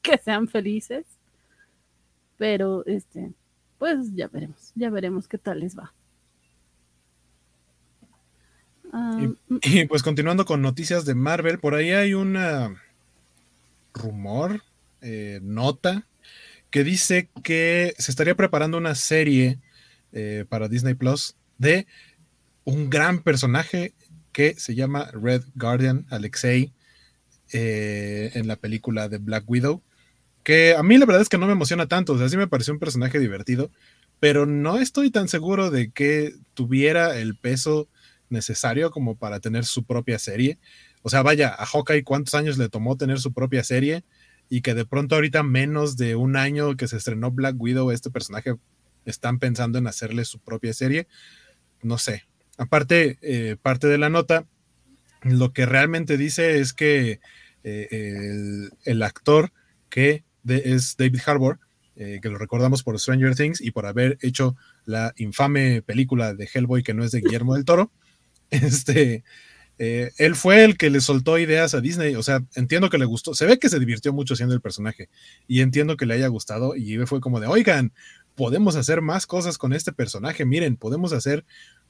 que 0.00 0.16
sean 0.18 0.46
felices, 0.46 1.04
pero 2.38 2.86
este, 2.86 3.32
pues 3.76 4.14
ya 4.14 4.28
veremos, 4.28 4.70
ya 4.76 4.88
veremos 4.88 5.26
qué 5.26 5.36
tal 5.36 5.58
les 5.58 5.76
va. 5.76 5.92
Ah, 8.92 9.26
mm. 9.48 9.56
y, 9.60 9.84
pues 9.86 10.04
continuando 10.04 10.44
con 10.44 10.62
noticias 10.62 11.04
de 11.04 11.16
Marvel, 11.16 11.58
por 11.58 11.74
ahí 11.74 11.90
hay 11.90 12.14
una 12.14 12.80
rumor, 13.94 14.62
eh, 15.00 15.40
nota, 15.42 16.06
que 16.70 16.84
dice 16.84 17.28
que 17.42 17.94
se 17.98 18.12
estaría 18.12 18.36
preparando 18.36 18.78
una 18.78 18.94
serie 18.94 19.58
eh, 20.12 20.44
para 20.48 20.68
Disney 20.68 20.94
Plus 20.94 21.34
de 21.60 21.86
un 22.64 22.90
gran 22.90 23.22
personaje 23.22 23.94
que 24.32 24.54
se 24.54 24.74
llama 24.74 25.10
Red 25.12 25.44
Guardian 25.54 26.06
Alexei 26.10 26.72
eh, 27.52 28.30
en 28.34 28.48
la 28.48 28.56
película 28.56 29.08
de 29.08 29.18
Black 29.18 29.44
Widow. 29.48 29.82
Que 30.42 30.74
a 30.74 30.82
mí 30.82 30.96
la 30.98 31.04
verdad 31.06 31.22
es 31.22 31.28
que 31.28 31.38
no 31.38 31.46
me 31.46 31.52
emociona 31.52 31.86
tanto, 31.86 32.14
o 32.14 32.18
sea, 32.18 32.28
sí 32.28 32.36
me 32.36 32.48
pareció 32.48 32.72
un 32.72 32.80
personaje 32.80 33.18
divertido, 33.18 33.70
pero 34.20 34.46
no 34.46 34.78
estoy 34.78 35.10
tan 35.10 35.28
seguro 35.28 35.70
de 35.70 35.90
que 35.90 36.34
tuviera 36.54 37.18
el 37.18 37.36
peso 37.36 37.88
necesario 38.30 38.90
como 38.90 39.16
para 39.16 39.40
tener 39.40 39.66
su 39.66 39.84
propia 39.84 40.18
serie. 40.18 40.58
O 41.02 41.10
sea, 41.10 41.22
vaya, 41.22 41.54
a 41.56 41.66
Hawkeye 41.66 42.04
cuántos 42.04 42.34
años 42.34 42.56
le 42.56 42.70
tomó 42.70 42.96
tener 42.96 43.20
su 43.20 43.34
propia 43.34 43.64
serie 43.64 44.04
y 44.48 44.62
que 44.62 44.74
de 44.74 44.86
pronto 44.86 45.14
ahorita 45.14 45.42
menos 45.42 45.96
de 45.98 46.16
un 46.16 46.36
año 46.36 46.76
que 46.76 46.88
se 46.88 46.96
estrenó 46.96 47.30
Black 47.30 47.56
Widow, 47.58 47.90
este 47.90 48.10
personaje 48.10 48.54
están 49.04 49.38
pensando 49.38 49.78
en 49.78 49.86
hacerle 49.86 50.24
su 50.24 50.38
propia 50.38 50.72
serie. 50.72 51.06
No 51.82 51.98
sé. 51.98 52.24
Aparte, 52.60 53.18
eh, 53.22 53.56
parte 53.60 53.86
de 53.86 53.98
la 53.98 54.10
nota, 54.10 54.46
lo 55.22 55.52
que 55.52 55.64
realmente 55.64 56.18
dice 56.18 56.58
es 56.58 56.72
que 56.72 57.20
eh, 57.64 58.68
el, 58.84 59.02
actor 59.02 59.52
que 59.88 60.24
es 60.46 60.96
David 60.98 61.20
Harbour, 61.24 61.58
eh, 61.96 62.18
que 62.22 62.28
lo 62.28 62.36
recordamos 62.36 62.82
por 62.82 62.98
Stranger 62.98 63.34
Things 63.34 63.62
y 63.62 63.70
por 63.70 63.86
haber 63.86 64.18
hecho 64.20 64.56
la 64.84 65.14
infame 65.16 65.82
película 65.82 66.34
de 66.34 66.48
Hellboy 66.52 66.82
que 66.82 66.94
no 66.94 67.02
es 67.02 67.12
de 67.12 67.20
Guillermo 67.20 67.54
del 67.54 67.64
Toro, 67.64 67.90
este, 68.50 69.24
él 69.78 70.36
fue 70.36 70.64
el 70.64 70.76
que 70.76 70.90
le 70.90 71.00
soltó 71.00 71.38
ideas 71.38 71.72
a 71.72 71.80
Disney. 71.80 72.14
O 72.14 72.22
sea, 72.22 72.44
entiendo 72.56 72.90
que 72.90 72.98
le 72.98 73.06
gustó. 73.06 73.32
Se 73.32 73.46
ve 73.46 73.58
que 73.58 73.70
se 73.70 73.78
divirtió 73.78 74.12
mucho 74.12 74.36
siendo 74.36 74.54
el 74.54 74.60
personaje 74.60 75.08
y 75.48 75.62
entiendo 75.62 75.96
que 75.96 76.04
le 76.04 76.12
haya 76.12 76.28
gustado. 76.28 76.76
Y 76.76 76.98
fue 77.06 77.22
como 77.22 77.40
de, 77.40 77.46
oigan, 77.46 77.94
podemos 78.40 78.74
hacer 78.74 79.02
más 79.02 79.26
cosas 79.26 79.58
con 79.58 79.74
este 79.74 79.92
personaje. 79.92 80.46
Miren, 80.46 80.78
podemos 80.78 81.12
hacer 81.12 81.44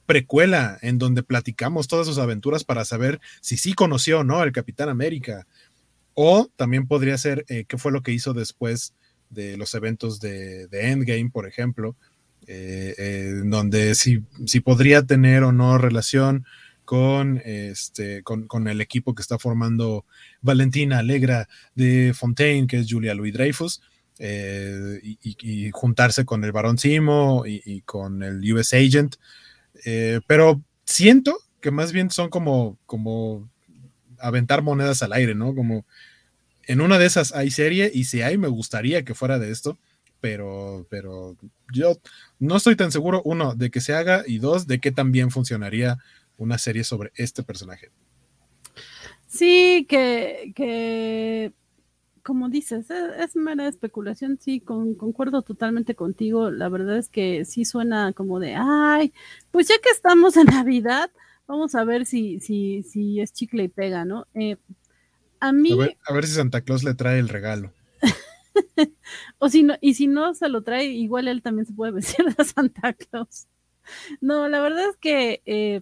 precuela 0.05 0.77
en 0.81 0.97
donde 0.97 1.23
platicamos 1.23 1.87
todas 1.87 2.05
sus 2.05 2.17
aventuras 2.17 2.65
para 2.65 2.83
saber 2.83 3.21
si 3.39 3.55
sí 3.55 3.71
conoció 3.71 4.19
o 4.19 4.23
no 4.25 4.41
al 4.41 4.51
Capitán 4.51 4.89
América. 4.89 5.47
O 6.13 6.51
también 6.57 6.89
podría 6.89 7.17
ser 7.17 7.45
eh, 7.47 7.63
qué 7.69 7.77
fue 7.77 7.93
lo 7.93 8.03
que 8.03 8.11
hizo 8.11 8.33
después 8.33 8.93
de 9.29 9.55
los 9.55 9.73
eventos 9.75 10.19
de, 10.19 10.67
Endgame, 10.73 11.29
por 11.29 11.47
ejemplo, 11.47 11.95
eh, 12.47 12.95
eh, 12.97 13.41
donde 13.45 13.95
si, 13.95 14.21
si, 14.45 14.59
podría 14.59 15.03
tener 15.03 15.43
o 15.43 15.53
no 15.53 15.77
relación 15.77 16.43
con, 16.83 17.41
este, 17.45 18.23
con, 18.23 18.45
con, 18.47 18.67
el 18.67 18.81
equipo 18.81 19.15
que 19.15 19.21
está 19.21 19.39
formando 19.39 20.03
Valentina 20.41 20.99
Alegra 20.99 21.47
de 21.75 22.13
Fontaine, 22.13 22.67
que 22.67 22.79
es 22.79 22.87
Julia 22.91 23.15
Louis 23.15 23.33
Dreyfus. 23.33 23.81
Eh, 24.19 24.99
y, 25.23 25.71
juntarse 25.71 26.25
con 26.25 26.43
el 26.43 26.51
Barón 26.51 26.77
Simo 26.77 27.43
y, 27.45 27.81
con 27.81 28.23
el 28.23 28.53
US 28.53 28.73
Agent. 28.73 29.15
Eh, 29.85 30.19
pero 30.27 30.61
siento 30.85 31.37
que 31.59 31.71
más 31.71 31.91
bien 31.91 32.11
son 32.11 32.29
como, 32.29 32.77
como 32.85 33.49
aventar 34.19 34.61
monedas 34.61 35.01
al 35.03 35.13
aire, 35.13 35.33
¿no? 35.33 35.55
Como 35.55 35.85
en 36.63 36.81
una 36.81 36.99
de 36.99 37.05
esas 37.05 37.33
hay 37.33 37.51
serie 37.51 37.91
y 37.93 38.05
si 38.05 38.21
hay, 38.21 38.37
me 38.37 38.47
gustaría 38.47 39.03
que 39.03 39.15
fuera 39.15 39.39
de 39.39 39.51
esto, 39.51 39.79
pero, 40.19 40.85
pero 40.89 41.35
yo 41.73 41.99
no 42.39 42.57
estoy 42.57 42.75
tan 42.75 42.91
seguro, 42.91 43.21
uno, 43.25 43.55
de 43.55 43.71
que 43.71 43.81
se 43.81 43.93
haga 43.93 44.23
y 44.27 44.37
dos, 44.37 44.67
de 44.67 44.79
que 44.79 44.91
también 44.91 45.31
funcionaría 45.31 45.97
una 46.37 46.57
serie 46.57 46.83
sobre 46.83 47.11
este 47.15 47.43
personaje. 47.43 47.89
Sí, 49.27 49.85
que, 49.89 50.51
que 50.55 51.53
como 52.23 52.49
dices, 52.49 52.89
e, 52.89 53.23
es, 53.23 53.35
mera 53.35 53.67
especulación, 53.67 54.39
sí, 54.39 54.59
concuerdo 54.61 55.41
totalmente 55.41 55.95
contigo. 55.95 56.51
La 56.51 56.69
verdad 56.69 56.97
es 56.97 57.09
que 57.09 57.45
sí 57.45 57.65
suena 57.65 58.13
como 58.13 58.39
de, 58.39 58.55
ay, 58.57 59.13
pues 59.51 59.67
ya 59.67 59.75
que 59.81 59.89
estamos 59.89 60.37
en 60.37 60.47
Navidad, 60.47 61.11
vamos 61.47 61.75
a 61.75 61.83
ver 61.83 62.05
si, 62.05 62.39
si, 62.39 62.83
si 62.83 63.19
es 63.19 63.33
chicle 63.33 63.63
y 63.63 63.67
pega, 63.67 64.05
¿no? 64.05 64.27
Eh, 64.33 64.57
a 65.39 65.51
mí... 65.51 65.77
A 66.05 66.13
ver, 66.13 66.25
si 66.25 66.33
Santa 66.33 66.61
Claus 66.61 66.83
le 66.83 66.93
trae 66.93 67.19
el 67.19 67.29
regalo. 67.29 67.73
o 69.39 69.49
si 69.49 69.63
no, 69.63 69.75
y 69.81 69.95
si 69.95 70.07
no 70.07 70.33
se 70.33 70.49
lo 70.49 70.63
trae, 70.63 70.85
igual 70.85 71.27
él 71.27 71.41
también 71.41 71.65
se 71.65 71.73
puede 71.73 71.91
vestir 71.93 72.25
de 72.25 72.43
Santa 72.43 72.93
Claus. 72.93 73.47
No, 74.21 74.47
la 74.47 74.61
verdad 74.61 74.89
es 74.89 74.97
que 74.97 75.41
eh, 75.45 75.81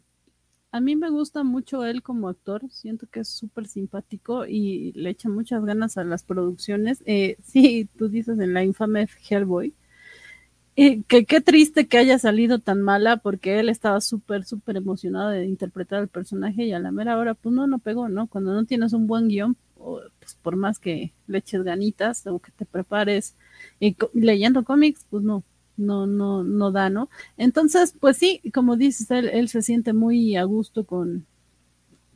a 0.72 0.80
mí 0.82 0.96
me 0.96 1.10
gusta 1.10 1.44
mucho 1.44 1.84
él 1.86 2.04
como 2.04 2.30
actor, 2.30 2.62
siento 2.70 3.08
que 3.08 3.22
es 3.22 3.30
súper 3.30 3.68
simpático 3.68 4.46
y 4.46 4.92
le 4.94 5.10
echa 5.12 5.30
muchas 5.30 5.64
ganas 5.66 5.98
a 5.98 6.04
las 6.04 6.24
producciones. 6.24 7.02
Eh, 7.06 7.38
sí, 7.44 7.90
tú 7.98 8.10
dices 8.10 8.40
en 8.40 8.54
la 8.54 8.64
infame 8.64 9.08
Hellboy, 9.30 9.74
eh, 10.76 11.04
que 11.08 11.26
qué 11.26 11.42
triste 11.42 11.88
que 11.88 11.98
haya 11.98 12.18
salido 12.20 12.60
tan 12.60 12.82
mala 12.82 13.18
porque 13.18 13.60
él 13.60 13.70
estaba 13.70 14.00
súper, 14.02 14.46
súper 14.46 14.78
emocionado 14.78 15.30
de 15.30 15.46
interpretar 15.46 16.00
al 16.00 16.08
personaje 16.08 16.64
y 16.66 16.72
a 16.72 16.80
la 16.80 16.92
mera 16.92 17.18
hora, 17.18 17.34
pues 17.34 17.54
no, 17.54 17.68
no 17.68 17.80
pegó, 17.80 18.08
¿no? 18.08 18.28
Cuando 18.28 18.54
no 18.54 18.66
tienes 18.66 18.94
un 18.94 19.08
buen 19.08 19.28
guion, 19.28 19.58
pues 20.20 20.36
por 20.42 20.56
más 20.56 20.80
que 20.80 21.14
le 21.28 21.40
eches 21.40 21.64
ganitas 21.64 22.26
o 22.28 22.40
que 22.40 22.52
te 22.52 22.66
prepares 22.66 23.36
y 23.80 23.96
leyendo 24.14 24.64
cómics, 24.64 25.06
pues 25.10 25.24
no, 25.24 25.44
no, 25.80 26.08
no, 26.08 26.44
no 26.44 26.72
da, 26.72 26.90
¿no? 26.90 27.10
Entonces, 27.38 27.96
pues 28.00 28.18
sí, 28.18 28.42
como 28.54 28.76
dices, 28.76 29.10
él, 29.12 29.30
él 29.30 29.50
se 29.50 29.62
siente 29.62 29.94
muy 29.94 30.36
a 30.36 30.44
gusto 30.44 30.86
con, 30.86 31.26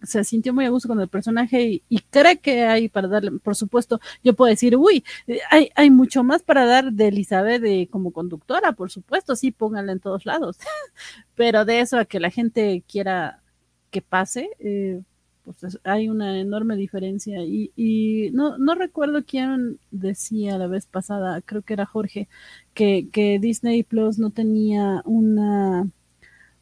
se 0.04 0.24
sintió 0.24 0.54
muy 0.54 0.66
a 0.66 0.70
gusto 0.70 0.88
con 0.88 1.00
el 1.00 1.08
personaje 1.08 1.82
y, 1.88 2.00
cree 2.10 2.38
que 2.38 2.64
hay 2.66 2.90
para 2.90 3.08
darle, 3.08 3.32
por 3.40 3.56
supuesto, 3.56 4.00
yo 4.24 4.34
puedo 4.34 4.50
decir, 4.50 4.76
uy, 4.78 5.04
hay, 5.50 5.72
hay 5.76 5.90
mucho 5.90 6.24
más 6.24 6.44
para 6.44 6.66
dar 6.66 6.92
de 6.92 7.08
Elizabeth 7.08 7.62
de, 7.62 7.88
como 7.90 8.12
conductora, 8.12 8.74
por 8.74 8.92
supuesto, 8.92 9.36
sí, 9.36 9.52
pónganla 9.52 9.94
en 9.94 10.00
todos 10.00 10.26
lados, 10.26 10.58
pero 11.36 11.66
de 11.66 11.80
eso 11.80 11.98
a 11.98 12.06
que 12.06 12.20
la 12.20 12.30
gente 12.30 12.84
quiera 12.88 13.42
que 13.90 14.02
pase, 14.02 14.50
eh, 14.60 15.02
pues 15.46 15.80
hay 15.84 16.10
una 16.10 16.40
enorme 16.40 16.76
diferencia 16.76 17.44
y, 17.44 17.72
y 17.76 18.32
no, 18.32 18.58
no 18.58 18.76
recuerdo 18.76 19.24
quién 19.26 19.80
decía 19.92 20.58
la 20.58 20.68
vez 20.68 20.86
pasada, 20.86 21.42
creo 21.42 21.62
que 21.62 21.74
era 21.74 21.86
Jorge, 21.86 22.30
que, 22.74 23.10
que 23.12 23.40
Disney 23.40 23.84
Plus 23.84 24.20
no 24.20 24.30
tenía 24.32 25.02
una, 25.06 25.88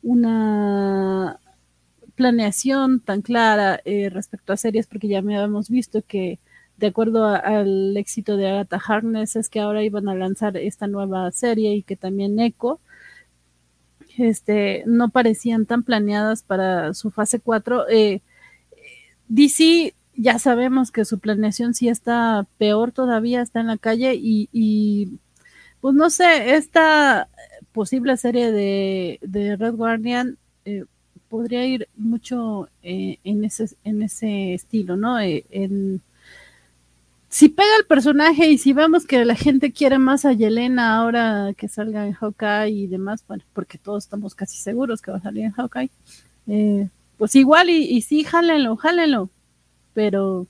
una 0.04 1.40
planeación 2.16 3.00
tan 3.02 3.22
clara 3.22 3.82
eh, 3.86 4.10
respecto 4.10 4.54
a 4.54 4.58
series, 4.58 4.88
porque 4.88 5.08
ya 5.08 5.20
habíamos 5.20 5.70
visto 5.70 6.02
que 6.08 6.40
de 6.78 6.88
acuerdo 6.88 7.26
al 7.28 7.96
éxito 7.98 8.38
de 8.38 8.50
Agatha 8.50 8.82
Harkness 8.86 9.36
es 9.36 9.50
que 9.50 9.60
ahora 9.60 9.84
iban 9.84 10.10
a 10.10 10.16
lanzar 10.16 10.58
esta 10.58 10.88
nueva 10.88 11.32
serie 11.32 11.76
y 11.76 11.84
que 11.84 11.96
también 11.96 12.40
Echo 12.40 12.80
este, 14.18 14.84
no 14.86 15.10
parecían 15.10 15.66
tan 15.66 15.84
planeadas 15.84 16.44
para 16.44 16.94
su 16.94 17.12
fase 17.12 17.40
4. 17.40 17.90
Eh, 17.90 18.22
DC 19.32 19.94
ya 20.16 20.40
sabemos 20.40 20.92
que 20.92 21.06
su 21.06 21.20
planeación 21.20 21.74
sí 21.74 21.88
está 21.88 22.46
peor 22.58 22.92
todavía, 22.92 23.42
está 23.42 23.62
en 23.62 23.68
la 23.68 23.78
calle 23.78 24.14
y, 24.16 24.50
y 24.52 25.20
pues 25.80 25.96
no 25.96 26.10
sé, 26.10 26.56
esta 26.56 27.30
posible 27.72 28.18
serie 28.18 28.52
de, 28.52 29.20
de 29.22 29.56
Red 29.56 29.76
Guardian 29.76 30.38
eh, 30.66 30.84
podría 31.30 31.66
ir 31.66 31.88
mucho 31.96 32.68
eh, 32.84 33.20
en, 33.24 33.46
ese, 33.46 33.70
en 33.86 34.04
ese 34.04 34.54
estilo, 34.54 34.98
¿no? 34.98 35.18
Eh, 35.20 35.46
en, 35.50 36.02
si 37.30 37.48
pega 37.48 37.70
el 37.80 37.86
personaje 37.86 38.50
y 38.50 38.58
si 38.58 38.74
vemos 38.74 39.06
que 39.06 39.24
la 39.24 39.36
gente 39.36 39.72
quiere 39.72 39.98
más 39.98 40.26
a 40.26 40.34
Yelena 40.34 40.98
ahora 40.98 41.54
que 41.56 41.70
salga 41.70 42.06
en 42.06 42.14
Hawkeye 42.14 42.70
y 42.70 42.88
demás, 42.88 43.24
bueno, 43.26 43.44
porque 43.54 43.78
todos 43.78 44.04
estamos 44.04 44.36
casi 44.36 44.58
seguros 44.58 45.02
que 45.02 45.12
va 45.12 45.18
a 45.18 45.22
salir 45.22 45.46
en 45.46 45.52
Hawkeye, 45.52 45.90
pues 47.22 47.36
igual 47.36 47.70
y, 47.70 48.02
sí, 48.02 48.24
jálenlo, 48.24 48.76
jálenlo, 48.78 49.30
pero 49.94 50.48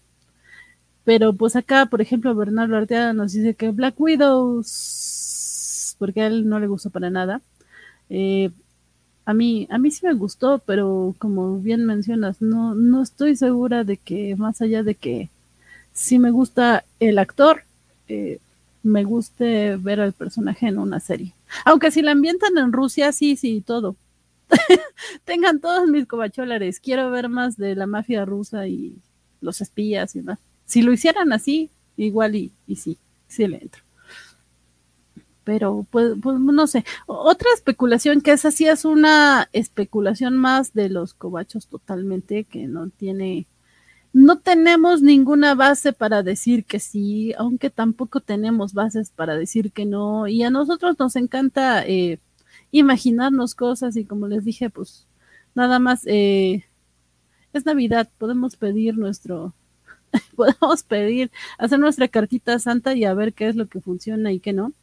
pero 1.04 1.34
pues 1.34 1.58
acá, 1.58 1.88
por 1.88 2.00
ejemplo, 2.00 2.34
Bernardo 2.34 2.78
Arteaga 2.78 3.12
nos 3.12 3.34
dice 3.34 3.56
que 3.56 3.72
Black 3.72 4.00
Widows, 4.00 5.98
porque 6.00 6.22
a 6.22 6.28
él 6.28 6.48
no 6.48 6.62
le 6.62 6.68
gustó 6.68 6.90
para 6.90 7.10
nada. 7.10 7.42
Eh, 8.10 8.52
a 9.26 9.34
mí, 9.34 9.68
a 9.70 9.80
mí 9.80 9.92
sí 9.92 10.06
me 10.06 10.14
gustó, 10.14 10.60
pero 10.60 11.14
como 11.18 11.58
bien 11.60 11.86
mencionas, 11.86 12.42
no, 12.42 12.74
no 12.74 13.04
estoy 13.04 13.36
segura 13.36 13.84
de 13.84 13.98
que 13.98 14.38
más 14.38 14.62
allá 14.62 14.82
de 14.82 14.96
que 14.96 15.30
sí 15.92 16.20
me 16.20 16.32
gusta 16.32 16.86
el 17.02 17.20
actor, 17.20 17.64
eh, 18.08 18.40
me 18.82 19.04
guste 19.04 19.76
ver 19.76 20.00
al 20.00 20.14
personaje 20.14 20.68
en 20.68 20.78
una 20.80 21.02
serie. 21.02 21.34
Aunque 21.66 21.92
si 21.92 22.02
la 22.02 22.12
ambientan 22.14 22.58
en 22.58 22.72
Rusia, 22.72 23.12
sí, 23.12 23.36
sí, 23.36 23.60
todo. 23.60 23.98
Tengan 25.26 25.60
todos 25.60 25.88
mis 25.88 26.08
cobacholares. 26.08 26.80
Quiero 26.80 27.12
ver 27.12 27.30
más 27.30 27.58
de 27.58 27.76
la 27.76 27.88
mafia 27.88 28.26
rusa 28.26 28.68
y 28.68 28.98
los 29.42 29.62
espías 29.62 30.16
y 30.16 30.22
más. 30.22 30.40
Si 30.66 30.82
lo 30.82 30.94
hicieran 30.94 31.34
así, 31.34 31.70
igual 31.98 32.36
y, 32.36 32.52
y 32.68 32.76
sí, 32.78 32.98
sí 33.28 33.48
le 33.48 33.58
entro. 33.58 33.84
Pero, 35.44 35.86
pues, 35.90 36.14
pues, 36.22 36.40
no 36.40 36.68
sé. 36.68 36.86
Otra 37.08 37.50
especulación, 37.56 38.22
que 38.22 38.32
esa 38.32 38.52
sí 38.52 38.68
es 38.68 38.86
una 38.86 39.50
especulación 39.54 40.38
más 40.38 40.74
de 40.74 40.90
los 40.90 41.14
cobachos 41.14 41.68
totalmente, 41.68 42.44
que 42.44 42.68
no 42.68 42.90
tiene, 42.90 43.48
no 44.14 44.40
tenemos 44.40 45.02
ninguna 45.02 45.56
base 45.56 45.94
para 45.94 46.22
decir 46.22 46.66
que 46.66 46.80
sí, 46.80 47.34
aunque 47.38 47.70
tampoco 47.72 48.22
tenemos 48.22 48.74
bases 48.74 49.10
para 49.10 49.36
decir 49.36 49.72
que 49.72 49.86
no. 49.86 50.28
Y 50.28 50.44
a 50.44 50.52
nosotros 50.52 51.00
nos 51.00 51.16
encanta 51.16 51.86
eh, 51.88 52.20
imaginarnos 52.72 53.56
cosas 53.56 53.96
y 53.98 54.06
como 54.06 54.28
les 54.28 54.46
dije, 54.46 54.70
pues 54.70 55.08
nada 55.56 55.80
más 55.80 56.06
eh, 56.08 56.66
es 57.54 57.66
Navidad, 57.66 58.10
podemos 58.18 58.56
pedir 58.56 58.98
nuestro, 58.98 59.54
podemos 60.36 60.84
pedir, 60.84 61.32
hacer 61.58 61.80
nuestra 61.80 62.08
cartita 62.08 62.60
santa 62.60 62.96
y 62.96 63.06
a 63.06 63.14
ver 63.14 63.34
qué 63.34 63.48
es 63.50 63.56
lo 63.56 63.68
que 63.68 63.82
funciona 63.82 64.32
y 64.32 64.40
qué 64.40 64.54
no. 64.54 64.74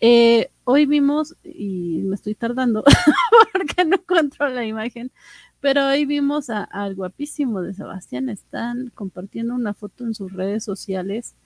Eh, 0.00 0.50
hoy 0.64 0.86
vimos, 0.86 1.36
y 1.44 2.02
me 2.04 2.16
estoy 2.16 2.34
tardando 2.34 2.82
porque 3.52 3.84
no 3.84 3.96
encuentro 3.96 4.48
la 4.48 4.64
imagen, 4.64 5.12
pero 5.60 5.86
hoy 5.86 6.06
vimos 6.06 6.50
al 6.50 6.96
guapísimo 6.96 7.62
de 7.62 7.72
Sebastián, 7.72 8.28
están 8.28 8.90
compartiendo 8.96 9.54
una 9.54 9.74
foto 9.74 10.04
en 10.04 10.14
sus 10.14 10.32
redes 10.32 10.64
sociales 10.64 11.36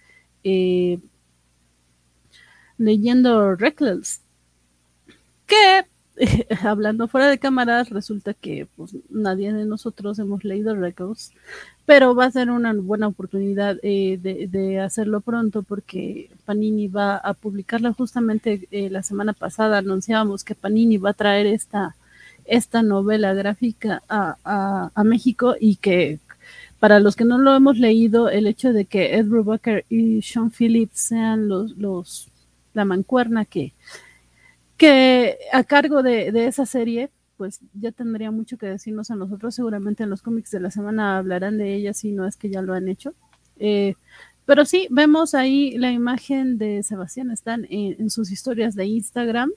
eh, 0.42 1.00
leyendo 2.78 3.54
Reckless, 3.56 4.22
que 5.46 5.86
hablando 6.62 7.08
fuera 7.08 7.28
de 7.28 7.38
cámaras, 7.38 7.90
resulta 7.90 8.34
que 8.34 8.66
pues, 8.76 8.96
nadie 9.10 9.52
de 9.52 9.64
nosotros 9.66 10.18
hemos 10.18 10.44
leído 10.44 10.74
Records, 10.74 11.32
pero 11.84 12.14
va 12.14 12.26
a 12.26 12.30
ser 12.30 12.50
una 12.50 12.72
buena 12.72 13.08
oportunidad 13.08 13.76
eh, 13.82 14.18
de, 14.20 14.80
hacerlo 14.80 15.20
pronto 15.20 15.62
porque 15.62 16.30
Panini 16.44 16.88
va 16.88 17.16
a 17.16 17.34
publicarla 17.34 17.92
justamente 17.92 18.66
eh, 18.70 18.90
la 18.90 19.02
semana 19.02 19.32
pasada. 19.32 19.78
Anunciábamos 19.78 20.42
que 20.42 20.54
Panini 20.54 20.96
va 20.96 21.10
a 21.10 21.14
traer 21.14 21.46
esta, 21.46 21.96
esta 22.44 22.82
novela 22.82 23.34
gráfica 23.34 24.02
a, 24.08 24.90
a, 24.94 25.04
México 25.04 25.54
y 25.60 25.76
que 25.76 26.18
para 26.80 26.98
los 26.98 27.14
que 27.16 27.24
no 27.24 27.38
lo 27.38 27.54
hemos 27.54 27.78
leído, 27.78 28.28
el 28.28 28.46
hecho 28.46 28.72
de 28.72 28.84
que 28.84 29.16
Ed 29.16 29.26
Brubaker 29.26 29.84
y 29.88 30.22
Sean 30.22 30.50
Phillips 30.50 30.98
sean 30.98 31.48
los, 31.48 31.76
los 31.76 32.28
la 32.74 32.84
mancuerna 32.84 33.44
que 33.44 33.72
que 34.76 35.38
a 35.52 35.64
cargo 35.64 36.02
de, 36.02 36.28
esa 36.46 36.66
serie, 36.66 37.10
pues 37.36 37.60
ya 37.74 37.92
tendría 37.92 38.30
mucho 38.30 38.58
que 38.58 38.66
decirnos 38.66 39.10
a 39.10 39.16
nosotros. 39.16 39.54
Seguramente 39.54 40.02
en 40.04 40.10
los 40.10 40.22
cómics 40.22 40.50
de 40.50 40.60
la 40.60 40.70
semana 40.70 41.18
hablarán 41.18 41.58
de 41.58 41.74
ella, 41.74 41.94
si 41.94 42.12
no 42.12 42.26
es 42.26 42.36
que 42.36 42.50
ya 42.50 42.62
lo 42.62 42.74
han 42.74 42.88
hecho. 42.88 43.14
Eh, 43.58 43.94
pero 44.44 44.64
sí, 44.64 44.86
vemos 44.90 45.34
ahí 45.34 45.76
la 45.76 45.90
imagen 45.90 46.56
de 46.58 46.82
Sebastián, 46.82 47.30
están 47.30 47.66
en, 47.68 48.10
sus 48.10 48.30
historias 48.30 48.76
de 48.76 48.86
Instagram 48.86 49.50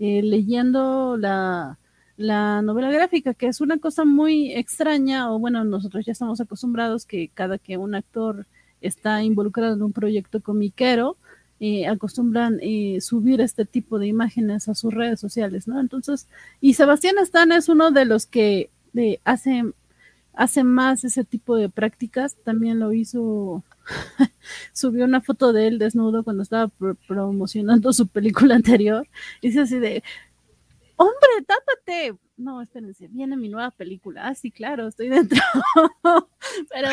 eh, 0.00 0.20
leyendo 0.22 1.16
la, 1.16 1.78
la 2.16 2.60
novela 2.62 2.90
gráfica, 2.90 3.34
que 3.34 3.46
es 3.46 3.60
una 3.60 3.78
cosa 3.78 4.04
muy 4.04 4.52
extraña, 4.52 5.32
o 5.32 5.38
bueno, 5.38 5.64
nosotros 5.64 6.04
ya 6.04 6.12
estamos 6.12 6.40
acostumbrados 6.40 7.06
que 7.06 7.28
cada 7.28 7.58
que 7.58 7.76
un 7.76 7.94
actor 7.94 8.46
está 8.80 9.22
involucrado 9.22 9.74
en 9.74 9.82
un 9.82 9.92
proyecto 9.92 10.42
comiquero, 10.42 11.16
eh, 11.64 11.86
acostumbran 11.86 12.58
eh, 12.60 12.98
subir 13.00 13.40
este 13.40 13.64
tipo 13.64 14.00
de 14.00 14.08
imágenes 14.08 14.68
a 14.68 14.74
sus 14.74 14.92
redes 14.92 15.20
sociales, 15.20 15.68
¿no? 15.68 15.78
Entonces, 15.78 16.26
y 16.60 16.74
Sebastián 16.74 17.18
Stan 17.18 17.52
es 17.52 17.68
uno 17.68 17.92
de 17.92 18.04
los 18.04 18.26
que 18.26 18.68
eh, 18.96 19.20
hace, 19.22 19.62
hace 20.34 20.64
más 20.64 21.04
ese 21.04 21.22
tipo 21.22 21.54
de 21.54 21.68
prácticas, 21.68 22.34
también 22.42 22.80
lo 22.80 22.92
hizo, 22.92 23.62
subió 24.72 25.04
una 25.04 25.20
foto 25.20 25.52
de 25.52 25.68
él 25.68 25.78
desnudo 25.78 26.24
cuando 26.24 26.42
estaba 26.42 26.68
promocionando 27.06 27.92
su 27.92 28.08
película 28.08 28.56
anterior, 28.56 29.06
dice 29.40 29.60
así 29.60 29.78
de, 29.78 30.02
hombre, 30.96 31.46
tápate. 31.46 32.18
No, 32.36 32.60
espérense, 32.60 33.06
viene 33.06 33.36
mi 33.36 33.48
nueva 33.48 33.70
película. 33.70 34.26
Ah, 34.26 34.34
sí, 34.34 34.50
claro, 34.50 34.88
estoy 34.88 35.10
dentro. 35.10 35.40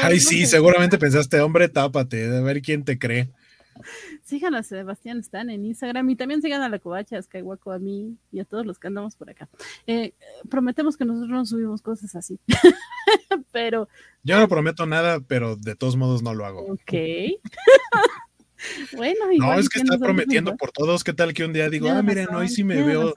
Ay, 0.04 0.20
sí, 0.20 0.46
seguramente 0.46 1.00
pensaste, 1.00 1.40
hombre, 1.40 1.70
tápate, 1.70 2.30
de 2.30 2.42
ver 2.44 2.62
quién 2.62 2.86
te 2.86 3.00
cree. 3.00 3.32
Sigan 4.24 4.56
a 4.56 4.64
Sebastián 4.64 5.20
están 5.20 5.50
en 5.50 5.66
Instagram 5.66 6.10
y 6.10 6.16
también 6.16 6.42
sigan 6.42 6.62
a 6.62 6.70
la 6.70 6.80
Covacha, 6.80 7.18
a 7.18 7.22
Skywaco, 7.22 7.72
a 7.72 7.80
mí 7.80 8.18
y 8.32 8.40
a 8.40 8.46
todos 8.46 8.66
los 8.66 8.80
que 8.80 8.88
andamos 8.88 9.16
por 9.16 9.30
acá. 9.30 9.50
Eh, 9.88 10.14
prometemos 10.50 10.98
que 10.98 11.06
nosotros 11.06 11.30
no 11.30 11.46
subimos 11.46 11.82
cosas 11.82 12.16
así. 12.16 12.40
pero. 13.52 13.88
Yo 14.24 14.40
no 14.40 14.48
prometo 14.48 14.86
nada, 14.86 15.20
pero 15.22 15.56
de 15.56 15.76
todos 15.76 15.96
modos 15.96 16.22
no 16.22 16.34
lo 16.34 16.46
hago. 16.46 16.62
Ok. 16.62 16.94
bueno, 18.96 19.26
no, 19.38 19.54
es 19.54 19.70
que 19.70 19.80
está 19.80 19.98
prometiendo 19.98 20.56
por 20.58 20.72
todos. 20.72 21.04
¿Qué 21.04 21.14
tal 21.14 21.34
que 21.34 21.46
un 21.46 21.54
día 21.54 21.70
digo, 21.70 21.90
ah, 21.90 22.02
miren, 22.02 22.34
hoy 22.34 22.50
sí 22.50 22.64
me 22.64 22.84
veo, 22.84 23.14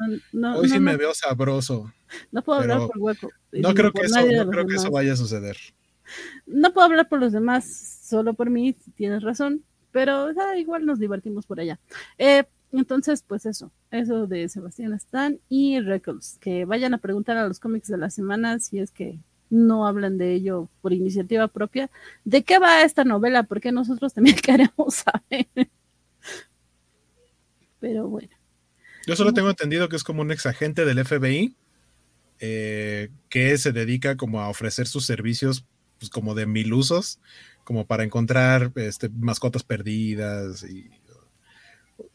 hoy 0.54 0.68
sí 0.68 0.80
me 0.80 0.96
veo 0.96 1.14
sabroso? 1.14 1.92
No 2.30 2.42
puedo 2.42 2.60
hablar 2.60 2.78
por 2.78 2.98
hueco. 2.98 3.30
No 3.52 3.74
creo 3.74 3.92
que 3.92 4.02
eso, 4.02 4.20
no 4.20 4.50
creo 4.50 4.66
que 4.66 4.76
eso 4.76 4.90
vaya 4.90 5.14
a 5.14 5.16
suceder. 5.16 5.56
No 6.46 6.72
puedo 6.72 6.86
hablar 6.86 7.08
por 7.08 7.20
los 7.20 7.32
demás, 7.32 8.00
solo 8.04 8.34
por 8.34 8.50
mí, 8.50 8.74
tienes 8.94 9.22
razón 9.22 9.64
pero 9.92 10.28
igual 10.56 10.86
nos 10.86 10.98
divertimos 10.98 11.46
por 11.46 11.60
allá. 11.60 11.78
Eh, 12.18 12.44
entonces, 12.72 13.22
pues 13.26 13.44
eso, 13.46 13.70
eso 13.90 14.26
de 14.26 14.48
Sebastián 14.48 14.94
Stan 14.94 15.38
y 15.48 15.80
Records, 15.80 16.38
que 16.40 16.64
vayan 16.64 16.94
a 16.94 16.98
preguntar 16.98 17.36
a 17.36 17.46
los 17.46 17.60
cómics 17.60 17.88
de 17.88 17.98
la 17.98 18.10
semana 18.10 18.58
si 18.58 18.78
es 18.78 18.90
que 18.90 19.18
no 19.50 19.86
hablan 19.86 20.16
de 20.16 20.32
ello 20.32 20.70
por 20.80 20.94
iniciativa 20.94 21.46
propia. 21.46 21.90
¿De 22.24 22.42
qué 22.42 22.58
va 22.58 22.82
esta 22.82 23.04
novela? 23.04 23.42
Porque 23.42 23.70
nosotros 23.70 24.14
también 24.14 24.36
queremos 24.42 24.94
saber. 24.94 25.46
Pero 27.78 28.08
bueno. 28.08 28.30
Yo 29.06 29.16
solo 29.16 29.34
tengo 29.34 29.50
entendido 29.50 29.88
que 29.90 29.96
es 29.96 30.04
como 30.04 30.22
un 30.22 30.30
exagente 30.30 30.86
del 30.86 31.04
FBI 31.04 31.54
eh, 32.38 33.10
que 33.28 33.58
se 33.58 33.72
dedica 33.72 34.16
como 34.16 34.40
a 34.40 34.48
ofrecer 34.48 34.86
sus 34.86 35.04
servicios 35.04 35.66
pues, 35.98 36.08
como 36.08 36.34
de 36.34 36.46
mil 36.46 36.72
usos 36.72 37.20
como 37.64 37.86
para 37.86 38.04
encontrar 38.04 38.72
este, 38.76 39.08
mascotas 39.08 39.62
perdidas 39.62 40.64
y 40.64 40.90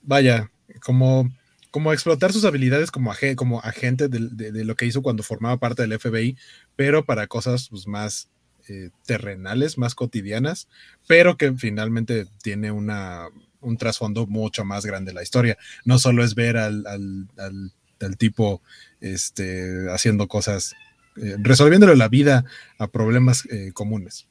vaya, 0.01 0.51
como, 0.81 1.29
como 1.71 1.93
explotar 1.93 2.33
sus 2.33 2.45
habilidades 2.45 2.91
como, 2.91 3.13
como 3.35 3.59
agente 3.61 4.07
de, 4.07 4.65
lo 4.65 4.75
que 4.75 4.85
hizo 4.85 5.01
cuando 5.01 5.23
formaba 5.23 5.57
parte 5.57 5.85
del 5.85 5.99
FBI, 5.99 6.37
pero 6.75 7.05
para 7.05 7.27
cosas 7.27 7.67
pues, 7.69 7.87
más 7.87 8.29
eh, 8.69 8.89
terrenales, 9.05 9.77
más 9.77 9.95
cotidianas, 9.95 10.67
pero 11.07 11.37
que 11.37 11.53
finalmente 11.53 12.25
tiene 12.41 12.71
una, 12.71 13.27
un 13.61 13.77
trasfondo 13.77 14.27
mucho 14.27 14.65
más 14.65 14.85
grande 14.85 15.13
la 15.13 15.23
historia. 15.23 15.57
No 15.85 15.99
solo 15.99 16.23
es 16.23 16.35
ver 16.35 16.57
al, 16.57 16.85
al, 16.87 18.17
tipo 18.17 18.61
este, 19.01 19.87
haciendo 19.91 20.27
cosas, 20.27 20.73
eh, 21.17 21.35
resolviéndole 21.39 21.95
la 21.95 22.09
vida 22.09 22.45
a 22.77 22.87
problemas 22.87 23.45
eh, 23.51 23.71
comunes. 23.73 24.27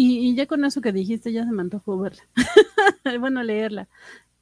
Y, 0.00 0.36
ya 0.36 0.46
con 0.46 0.64
eso 0.64 0.80
que 0.80 0.92
dijiste, 0.92 1.32
ya 1.32 1.44
se 1.44 1.50
me 1.50 1.60
antojó 1.60 1.98
verla. 1.98 2.22
bueno, 3.20 3.42
leerla. 3.42 3.88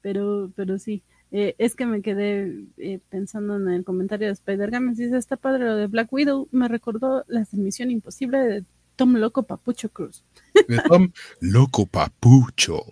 Pero, 0.02 0.52
pero 0.54 0.78
sí. 0.78 1.02
Eh, 1.32 1.54
es 1.56 1.74
que 1.74 1.86
me 1.86 2.02
quedé 2.02 2.66
eh, 2.76 3.00
pensando 3.08 3.56
en 3.56 3.70
el 3.70 3.82
comentario 3.82 4.26
de 4.26 4.34
Spider-Man. 4.34 4.94
Dice: 4.94 5.16
Está 5.16 5.38
padre 5.38 5.64
lo 5.64 5.76
de 5.76 5.86
Black 5.86 6.12
Widow. 6.12 6.46
Me 6.52 6.68
recordó 6.68 7.24
la 7.26 7.46
Misión 7.52 7.90
Imposible 7.90 8.66
Tom 8.96 9.14
Loco 9.16 9.44
Papucho 9.44 9.88
Cruz. 9.88 10.24
De 10.68 10.78
Tom 10.86 11.10
Loco 11.40 11.86
Papucho 11.86 12.82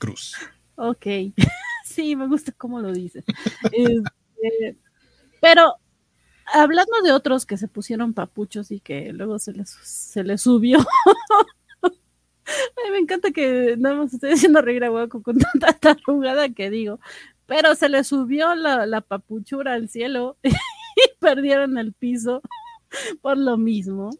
Cruz. 0.00 0.34
Ok, 0.74 1.06
sí, 1.84 2.16
me 2.16 2.26
gusta 2.26 2.50
cómo 2.50 2.80
lo 2.80 2.92
dice. 2.92 3.22
Este, 3.70 4.76
pero 5.40 5.76
hablando 6.52 7.00
de 7.04 7.12
otros 7.12 7.46
que 7.46 7.56
se 7.56 7.68
pusieron 7.68 8.12
papuchos 8.12 8.72
y 8.72 8.80
que 8.80 9.12
luego 9.12 9.38
se 9.38 9.52
les, 9.52 9.70
se 9.70 10.24
les 10.24 10.40
subió. 10.40 10.80
Ay, 12.84 12.90
me 12.90 12.98
encanta 12.98 13.30
que 13.30 13.76
nada 13.78 13.96
más 13.96 14.14
estoy 14.14 14.32
haciendo 14.32 14.62
reír 14.62 14.84
a 14.84 14.88
Guaco 14.88 15.22
con 15.22 15.38
tanta 15.60 15.96
jugada 16.04 16.48
que 16.48 16.70
digo. 16.70 17.00
Pero 17.46 17.74
se 17.74 17.88
le 17.88 18.04
subió 18.04 18.54
la, 18.54 18.86
la 18.86 19.00
papuchura 19.00 19.74
al 19.74 19.88
cielo 19.88 20.36
y 20.42 21.18
perdieron 21.20 21.78
el 21.78 21.92
piso 21.92 22.42
por 23.22 23.36
lo 23.36 23.56
mismo. 23.56 24.10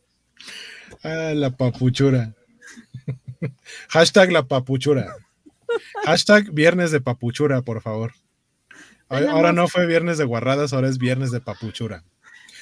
Ah, 1.02 1.32
la 1.34 1.50
papuchura. 1.50 2.34
Hashtag 3.88 4.32
la 4.32 4.44
papuchura. 4.44 5.16
Hashtag 6.04 6.52
viernes 6.52 6.90
de 6.90 7.00
papuchura, 7.00 7.62
por 7.62 7.80
favor. 7.80 8.12
Ahora 9.08 9.52
no 9.52 9.68
fue 9.68 9.86
viernes 9.86 10.16
de 10.16 10.24
guarradas, 10.24 10.72
ahora 10.72 10.88
es 10.88 10.98
viernes 10.98 11.30
de 11.30 11.40
papuchura. 11.40 12.02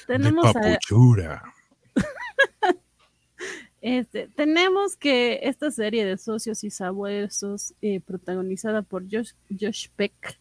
Tenemos 0.07 0.53
de 0.53 0.53
papuchura. 0.53 1.43
Este, 3.81 4.27
tenemos 4.35 4.95
que 4.95 5.39
esta 5.41 5.71
serie 5.71 6.05
de 6.05 6.17
socios 6.17 6.63
y 6.63 6.69
sabuesos, 6.69 7.73
eh, 7.81 7.99
protagonizada 7.99 8.83
por 8.83 9.03
Josh, 9.11 9.31
Josh 9.59 9.87
Peck, 9.95 10.39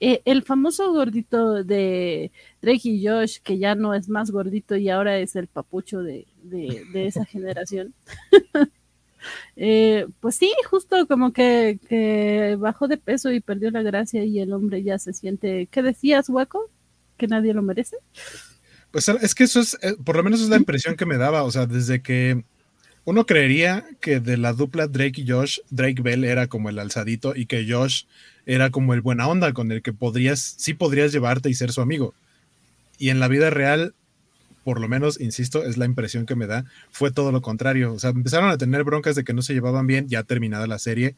eh, 0.00 0.20
el 0.24 0.42
famoso 0.42 0.92
gordito 0.92 1.62
de 1.62 2.32
Drake 2.60 2.88
y 2.88 3.06
Josh, 3.06 3.38
que 3.40 3.58
ya 3.58 3.76
no 3.76 3.94
es 3.94 4.08
más 4.08 4.32
gordito 4.32 4.74
y 4.74 4.88
ahora 4.88 5.16
es 5.18 5.36
el 5.36 5.46
papucho 5.46 6.02
de, 6.02 6.26
de, 6.42 7.06
esa 7.06 7.24
generación. 7.24 7.94
Eh, 9.54 10.08
pues 10.18 10.34
sí, 10.34 10.52
justo 10.68 11.06
como 11.06 11.32
que, 11.32 11.78
que, 11.88 12.56
bajó 12.58 12.88
de 12.88 12.96
peso 12.96 13.30
y 13.30 13.38
perdió 13.38 13.70
la 13.70 13.82
gracia 13.82 14.24
y 14.24 14.40
el 14.40 14.52
hombre 14.52 14.82
ya 14.82 14.98
se 14.98 15.12
siente, 15.12 15.68
¿qué 15.70 15.80
decías, 15.80 16.28
hueco? 16.28 16.72
¿Que 17.16 17.28
nadie 17.28 17.54
lo 17.54 17.62
merece? 17.62 17.98
Pues 18.90 19.08
es 19.08 19.34
que 19.36 19.44
eso 19.44 19.60
es, 19.60 19.78
por 20.04 20.16
lo 20.16 20.24
menos 20.24 20.40
es 20.40 20.48
la 20.48 20.56
impresión 20.56 20.96
que 20.96 21.06
me 21.06 21.18
daba, 21.18 21.44
o 21.44 21.52
sea, 21.52 21.66
desde 21.66 22.02
que 22.02 22.44
uno 23.04 23.26
creería 23.26 23.84
que 24.00 24.20
de 24.20 24.36
la 24.36 24.52
dupla 24.52 24.86
Drake 24.86 25.22
y 25.22 25.28
Josh, 25.28 25.58
Drake 25.70 26.02
Bell 26.02 26.24
era 26.24 26.46
como 26.46 26.68
el 26.68 26.78
alzadito 26.78 27.34
y 27.34 27.46
que 27.46 27.66
Josh 27.68 28.04
era 28.46 28.70
como 28.70 28.94
el 28.94 29.00
buena 29.00 29.26
onda 29.28 29.52
con 29.52 29.72
el 29.72 29.82
que 29.82 29.92
podrías, 29.92 30.40
sí 30.40 30.74
podrías 30.74 31.12
llevarte 31.12 31.50
y 31.50 31.54
ser 31.54 31.72
su 31.72 31.80
amigo. 31.80 32.14
Y 32.98 33.10
en 33.10 33.18
la 33.18 33.28
vida 33.28 33.50
real, 33.50 33.94
por 34.64 34.80
lo 34.80 34.88
menos, 34.88 35.20
insisto, 35.20 35.64
es 35.64 35.76
la 35.76 35.86
impresión 35.86 36.26
que 36.26 36.36
me 36.36 36.46
da, 36.46 36.64
fue 36.90 37.10
todo 37.10 37.32
lo 37.32 37.42
contrario. 37.42 37.92
O 37.92 37.98
sea, 37.98 38.10
empezaron 38.10 38.50
a 38.50 38.58
tener 38.58 38.84
broncas 38.84 39.16
de 39.16 39.24
que 39.24 39.34
no 39.34 39.42
se 39.42 39.54
llevaban 39.54 39.86
bien 39.86 40.08
ya 40.08 40.22
terminada 40.22 40.66
la 40.68 40.78
serie. 40.78 41.16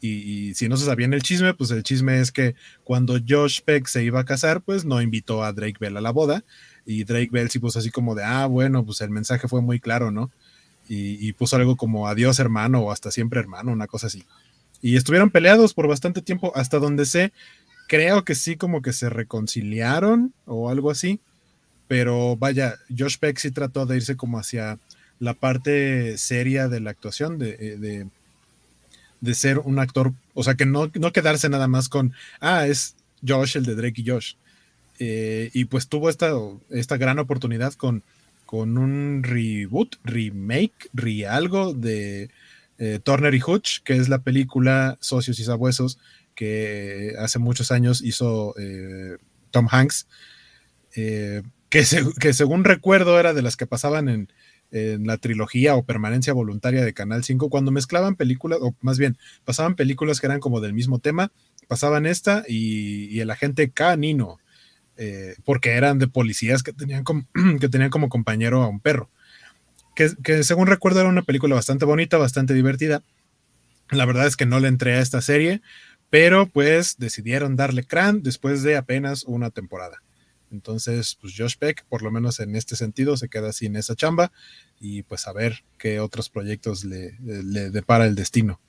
Y, 0.00 0.54
si 0.54 0.68
no 0.68 0.76
se 0.76 0.86
sabían 0.86 1.12
el 1.12 1.22
chisme, 1.22 1.54
pues 1.54 1.70
el 1.72 1.82
chisme 1.82 2.20
es 2.20 2.30
que 2.30 2.54
cuando 2.84 3.18
Josh 3.26 3.60
Peck 3.64 3.86
se 3.88 4.04
iba 4.04 4.20
a 4.20 4.24
casar, 4.24 4.62
pues 4.62 4.84
no 4.84 5.02
invitó 5.02 5.42
a 5.42 5.52
Drake 5.52 5.76
Bell 5.80 5.96
a 5.96 6.00
la 6.00 6.12
boda. 6.12 6.44
Y 6.86 7.04
Drake 7.04 7.30
Bell 7.32 7.50
sí 7.50 7.58
puso 7.58 7.80
así 7.80 7.90
como 7.90 8.14
de, 8.14 8.24
ah, 8.24 8.46
bueno, 8.46 8.84
pues 8.86 9.00
el 9.00 9.10
mensaje 9.10 9.48
fue 9.48 9.60
muy 9.60 9.80
claro, 9.80 10.10
¿no? 10.10 10.30
Y, 10.88 11.32
puso 11.34 11.56
algo 11.56 11.76
como 11.76 12.08
adiós 12.08 12.38
hermano 12.38 12.80
o 12.80 12.90
hasta 12.90 13.10
siempre 13.10 13.40
hermano, 13.40 13.72
una 13.72 13.86
cosa 13.86 14.06
así. 14.06 14.24
Y 14.80 14.96
estuvieron 14.96 15.30
peleados 15.30 15.74
por 15.74 15.86
bastante 15.86 16.22
tiempo, 16.22 16.52
hasta 16.54 16.78
donde 16.78 17.04
sé, 17.04 17.32
creo 17.88 18.24
que 18.24 18.34
sí 18.34 18.56
como 18.56 18.80
que 18.80 18.92
se 18.92 19.10
reconciliaron 19.10 20.32
o 20.46 20.70
algo 20.70 20.90
así, 20.90 21.20
pero 21.88 22.36
vaya, 22.36 22.76
Josh 22.96 23.18
Peck 23.18 23.38
sí 23.38 23.50
trató 23.50 23.86
de 23.86 23.96
irse 23.96 24.16
como 24.16 24.38
hacia 24.38 24.78
la 25.18 25.34
parte 25.34 26.16
seria 26.16 26.68
de 26.68 26.80
la 26.80 26.90
actuación, 26.90 27.38
de, 27.38 27.56
eh, 27.58 28.06
de, 29.20 29.34
ser 29.34 29.58
un 29.58 29.78
actor, 29.78 30.12
o 30.34 30.44
sea, 30.44 30.54
que 30.54 30.64
no, 30.64 30.90
no, 30.94 31.12
quedarse 31.12 31.48
nada 31.48 31.66
más 31.66 31.88
con, 31.88 32.12
ah, 32.40 32.66
es 32.66 32.94
Josh 33.26 33.56
el 33.56 33.64
de 33.64 33.74
Drake 33.74 34.00
y 34.00 34.08
Josh. 34.08 34.34
Eh, 35.00 35.50
y 35.52 35.64
pues 35.66 35.88
tuvo 35.88 36.08
esta, 36.08 36.32
esta 36.70 36.96
gran 36.96 37.18
oportunidad 37.18 37.72
con 37.74 38.02
con 38.48 38.78
un 38.78 39.22
reboot, 39.22 39.96
remake, 40.04 40.88
re 40.94 41.26
algo 41.26 41.74
de 41.74 42.30
eh, 42.78 42.98
Turner 43.04 43.34
y 43.34 43.42
Hutch, 43.46 43.82
que 43.82 43.92
es 43.92 44.08
la 44.08 44.22
película 44.22 44.96
Socios 45.02 45.38
y 45.38 45.44
Sabuesos 45.44 45.98
que 46.34 47.12
hace 47.18 47.38
muchos 47.38 47.70
años 47.70 48.00
hizo 48.00 48.54
eh, 48.58 49.18
Tom 49.50 49.68
Hanks, 49.70 50.08
eh, 50.96 51.42
que, 51.68 51.84
que, 52.18 52.32
según 52.32 52.64
recuerdo 52.64 53.20
era 53.20 53.34
de 53.34 53.42
las 53.42 53.58
que 53.58 53.66
pasaban 53.66 54.08
en, 54.08 54.32
la 54.70 55.18
trilogía 55.18 55.74
o 55.76 55.84
permanencia 55.84 56.32
voluntaria 56.32 56.82
de 56.82 56.94
Canal 56.94 57.24
5, 57.24 57.50
cuando 57.50 57.70
mezclaban 57.70 58.16
películas, 58.16 58.60
o 58.62 58.74
más 58.80 58.98
bien, 58.98 59.18
pasaban 59.44 59.76
películas 59.76 60.20
que 60.20 60.26
eran 60.26 60.40
como 60.40 60.60
del 60.62 60.72
mismo 60.72 61.00
tema, 61.00 61.32
pasaban 61.66 62.06
esta 62.06 62.44
y, 62.48 63.08
y 63.14 63.20
el 63.20 63.30
agente 63.30 63.70
canino 63.70 64.38
eh, 65.00 65.36
porque 65.44 65.70
eran 65.70 66.00
de 66.00 66.08
policías 66.08 66.64
que 66.64 66.72
tenían, 66.72 67.04
como, 67.04 67.24
que 67.60 67.68
tenían 67.68 67.90
como 67.90 68.08
compañero 68.08 68.62
a 68.62 68.68
un 68.68 68.80
perro. 68.80 69.08
Que, 69.94 70.44
según 70.44 70.66
recuerdo 70.66 71.00
era 71.00 71.08
una 71.08 71.22
película 71.22 71.54
bastante 71.54 71.84
bonita, 71.84 72.18
bastante 72.18 72.54
divertida. 72.54 73.02
La 73.90 74.04
verdad 74.04 74.26
es 74.26 74.36
que 74.36 74.46
no 74.46 74.60
le 74.60 74.68
entré 74.68 74.94
a 74.94 75.00
esta 75.00 75.20
serie, 75.20 75.62
pero 76.10 76.46
pues 76.46 76.96
decidieron 76.98 77.56
darle 77.56 77.84
crán 77.84 78.22
después 78.22 78.62
de 78.62 78.76
apenas 78.76 79.24
una 79.24 79.50
temporada. 79.50 80.02
Entonces, 80.50 81.16
pues 81.20 81.34
Josh 81.36 81.56
Peck, 81.58 81.84
por 81.88 82.02
lo 82.02 82.10
menos 82.10 82.40
en 82.40 82.54
este 82.54 82.76
sentido, 82.76 83.16
se 83.16 83.28
queda 83.28 83.52
sin 83.52 83.76
esa 83.76 83.96
chamba 83.96 84.32
y 84.80 85.02
pues 85.02 85.26
a 85.26 85.32
ver 85.32 85.64
qué 85.78 86.00
otros 86.00 86.30
proyectos 86.30 86.84
le 86.84 87.12
depara 87.70 88.06
el 88.06 88.14
destino. 88.14 88.60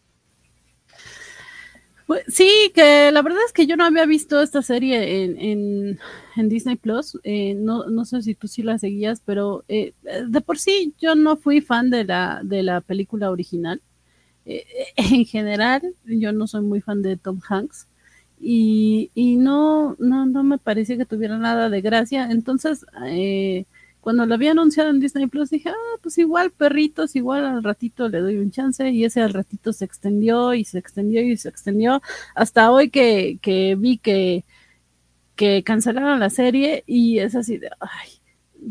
Pues, 2.10 2.23
sí, 2.27 2.72
que 2.73 3.11
la 3.11 3.22
verdad 3.22 3.38
es 3.45 3.53
que 3.53 3.68
yo 3.68 3.77
no 3.77 3.86
había 3.86 4.07
visto 4.07 4.41
esta 4.41 4.64
serie 4.64 5.26
en, 5.26 5.99
en, 6.36 6.49
Disney 6.49 6.76
Plus. 6.76 7.19
Eh, 7.23 7.53
no, 7.53 7.86
no 7.86 8.03
sé 8.03 8.23
si 8.23 8.34
tú 8.34 8.48
sí 8.48 8.64
la 8.64 8.80
seguías, 8.80 9.22
pero 9.23 9.64
eh, 9.68 9.94
de 10.27 10.41
por 10.41 10.57
sí 10.57 10.95
yo 10.99 11.14
no 11.14 11.38
fui 11.38 11.61
fan 11.61 11.91
de 11.91 12.06
la, 12.06 12.41
de 12.44 12.64
la 12.64 12.81
película 12.81 13.30
original. 13.30 13.80
Eh, 14.48 14.65
en 14.95 15.23
general, 15.26 15.84
yo 16.06 16.31
no 16.31 16.48
soy 16.48 16.61
muy 16.64 16.81
fan 16.81 17.03
de 17.03 17.15
Tom 17.15 17.41
Hanks. 17.48 17.88
Y, 18.40 19.11
y 19.14 19.36
no, 19.36 19.95
no, 19.99 20.26
no 20.26 20.44
me 20.44 20.57
parecía 20.57 20.98
que 20.98 21.06
tuviera 21.06 21.38
nada 21.38 21.69
de 21.69 21.81
gracia. 21.81 22.31
Entonces, 22.31 22.88
cuando 24.10 24.26
lo 24.26 24.34
había 24.34 24.53
anunciado 24.53 24.90
en 24.90 24.99
Disney 24.99 25.27
Plus 25.27 25.52
dije, 25.52 25.69
ah, 25.69 25.98
pues 26.02 26.18
igual 26.18 26.49
perritos, 26.49 27.15
igual 27.15 27.45
al 27.45 27.64
ratito 27.64 28.10
le 28.10 28.22
doy 28.22 28.38
un 28.38 28.49
chance 28.49 28.90
y 28.90 29.06
ese 29.06 29.22
al 29.22 29.34
ratito 29.34 29.72
se 29.72 29.86
extendió 29.86 30.56
y 30.56 30.65
se 30.65 30.80
extendió 30.80 31.22
y 31.22 31.38
se 31.38 31.48
extendió 31.48 32.02
hasta 32.34 32.72
hoy 32.72 32.90
que, 32.90 33.38
que 33.40 33.76
vi 33.76 33.99
que, 33.99 34.45
que 35.36 35.61
cancelaron 35.64 36.19
la 36.19 36.31
serie 36.31 36.84
y 36.88 37.19
es 37.19 37.36
así 37.36 37.60
de, 37.60 37.69
ay, 37.80 38.10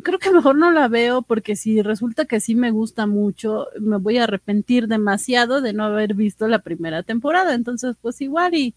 creo 0.03 0.19
que 0.19 0.33
mejor 0.33 0.59
no 0.59 0.73
la 0.73 0.89
veo 0.89 1.23
porque 1.23 1.55
si 1.55 1.83
resulta 1.83 2.25
que 2.25 2.41
sí 2.41 2.57
me 2.57 2.73
gusta 2.73 3.07
mucho, 3.07 3.69
me 3.79 3.99
voy 3.99 4.19
a 4.19 4.25
arrepentir 4.25 4.89
demasiado 4.89 5.61
de 5.61 5.73
no 5.73 5.85
haber 5.85 6.15
visto 6.15 6.49
la 6.49 6.63
primera 6.63 7.05
temporada, 7.05 7.55
entonces 7.55 7.95
pues 8.03 8.21
igual 8.23 8.57
y 8.57 8.75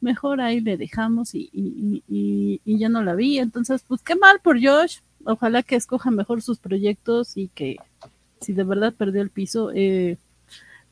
mejor 0.00 0.40
ahí 0.40 0.60
le 0.60 0.76
dejamos 0.76 1.34
y, 1.34 1.50
y, 1.52 2.60
y 2.64 2.78
ya 2.78 2.88
no 2.88 3.02
la 3.02 3.16
vi, 3.16 3.40
entonces 3.40 3.82
pues 3.88 4.02
qué 4.02 4.14
mal 4.14 4.38
por 4.40 4.64
Josh, 4.64 4.98
ojalá 5.26 5.62
que 5.62 5.76
escoja 5.76 6.10
mejor 6.10 6.42
sus 6.42 6.58
proyectos 6.58 7.36
y 7.36 7.48
que 7.48 7.76
si 8.40 8.52
de 8.52 8.64
verdad 8.64 8.94
perdió 8.96 9.22
el 9.22 9.30
piso, 9.30 9.70
eh, 9.74 10.18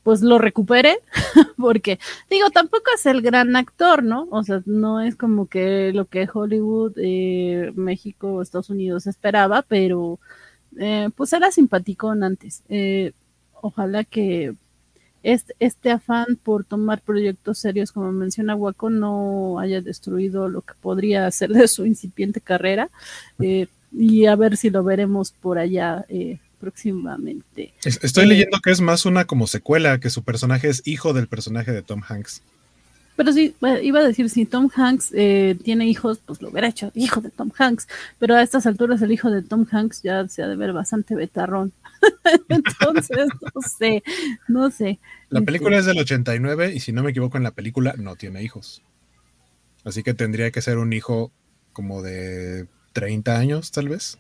pues 0.02 0.20
lo 0.20 0.38
recupere, 0.38 0.98
porque 1.56 1.98
digo, 2.30 2.50
tampoco 2.50 2.84
es 2.94 3.06
el 3.06 3.22
gran 3.22 3.56
actor, 3.56 4.02
¿no? 4.02 4.28
O 4.30 4.42
sea, 4.42 4.62
no 4.66 5.00
es 5.00 5.16
como 5.16 5.46
que 5.46 5.92
lo 5.92 6.06
que 6.06 6.28
Hollywood, 6.32 6.92
eh, 6.96 7.72
México 7.74 8.34
o 8.34 8.42
Estados 8.42 8.70
Unidos 8.70 9.06
esperaba, 9.06 9.62
pero 9.62 10.18
eh, 10.78 11.08
pues 11.16 11.32
era 11.32 11.50
simpaticón 11.50 12.22
antes. 12.24 12.62
ojalá 13.62 14.04
que 14.04 14.54
este, 15.22 15.54
este, 15.58 15.90
afán 15.90 16.36
por 16.42 16.64
tomar 16.64 17.00
proyectos 17.00 17.58
serios, 17.58 17.92
como 17.92 18.12
menciona 18.12 18.54
Waco, 18.54 18.90
no 18.90 19.58
haya 19.58 19.80
destruido 19.80 20.50
lo 20.50 20.60
que 20.60 20.74
podría 20.82 21.26
hacer 21.26 21.50
de 21.50 21.66
su 21.66 21.86
incipiente 21.86 22.42
carrera 22.42 22.90
y 23.96 24.26
a 24.26 24.36
ver 24.36 24.56
si 24.56 24.70
lo 24.70 24.82
veremos 24.84 25.32
por 25.32 25.58
allá 25.58 26.04
eh, 26.08 26.38
próximamente. 26.60 27.72
Estoy 27.84 28.26
leyendo 28.26 28.58
que 28.60 28.70
es 28.70 28.80
más 28.80 29.06
una 29.06 29.26
como 29.26 29.46
secuela, 29.46 30.00
que 30.00 30.10
su 30.10 30.22
personaje 30.22 30.68
es 30.68 30.82
hijo 30.84 31.12
del 31.12 31.28
personaje 31.28 31.72
de 31.72 31.82
Tom 31.82 32.02
Hanks. 32.06 32.42
Pero 33.16 33.32
sí, 33.32 33.54
iba 33.82 34.00
a 34.00 34.02
decir, 34.04 34.28
si 34.28 34.44
Tom 34.44 34.68
Hanks 34.74 35.12
eh, 35.14 35.56
tiene 35.62 35.86
hijos, 35.86 36.18
pues 36.26 36.42
lo 36.42 36.48
hubiera 36.48 36.66
hecho 36.66 36.90
hijo 36.94 37.20
de 37.20 37.30
Tom 37.30 37.52
Hanks, 37.56 37.86
pero 38.18 38.34
a 38.34 38.42
estas 38.42 38.66
alturas 38.66 39.00
el 39.02 39.12
hijo 39.12 39.30
de 39.30 39.42
Tom 39.42 39.66
Hanks 39.70 40.02
ya 40.02 40.26
se 40.26 40.42
ha 40.42 40.48
de 40.48 40.56
ver 40.56 40.72
bastante 40.72 41.14
betarrón. 41.14 41.72
Entonces, 42.48 43.28
no 43.54 43.62
sé, 43.62 44.02
no 44.48 44.70
sé. 44.70 44.98
La 45.28 45.38
este 45.40 45.46
película 45.46 45.78
es 45.78 45.86
del 45.86 45.98
89 45.98 46.72
y 46.74 46.80
si 46.80 46.90
no 46.92 47.04
me 47.04 47.10
equivoco 47.10 47.36
en 47.36 47.44
la 47.44 47.52
película 47.52 47.94
no 47.96 48.16
tiene 48.16 48.42
hijos. 48.42 48.82
Así 49.84 50.02
que 50.02 50.14
tendría 50.14 50.50
que 50.50 50.62
ser 50.62 50.78
un 50.78 50.92
hijo 50.92 51.30
como 51.72 52.02
de 52.02 52.66
30 52.94 53.36
años, 53.36 53.70
tal 53.70 53.90
vez. 53.90 54.16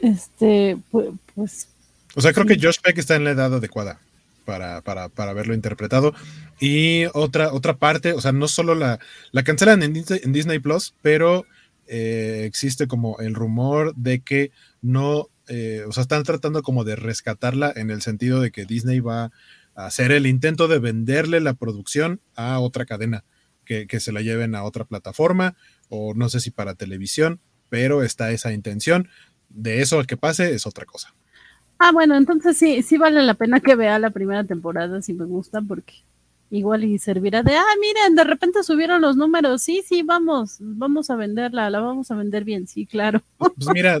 Este, 0.00 0.76
pues, 0.90 1.68
O 2.14 2.20
sea, 2.20 2.34
creo 2.34 2.44
que 2.44 2.58
Josh 2.60 2.78
Peck 2.82 2.98
está 2.98 3.16
en 3.16 3.24
la 3.24 3.30
edad 3.30 3.54
adecuada 3.54 4.00
para, 4.44 4.82
para, 4.82 5.08
para 5.08 5.32
verlo 5.32 5.54
interpretado. 5.54 6.12
Y 6.58 7.04
otra, 7.14 7.52
otra 7.52 7.78
parte, 7.78 8.12
o 8.12 8.20
sea, 8.20 8.32
no 8.32 8.48
solo 8.48 8.74
la, 8.74 8.98
la 9.32 9.42
cancelan 9.44 9.82
en 9.82 9.94
Disney, 9.94 10.20
en 10.22 10.32
Disney 10.32 10.58
Plus, 10.58 10.94
pero 11.00 11.46
eh, 11.86 12.44
existe 12.44 12.86
como 12.86 13.18
el 13.20 13.34
rumor 13.34 13.94
de 13.96 14.20
que 14.20 14.52
no, 14.82 15.28
eh, 15.48 15.84
o 15.86 15.92
sea, 15.92 16.02
están 16.02 16.22
tratando 16.24 16.62
como 16.62 16.84
de 16.84 16.96
rescatarla 16.96 17.72
en 17.74 17.90
el 17.90 18.02
sentido 18.02 18.40
de 18.40 18.50
que 18.50 18.64
Disney 18.64 19.00
va 19.00 19.32
a 19.74 19.86
hacer 19.86 20.12
el 20.12 20.26
intento 20.26 20.68
de 20.68 20.78
venderle 20.78 21.40
la 21.40 21.54
producción 21.54 22.20
a 22.34 22.58
otra 22.60 22.86
cadena, 22.86 23.24
que, 23.70 23.86
que 23.86 24.00
se 24.00 24.10
la 24.10 24.20
lleven 24.20 24.56
a 24.56 24.64
otra 24.64 24.84
plataforma, 24.84 25.54
o 25.88 26.12
no 26.12 26.28
sé 26.28 26.40
si 26.40 26.50
para 26.50 26.74
televisión, 26.74 27.38
pero 27.68 28.02
está 28.02 28.32
esa 28.32 28.52
intención. 28.52 29.08
De 29.48 29.80
eso 29.80 30.00
a 30.00 30.04
que 30.04 30.16
pase 30.16 30.52
es 30.54 30.66
otra 30.66 30.86
cosa. 30.86 31.14
Ah, 31.78 31.92
bueno, 31.92 32.16
entonces 32.16 32.56
sí, 32.56 32.82
sí 32.82 32.98
vale 32.98 33.22
la 33.22 33.34
pena 33.34 33.60
que 33.60 33.76
vea 33.76 34.00
la 34.00 34.10
primera 34.10 34.42
temporada 34.42 35.00
si 35.02 35.14
me 35.14 35.24
gusta, 35.24 35.62
porque 35.62 35.94
igual 36.50 36.82
y 36.82 36.98
servirá 36.98 37.44
de, 37.44 37.54
ah, 37.54 37.64
miren, 37.80 38.16
de 38.16 38.24
repente 38.24 38.64
subieron 38.64 39.02
los 39.02 39.16
números, 39.16 39.62
sí, 39.62 39.84
sí, 39.86 40.02
vamos, 40.02 40.56
vamos 40.58 41.08
a 41.10 41.14
venderla, 41.14 41.70
la 41.70 41.78
vamos 41.78 42.10
a 42.10 42.16
vender 42.16 42.42
bien, 42.42 42.66
sí, 42.66 42.86
claro. 42.86 43.22
Pues 43.38 43.68
mira, 43.72 44.00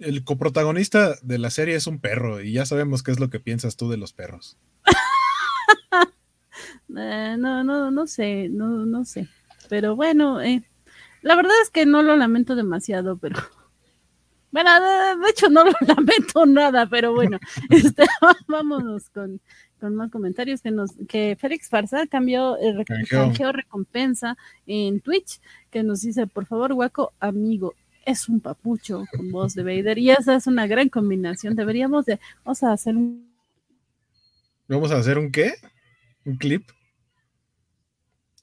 el 0.00 0.24
coprotagonista 0.24 1.14
de 1.22 1.38
la 1.38 1.50
serie 1.50 1.76
es 1.76 1.86
un 1.86 2.00
perro 2.00 2.40
y 2.40 2.52
ya 2.52 2.66
sabemos 2.66 3.04
qué 3.04 3.12
es 3.12 3.20
lo 3.20 3.30
que 3.30 3.38
piensas 3.38 3.76
tú 3.76 3.88
de 3.88 3.96
los 3.96 4.12
perros. 4.12 4.58
Eh, 6.96 7.36
no, 7.38 7.64
no, 7.64 7.90
no 7.90 8.06
sé, 8.06 8.48
no, 8.48 8.86
no 8.86 9.04
sé, 9.04 9.28
pero 9.68 9.96
bueno, 9.96 10.40
eh, 10.40 10.62
la 11.22 11.36
verdad 11.36 11.54
es 11.62 11.70
que 11.70 11.86
no 11.86 12.02
lo 12.02 12.16
lamento 12.16 12.54
demasiado, 12.54 13.16
pero 13.16 13.36
bueno, 14.52 14.70
de, 14.80 15.30
hecho 15.30 15.48
no 15.48 15.64
lo 15.64 15.72
lamento 15.80 16.46
nada, 16.46 16.86
pero 16.86 17.14
bueno, 17.14 17.38
este, 17.70 18.04
vámonos 18.46 19.10
con, 19.10 19.40
con, 19.80 19.96
más 19.96 20.10
comentarios 20.10 20.60
que 20.60 20.70
nos 20.70 20.92
que 21.08 21.36
Félix 21.40 21.68
Farsa 21.68 22.06
cambió 22.06 22.56
el 22.58 22.80
eh, 22.80 22.84
canjeo 23.08 23.52
recompensa 23.52 24.36
en 24.66 25.00
Twitch, 25.00 25.40
que 25.70 25.82
nos 25.82 26.02
dice, 26.02 26.26
por 26.26 26.46
favor, 26.46 26.74
guaco 26.74 27.12
amigo, 27.18 27.74
es 28.04 28.28
un 28.28 28.40
papucho 28.40 29.04
con 29.16 29.30
voz 29.30 29.54
de 29.54 29.62
Vader 29.62 29.98
y 29.98 30.10
esa 30.10 30.36
es 30.36 30.46
una 30.46 30.66
gran 30.66 30.88
combinación. 30.90 31.56
Deberíamos 31.56 32.04
de, 32.04 32.20
vamos 32.44 32.62
a 32.62 32.72
hacer 32.72 32.96
un... 32.96 33.32
¿Vamos 34.68 34.90
a 34.90 34.98
hacer 34.98 35.18
un 35.18 35.32
qué? 35.32 35.54
¿Un 36.24 36.36
clip? 36.36 36.68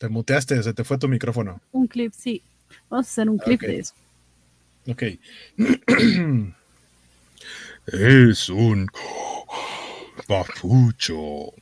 Te 0.01 0.09
muteaste, 0.09 0.61
se 0.63 0.73
te 0.73 0.83
fue 0.83 0.97
tu 0.97 1.07
micrófono. 1.07 1.61
Un 1.71 1.85
clip, 1.85 2.11
sí. 2.11 2.41
Vamos 2.89 3.05
a 3.05 3.09
hacer 3.11 3.29
un 3.29 3.37
clip 3.37 3.61
de 3.61 3.77
eso. 3.77 3.93
Ok. 4.87 5.03
es 7.85 8.49
un 8.49 8.87
papucho. 10.27 11.53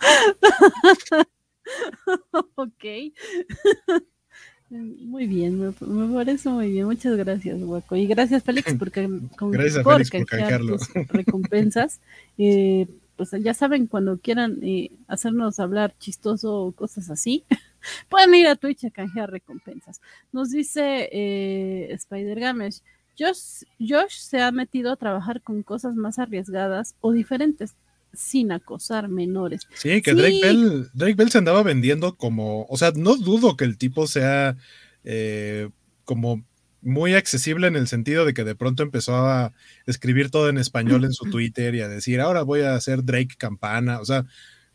ok. 2.56 2.84
Muy 4.70 5.28
bien, 5.28 5.60
me, 5.60 5.72
parece 6.12 6.48
muy 6.48 6.72
bien. 6.72 6.86
Muchas 6.86 7.16
gracias, 7.16 7.60
Guaco. 7.60 7.94
Y 7.94 8.08
gracias, 8.08 8.42
Félix, 8.42 8.74
porque 8.78 9.08
con, 9.36 9.52
gracias 9.52 9.84
por, 9.84 10.04
Félix 10.04 10.88
por 10.90 11.16
recompensas. 11.16 12.00
Eh, 12.38 12.88
pues 13.16 13.30
ya 13.40 13.52
saben, 13.52 13.88
cuando 13.88 14.18
quieran 14.18 14.58
eh, 14.62 14.92
hacernos 15.08 15.58
hablar 15.58 15.92
chistoso 15.98 16.54
o 16.54 16.72
cosas 16.72 17.10
así, 17.10 17.42
Pueden 18.08 18.34
ir 18.34 18.46
a 18.46 18.56
Twitch 18.56 18.84
a 18.84 18.90
canjear 18.90 19.30
recompensas. 19.30 20.00
Nos 20.32 20.50
dice 20.50 21.08
eh, 21.12 21.88
Spider 21.92 22.40
Gamesh, 22.40 22.82
Josh, 23.18 23.64
Josh 23.80 24.18
se 24.18 24.40
ha 24.40 24.52
metido 24.52 24.92
a 24.92 24.96
trabajar 24.96 25.42
con 25.42 25.62
cosas 25.62 25.96
más 25.96 26.18
arriesgadas 26.18 26.94
o 27.00 27.12
diferentes 27.12 27.74
sin 28.12 28.52
acosar 28.52 29.08
menores. 29.08 29.66
Sí, 29.74 30.00
que 30.02 30.14
Drake, 30.14 30.40
Bell, 30.42 30.88
Drake 30.94 31.14
Bell 31.14 31.30
se 31.30 31.38
andaba 31.38 31.62
vendiendo 31.62 32.16
como, 32.16 32.64
o 32.68 32.76
sea, 32.76 32.92
no 32.94 33.16
dudo 33.16 33.56
que 33.56 33.64
el 33.64 33.76
tipo 33.76 34.06
sea 34.06 34.56
eh, 35.04 35.68
como 36.04 36.44
muy 36.80 37.14
accesible 37.14 37.66
en 37.66 37.76
el 37.76 37.88
sentido 37.88 38.24
de 38.24 38.34
que 38.34 38.44
de 38.44 38.54
pronto 38.54 38.82
empezó 38.82 39.16
a 39.16 39.52
escribir 39.86 40.30
todo 40.30 40.48
en 40.48 40.58
español 40.58 41.04
en 41.04 41.12
su 41.12 41.24
Twitter 41.30 41.74
y 41.74 41.80
a 41.80 41.88
decir, 41.88 42.20
ahora 42.20 42.42
voy 42.42 42.60
a 42.62 42.74
hacer 42.74 43.04
Drake 43.04 43.34
Campana, 43.36 44.00
o 44.00 44.04
sea, 44.04 44.26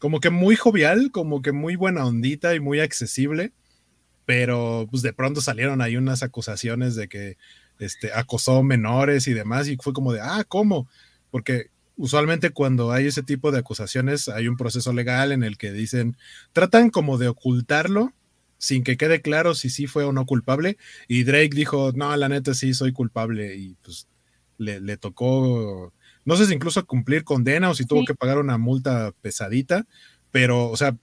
como 0.04 0.20
que 0.20 0.32
muy 0.32 0.58
jovial, 0.58 1.12
como 1.12 1.42
que 1.42 1.54
muy 1.54 1.78
buena 1.78 2.06
ondita 2.06 2.54
y 2.56 2.60
muy 2.60 2.82
accesible, 2.82 3.54
pero 4.26 4.86
pues 4.92 5.02
de 5.02 5.14
pronto 5.14 5.40
salieron 5.40 5.82
ahí 5.82 5.96
unas 5.96 6.24
acusaciones 6.24 6.96
de 6.96 7.08
que 7.08 7.38
este, 7.80 8.12
acosó 8.12 8.64
menores 8.64 9.30
y 9.30 9.34
demás, 9.34 9.70
y 9.70 9.78
fue 9.78 9.94
como 9.94 10.12
de, 10.12 10.20
ah, 10.20 10.44
¿cómo? 10.46 10.90
Porque 11.32 11.68
usualmente 11.96 12.50
cuando 12.50 12.92
hay 12.92 13.08
ese 13.08 13.24
tipo 13.24 13.54
de 13.54 13.60
acusaciones 13.60 14.28
hay 14.28 14.50
un 14.50 14.58
proceso 14.58 14.92
legal 14.92 15.32
en 15.32 15.42
el 15.42 15.58
que 15.58 15.72
dicen, 15.72 16.18
tratan 16.52 16.90
como 16.90 17.18
de 17.18 17.30
ocultarlo 17.30 18.12
sin 18.58 18.84
que 18.84 18.98
quede 18.98 19.22
claro 19.22 19.56
si 19.56 19.70
sí 19.70 19.88
fue 19.88 20.04
o 20.04 20.12
no 20.12 20.26
culpable, 20.26 20.76
y 21.08 21.24
Drake 21.24 21.56
dijo, 21.56 21.94
no, 21.96 22.14
la 22.18 22.28
neta 22.28 22.54
sí 22.54 22.74
soy 22.74 22.92
culpable, 22.92 23.56
y 23.56 23.78
pues 23.82 24.10
le, 24.58 24.82
le 24.82 24.98
tocó 24.98 25.94
no 26.26 26.36
sé 26.36 26.46
si 26.46 26.54
incluso 26.54 26.86
cumplir 26.86 27.24
condena 27.24 27.70
o 27.70 27.76
si 27.76 27.86
tuvo 27.86 28.06
que 28.06 28.16
pagar 28.16 28.38
una 28.38 28.58
multa 28.58 29.14
pesadita, 29.22 29.86
pero, 30.32 30.70
o 30.70 30.78
sea, 30.78 30.96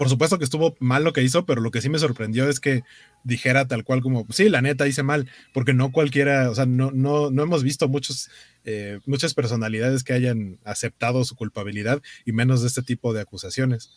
por 0.00 0.08
supuesto 0.08 0.38
que 0.38 0.44
estuvo 0.44 0.74
mal 0.80 1.04
lo 1.04 1.12
que 1.12 1.22
hizo, 1.22 1.44
pero 1.44 1.60
lo 1.60 1.70
que 1.70 1.82
sí 1.82 1.90
me 1.90 1.98
sorprendió 1.98 2.48
es 2.48 2.58
que 2.58 2.84
dijera 3.22 3.68
tal 3.68 3.84
cual 3.84 4.00
como, 4.00 4.26
sí, 4.30 4.48
la 4.48 4.62
neta 4.62 4.88
hice 4.88 5.02
mal, 5.02 5.28
porque 5.52 5.74
no 5.74 5.92
cualquiera, 5.92 6.48
o 6.48 6.54
sea, 6.54 6.64
no, 6.64 6.90
no, 6.90 7.30
no 7.30 7.42
hemos 7.42 7.62
visto 7.62 7.86
muchos, 7.86 8.30
eh, 8.64 9.00
muchas 9.04 9.34
personalidades 9.34 10.02
que 10.02 10.14
hayan 10.14 10.58
aceptado 10.64 11.22
su 11.24 11.36
culpabilidad 11.36 12.00
y 12.24 12.32
menos 12.32 12.62
de 12.62 12.68
este 12.68 12.80
tipo 12.80 13.12
de 13.12 13.20
acusaciones. 13.20 13.90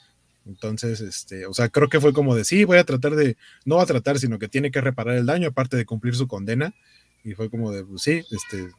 Entonces, 0.45 0.99
este, 0.99 1.45
o 1.45 1.53
sea, 1.53 1.69
creo 1.69 1.88
que 1.88 2.01
fue 2.01 2.11
como 2.11 2.35
de, 2.35 2.43
sí, 2.43 2.65
voy 2.65 2.80
a 2.80 2.84
tratar 2.84 3.15
de, 3.15 3.38
no 3.64 3.77
va 3.77 3.84
a 3.84 3.85
tratar, 3.85 4.19
sino 4.19 4.39
que 4.39 4.49
tiene 4.49 4.72
que 4.72 4.81
reparar 4.81 5.15
el 5.15 5.26
daño, 5.26 5.47
aparte 5.47 5.77
de 5.77 5.85
cumplir 5.85 6.15
su 6.15 6.27
condena. 6.27 6.76
Y 7.23 7.33
fue 7.33 7.49
como 7.49 7.71
de, 7.71 7.85
pues 7.85 8.01
sí, 8.01 8.23
este, 8.31 8.69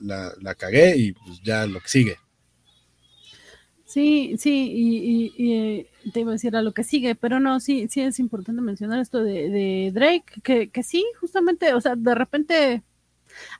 la, 0.00 0.32
la, 0.40 0.54
cagué 0.54 0.96
y 0.96 1.12
pues 1.12 1.40
ya 1.44 1.66
lo 1.66 1.80
que 1.80 1.88
sigue. 1.88 2.16
Sí, 3.84 4.34
sí, 4.38 4.72
y, 4.74 5.32
y, 5.36 5.52
eh, 5.54 5.90
te 6.12 6.20
iba 6.20 6.30
a 6.30 6.32
decir 6.32 6.56
a 6.56 6.62
lo 6.62 6.74
que 6.74 6.82
sigue, 6.82 7.14
pero 7.14 7.38
no, 7.38 7.60
sí, 7.60 7.86
sí 7.88 8.00
es 8.00 8.18
importante 8.18 8.60
mencionar 8.60 9.00
esto 9.00 9.22
de, 9.22 9.48
de 9.48 9.92
Drake, 9.94 10.40
que, 10.42 10.68
que 10.70 10.82
sí, 10.82 11.04
justamente, 11.20 11.72
o 11.72 11.80
sea, 11.80 11.94
de 11.94 12.14
repente 12.14 12.82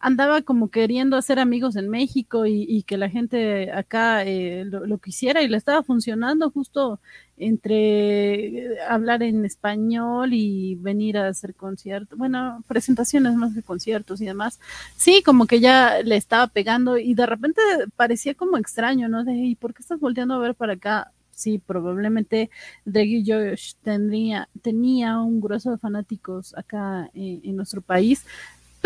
andaba 0.00 0.42
como 0.42 0.70
queriendo 0.70 1.16
hacer 1.16 1.38
amigos 1.38 1.76
en 1.76 1.88
México 1.88 2.46
y, 2.46 2.82
que 2.86 2.96
la 2.96 3.08
gente 3.08 3.72
acá 3.72 4.24
eh, 4.24 4.64
lo, 4.64 4.98
quisiera 4.98 5.42
y 5.42 5.48
le 5.48 5.56
estaba 5.56 5.82
funcionando 5.82 6.50
justo 6.50 7.00
entre 7.36 8.74
eh, 8.74 8.80
hablar 8.88 9.22
en 9.22 9.44
español 9.44 10.32
y 10.32 10.76
venir 10.76 11.18
a 11.18 11.28
hacer 11.28 11.54
conciertos, 11.54 12.18
bueno, 12.18 12.62
presentaciones 12.66 13.34
más 13.34 13.54
que 13.54 13.62
conciertos 13.62 14.20
y 14.20 14.26
demás. 14.26 14.60
Sí, 14.96 15.22
como 15.24 15.46
que 15.46 15.60
ya 15.60 16.02
le 16.02 16.16
estaba 16.16 16.46
pegando 16.46 16.98
y 16.98 17.14
de 17.14 17.26
repente 17.26 17.60
parecía 17.96 18.34
como 18.34 18.56
extraño, 18.58 19.08
¿no? 19.08 19.24
De, 19.24 19.34
¿y 19.34 19.54
por 19.56 19.74
qué 19.74 19.82
estás 19.82 20.00
volteando 20.00 20.34
a 20.34 20.38
ver 20.38 20.54
para 20.54 20.74
acá? 20.74 21.12
sí, 21.36 21.58
probablemente 21.58 22.50
Drake 22.84 23.22
Josh 23.24 23.74
tendría, 23.82 24.48
tenía 24.62 25.20
un 25.20 25.40
grueso 25.40 25.70
de 25.70 25.78
fanáticos 25.78 26.56
acá 26.56 27.10
eh, 27.14 27.40
en 27.44 27.56
nuestro 27.56 27.82
país, 27.82 28.26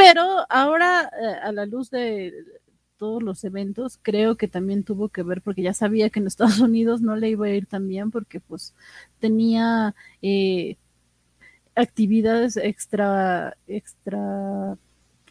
pero 0.01 0.47
ahora, 0.48 1.10
eh, 1.20 1.35
a 1.43 1.52
la 1.52 1.66
luz 1.66 1.90
de 1.90 2.32
todos 2.97 3.22
los 3.22 3.44
eventos, 3.44 3.98
creo 4.01 4.36
que 4.36 4.48
también 4.48 4.82
tuvo 4.82 5.09
que 5.09 5.22
ver 5.22 5.43
porque 5.43 5.62
ya 5.62 5.74
sabía 5.74 6.10
que 6.10 6.20
en 6.20 6.27
Estados 6.27 6.59
Unidos 6.60 7.02
no 7.02 7.16
le 7.16 7.31
iba 7.31 7.47
a 7.47 7.51
ir 7.51 7.66
tan 7.66 7.86
bien 7.86 8.10
porque 8.10 8.40
pues 8.40 8.74
tenía 9.18 9.94
eh, 10.22 10.77
actividades 11.74 12.56
extra, 12.56 13.56
extra 13.66 14.78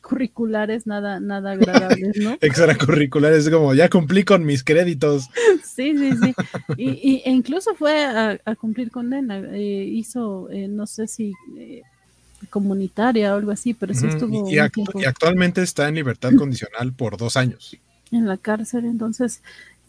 curriculares 0.01 0.87
nada, 0.87 1.19
nada 1.19 1.51
agradables, 1.51 2.17
¿no? 2.17 2.37
Extracurriculares, 2.41 3.49
como 3.49 3.73
ya 3.73 3.89
cumplí 3.89 4.23
con 4.23 4.45
mis 4.45 4.63
créditos. 4.63 5.29
Sí, 5.63 5.97
sí, 5.97 6.11
sí. 6.17 6.33
Y, 6.75 7.21
e 7.23 7.31
incluso 7.31 7.73
fue 7.73 8.03
a, 8.03 8.37
cumplir 8.55 8.91
condena. 8.91 9.39
Eh, 9.39 9.85
hizo, 9.85 10.49
no 10.51 10.85
sé 10.87 11.07
si 11.07 11.33
comunitaria 12.47 13.33
o 13.33 13.37
algo 13.37 13.51
así, 13.51 13.73
pero 13.73 13.93
sí 13.93 14.07
estuvo. 14.07 14.49
Y, 14.49 14.57
actualmente 14.57 15.61
está 15.61 15.87
en 15.87 15.95
libertad 15.95 16.31
condicional 16.37 16.93
por 16.93 17.17
dos 17.17 17.37
años. 17.37 17.77
En 18.11 18.27
la 18.27 18.37
cárcel, 18.37 18.85
entonces, 18.85 19.41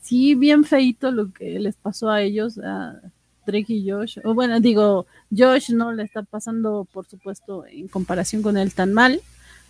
sí, 0.02 0.34
bien 0.34 0.64
feito 0.64 1.10
lo 1.10 1.32
que 1.32 1.58
les 1.58 1.76
pasó 1.76 2.10
a 2.10 2.22
ellos, 2.22 2.58
a 2.58 3.00
Drake 3.46 3.72
y 3.72 3.90
Josh. 3.90 4.18
O 4.24 4.34
bueno, 4.34 4.60
digo, 4.60 5.06
Josh 5.36 5.70
no 5.70 5.92
le 5.92 6.04
está 6.04 6.22
pasando, 6.22 6.86
por 6.92 7.06
supuesto, 7.06 7.64
en 7.66 7.88
comparación 7.88 8.42
con 8.42 8.56
él 8.56 8.74
tan 8.74 8.92
mal. 8.92 9.20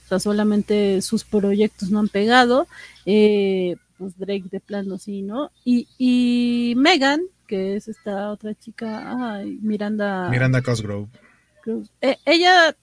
O 0.05 0.09
sea, 0.09 0.19
solamente 0.19 1.02
sus 1.02 1.24
proyectos 1.24 1.90
no 1.90 2.01
han 2.01 2.09
pegado. 2.09 2.66
Eh, 3.07 3.77
pues 3.97 4.19
Drake 4.19 4.44
de 4.51 4.61
plano 4.61 4.98
sí, 4.98 5.23
¿no? 5.23 5.51
Y, 5.65 5.86
y 5.98 6.74
Megan, 6.77 7.20
que 7.47 7.77
es 7.77 7.86
esta 7.86 8.31
otra 8.31 8.55
chica, 8.55 9.36
ay, 9.36 9.59
Miranda. 9.62 10.28
Miranda 10.31 10.62
Cosgrove 10.62 11.09
eh, 12.01 12.16
ella 12.24 12.77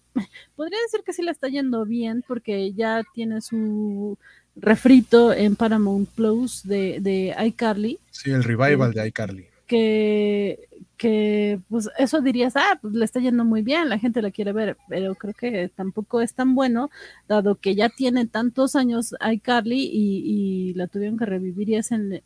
podría 0.55 0.79
decir 0.81 1.01
que 1.05 1.13
sí 1.13 1.21
le 1.21 1.31
está 1.31 1.47
yendo 1.47 1.85
bien 1.85 2.23
porque 2.27 2.73
ya 2.73 3.03
tiene 3.13 3.41
su 3.41 4.17
refrito 4.55 5.33
en 5.33 5.55
Paramount 5.55 6.09
Plus 6.09 6.63
de, 6.63 6.99
de 7.01 7.35
iCarly. 7.47 7.99
Sí, 8.11 8.31
el 8.31 8.43
revival 8.43 8.93
de 8.93 9.07
iCarly. 9.07 9.47
Que, 9.67 10.69
que 10.97 11.59
pues 11.69 11.89
eso 11.97 12.21
dirías, 12.21 12.55
ah, 12.55 12.79
pues 12.81 12.93
le 12.93 13.03
está 13.03 13.19
yendo 13.19 13.43
muy 13.43 13.61
bien, 13.61 13.89
la 13.89 13.99
gente 13.99 14.21
la 14.21 14.31
quiere 14.31 14.53
ver, 14.53 14.77
pero 14.87 15.13
creo 15.15 15.33
que 15.33 15.69
tampoco 15.69 16.21
es 16.21 16.33
tan 16.33 16.55
bueno, 16.55 16.89
dado 17.27 17.55
que 17.55 17.75
ya 17.75 17.89
tiene 17.89 18.25
tantos 18.25 18.75
años 18.75 19.13
iCarly 19.29 19.89
y, 19.91 20.21
y 20.25 20.73
la 20.73 20.87
tuvieron 20.87 21.17
que 21.17 21.25
revivir 21.25 21.69
y 21.69 21.75
es 21.75 21.91
en, 21.91 22.21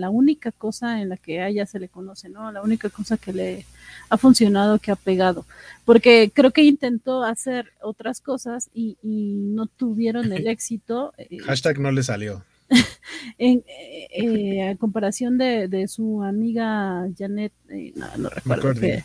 la 0.00 0.08
única 0.08 0.52
cosa 0.52 1.02
en 1.02 1.08
la 1.08 1.16
que 1.16 1.40
a 1.40 1.48
ella 1.48 1.66
se 1.66 1.80
le 1.80 1.88
conoce, 1.88 2.28
¿no? 2.28 2.50
La 2.52 2.62
única 2.62 2.88
cosa 2.90 3.16
que 3.16 3.32
le 3.32 3.66
ha 4.08 4.16
funcionado, 4.16 4.78
que 4.78 4.90
ha 4.90 4.96
pegado, 4.96 5.46
porque 5.84 6.30
creo 6.32 6.50
que 6.50 6.62
intentó 6.62 7.24
hacer 7.24 7.72
otras 7.80 8.20
cosas 8.20 8.70
y, 8.74 8.96
no 9.02 9.66
tuvieron 9.66 10.32
el 10.32 10.46
éxito. 10.48 11.12
Eh, 11.18 11.38
Hashtag 11.38 11.78
no 11.78 11.90
le 11.92 12.02
salió. 12.02 12.44
en 13.38 13.64
eh, 13.66 14.68
a 14.68 14.76
comparación 14.76 15.38
de, 15.38 15.86
su 15.88 16.22
amiga 16.22 17.06
Janet, 17.16 17.52
eh, 17.68 17.92
no, 18.16 18.28
recuerdo 18.28 18.80
que, 18.80 19.04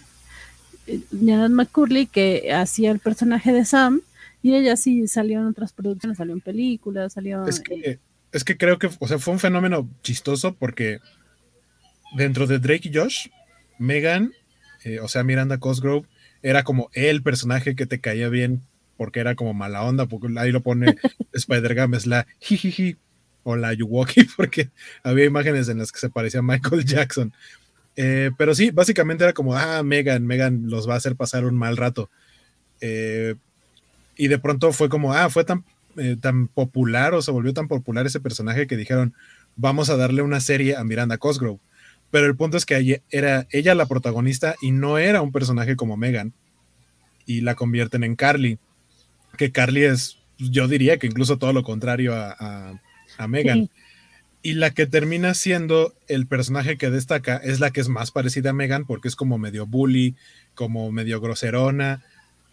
eh, 0.87 1.01
Janet 1.11 1.51
McCurley, 1.51 2.05
que 2.05 2.51
hacía 2.53 2.91
el 2.91 2.99
personaje 2.99 3.51
de 3.51 3.65
Sam, 3.65 4.01
y 4.41 4.55
ella 4.55 4.77
sí 4.77 5.07
salió 5.07 5.39
en 5.39 5.47
otras 5.47 5.73
producciones, 5.73 6.17
salió 6.17 6.33
en 6.33 6.41
películas, 6.41 7.13
salió... 7.13 7.45
Es 7.45 7.59
que, 7.59 7.99
es 8.31 8.43
que 8.43 8.57
creo 8.57 8.79
que, 8.79 8.89
o 8.99 9.07
sea, 9.07 9.19
fue 9.19 9.33
un 9.33 9.39
fenómeno 9.39 9.89
chistoso 10.01 10.55
porque 10.55 10.99
dentro 12.15 12.47
de 12.47 12.59
Drake 12.59 12.89
y 12.89 12.93
Josh, 12.93 13.27
Megan, 13.77 14.31
o 15.01 15.07
sea, 15.07 15.23
Miranda 15.23 15.57
Cosgrove, 15.59 16.07
era 16.41 16.63
como 16.63 16.89
el 16.93 17.21
personaje 17.21 17.75
que 17.75 17.85
te 17.85 17.99
caía 17.99 18.29
bien 18.29 18.61
porque 18.97 19.19
era 19.19 19.35
como 19.35 19.53
mala 19.53 19.83
onda, 19.83 20.07
porque 20.07 20.27
ahí 20.37 20.51
lo 20.51 20.61
pone 20.61 20.95
Spider-Gam, 21.33 21.93
es 21.93 22.05
la 22.05 22.27
jijiji, 22.39 22.97
o 23.43 23.55
la 23.55 23.73
Yuwoki, 23.73 24.23
porque 24.37 24.69
había 25.03 25.25
imágenes 25.25 25.69
en 25.69 25.77
las 25.77 25.91
que 25.91 25.99
se 25.99 26.09
parecía 26.09 26.41
a 26.41 26.43
Michael 26.43 26.85
Jackson. 26.85 27.33
Eh, 27.95 28.31
pero 28.37 28.55
sí, 28.55 28.71
básicamente 28.71 29.23
era 29.23 29.33
como, 29.33 29.55
ah, 29.55 29.83
Megan, 29.83 30.25
Megan 30.25 30.69
los 30.69 30.87
va 30.87 30.93
a 30.93 30.97
hacer 30.97 31.15
pasar 31.15 31.45
un 31.45 31.57
mal 31.57 31.77
rato. 31.77 32.09
Eh, 32.81 33.35
y 34.15 34.27
de 34.27 34.39
pronto 34.39 34.71
fue 34.71 34.89
como, 34.89 35.13
ah, 35.13 35.29
fue 35.29 35.43
tan, 35.43 35.63
eh, 35.97 36.15
tan 36.19 36.47
popular 36.47 37.13
o 37.13 37.21
se 37.21 37.31
volvió 37.31 37.53
tan 37.53 37.67
popular 37.67 38.05
ese 38.05 38.19
personaje 38.19 38.67
que 38.67 38.77
dijeron, 38.77 39.13
vamos 39.55 39.89
a 39.89 39.97
darle 39.97 40.21
una 40.21 40.39
serie 40.39 40.75
a 40.75 40.83
Miranda 40.83 41.17
Cosgrove. 41.17 41.59
Pero 42.11 42.25
el 42.25 42.35
punto 42.35 42.57
es 42.57 42.65
que 42.65 43.01
era 43.09 43.47
ella 43.51 43.75
la 43.75 43.85
protagonista 43.85 44.55
y 44.61 44.71
no 44.71 44.97
era 44.97 45.21
un 45.21 45.31
personaje 45.31 45.75
como 45.75 45.97
Megan. 45.97 46.33
Y 47.25 47.41
la 47.41 47.55
convierten 47.55 48.03
en 48.03 48.15
Carly. 48.15 48.57
Que 49.37 49.51
Carly 49.51 49.83
es, 49.83 50.17
yo 50.37 50.67
diría 50.67 50.97
que 50.97 51.07
incluso 51.07 51.37
todo 51.37 51.53
lo 51.53 51.63
contrario 51.63 52.15
a 52.15 52.79
a 53.17 53.27
Megan. 53.27 53.69
Y 54.41 54.53
la 54.53 54.71
que 54.71 54.85
termina 54.85 55.33
siendo 55.33 55.93
el 56.07 56.25
personaje 56.25 56.77
que 56.77 56.89
destaca 56.89 57.37
es 57.37 57.59
la 57.59 57.71
que 57.71 57.81
es 57.81 57.89
más 57.89 58.11
parecida 58.11 58.51
a 58.51 58.53
Megan 58.53 58.85
porque 58.85 59.09
es 59.09 59.15
como 59.15 59.37
medio 59.37 59.65
bully, 59.65 60.15
como 60.55 60.91
medio 60.91 61.19
groserona 61.19 62.03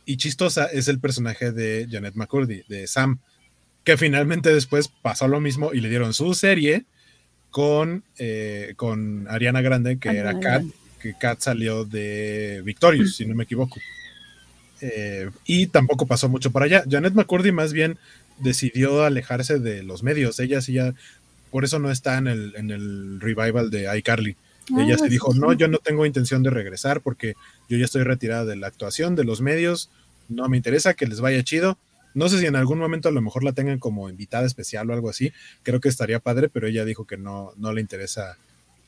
y 0.04 0.16
chistosa 0.16 0.66
es 0.66 0.88
el 0.88 1.00
personaje 1.00 1.52
de 1.52 1.86
Janet 1.90 2.14
McCurdy, 2.14 2.62
de 2.68 2.86
Sam, 2.86 3.20
que 3.84 3.96
finalmente 3.96 4.52
después 4.52 4.88
pasó 4.88 5.28
lo 5.28 5.40
mismo 5.40 5.72
y 5.72 5.80
le 5.80 5.88
dieron 5.88 6.12
su 6.12 6.34
serie 6.34 6.86
con, 7.56 8.02
eh, 8.18 8.74
con 8.76 9.26
Ariana 9.30 9.62
Grande, 9.62 9.96
que 9.96 10.10
era 10.10 10.38
Kat, 10.38 10.62
que 11.00 11.14
Kat 11.18 11.40
salió 11.40 11.86
de 11.86 12.60
Victorious, 12.62 13.16
si 13.16 13.24
no 13.24 13.34
me 13.34 13.44
equivoco. 13.44 13.80
Eh, 14.82 15.30
y 15.46 15.68
tampoco 15.68 16.04
pasó 16.04 16.28
mucho 16.28 16.50
para 16.50 16.66
allá. 16.66 16.84
Janet 16.86 17.14
McCurdy 17.14 17.52
más 17.52 17.72
bien 17.72 17.96
decidió 18.40 19.04
alejarse 19.04 19.58
de 19.58 19.82
los 19.82 20.02
medios. 20.02 20.38
Ella 20.38 20.60
sí 20.60 20.74
ya, 20.74 20.92
por 21.50 21.64
eso 21.64 21.78
no 21.78 21.90
está 21.90 22.18
en 22.18 22.26
el, 22.26 22.52
en 22.56 22.70
el 22.70 23.22
revival 23.22 23.70
de 23.70 23.88
iCarly. 24.00 24.36
Ella 24.78 24.98
se 24.98 25.08
dijo, 25.08 25.32
no, 25.32 25.54
yo 25.54 25.66
no 25.66 25.78
tengo 25.78 26.04
intención 26.04 26.42
de 26.42 26.50
regresar 26.50 27.00
porque 27.00 27.36
yo 27.70 27.78
ya 27.78 27.86
estoy 27.86 28.02
retirada 28.02 28.44
de 28.44 28.56
la 28.56 28.66
actuación, 28.66 29.16
de 29.16 29.24
los 29.24 29.40
medios, 29.40 29.88
no 30.28 30.46
me 30.50 30.58
interesa 30.58 30.92
que 30.92 31.06
les 31.06 31.22
vaya 31.22 31.42
chido. 31.42 31.78
No 32.16 32.28
sé 32.28 32.40
si 32.40 32.46
en 32.46 32.56
algún 32.56 32.78
momento 32.78 33.08
a 33.08 33.12
lo 33.12 33.20
mejor 33.20 33.44
la 33.44 33.52
tengan 33.52 33.78
como 33.78 34.08
invitada 34.08 34.46
especial 34.46 34.90
o 34.90 34.92
algo 34.92 35.10
así, 35.10 35.32
creo 35.62 35.80
que 35.80 35.88
estaría 35.88 36.18
padre, 36.18 36.48
pero 36.48 36.66
ella 36.66 36.84
dijo 36.84 37.06
que 37.06 37.16
no, 37.16 37.52
no 37.56 37.72
le 37.72 37.80
interesa 37.80 38.36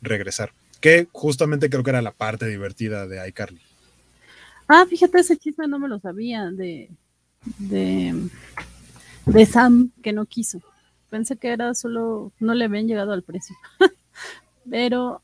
regresar. 0.02 0.50
Que 0.80 1.09
justamente 1.12 1.70
creo 1.70 1.84
que 1.84 1.90
era 1.90 2.02
la 2.02 2.12
parte 2.12 2.46
divertida 2.46 3.06
de 3.06 3.28
iCarly. 3.28 3.60
Ah, 4.66 4.86
fíjate, 4.88 5.20
ese 5.20 5.36
chisme 5.36 5.68
no 5.68 5.78
me 5.78 5.88
lo 5.88 6.00
sabía 6.00 6.50
de, 6.50 6.90
de 7.59 8.28
de 9.28 9.46
Sam 9.46 9.90
que 10.02 10.12
no 10.12 10.26
quiso. 10.26 10.60
Pensé 11.10 11.36
que 11.36 11.48
era 11.48 11.74
solo, 11.74 12.32
no 12.40 12.55
le 12.55 12.64
habían 12.64 12.86
llegado 12.86 13.12
al 13.12 13.22
precio. 13.22 13.55
Pero, 14.70 15.22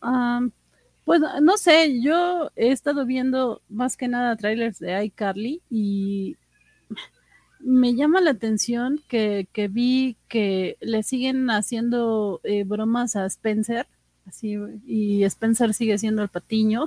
pues 1.05 1.21
no 1.43 1.57
sé, 1.57 2.01
yo 2.01 2.51
he 2.57 2.71
estado 2.71 3.05
viendo 3.05 3.61
más 3.69 3.97
que 3.97 4.09
nada 4.09 4.37
trailers 4.37 4.79
de 4.79 5.05
iCarly 5.05 5.61
y 5.71 6.37
me 7.65 7.95
llama 7.95 8.21
la 8.21 8.31
atención 8.31 9.01
que, 9.09 9.49
vi 9.71 10.17
que 10.29 10.77
le 10.81 11.03
siguen 11.03 11.51
haciendo 11.51 12.41
eh, 12.45 12.65
bromas 12.65 13.17
a 13.17 13.27
Spencer, 13.27 13.87
así, 14.27 14.57
y 14.87 15.25
Spencer 15.25 15.75
sigue 15.75 15.99
siendo 15.99 16.23
el 16.23 16.29
patiño. 16.29 16.87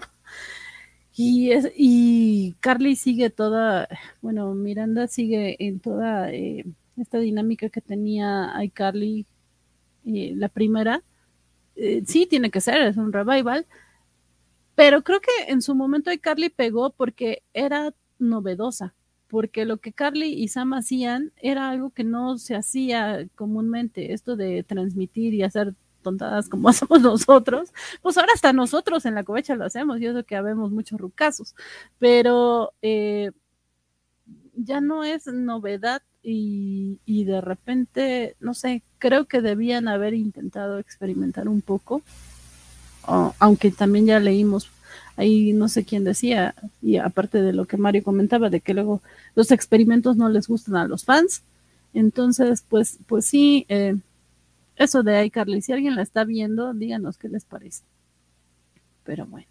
Y, 1.20 1.52
es, 1.52 1.72
y 1.76 2.56
Carly 2.60 2.96
sigue 2.96 3.32
toda, 3.32 3.88
bueno, 4.22 4.54
Miranda 4.54 5.08
sigue 5.08 5.56
en 5.60 5.80
toda 5.80 6.32
eh, 6.32 6.64
esta 6.96 7.18
dinámica 7.18 7.70
que 7.70 7.82
tenía 7.82 8.54
iCarly, 8.64 9.26
eh, 10.06 10.34
la 10.36 10.48
primera, 10.48 11.02
eh, 11.76 12.04
sí 12.06 12.28
tiene 12.28 12.52
que 12.52 12.62
ser, 12.62 12.82
es 12.82 12.98
un 12.98 13.12
revival, 13.12 13.66
pero 14.76 15.04
creo 15.04 15.20
que 15.20 15.52
en 15.52 15.62
su 15.62 15.74
momento 15.76 16.12
iCarly 16.12 16.50
pegó 16.50 16.92
porque 16.92 17.42
era 17.54 17.94
novedosa, 18.20 18.94
porque 19.28 19.66
lo 19.66 19.78
que 19.78 19.94
Carly 19.94 20.34
y 20.34 20.48
Sam 20.48 20.74
hacían 20.74 21.32
era 21.38 21.70
algo 21.70 21.90
que 21.90 22.04
no 22.04 22.38
se 22.38 22.56
hacía 22.56 23.28
comúnmente, 23.36 24.14
esto 24.14 24.36
de 24.36 24.64
transmitir 24.64 25.34
y 25.34 25.44
hacer 25.44 25.74
tontadas 26.02 26.50
como 26.50 26.70
hacemos 26.70 27.02
nosotros, 27.02 27.74
pues 28.02 28.18
ahora 28.18 28.32
hasta 28.34 28.54
nosotros 28.54 29.06
en 29.06 29.16
la 29.16 29.24
covecha 29.24 29.56
lo 29.56 29.66
hacemos, 29.66 30.00
y 30.00 30.06
eso 30.06 30.24
que 30.24 30.36
habemos 30.36 30.72
muchos 30.72 31.00
rucasos, 31.00 31.56
pero 32.00 32.72
eh, 32.82 33.32
ya 34.56 34.82
no 34.82 35.04
es 35.04 35.28
novedad 35.28 36.02
y, 36.30 37.24
de 37.24 37.40
repente, 37.40 38.36
no 38.42 38.54
sé, 38.54 38.84
creo 38.98 39.26
que 39.26 39.40
debían 39.40 39.88
haber 39.88 40.14
intentado 40.14 40.78
experimentar 40.78 41.48
un 41.48 41.62
poco, 41.62 42.02
aunque 43.40 43.72
también 43.72 44.08
ya 44.08 44.20
leímos 44.20 44.70
ahí 45.18 45.52
no 45.52 45.68
sé 45.68 45.84
quién 45.84 46.04
decía, 46.04 46.56
y 46.82 46.98
aparte 46.98 47.42
de 47.42 47.52
lo 47.52 47.66
que 47.66 47.78
Mario 47.78 48.04
comentaba, 48.04 48.50
de 48.50 48.62
que 48.62 48.74
luego 48.74 49.02
los 49.36 49.52
experimentos 49.52 50.16
no 50.16 50.30
les 50.30 50.48
gustan 50.48 50.78
a 50.78 50.88
los 50.88 51.04
fans, 51.04 51.44
entonces, 51.94 52.64
pues, 52.70 53.00
pues 53.08 53.26
sí, 53.26 53.66
eh, 53.70 53.96
eso 54.76 55.04
de 55.04 55.26
iCarly, 55.26 55.62
si 55.62 55.74
alguien 55.74 55.96
la 55.96 56.04
está 56.04 56.24
viendo, 56.24 56.74
díganos 56.74 57.18
qué 57.18 57.28
les 57.28 57.44
parece. 57.44 57.84
Pero 59.04 59.26
bueno, 59.26 59.48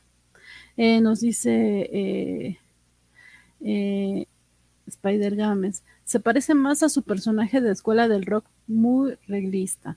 eh, 0.76 1.00
nos 1.00 1.20
dice 1.20 1.88
eh, 1.92 2.58
eh 3.60 4.26
Spider 4.86 5.34
Games, 5.34 5.82
se 6.04 6.20
parece 6.20 6.54
más 6.54 6.84
a 6.84 6.88
su 6.88 7.02
personaje 7.02 7.60
de 7.60 7.72
Escuela 7.72 8.06
del 8.06 8.24
Rock, 8.24 8.44
muy 8.68 9.16
realista. 9.26 9.96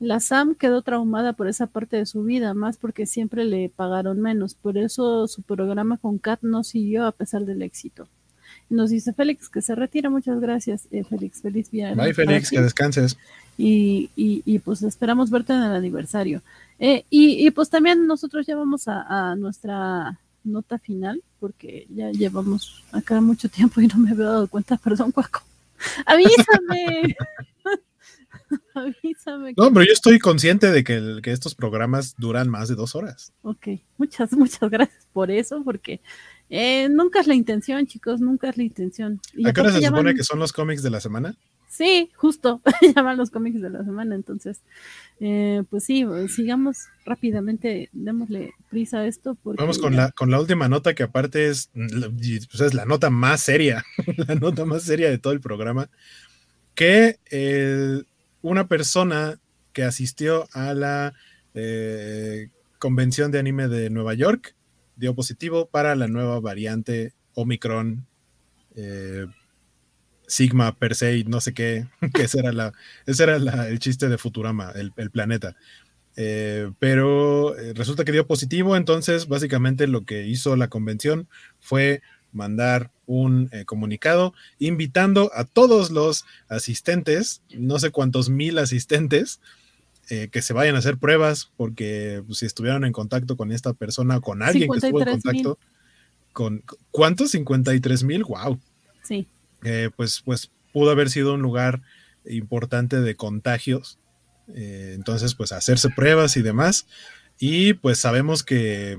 La 0.00 0.18
Sam 0.18 0.54
quedó 0.54 0.82
traumada 0.82 1.34
por 1.34 1.46
esa 1.46 1.66
parte 1.66 1.96
de 1.96 2.06
su 2.06 2.24
vida, 2.24 2.54
más 2.54 2.76
porque 2.76 3.06
siempre 3.06 3.44
le 3.44 3.68
pagaron 3.68 4.20
menos, 4.20 4.54
por 4.54 4.78
eso 4.78 5.28
su 5.28 5.42
programa 5.42 5.98
con 5.98 6.18
Kat 6.18 6.40
no 6.42 6.64
siguió 6.64 7.06
a 7.06 7.12
pesar 7.12 7.44
del 7.44 7.62
éxito. 7.62 8.08
Nos 8.68 8.90
dice 8.90 9.12
Félix 9.12 9.48
que 9.48 9.62
se 9.62 9.74
retira, 9.74 10.10
muchas 10.10 10.40
gracias, 10.40 10.88
eh, 10.90 11.04
Félix, 11.04 11.42
feliz 11.42 11.70
viernes. 11.70 11.96
Bye 11.96 12.14
Félix, 12.14 12.50
que 12.50 12.60
descanses. 12.60 13.16
Y, 13.58 14.10
y, 14.16 14.58
pues 14.60 14.82
esperamos 14.82 15.28
verte 15.28 15.52
en 15.52 15.62
el 15.62 15.72
aniversario. 15.72 16.40
Eh, 16.78 17.04
y, 17.10 17.50
pues 17.50 17.68
también 17.68 18.06
nosotros 18.06 18.46
ya 18.46 18.56
vamos 18.56 18.88
a 18.88 19.36
nuestra 19.36 20.18
nota 20.44 20.78
final, 20.78 21.22
porque 21.38 21.86
ya 21.90 22.10
llevamos 22.10 22.84
acá 22.92 23.20
mucho 23.20 23.48
tiempo 23.48 23.80
y 23.80 23.86
no 23.86 23.98
me 23.98 24.10
había 24.10 24.26
dado 24.26 24.48
cuenta, 24.48 24.76
perdón, 24.82 25.12
Cuaco. 25.12 25.42
Avísame. 26.06 27.16
Avísame. 28.74 29.54
No, 29.56 29.72
pero 29.72 29.84
yo 29.86 29.92
estoy 29.92 30.18
consciente 30.18 30.70
de 30.70 30.84
que, 30.84 31.20
que, 31.22 31.32
estos 31.32 31.54
programas 31.54 32.14
duran 32.18 32.48
más 32.48 32.68
de 32.68 32.74
dos 32.74 32.94
horas. 32.94 33.32
Ok, 33.42 33.68
muchas, 33.98 34.32
muchas 34.32 34.70
gracias 34.70 35.08
por 35.12 35.30
eso, 35.30 35.62
porque 35.64 36.00
eh, 36.48 36.88
nunca 36.88 37.20
es 37.20 37.26
la 37.26 37.34
intención, 37.34 37.86
chicos, 37.86 38.20
nunca 38.20 38.50
es 38.50 38.56
la 38.56 38.64
intención. 38.64 39.20
Y 39.34 39.48
¿A 39.48 39.52
qué 39.52 39.60
hora 39.60 39.72
se 39.72 39.86
supone 39.86 40.14
que 40.14 40.24
son 40.24 40.38
los 40.38 40.52
cómics 40.52 40.82
de 40.82 40.90
la 40.90 41.00
semana? 41.00 41.36
Sí, 41.70 42.10
justo, 42.16 42.60
llaman 42.96 43.16
los 43.16 43.30
cómics 43.30 43.62
de 43.62 43.70
la 43.70 43.84
semana, 43.84 44.16
entonces, 44.16 44.60
eh, 45.20 45.62
pues 45.70 45.84
sí, 45.84 46.04
sigamos 46.28 46.88
rápidamente, 47.06 47.88
démosle 47.92 48.54
prisa 48.68 48.98
a 48.98 49.06
esto. 49.06 49.38
Vamos 49.44 49.78
con 49.78 49.94
la, 49.94 50.10
con 50.10 50.32
la 50.32 50.40
última 50.40 50.68
nota 50.68 50.94
que 50.94 51.04
aparte 51.04 51.46
es, 51.46 51.70
pues 51.72 52.60
es 52.60 52.74
la 52.74 52.86
nota 52.86 53.10
más 53.10 53.42
seria, 53.42 53.84
la 54.28 54.34
nota 54.34 54.64
más 54.64 54.82
seria 54.82 55.10
de 55.10 55.18
todo 55.18 55.32
el 55.32 55.40
programa, 55.40 55.88
que 56.74 57.20
una 58.42 58.68
persona 58.68 59.38
que 59.72 59.84
asistió 59.84 60.48
a 60.52 60.74
la 60.74 61.14
eh, 61.54 62.48
convención 62.78 63.30
de 63.30 63.38
anime 63.38 63.68
de 63.68 63.90
Nueva 63.90 64.14
York 64.14 64.54
dio 64.96 65.14
positivo 65.14 65.68
para 65.68 65.94
la 65.94 66.08
nueva 66.08 66.40
variante 66.40 67.14
Omicron 67.34 68.06
eh, 68.76 69.26
Sigma 70.26 70.76
per 70.76 70.94
se, 70.94 71.24
no 71.24 71.40
sé 71.40 71.54
qué, 71.54 71.88
que 72.14 72.22
ese 72.22 72.38
era, 72.38 72.52
la, 72.52 72.72
ese 73.06 73.24
era 73.24 73.36
el 73.68 73.78
chiste 73.78 74.08
de 74.08 74.18
Futurama, 74.18 74.72
el, 74.72 75.10
planeta. 75.10 75.56
Eh, 76.16 76.70
pero 76.78 77.54
resulta 77.74 78.04
que 78.04 78.12
dio 78.12 78.26
positivo, 78.26 78.76
entonces 78.76 79.26
básicamente 79.26 79.86
lo 79.86 80.04
que 80.04 80.26
hizo 80.26 80.54
la 80.56 80.68
convención 80.68 81.28
fue 81.58 82.02
mandar 82.32 82.90
un 83.06 83.50
comunicado 83.66 84.34
invitando 84.58 85.30
a 85.34 85.44
todos 85.44 85.90
los 85.90 86.24
asistentes, 86.48 87.42
no 87.50 87.78
sé 87.78 87.90
cuántos 87.90 88.30
mil 88.30 88.58
asistentes, 88.58 89.40
eh, 90.12 90.28
que 90.28 90.42
se 90.42 90.52
vayan 90.52 90.74
a 90.74 90.78
hacer 90.80 90.98
pruebas, 90.98 91.52
porque 91.56 92.20
pues, 92.26 92.38
si 92.38 92.46
estuvieron 92.46 92.84
en 92.84 92.92
contacto 92.92 93.36
con 93.36 93.52
esta 93.52 93.74
persona 93.74 94.20
con 94.20 94.42
alguien 94.42 94.68
que 94.68 94.78
estuvo 94.78 95.00
en 95.02 95.08
contacto, 95.08 95.56
con 96.32 96.64
¿cuántos? 96.90 97.30
53 97.30 98.02
mil, 98.02 98.24
wow. 98.24 98.58
Sí. 99.04 99.28
Eh, 99.62 99.88
pues, 99.94 100.20
pues 100.24 100.50
pudo 100.72 100.90
haber 100.90 101.10
sido 101.10 101.34
un 101.34 101.42
lugar 101.42 101.82
importante 102.24 103.00
de 103.00 103.14
contagios. 103.14 104.00
Eh, 104.52 104.94
entonces, 104.96 105.36
pues 105.36 105.52
hacerse 105.52 105.90
pruebas 105.90 106.36
y 106.36 106.42
demás. 106.42 106.88
Y 107.38 107.74
pues 107.74 108.00
sabemos 108.00 108.42
que, 108.42 108.98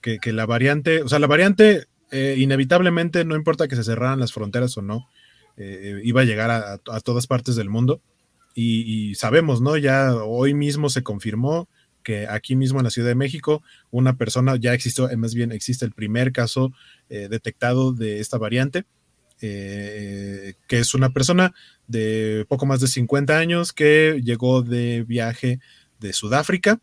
que, 0.00 0.32
la 0.32 0.46
variante, 0.46 1.02
o 1.02 1.08
sea, 1.08 1.18
la 1.18 1.26
variante 1.26 1.86
inevitablemente, 2.12 3.24
no 3.24 3.36
importa 3.36 3.68
que 3.68 3.76
se 3.76 3.84
cerraran 3.84 4.20
las 4.20 4.32
fronteras 4.32 4.76
o 4.78 4.82
no, 4.82 5.08
iba 5.56 6.20
a 6.20 6.24
llegar 6.24 6.50
a 6.50 7.00
todas 7.00 7.26
partes 7.26 7.56
del 7.56 7.68
mundo 7.68 8.00
y, 8.58 9.14
sabemos, 9.16 9.60
¿no? 9.60 9.76
Ya 9.76 10.14
hoy 10.14 10.54
mismo 10.54 10.88
se 10.88 11.02
confirmó 11.02 11.68
que 12.02 12.26
aquí 12.26 12.56
mismo 12.56 12.80
en 12.80 12.84
la 12.84 12.90
Ciudad 12.90 13.08
de 13.08 13.14
México 13.14 13.62
una 13.90 14.16
persona 14.16 14.56
ya 14.56 14.72
existió, 14.72 15.10
eh, 15.10 15.16
más 15.16 15.34
bien 15.34 15.52
existe 15.52 15.84
el 15.84 15.92
primer 15.92 16.32
caso 16.32 16.72
eh, 17.10 17.28
detectado 17.28 17.92
de 17.92 18.20
esta 18.20 18.38
variante, 18.38 18.84
eh, 19.42 20.54
que 20.68 20.78
es 20.78 20.94
una 20.94 21.10
persona 21.10 21.52
de 21.86 22.46
poco 22.48 22.64
más 22.64 22.80
de 22.80 22.86
50 22.86 23.36
años 23.36 23.74
que 23.74 24.22
llegó 24.24 24.62
de 24.62 25.02
viaje 25.02 25.60
de 26.00 26.14
Sudáfrica 26.14 26.80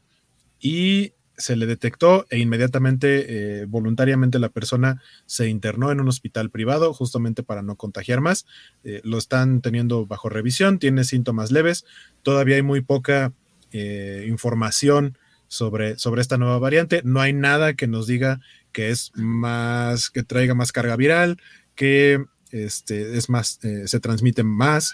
y 0.60 1.14
se 1.38 1.56
le 1.56 1.66
detectó 1.66 2.26
e 2.30 2.40
inmediatamente, 2.40 3.62
eh, 3.62 3.66
voluntariamente, 3.66 4.40
la 4.40 4.50
persona 4.50 5.02
se 5.26 5.50
internó 5.50 5.92
en 5.92 6.00
un 6.00 6.08
hospital 6.08 6.50
privado 6.50 6.94
justamente 6.94 7.44
para 7.44 7.62
no 7.62 7.76
contagiar 7.76 8.22
más. 8.22 8.46
Eh, 8.84 9.02
lo 9.04 9.18
están 9.18 9.62
teniendo 9.62 10.06
bajo 10.06 10.30
revisión, 10.30 10.80
tiene 10.80 11.04
síntomas 11.04 11.52
leves. 11.52 11.86
Todavía 12.22 12.56
hay 12.56 12.62
muy 12.62 12.82
poca 12.82 13.34
eh, 13.72 14.26
información 14.28 15.18
sobre, 15.48 15.98
sobre 15.98 16.22
esta 16.22 16.38
nueva 16.38 16.60
variante. 16.60 17.02
No 17.04 17.22
hay 17.22 17.34
nada 17.34 17.74
que 17.74 17.88
nos 17.88 18.08
diga 18.08 18.40
que 18.72 18.90
es 18.90 19.12
más, 19.16 20.10
que 20.10 20.24
traiga 20.24 20.56
más 20.56 20.72
carga 20.72 20.96
viral, 20.96 21.40
que 21.76 22.24
este, 22.52 23.18
es 23.18 23.30
más, 23.30 23.60
se 23.86 24.00
transmite 24.00 24.44
más 24.44 24.94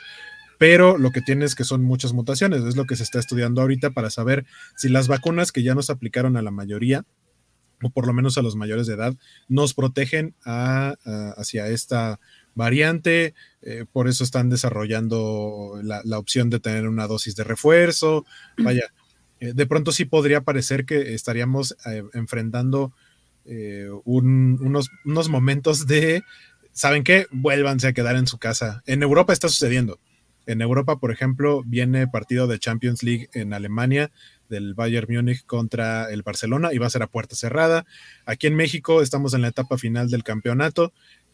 pero 0.60 0.98
lo 0.98 1.12
que 1.12 1.22
tiene 1.22 1.46
es 1.46 1.56
que 1.56 1.64
son 1.64 1.84
muchas 1.84 2.12
mutaciones, 2.12 2.64
es 2.66 2.76
lo 2.76 2.86
que 2.86 2.98
se 2.98 3.04
está 3.04 3.18
estudiando 3.18 3.62
ahorita 3.62 3.92
para 3.92 4.10
saber 4.10 4.46
si 4.76 4.90
las 4.90 5.08
vacunas 5.08 5.54
que 5.54 5.64
ya 5.64 5.74
nos 5.74 5.90
aplicaron 5.90 6.36
a 6.36 6.42
la 6.42 6.52
mayoría, 6.52 7.06
o 7.82 7.90
por 7.90 8.06
lo 8.06 8.12
menos 8.12 8.38
a 8.38 8.42
los 8.42 8.58
mayores 8.58 8.86
de 8.86 8.96
edad, 8.96 9.16
nos 9.48 9.74
protegen 9.74 10.36
hacia 10.44 11.70
esta 11.70 12.20
variante, 12.56 13.34
eh, 13.62 13.86
por 13.90 14.10
eso 14.10 14.26
están 14.26 14.50
desarrollando 14.50 15.80
la, 15.82 16.20
opción 16.20 16.50
de 16.50 16.60
tener 16.60 16.90
una 16.90 17.08
dosis 17.08 17.38
de 17.38 17.46
refuerzo, 17.46 18.26
vaya, 18.58 18.92
eh, 19.40 19.54
de 19.56 19.66
pronto 19.66 19.94
sí 19.94 20.04
podría 20.04 20.42
parecer 20.42 20.86
que 20.86 21.14
estaríamos 21.14 21.78
eh, 21.86 22.04
enfrentando 22.14 22.94
unos, 24.04 24.90
unos 25.06 25.30
momentos 25.30 25.88
de, 25.88 26.22
¿saben 26.72 27.04
qué? 27.04 27.26
Vuélvanse 27.32 27.88
a 27.88 27.94
quedar 27.94 28.16
en 28.16 28.28
su 28.28 28.38
casa. 28.38 28.84
En 28.86 29.02
Europa 29.02 29.34
está 29.34 29.50
sucediendo 29.50 30.00
en 30.50 30.62
Europa, 30.62 31.00
por 31.00 31.12
ejemplo, 31.12 31.62
viene 31.64 32.08
partido 32.08 32.48
de 32.48 32.58
Champions 32.58 33.04
League 33.04 33.30
en 33.34 33.54
Alemania 33.54 34.12
del 34.50 34.74
Bayern 34.74 35.08
Múnich 35.14 35.46
contra 35.46 36.12
el 36.12 36.24
Barcelona 36.24 36.74
y 36.74 36.80
va 36.80 36.88
a 36.88 36.90
ser 36.90 37.04
a 37.04 37.08
puerta 37.08 37.36
cerrada. 37.36 37.86
Aquí 38.26 38.48
en 38.48 38.56
México 38.56 39.04
estamos 39.04 39.36
en 39.36 39.44
la 39.44 39.50
etapa 39.50 39.78
final 39.78 40.10
del 40.10 40.24
campeonato 40.24 40.92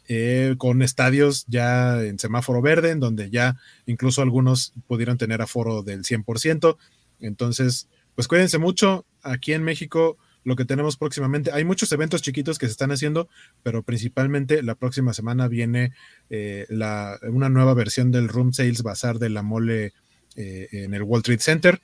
eh, 0.09 0.55
con 0.57 0.81
estadios 0.81 1.45
ya 1.47 2.03
en 2.03 2.19
semáforo 2.19 2.61
verde, 2.61 2.91
en 2.91 2.99
donde 2.99 3.29
ya 3.29 3.55
incluso 3.85 4.21
algunos 4.21 4.73
pudieron 4.85 5.17
tener 5.17 5.41
aforo 5.41 5.81
del 5.81 6.03
100%. 6.03 6.75
Entonces, 7.21 7.87
pues 8.15 8.27
cuídense 8.27 8.57
mucho. 8.57 9.05
Aquí 9.23 9.53
en 9.53 9.63
México 9.63 10.17
lo 10.45 10.55
que 10.55 10.63
tenemos 10.63 10.95
próximamente. 10.95 11.51
Hay 11.51 11.65
muchos 11.65 11.91
eventos 11.91 12.21
chiquitos 12.21 12.57
que 12.57 12.67
se 12.67 12.71
están 12.71 12.91
haciendo, 12.91 13.27
pero 13.63 13.83
principalmente 13.83 14.61
la 14.63 14.75
próxima 14.75 15.11
semana 15.11 15.47
viene 15.47 15.91
eh, 16.29 16.65
la, 16.69 17.19
una 17.23 17.49
nueva 17.49 17.73
versión 17.73 18.11
del 18.11 18.29
Room 18.29 18.53
Sales 18.53 18.83
Bazar 18.83 19.17
de 19.17 19.29
la 19.29 19.41
Mole 19.41 19.93
eh, 20.35 20.67
en 20.71 20.93
el 20.93 21.01
Wall 21.01 21.23
Trade 21.23 21.39
Center, 21.39 21.81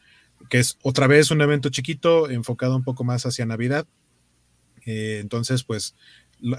que 0.48 0.60
es 0.60 0.78
otra 0.84 1.08
vez 1.08 1.32
un 1.32 1.42
evento 1.42 1.70
chiquito 1.70 2.30
enfocado 2.30 2.76
un 2.76 2.84
poco 2.84 3.04
más 3.04 3.26
hacia 3.26 3.48
Navidad. 3.48 3.88
Eh, 4.86 5.18
entonces, 5.22 5.64
pues 5.64 5.96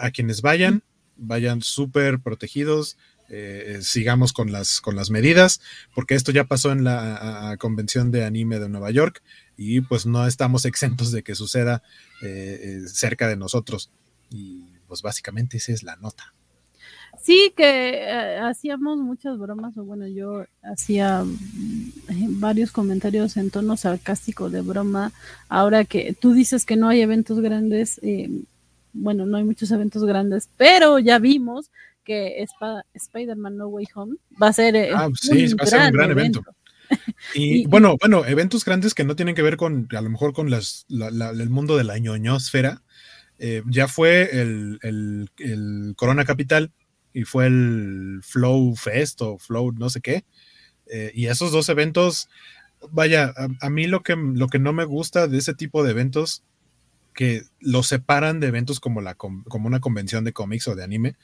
a 0.01 0.11
quienes 0.11 0.43
vayan, 0.43 0.83
vayan 1.16 1.62
súper 1.62 2.19
protegidos, 2.20 2.99
sigamos 3.81 4.35
con 4.35 4.53
las, 4.53 4.83
con 4.83 4.95
las 4.95 5.09
medidas, 5.09 5.62
porque 5.95 6.15
esto 6.15 6.33
ya 6.33 6.45
pasó 6.45 6.70
en 6.70 6.85
la 6.85 7.57
convención 7.59 8.11
de 8.11 8.27
anime 8.27 8.59
de 8.59 8.69
Nueva 8.69 8.91
York 8.91 9.23
y 9.57 9.81
pues 9.83 10.07
no 10.07 10.27
estamos 10.27 10.65
exentos 10.65 11.12
de 11.12 11.23
que 11.23 11.35
suceda 11.35 11.83
eh, 12.23 12.61
eh, 12.62 12.89
cerca 12.89 13.29
de 13.29 13.37
nosotros. 13.37 13.91
Y 14.31 14.65
pues 14.87 15.03
básicamente 15.03 15.59
esa 15.59 15.73
es 15.73 15.83
la 15.83 15.97
nota. 15.97 16.35
Sí, 17.20 17.53
que 17.57 17.91
eh, 17.95 18.39
hacíamos 18.39 18.99
muchas 18.99 19.39
bromas, 19.39 19.77
o 19.77 19.85
bueno, 19.85 20.07
yo 20.09 20.45
hacía 20.62 21.23
mm, 21.23 22.41
varios 22.41 22.73
comentarios 22.73 23.37
en 23.37 23.51
tono 23.51 23.77
sarcástico 23.77 24.51
de 24.51 24.62
broma. 24.62 25.12
Ahora 25.49 25.85
que 25.85 26.16
tú 26.19 26.33
dices 26.33 26.65
que 26.65 26.77
no 26.77 26.89
hay 26.89 27.03
eventos 27.03 27.41
grandes, 27.41 28.01
bueno, 28.93 29.27
no 29.27 29.37
hay 29.37 29.45
muchos 29.45 29.70
eventos 29.70 30.05
grandes, 30.05 30.49
pero 30.57 30.99
ya 30.99 31.19
vimos 31.19 31.70
que 32.05 32.45
Spider-Man 32.95 33.57
No 33.57 33.69
Way 33.69 33.87
Home 33.95 34.16
va 34.41 34.49
a 34.49 34.53
ser, 34.53 34.93
ah, 34.95 35.09
sí, 35.15 35.55
va 35.55 35.65
a 35.65 35.66
ser 35.66 35.81
un 35.83 35.93
gran 35.93 36.11
evento. 36.11 36.43
Y, 37.35 37.66
bueno, 37.66 37.97
bueno, 38.01 38.24
eventos 38.27 38.64
grandes 38.64 38.94
que 38.94 39.05
no 39.05 39.16
tienen 39.16 39.35
que 39.35 39.43
ver 39.43 39.56
con, 39.56 39.89
a 39.93 40.01
lo 40.01 40.10
mejor 40.10 40.32
con 40.32 40.51
las, 40.51 40.86
el 40.90 41.51
mundo 41.51 41.77
de 41.77 41.85
la 41.85 41.98
ñoñosfera. 41.98 42.82
Eh, 43.39 43.62
ya 43.66 43.89
fue 43.89 44.40
el, 44.40 44.78
el, 44.82 45.94
Corona 45.97 46.24
Capital 46.24 46.70
y 47.12 47.24
fue 47.24 47.47
el 47.47 48.20
Flow 48.23 48.77
Fest 48.77 49.20
o 49.23 49.39
Flow 49.39 49.73
no 49.73 49.90
sé 49.90 50.01
qué. 50.01 50.24
Eh, 50.86 51.10
y 51.14 51.27
esos 51.27 51.52
dos 51.52 51.69
eventos, 51.69 52.28
vaya, 52.90 53.32
a, 53.60 53.70
mí 53.70 53.86
lo 53.86 54.02
que, 54.02 54.16
lo 54.16 54.48
que 54.48 54.59
no 54.59 54.73
me 54.73 54.85
gusta 54.85 55.27
de 55.27 55.39
ese 55.39 55.55
tipo 55.55 55.82
de 55.82 55.93
eventos, 55.93 56.44
que 57.14 57.43
los 57.60 57.89
separan 57.89 58.40
de 58.40 58.48
eventos 58.48 58.81
como, 58.81 59.01
la, 59.01 59.14
como 59.14 59.66
una 59.66 59.81
convención 59.81 60.24
de 60.24 60.32
cómics 60.32 60.69
o 60.69 60.74
de 60.74 60.85
anime, 60.85 61.16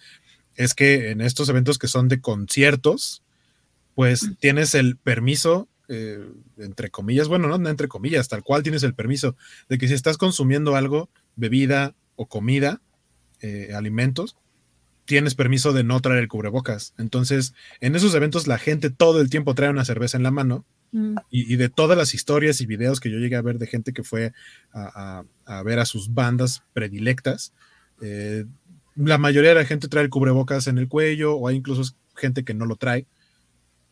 es 0.55 0.75
que 0.75 1.11
en 1.11 1.21
estos 1.21 1.49
eventos 1.49 1.79
que 1.79 1.87
son 1.87 2.09
de 2.09 2.21
conciertos, 2.21 3.23
pues 3.99 4.31
tienes 4.39 4.77
el 4.77 4.97
permiso, 4.97 5.67
eh, 5.89 6.25
entre 6.57 6.89
comillas, 6.89 7.27
bueno, 7.27 7.49
no, 7.49 7.69
entre 7.69 7.89
comillas, 7.89 8.29
tal 8.29 8.45
cual 8.45 8.63
tienes 8.63 8.85
el 8.85 8.95
permiso 8.95 9.35
de 9.69 9.77
que 9.77 9.89
si 9.89 9.95
estás 9.95 10.17
consumiendo 10.17 10.77
algo, 10.77 11.11
bebida 11.35 11.97
o 12.15 12.29
comida, 12.29 12.81
eh, 13.41 13.73
alimentos, 13.75 14.37
tienes 15.05 15.35
permiso 15.35 15.73
de 15.73 15.83
no 15.83 15.99
traer 15.99 16.21
el 16.21 16.29
cubrebocas. 16.29 16.95
Entonces, 16.97 17.55
en 17.81 17.97
esos 17.97 18.15
eventos 18.15 18.47
la 18.47 18.59
gente 18.59 18.91
todo 18.91 19.21
el 19.21 19.31
tiempo 19.31 19.57
trae 19.57 19.69
una 19.69 19.85
cerveza 19.85 20.17
en 20.17 20.23
la 20.23 20.31
mano. 20.31 20.65
Mm. 20.93 21.17
Y, 21.29 21.57
de 21.57 21.69
todas 21.69 21.99
las 21.99 22.15
historias 22.15 22.61
y 22.61 22.67
videos 22.67 23.01
que 23.01 23.11
yo 23.11 23.19
llegué 23.19 23.35
a 23.35 23.43
ver 23.43 23.59
de 23.59 23.67
gente 23.67 23.93
que 23.93 24.05
fue 24.05 24.33
a, 24.73 25.25
ver 25.65 25.81
a 25.81 25.85
sus 25.85 26.15
bandas 26.15 26.63
predilectas, 26.73 27.53
eh, 28.01 28.45
la 28.95 29.19
mayoría 29.19 29.51
de 29.51 29.57
la 29.57 29.65
gente 29.65 29.89
trae 29.89 30.05
el 30.05 30.11
cubrebocas 30.11 30.69
en 30.69 30.79
el 30.79 30.87
cuello 30.87 31.35
o 31.35 31.49
hay 31.49 31.57
incluso 31.57 31.83
gente 32.15 32.45
que 32.45 32.55
no 32.55 32.65
lo 32.65 32.77
trae. 32.77 33.09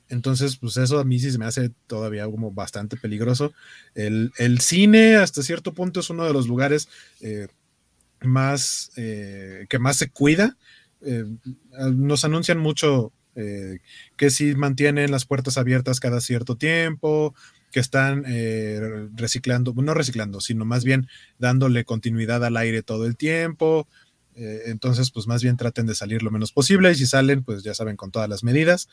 Entonces, 0.09 0.57
pues 0.57 0.77
eso 0.77 0.99
a 0.99 1.05
mí 1.05 1.19
sí 1.19 1.31
se 1.33 1.39
me 1.39 1.47
hace 1.47 1.71
todavía 1.87 2.27
como 2.27 2.53
bastante 2.53 2.97
peligroso. 2.97 3.53
El, 3.95 4.31
cine 4.61 5.17
hasta 5.17 5.43
cierto 5.43 5.75
punto 5.75 6.01
es 6.01 6.11
uno 6.11 6.25
de 6.25 6.33
los 6.33 6.47
lugares 6.47 6.89
eh, 7.21 7.49
más 8.21 8.93
eh, 8.97 9.67
que 9.69 9.79
más 9.79 9.97
se 9.97 10.11
cuida. 10.11 10.57
Eh, 11.03 11.25
nos 11.93 12.25
anuncian 12.25 12.59
mucho 12.59 13.13
que 14.17 14.31
si 14.31 14.55
mantienen 14.55 15.11
las 15.11 15.27
puertas 15.27 15.59
abiertas 15.59 16.01
cada 16.01 16.23
cierto 16.23 16.57
tiempo, 16.57 17.35
que 17.71 17.81
están 17.81 18.25
reciclando, 19.15 19.75
no 19.77 19.93
reciclando, 19.93 20.41
sino 20.41 20.65
más 20.65 20.85
bien 20.85 21.07
dándole 21.39 21.85
continuidad 21.85 22.43
al 22.47 22.57
aire 22.57 22.83
todo 22.83 23.05
el 23.05 23.15
tiempo. 23.15 23.87
entonces, 24.35 25.11
pues 25.11 25.27
más 25.27 25.43
bien 25.43 25.59
traten 25.59 25.85
de 25.85 25.95
salir 25.95 26.23
lo 26.23 26.31
menos 26.31 26.51
posible 26.51 26.91
y 26.93 26.95
si 26.95 27.05
salen, 27.05 27.45
pues 27.45 27.63
ya 27.63 27.75
saben, 27.75 27.97
con 27.97 28.11
todas 28.11 28.31
las 28.31 28.43
medidas. 28.43 28.89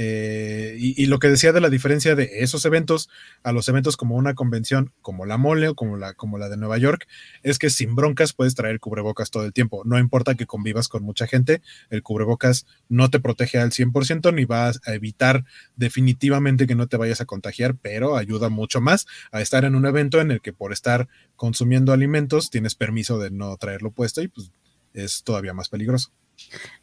Eh, 0.00 0.76
y, 0.78 1.06
lo 1.06 1.18
que 1.18 1.26
decía 1.26 1.52
de 1.52 1.60
la 1.60 1.70
diferencia 1.70 2.14
de 2.14 2.30
esos 2.38 2.64
eventos 2.64 3.10
a 3.42 3.50
los 3.50 3.68
eventos 3.68 3.96
como 3.96 4.14
una 4.14 4.34
convención 4.34 4.92
como 5.02 5.26
la 5.26 5.38
Mole 5.38 5.66
o 5.66 5.74
como 5.74 5.96
la, 5.96 6.14
como 6.14 6.38
la 6.38 6.48
de 6.48 6.56
Nueva 6.56 6.78
York, 6.78 7.08
es 7.42 7.58
que 7.58 7.68
sin 7.68 7.96
broncas 7.96 8.32
puedes 8.32 8.54
traer 8.54 8.78
cubrebocas 8.78 9.32
todo 9.32 9.44
el 9.44 9.52
tiempo. 9.52 9.82
No 9.84 9.98
importa 9.98 10.36
que 10.36 10.46
convivas 10.46 10.86
con 10.86 11.02
mucha 11.02 11.26
gente, 11.26 11.62
el 11.90 12.04
cubrebocas 12.04 12.64
no 12.88 13.10
te 13.10 13.18
protege 13.18 13.58
al 13.58 13.72
100% 13.72 14.32
ni 14.32 14.44
va 14.44 14.68
a 14.68 14.94
evitar 14.94 15.44
definitivamente 15.74 16.68
que 16.68 16.76
no 16.76 16.86
te 16.86 16.96
vayas 16.96 17.20
a 17.20 17.26
contagiar, 17.26 17.74
pero 17.74 18.16
ayuda 18.16 18.50
mucho 18.50 18.80
más 18.80 19.04
a 19.32 19.40
estar 19.40 19.64
en 19.64 19.74
un 19.74 19.84
evento 19.84 20.20
en 20.20 20.30
el 20.30 20.40
que 20.40 20.52
por 20.52 20.72
estar 20.72 21.08
consumiendo 21.34 21.92
alimentos 21.92 22.50
tienes 22.50 22.76
permiso 22.76 23.18
de 23.18 23.32
no 23.32 23.56
traerlo 23.56 23.90
puesto 23.90 24.22
y 24.22 24.28
pues 24.28 24.52
es 24.94 25.24
todavía 25.24 25.54
más 25.54 25.68
peligroso. 25.68 26.12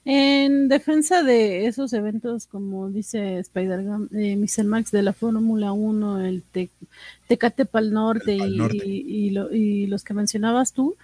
En 0.03 0.67
defensa 0.67 1.23
de 1.23 1.65
esos 1.65 1.93
eventos, 1.93 2.45
como 2.45 2.89
dice 2.89 3.39
Spider-Man, 3.39 4.09
eh, 4.13 4.35
Mr. 4.35 4.65
Max 4.65 4.91
de 4.91 5.01
la 5.01 5.13
Fórmula 5.13 5.71
1, 5.71 6.21
el 6.25 6.43
Tecate 7.27 7.65
Pal 7.65 7.91
Norte, 7.91 8.35
Y, 8.35 9.87
los 9.87 10.03
que 10.03 10.13
mencionabas 10.13 10.73
tú, 10.73 10.95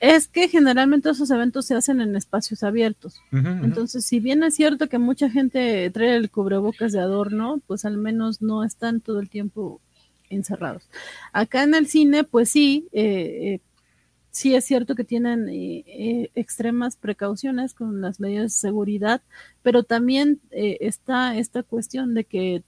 es 0.00 0.28
que 0.28 0.48
generalmente 0.48 1.10
esos 1.10 1.30
eventos 1.30 1.66
se 1.66 1.74
hacen 1.74 2.00
en 2.00 2.16
espacios 2.16 2.62
abiertos. 2.62 3.20
Entonces, 3.32 4.04
si 4.04 4.20
bien 4.20 4.42
es 4.42 4.54
cierto 4.54 4.88
que 4.88 4.98
mucha 4.98 5.30
gente 5.30 5.90
trae 5.90 6.16
el 6.16 6.30
cubrebocas 6.30 6.92
de 6.92 7.00
adorno, 7.00 7.60
pues 7.66 7.84
al 7.84 7.98
menos 7.98 8.42
no 8.42 8.64
están 8.64 9.00
todo 9.00 9.20
el 9.20 9.28
tiempo 9.28 9.80
encerrados. 10.30 10.88
Acá 11.32 11.62
en 11.62 11.74
el 11.74 11.86
cine, 11.86 12.24
pues 12.24 12.50
sí, 12.50 12.88
eh, 12.92 13.54
eh 13.54 13.60
sí 14.36 14.54
es 14.54 14.66
cierto 14.66 14.94
que 14.94 15.04
tienen 15.04 15.48
eh, 15.48 15.82
eh, 15.86 16.30
extremas 16.34 16.96
precauciones 16.96 17.72
con 17.72 18.02
las 18.02 18.20
medidas 18.20 18.52
de 18.52 18.68
seguridad, 18.68 19.22
pero 19.62 19.82
también 19.82 20.40
eh, 20.50 20.76
está 20.80 21.38
esta 21.38 21.62
cuestión 21.62 22.12
de 22.12 22.24
que 22.24 22.62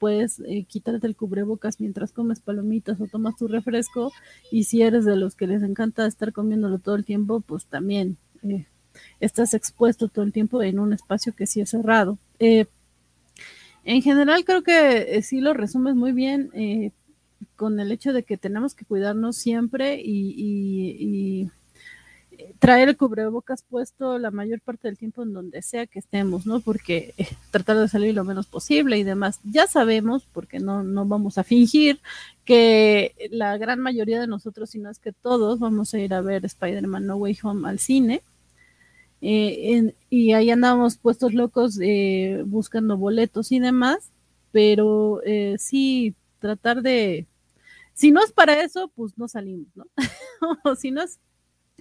puedes 0.00 0.42
quitarte 0.66 1.06
el 1.06 1.14
cubrebocas 1.14 1.78
mientras 1.78 2.10
comes 2.10 2.40
palomitas 2.40 3.00
o 3.00 3.06
tomas 3.06 3.36
tu 3.36 3.46
refresco 3.46 4.12
y 4.50 4.64
si 4.64 4.82
eres 4.82 5.04
de 5.04 5.14
los 5.14 5.36
que 5.36 5.46
les 5.46 5.62
encanta 5.62 6.06
estar 6.06 6.32
comiéndolo 6.32 6.80
todo 6.80 6.96
el 6.96 7.04
tiempo, 7.04 7.38
pues 7.38 7.66
también 7.66 8.16
estás 9.20 9.54
expuesto 9.54 10.08
todo 10.08 10.24
el 10.24 10.32
tiempo 10.32 10.60
en 10.60 10.80
un 10.80 10.92
espacio 10.92 11.36
que 11.36 11.46
sí 11.46 11.60
es 11.60 11.70
cerrado. 11.70 12.18
en 12.40 14.02
general 14.02 14.44
creo 14.44 14.64
que 14.64 15.22
sí 15.22 15.40
lo 15.40 15.54
resumes 15.54 15.94
muy 15.94 16.10
bien 16.10 16.50
con 17.56 17.80
el 17.80 17.92
hecho 17.92 18.12
de 18.12 18.22
que 18.22 18.36
tenemos 18.36 18.74
que 18.74 18.84
cuidarnos 18.84 19.36
siempre 19.36 20.00
y, 20.02 21.50
traer 22.58 22.88
el 22.88 22.96
cubrebocas 22.96 23.62
puesto 23.62 24.18
la 24.18 24.30
mayor 24.30 24.60
parte 24.60 24.88
del 24.88 24.98
tiempo 24.98 25.22
en 25.22 25.32
donde 25.32 25.62
sea 25.62 25.86
que 25.86 25.98
estemos, 25.98 26.46
¿no? 26.46 26.60
Porque 26.60 27.14
eh, 27.16 27.28
tratar 27.50 27.78
de 27.78 27.88
salir 27.88 28.14
lo 28.14 28.24
menos 28.24 28.46
posible 28.46 28.98
y 28.98 29.04
demás. 29.04 29.40
Ya 29.44 29.66
sabemos, 29.66 30.26
porque 30.32 30.58
no, 30.58 30.82
no 30.82 31.06
vamos 31.06 31.38
a 31.38 31.44
fingir, 31.44 32.00
que 32.44 33.14
la 33.30 33.56
gran 33.58 33.80
mayoría 33.80 34.20
de 34.20 34.26
nosotros, 34.26 34.70
si 34.70 34.78
no 34.78 34.90
es 34.90 34.98
que 34.98 35.12
todos, 35.12 35.58
vamos 35.58 35.94
a 35.94 35.98
ir 35.98 36.14
a 36.14 36.20
ver 36.20 36.44
Spider-Man 36.44 37.06
No 37.06 37.16
Way 37.16 37.38
Home 37.42 37.68
al 37.68 37.78
cine. 37.78 38.22
Eh, 39.20 39.94
y 40.10 40.32
ahí 40.32 40.50
andamos 40.50 40.96
puestos 40.96 41.34
locos 41.34 41.78
eh, 41.80 42.42
buscando 42.46 42.96
boletos 42.96 43.52
y 43.52 43.60
demás, 43.60 44.10
pero 44.50 45.20
sí 45.58 46.16
tratar 46.40 46.82
de, 46.82 47.26
si 47.94 48.10
no 48.10 48.22
es 48.22 48.32
para 48.32 48.62
eso, 48.62 48.90
pues 48.94 49.16
no 49.16 49.28
salimos, 49.28 49.68
¿no? 49.74 49.86
o 50.64 50.74
si 50.74 50.90
no 50.90 51.02
es 51.02 51.18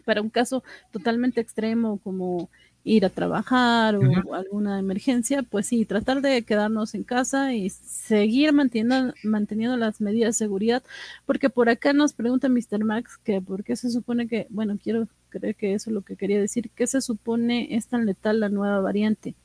para 0.05 0.21
un 0.21 0.29
caso 0.29 0.63
totalmente 0.91 1.41
extremo 1.41 1.99
como 1.99 2.49
ir 2.83 3.05
a 3.05 3.09
trabajar 3.09 3.95
o 3.95 4.33
alguna 4.33 4.79
emergencia, 4.79 5.43
pues 5.43 5.67
sí, 5.67 5.85
tratar 5.85 6.21
de 6.21 6.41
quedarnos 6.41 6.95
en 6.95 7.03
casa 7.03 7.53
y 7.53 7.69
seguir 7.69 8.53
manteniendo, 8.53 9.13
manteniendo 9.23 9.77
las 9.77 10.01
medidas 10.01 10.35
de 10.35 10.45
seguridad, 10.45 10.83
porque 11.25 11.49
por 11.49 11.69
acá 11.69 11.93
nos 11.93 12.13
pregunta 12.13 12.49
Mr. 12.49 12.83
Max 12.83 13.19
que 13.23 13.39
por 13.39 13.63
qué 13.63 13.75
se 13.75 13.91
supone 13.91 14.27
que, 14.27 14.47
bueno, 14.49 14.79
quiero 14.81 15.07
creer 15.29 15.55
que 15.55 15.73
eso 15.73 15.89
es 15.89 15.93
lo 15.93 16.01
que 16.01 16.15
quería 16.15 16.39
decir, 16.39 16.71
¿qué 16.75 16.87
se 16.87 17.01
supone 17.01 17.75
es 17.75 17.87
tan 17.87 18.05
letal 18.05 18.39
la 18.39 18.49
nueva 18.49 18.79
variante? 18.79 19.35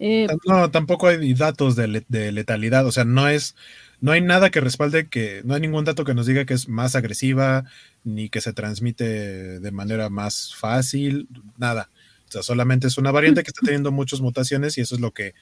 Eh, 0.00 0.26
no, 0.48 0.68
tampoco 0.72 1.06
hay 1.06 1.32
datos 1.34 1.76
de, 1.76 2.04
de 2.08 2.32
letalidad, 2.32 2.84
o 2.84 2.90
sea, 2.90 3.04
no 3.04 3.28
es, 3.28 3.54
no 4.02 4.10
hay 4.10 4.20
nada 4.20 4.50
que 4.50 4.60
respalde 4.60 5.06
que, 5.06 5.42
no 5.44 5.54
hay 5.54 5.60
ningún 5.60 5.84
dato 5.84 6.04
que 6.04 6.12
nos 6.12 6.26
diga 6.26 6.44
que 6.44 6.54
es 6.54 6.68
más 6.68 6.96
agresiva, 6.96 7.64
ni 8.02 8.28
que 8.28 8.40
se 8.40 8.52
transmite 8.52 9.60
de 9.60 9.70
manera 9.70 10.10
más 10.10 10.54
fácil, 10.56 11.28
nada. 11.56 11.88
O 12.28 12.32
sea, 12.32 12.42
solamente 12.42 12.88
es 12.88 12.98
una 12.98 13.12
variante 13.12 13.44
que 13.44 13.50
está 13.50 13.64
teniendo 13.64 13.92
muchas 13.92 14.20
mutaciones 14.20 14.76
y 14.76 14.80
eso 14.80 14.96
es 14.96 15.00
lo 15.00 15.12
que 15.12 15.34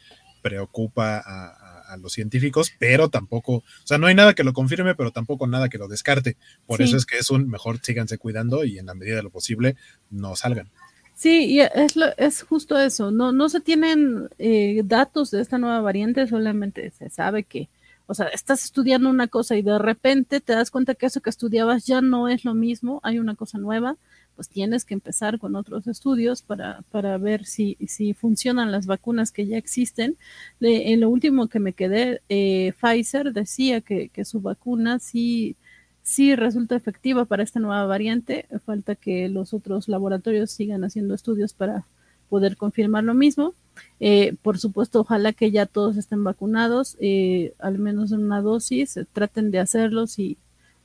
preocupa 0.42 1.22
a, 1.24 1.96
los 2.00 2.12
científicos, 2.12 2.70
pero 2.78 3.08
tampoco, 3.08 3.52
o 3.54 3.64
sea, 3.82 3.98
no 3.98 4.06
hay 4.06 4.14
nada 4.14 4.32
que 4.34 4.44
lo 4.44 4.52
confirme, 4.52 4.94
pero 4.94 5.10
tampoco 5.10 5.48
nada 5.48 5.68
que 5.68 5.76
lo 5.76 5.88
descarte. 5.88 6.36
Por 6.64 6.82
eso 6.82 6.96
es 6.96 7.04
que 7.04 7.18
es 7.18 7.30
un 7.30 7.50
mejor 7.50 7.80
síganse 7.82 8.16
cuidando 8.16 8.62
y 8.62 8.78
en 8.78 8.86
la 8.86 8.94
medida 8.94 9.16
de 9.16 9.24
lo 9.24 9.30
posible 9.30 9.74
no 10.08 10.36
salgan. 10.36 10.70
Sí, 11.16 11.46
y 11.46 11.60
es, 11.60 11.96
es 12.16 12.42
justo 12.42 12.78
eso. 12.78 13.10
No, 13.10 13.32
no 13.32 13.48
se 13.48 13.60
tienen 13.60 14.28
eh, 14.38 14.82
datos 14.84 15.32
de 15.32 15.40
esta 15.40 15.58
nueva 15.58 15.80
variante, 15.80 16.28
solamente 16.28 16.92
se 16.92 17.10
sabe 17.10 17.42
que 17.42 17.68
o 18.10 18.14
sea, 18.14 18.26
estás 18.26 18.64
estudiando 18.64 19.08
una 19.08 19.28
cosa 19.28 19.56
y 19.56 19.62
de 19.62 19.78
repente 19.78 20.40
te 20.40 20.52
das 20.52 20.72
cuenta 20.72 20.96
que 20.96 21.06
eso 21.06 21.20
que 21.20 21.30
estudiabas 21.30 21.86
ya 21.86 22.00
no 22.00 22.28
es 22.28 22.44
lo 22.44 22.54
mismo, 22.54 22.98
hay 23.04 23.20
una 23.20 23.36
cosa 23.36 23.56
nueva, 23.58 23.96
pues 24.34 24.48
tienes 24.48 24.84
que 24.84 24.94
empezar 24.94 25.38
con 25.38 25.54
otros 25.54 25.86
estudios 25.86 26.42
para, 26.42 26.82
para 26.90 27.18
ver 27.18 27.44
si, 27.44 27.76
si 27.86 28.12
funcionan 28.12 28.72
las 28.72 28.86
vacunas 28.86 29.30
que 29.30 29.46
ya 29.46 29.56
existen. 29.56 30.16
en 30.60 31.00
lo 31.00 31.08
último 31.08 31.46
que 31.46 31.60
me 31.60 31.72
quedé, 31.72 32.20
eh, 32.28 32.72
Pfizer 32.80 33.32
decía 33.32 33.80
que, 33.80 34.08
que 34.08 34.24
su 34.24 34.40
vacuna 34.40 34.98
sí 34.98 35.56
sí 36.02 36.34
resulta 36.34 36.74
efectiva 36.74 37.26
para 37.26 37.44
esta 37.44 37.60
nueva 37.60 37.86
variante. 37.86 38.46
Falta 38.66 38.96
que 38.96 39.28
los 39.28 39.54
otros 39.54 39.86
laboratorios 39.86 40.50
sigan 40.50 40.82
haciendo 40.82 41.14
estudios 41.14 41.52
para 41.52 41.86
poder 42.30 42.56
confirmar 42.56 43.04
lo 43.04 43.12
mismo. 43.12 43.54
Eh, 43.98 44.34
por 44.42 44.58
supuesto, 44.58 45.00
ojalá 45.00 45.32
que 45.34 45.50
ya 45.50 45.66
todos 45.66 45.98
estén 45.98 46.24
vacunados, 46.24 46.96
eh, 47.00 47.52
al 47.58 47.78
menos 47.78 48.12
en 48.12 48.24
una 48.24 48.40
dosis, 48.40 48.96
eh, 48.96 49.06
traten 49.12 49.50
de 49.50 49.58
hacerlo 49.58 50.06
si 50.06 50.38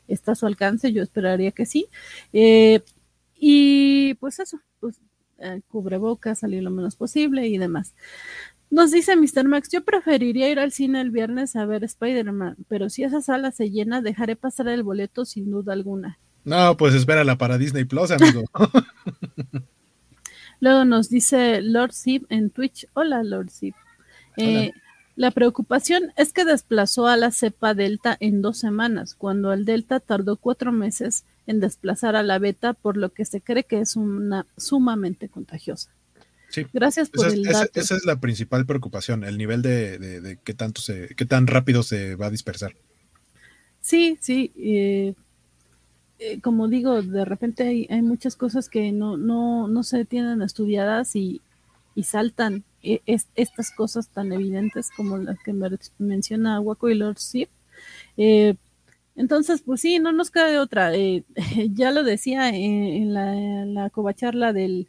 está 0.07 0.33
a 0.33 0.35
su 0.35 0.45
alcance, 0.45 0.91
yo 0.91 1.01
esperaría 1.01 1.51
que 1.51 1.65
sí. 1.65 1.87
y 3.37 4.13
pues 4.15 4.39
eso, 4.39 4.59
pues 4.79 4.99
cubrebocas, 5.67 6.39
salir 6.39 6.63
lo 6.63 6.71
menos 6.71 6.95
posible 6.95 7.47
y 7.47 7.57
demás. 7.57 7.93
Nos 8.69 8.91
dice 8.91 9.15
Mr. 9.15 9.47
Max, 9.47 9.69
yo 9.71 9.83
preferiría 9.83 10.49
ir 10.49 10.59
al 10.59 10.71
cine 10.71 11.01
el 11.01 11.11
viernes 11.11 11.55
a 11.55 11.65
ver 11.65 11.83
Spider-Man, 11.83 12.57
pero 12.67 12.89
si 12.89 13.03
esa 13.03 13.21
sala 13.21 13.51
se 13.51 13.69
llena, 13.69 14.01
dejaré 14.01 14.35
pasar 14.35 14.67
el 14.69 14.83
boleto 14.83 15.25
sin 15.25 15.51
duda 15.51 15.73
alguna. 15.73 16.17
No, 16.45 16.77
pues 16.77 16.93
espérala 16.93 17.37
para 17.37 17.57
Disney 17.57 17.85
Plus, 17.85 18.11
amigo. 18.11 18.43
Luego 20.59 20.85
nos 20.85 21.09
dice 21.09 21.61
Lord 21.61 21.93
Sip 21.93 22.25
en 22.29 22.49
Twitch. 22.49 22.87
Hola, 22.93 23.23
Lord 23.23 23.49
Sip. 23.49 23.75
Eh, 24.37 24.71
la 25.15 25.31
preocupación 25.31 26.11
es 26.17 26.33
que 26.33 26.43
desplazó 26.43 27.07
a 27.07 27.15
la 27.15 27.31
cepa 27.31 27.73
Delta 27.73 28.17
en 28.19 28.41
dos 28.41 28.57
semanas, 28.57 29.15
cuando 29.15 29.53
el 29.53 29.63
Delta 29.63 29.99
tardó 29.99 30.35
cuatro 30.35 30.71
meses 30.71 31.23
en 31.47 31.59
desplazar 31.59 32.15
a 32.15 32.23
la 32.23 32.37
Beta, 32.37 32.73
por 32.73 32.97
lo 32.97 33.13
que 33.13 33.23
se 33.23 33.39
cree 33.39 33.63
que 33.63 33.79
es 33.79 33.95
una 33.95 34.45
sumamente 34.57 35.29
contagiosa. 35.29 35.91
Sí. 36.49 36.65
Gracias 36.73 37.09
por 37.09 37.27
el 37.27 37.43
dato. 37.43 37.79
Esa, 37.79 37.95
es 37.95 38.05
la 38.05 38.19
principal 38.19 38.65
preocupación, 38.65 39.23
el 39.23 39.37
nivel 39.37 39.61
de, 39.61 40.39
qué 40.43 40.53
tanto 40.53 40.81
se, 40.81 41.09
qué 41.15 41.25
tan 41.25 41.47
rápido 41.47 41.83
se 41.83 42.15
va 42.15 42.27
a 42.27 42.31
dispersar. 42.31 42.75
Sí, 43.81 44.17
sí. 44.19 44.51
Eh, 44.57 45.13
eh, 46.19 46.39
como 46.41 46.67
digo, 46.67 47.01
de 47.01 47.25
repente 47.25 47.87
hay, 47.89 48.01
muchas 48.01 48.35
cosas 48.35 48.69
que 48.69 48.91
no, 48.91 49.17
no, 49.17 49.67
no 49.67 49.83
se 49.83 50.05
tienen 50.05 50.41
estudiadas 50.41 51.15
y, 51.15 51.41
y 51.93 52.03
saltan 52.03 52.63
eh, 52.83 53.01
estas 53.35 53.71
cosas 53.71 54.09
tan 54.09 54.31
evidentes 54.31 54.89
como 54.95 55.17
las 55.17 55.37
que 55.43 55.53
menciona 55.99 56.59
Waco 56.61 56.89
y 56.89 56.95
Lord 56.95 57.17
Sip. 57.17 57.49
Eh, 58.17 58.55
entonces, 59.15 59.61
pues 59.61 59.81
sí, 59.81 59.99
no 59.99 60.11
nos 60.11 60.31
queda 60.31 60.61
otra. 60.61 60.91
ya 61.73 61.91
lo 61.91 62.03
decía 62.03 62.49
en, 62.49 63.13
la, 63.13 63.33
la 63.65 63.89
covacharla 63.89 64.53
del, 64.53 64.87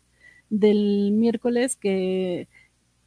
del 0.50 1.12
miércoles 1.12 1.76
que, 1.76 2.48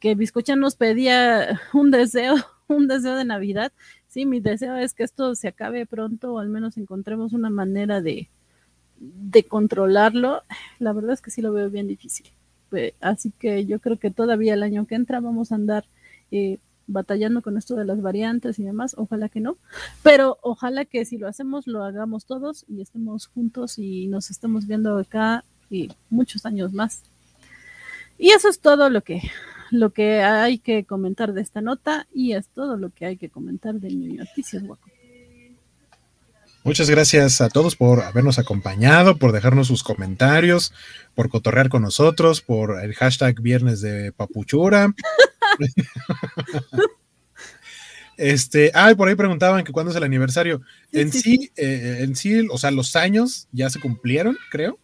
que 0.00 0.14
Biscocha 0.14 0.56
nos 0.56 0.76
pedía 0.76 1.60
un 1.72 1.90
deseo, 1.90 2.34
un 2.68 2.88
deseo 2.88 3.16
de 3.16 3.24
Navidad 3.24 3.72
sí, 4.10 4.26
mi 4.26 4.40
deseo 4.40 4.76
es 4.76 4.92
que 4.92 5.04
esto 5.04 5.34
se 5.34 5.48
acabe 5.48 5.86
pronto 5.86 6.34
o 6.34 6.38
al 6.38 6.48
menos 6.48 6.76
encontremos 6.76 7.32
una 7.32 7.48
manera 7.48 8.02
de, 8.02 8.28
de 8.98 9.44
controlarlo. 9.44 10.42
La 10.78 10.92
verdad 10.92 11.12
es 11.12 11.22
que 11.22 11.30
sí 11.30 11.40
lo 11.40 11.52
veo 11.52 11.70
bien 11.70 11.88
difícil. 11.88 12.26
Pues, 12.68 12.92
así 13.00 13.32
que 13.38 13.64
yo 13.66 13.78
creo 13.78 13.98
que 13.98 14.10
todavía 14.10 14.54
el 14.54 14.62
año 14.62 14.86
que 14.86 14.96
entra 14.96 15.20
vamos 15.20 15.52
a 15.52 15.54
andar 15.54 15.84
eh, 16.30 16.58
batallando 16.86 17.40
con 17.40 17.56
esto 17.56 17.76
de 17.76 17.84
las 17.84 18.02
variantes 18.02 18.58
y 18.58 18.64
demás. 18.64 18.94
Ojalá 18.98 19.28
que 19.28 19.40
no. 19.40 19.56
Pero 20.02 20.38
ojalá 20.42 20.84
que 20.84 21.04
si 21.04 21.16
lo 21.16 21.28
hacemos, 21.28 21.66
lo 21.66 21.84
hagamos 21.84 22.26
todos 22.26 22.64
y 22.68 22.82
estemos 22.82 23.26
juntos 23.28 23.78
y 23.78 24.08
nos 24.08 24.30
estemos 24.30 24.66
viendo 24.66 24.98
acá 24.98 25.44
y 25.70 25.90
muchos 26.10 26.46
años 26.46 26.72
más. 26.72 27.02
Y 28.18 28.30
eso 28.30 28.48
es 28.48 28.58
todo 28.58 28.90
lo 28.90 29.02
que 29.02 29.22
lo 29.70 29.90
que 29.90 30.22
hay 30.22 30.58
que 30.58 30.84
comentar 30.84 31.32
de 31.32 31.40
esta 31.40 31.60
nota 31.60 32.06
y 32.12 32.32
es 32.32 32.48
todo 32.48 32.76
lo 32.76 32.90
que 32.90 33.06
hay 33.06 33.16
que 33.16 33.30
comentar 33.30 33.74
de 33.74 33.90
New 33.90 34.16
Noticias, 34.16 34.62
Guaco. 34.62 34.88
Muchas 36.62 36.90
gracias 36.90 37.40
a 37.40 37.48
todos 37.48 37.74
por 37.74 38.02
habernos 38.02 38.38
acompañado, 38.38 39.16
por 39.16 39.32
dejarnos 39.32 39.68
sus 39.68 39.82
comentarios, 39.82 40.74
por 41.14 41.30
cotorrear 41.30 41.70
con 41.70 41.80
nosotros, 41.80 42.42
por 42.42 42.84
el 42.84 42.94
hashtag 42.94 43.40
viernes 43.40 43.80
de 43.80 44.12
papuchura. 44.12 44.92
este, 48.18 48.72
ah, 48.74 48.92
por 48.94 49.08
ahí 49.08 49.14
preguntaban 49.14 49.64
que 49.64 49.72
cuándo 49.72 49.90
es 49.90 49.96
el 49.96 50.02
aniversario. 50.02 50.60
en 50.92 51.10
sí, 51.10 51.50
eh, 51.56 52.00
en 52.00 52.14
sí, 52.14 52.46
o 52.50 52.58
sea, 52.58 52.70
los 52.70 52.94
años 52.94 53.48
ya 53.52 53.70
se 53.70 53.80
cumplieron, 53.80 54.36
creo. 54.50 54.78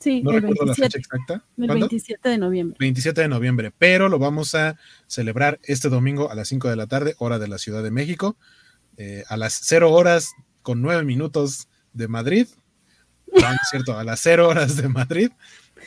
Sí, 0.00 0.22
no 0.22 0.30
el 0.30 0.36
recuerdo 0.36 0.64
27, 0.64 0.80
la 0.80 0.86
fecha 0.86 0.98
exacta. 0.98 1.34
el 1.58 1.66
¿Cuándo? 1.66 1.88
27 1.88 2.28
de 2.30 2.38
noviembre. 2.38 2.76
27 2.80 3.20
de 3.20 3.28
noviembre, 3.28 3.72
pero 3.76 4.08
lo 4.08 4.18
vamos 4.18 4.54
a 4.54 4.78
celebrar 5.06 5.60
este 5.62 5.90
domingo 5.90 6.30
a 6.30 6.34
las 6.34 6.48
5 6.48 6.70
de 6.70 6.76
la 6.76 6.86
tarde, 6.86 7.14
hora 7.18 7.38
de 7.38 7.48
la 7.48 7.58
Ciudad 7.58 7.82
de 7.82 7.90
México, 7.90 8.36
eh, 8.96 9.24
a 9.28 9.36
las 9.36 9.60
0 9.62 9.92
horas 9.92 10.30
con 10.62 10.80
9 10.80 11.04
minutos 11.04 11.68
de 11.92 12.08
Madrid. 12.08 12.48
No, 13.32 13.48
es 13.48 13.68
cierto, 13.70 13.98
a 13.98 14.02
las 14.02 14.20
0 14.20 14.48
horas 14.48 14.76
de 14.76 14.88
Madrid. 14.88 15.30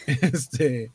Este, 0.08 0.92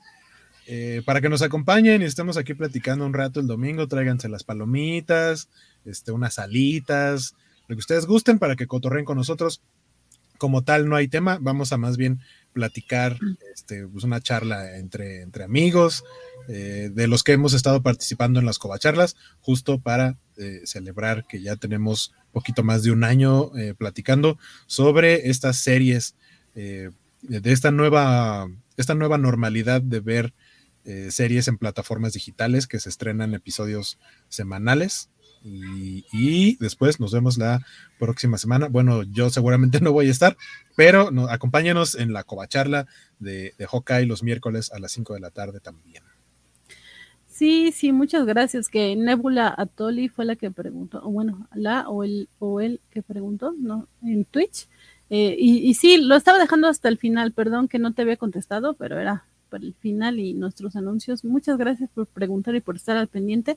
eh, 0.66 1.02
para 1.06 1.20
que 1.20 1.28
nos 1.28 1.40
acompañen 1.40 2.02
y 2.02 2.04
estemos 2.04 2.36
aquí 2.36 2.52
platicando 2.52 3.06
un 3.06 3.14
rato 3.14 3.38
el 3.38 3.46
domingo, 3.46 3.86
tráiganse 3.86 4.28
las 4.28 4.42
palomitas, 4.44 5.48
este, 5.84 6.10
unas 6.10 6.38
alitas, 6.38 7.34
lo 7.68 7.76
que 7.76 7.80
ustedes 7.80 8.06
gusten 8.06 8.38
para 8.38 8.56
que 8.56 8.66
cotorren 8.66 9.04
con 9.04 9.16
nosotros. 9.16 9.62
Como 10.36 10.64
tal, 10.64 10.88
no 10.88 10.96
hay 10.96 11.08
tema, 11.08 11.38
vamos 11.40 11.72
a 11.72 11.78
más 11.78 11.96
bien 11.96 12.20
platicar 12.52 13.18
este, 13.54 13.86
pues 13.86 14.04
una 14.04 14.20
charla 14.20 14.78
entre, 14.78 15.22
entre 15.22 15.44
amigos, 15.44 16.04
eh, 16.48 16.90
de 16.92 17.06
los 17.08 17.22
que 17.22 17.32
hemos 17.32 17.52
estado 17.52 17.82
participando 17.82 18.40
en 18.40 18.46
las 18.46 18.58
covacharlas, 18.58 19.16
justo 19.40 19.80
para 19.80 20.16
eh, 20.36 20.62
celebrar 20.64 21.26
que 21.26 21.42
ya 21.42 21.56
tenemos 21.56 22.14
poquito 22.32 22.62
más 22.62 22.82
de 22.82 22.90
un 22.90 23.04
año 23.04 23.56
eh, 23.56 23.74
platicando 23.76 24.38
sobre 24.66 25.28
estas 25.28 25.58
series, 25.58 26.14
de 26.54 27.52
esta 27.52 27.70
nueva, 27.70 28.48
esta 28.76 28.96
nueva 28.96 29.16
normalidad 29.16 29.80
de 29.80 30.00
ver 30.00 30.34
series 31.08 31.46
en 31.46 31.56
plataformas 31.56 32.14
digitales 32.14 32.66
que 32.66 32.80
se 32.80 32.88
estrenan 32.88 33.32
episodios 33.32 33.96
semanales. 34.28 35.08
Y, 35.44 36.56
después 36.58 37.00
nos 37.00 37.12
vemos 37.12 37.38
la 37.38 37.60
próxima 37.98 38.38
semana. 38.38 38.68
Bueno, 38.68 39.02
yo 39.02 39.30
seguramente 39.30 39.80
no 39.82 39.92
voy 39.92 40.08
a 40.08 40.10
estar, 40.10 40.36
pero 40.76 41.10
no, 41.10 41.28
acompáñenos 41.28 41.94
en 41.94 42.12
la 42.12 42.24
covacharla 42.24 42.86
de, 43.18 43.54
de 43.58 44.06
los 44.06 44.22
miércoles 44.22 44.72
a 44.72 44.78
las 44.78 44.92
5 44.92 45.14
de 45.14 45.20
la 45.20 45.30
tarde 45.30 45.60
también. 45.60 46.02
Sí, 47.26 47.70
sí, 47.72 47.92
muchas 47.92 48.26
gracias. 48.26 48.68
Que 48.68 48.96
Nebula 48.96 49.54
Atoli 49.56 50.08
fue 50.08 50.24
la 50.24 50.34
que 50.34 50.50
preguntó, 50.50 51.00
o 51.04 51.10
bueno, 51.10 51.46
la 51.54 51.88
o 51.88 52.02
el, 52.02 52.28
o 52.40 52.60
el 52.60 52.80
que 52.90 53.02
preguntó, 53.02 53.54
¿no? 53.56 53.86
En 54.02 54.24
Twitch. 54.24 54.68
Eh, 55.10 55.36
y 55.38 55.72
sí, 55.74 55.96
lo 55.98 56.16
estaba 56.16 56.38
dejando 56.38 56.68
hasta 56.68 56.88
el 56.88 56.98
final, 56.98 57.32
perdón 57.32 57.68
que 57.68 57.78
no 57.78 57.94
te 57.94 58.02
había 58.02 58.16
contestado, 58.18 58.74
pero 58.74 58.98
era 58.98 59.24
para 59.48 59.64
el 59.64 59.74
final 59.74 60.18
y 60.18 60.34
nuestros 60.34 60.76
anuncios. 60.76 61.24
Muchas 61.24 61.58
gracias 61.58 61.90
por 61.90 62.06
preguntar 62.06 62.54
y 62.54 62.60
por 62.60 62.76
estar 62.76 62.96
al 62.96 63.08
pendiente. 63.08 63.56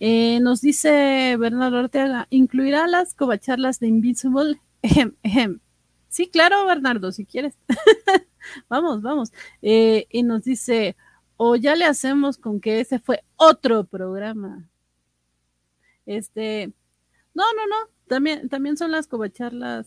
Eh, 0.00 0.40
nos 0.40 0.60
dice 0.60 1.36
Bernardo 1.38 1.78
Ortega, 1.78 2.26
¿incluirá 2.30 2.86
las 2.86 3.14
covacharlas 3.14 3.80
de 3.80 3.88
Invincible? 3.88 4.60
Ejem. 5.22 5.60
Sí, 6.08 6.28
claro, 6.28 6.66
Bernardo, 6.66 7.12
si 7.12 7.24
quieres. 7.24 7.54
vamos, 8.68 9.02
vamos. 9.02 9.32
Eh, 9.62 10.06
y 10.10 10.22
nos 10.22 10.44
dice, 10.44 10.96
o 11.36 11.56
ya 11.56 11.76
le 11.76 11.84
hacemos 11.84 12.38
con 12.38 12.60
que 12.60 12.80
ese 12.80 12.98
fue 12.98 13.24
otro 13.36 13.84
programa. 13.84 14.68
Este, 16.06 16.72
no, 17.34 17.44
no, 17.54 17.66
no, 17.66 17.76
también, 18.06 18.48
también 18.48 18.76
son 18.76 18.90
las 18.90 19.06
covacharlas. 19.06 19.86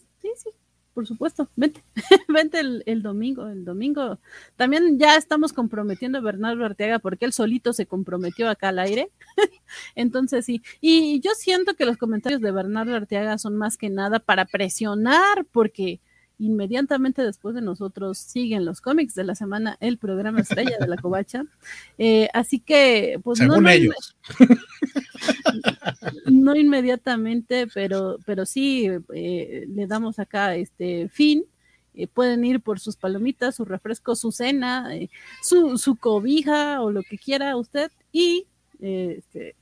Por 0.93 1.07
supuesto, 1.07 1.49
vente, 1.55 1.81
vente 2.27 2.59
el, 2.59 2.83
el, 2.85 3.01
domingo, 3.01 3.47
el 3.47 3.63
domingo. 3.63 4.19
También 4.57 4.99
ya 4.99 5.15
estamos 5.15 5.53
comprometiendo 5.53 6.17
a 6.17 6.21
Bernardo 6.21 6.65
Arteaga 6.65 6.99
porque 6.99 7.25
él 7.25 7.31
solito 7.33 7.71
se 7.71 7.85
comprometió 7.85 8.49
acá 8.49 8.69
al 8.69 8.79
aire. 8.79 9.09
Entonces 9.95 10.45
sí, 10.45 10.61
y 10.81 11.21
yo 11.21 11.31
siento 11.35 11.75
que 11.75 11.85
los 11.85 11.97
comentarios 11.97 12.41
de 12.41 12.51
Bernardo 12.51 12.95
Arteaga 12.95 13.37
son 13.37 13.55
más 13.55 13.77
que 13.77 13.89
nada 13.89 14.19
para 14.19 14.45
presionar 14.45 15.45
porque 15.51 16.01
inmediatamente 16.41 17.23
después 17.23 17.53
de 17.53 17.61
nosotros 17.61 18.17
siguen 18.17 18.65
los 18.65 18.81
cómics 18.81 19.13
de 19.13 19.23
la 19.23 19.35
semana, 19.35 19.77
el 19.79 19.99
programa 19.99 20.41
estrella 20.41 20.77
de 20.79 20.87
la 20.87 20.97
covacha. 20.97 21.45
Eh, 21.97 22.29
así 22.33 22.59
que, 22.59 23.19
pues 23.23 23.37
Según 23.37 23.57
no, 23.57 23.61
no, 23.61 23.69
ellos. 23.69 24.15
no 26.25 26.55
inmediatamente, 26.55 27.67
pero, 27.67 28.17
pero 28.25 28.45
sí 28.47 28.87
eh, 29.13 29.65
le 29.67 29.87
damos 29.87 30.17
acá 30.17 30.55
este 30.55 31.09
fin. 31.09 31.45
Eh, 31.93 32.07
pueden 32.07 32.43
ir 32.43 32.59
por 32.59 32.79
sus 32.79 32.95
palomitas, 32.95 33.55
su 33.55 33.65
refresco, 33.65 34.15
su 34.15 34.31
cena, 34.31 34.95
eh, 34.95 35.09
su, 35.43 35.77
su, 35.77 35.95
cobija 35.95 36.81
o 36.81 36.89
lo 36.89 37.03
que 37.03 37.19
quiera 37.19 37.55
usted 37.55 37.91
y 38.11 38.47
este, 38.79 39.55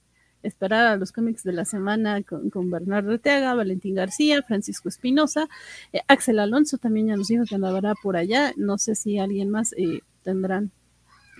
esperar 0.43 0.88
a 0.88 0.95
los 0.98 1.11
cómics 1.11 1.43
de 1.43 1.53
la 1.53 1.66
semana 1.66 2.24
con, 2.24 2.50
con 2.50 2.69
Bernardo 2.69 3.19
Teaga, 3.19 3.53
Valentín 3.53 3.95
García, 3.95 4.42
Francisco 4.43 4.90
Espinosa, 4.90 5.50
eh, 5.93 6.01
Axel 6.08 6.40
Alonso 6.40 6.77
también 6.77 7.08
ya 7.08 7.16
nos 7.16 7.27
dijo 7.27 7.43
que 7.45 7.56
andará 7.56 7.93
por 7.95 8.16
allá, 8.16 8.53
no 8.58 8.77
sé 8.77 8.95
si 8.95 9.19
alguien 9.19 9.50
más 9.50 9.74
eh, 9.74 10.01
tendrán 10.24 10.72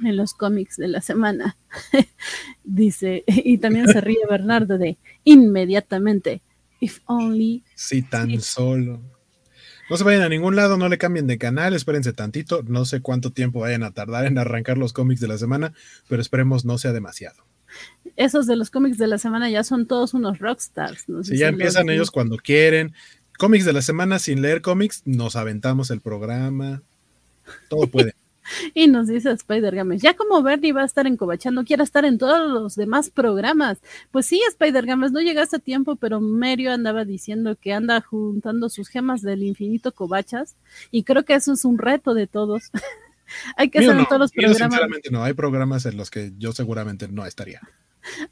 en 0.04 0.16
los 0.16 0.34
cómics 0.34 0.78
de 0.78 0.88
la 0.88 1.02
semana, 1.02 1.58
dice, 2.64 3.24
y 3.28 3.58
también 3.58 3.88
se 3.88 4.02
ríe 4.02 4.20
Bernardo 4.30 4.78
de 4.78 4.98
inmediatamente, 5.24 6.42
if 6.80 7.00
only. 7.06 7.64
Si 7.76 8.02
tan 8.02 8.32
if... 8.32 8.42
solo. 8.42 9.02
No 9.90 9.98
se 9.98 10.04
vayan 10.04 10.22
a 10.22 10.30
ningún 10.30 10.56
lado, 10.56 10.78
no 10.78 10.88
le 10.88 11.00
cambien 11.00 11.26
de 11.26 11.40
canal, 11.40 11.74
espérense 11.74 12.14
tantito, 12.14 12.62
no 12.62 12.86
sé 12.86 13.02
cuánto 13.02 13.32
tiempo 13.32 13.62
vayan 13.62 13.82
a 13.82 13.92
tardar 13.92 14.26
en 14.26 14.38
arrancar 14.38 14.78
los 14.78 14.94
cómics 14.94 15.20
de 15.20 15.28
la 15.28 15.40
semana, 15.40 15.74
pero 16.08 16.22
esperemos 16.22 16.64
no 16.64 16.78
sea 16.78 16.94
demasiado 16.94 17.49
esos 18.16 18.48
de 18.48 18.56
los 18.56 18.70
cómics 18.70 18.98
de 18.98 19.08
la 19.08 19.18
semana 19.18 19.50
ya 19.50 19.64
son 19.64 19.86
todos 19.86 20.14
unos 20.14 20.40
rockstars. 20.40 21.08
No 21.08 21.24
sé 21.24 21.34
si 21.34 21.40
ya 21.40 21.48
empiezan 21.48 21.88
los... 21.88 21.96
ellos 21.96 22.12
cuando 22.12 22.38
quieren. 22.38 22.94
Cómics 23.38 23.66
de 23.66 23.74
la 23.74 23.82
semana 23.82 24.20
sin 24.20 24.42
leer 24.42 24.62
cómics, 24.62 25.04
nos 25.06 25.36
aventamos 25.36 25.92
el 25.92 26.02
programa. 26.02 26.82
Todo 27.70 27.88
puede. 27.88 28.14
y 28.74 28.88
nos 28.88 29.08
dice 29.08 29.32
Spider 29.32 29.76
Games, 29.76 30.02
ya 30.02 30.16
como 30.16 30.42
Bernie 30.42 30.74
va 30.74 30.82
a 30.82 30.86
estar 30.86 31.08
en 31.08 31.18
Covachando, 31.18 31.64
quiere 31.64 31.84
estar 31.84 32.06
en 32.06 32.18
todos 32.18 32.50
los 32.50 32.76
demás 32.76 33.10
programas. 33.10 33.80
Pues 34.12 34.26
sí, 34.26 34.42
Spider 34.48 34.86
Games, 34.86 35.12
no 35.12 35.22
llegaste 35.22 35.58
a 35.58 35.60
tiempo, 35.60 35.96
pero 35.96 36.20
Merio 36.20 36.72
andaba 36.72 37.06
diciendo 37.06 37.56
que 37.60 37.74
anda 37.74 38.02
juntando 38.02 38.70
sus 38.70 38.90
gemas 38.90 39.22
del 39.22 39.44
infinito 39.44 39.92
Covachas, 39.92 40.56
y 40.92 41.04
creo 41.04 41.24
que 41.26 41.36
eso 41.36 41.54
es 41.54 41.66
un 41.66 41.78
reto 41.78 42.14
de 42.14 42.28
todos. 42.28 42.72
hay 43.58 43.70
que 43.70 43.80
Mío 43.80 43.90
hacer 43.90 43.96
no, 43.96 44.02
en 44.02 44.08
todos 44.08 44.20
los 44.22 44.36
mío 44.36 44.48
programas. 44.50 44.74
Sinceramente 44.74 45.10
no, 45.12 45.24
hay 45.24 45.34
programas 45.34 45.86
en 45.86 45.98
los 45.98 46.10
que 46.12 46.34
yo 46.38 46.52
seguramente 46.52 47.08
no 47.08 47.26
estaría. 47.26 47.62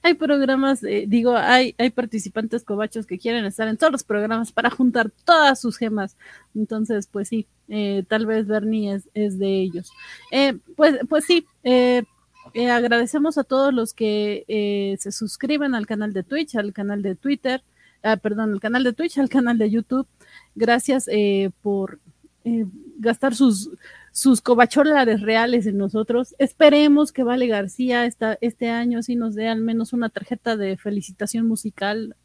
Hay 0.01 0.13
programas, 0.13 0.83
eh, 0.83 1.05
digo, 1.07 1.35
hay, 1.35 1.75
hay 1.77 1.89
participantes 1.89 2.63
cobachos 2.63 3.05
que 3.05 3.17
quieren 3.17 3.45
estar 3.45 3.67
en 3.67 3.77
todos 3.77 3.91
los 3.91 4.03
programas 4.03 4.51
para 4.51 4.69
juntar 4.69 5.11
todas 5.25 5.59
sus 5.59 5.77
gemas. 5.77 6.15
Entonces, 6.55 7.07
pues 7.07 7.27
sí, 7.27 7.47
eh, 7.67 8.03
tal 8.07 8.25
vez 8.25 8.47
Bernie 8.47 8.93
es, 8.93 9.09
es 9.13 9.37
de 9.37 9.61
ellos. 9.61 9.91
Eh, 10.31 10.57
pues, 10.75 10.99
pues 11.09 11.25
sí, 11.25 11.45
agradecemos 12.55 13.37
a 13.37 13.43
todos 13.43 13.73
los 13.73 13.93
que 13.93 14.95
se 14.99 15.11
suscriben 15.11 15.75
al 15.75 15.85
canal 15.85 16.13
de 16.13 16.23
Twitch, 16.23 16.55
al 16.55 16.73
canal 16.73 17.01
de 17.01 17.15
Twitter, 17.15 17.61
ah, 18.03 18.17
perdón, 18.17 18.53
al 18.53 18.59
canal 18.59 18.83
de 18.83 18.93
Twitch, 18.93 19.17
al 19.17 19.29
canal 19.29 19.57
de 19.57 19.69
YouTube. 19.69 20.07
Gracias 20.55 21.07
por 21.61 21.99
gastar 22.99 23.35
sus 23.35 23.69
sus 24.17 24.41
cobacholares 24.41 25.21
reales 25.21 25.67
en 25.67 25.77
nosotros. 25.77 26.33
Esperemos 26.39 27.11
que 27.11 27.21
Vale 27.21 27.45
García 27.45 28.07
esta, 28.07 28.35
este 28.41 28.67
año 28.67 29.03
sí 29.03 29.15
nos 29.15 29.35
dé 29.35 29.47
al 29.47 29.61
menos 29.61 29.93
una 29.93 30.09
tarjeta 30.09 30.57
de 30.57 30.75
felicitación 30.75 31.47
musical, 31.47 32.15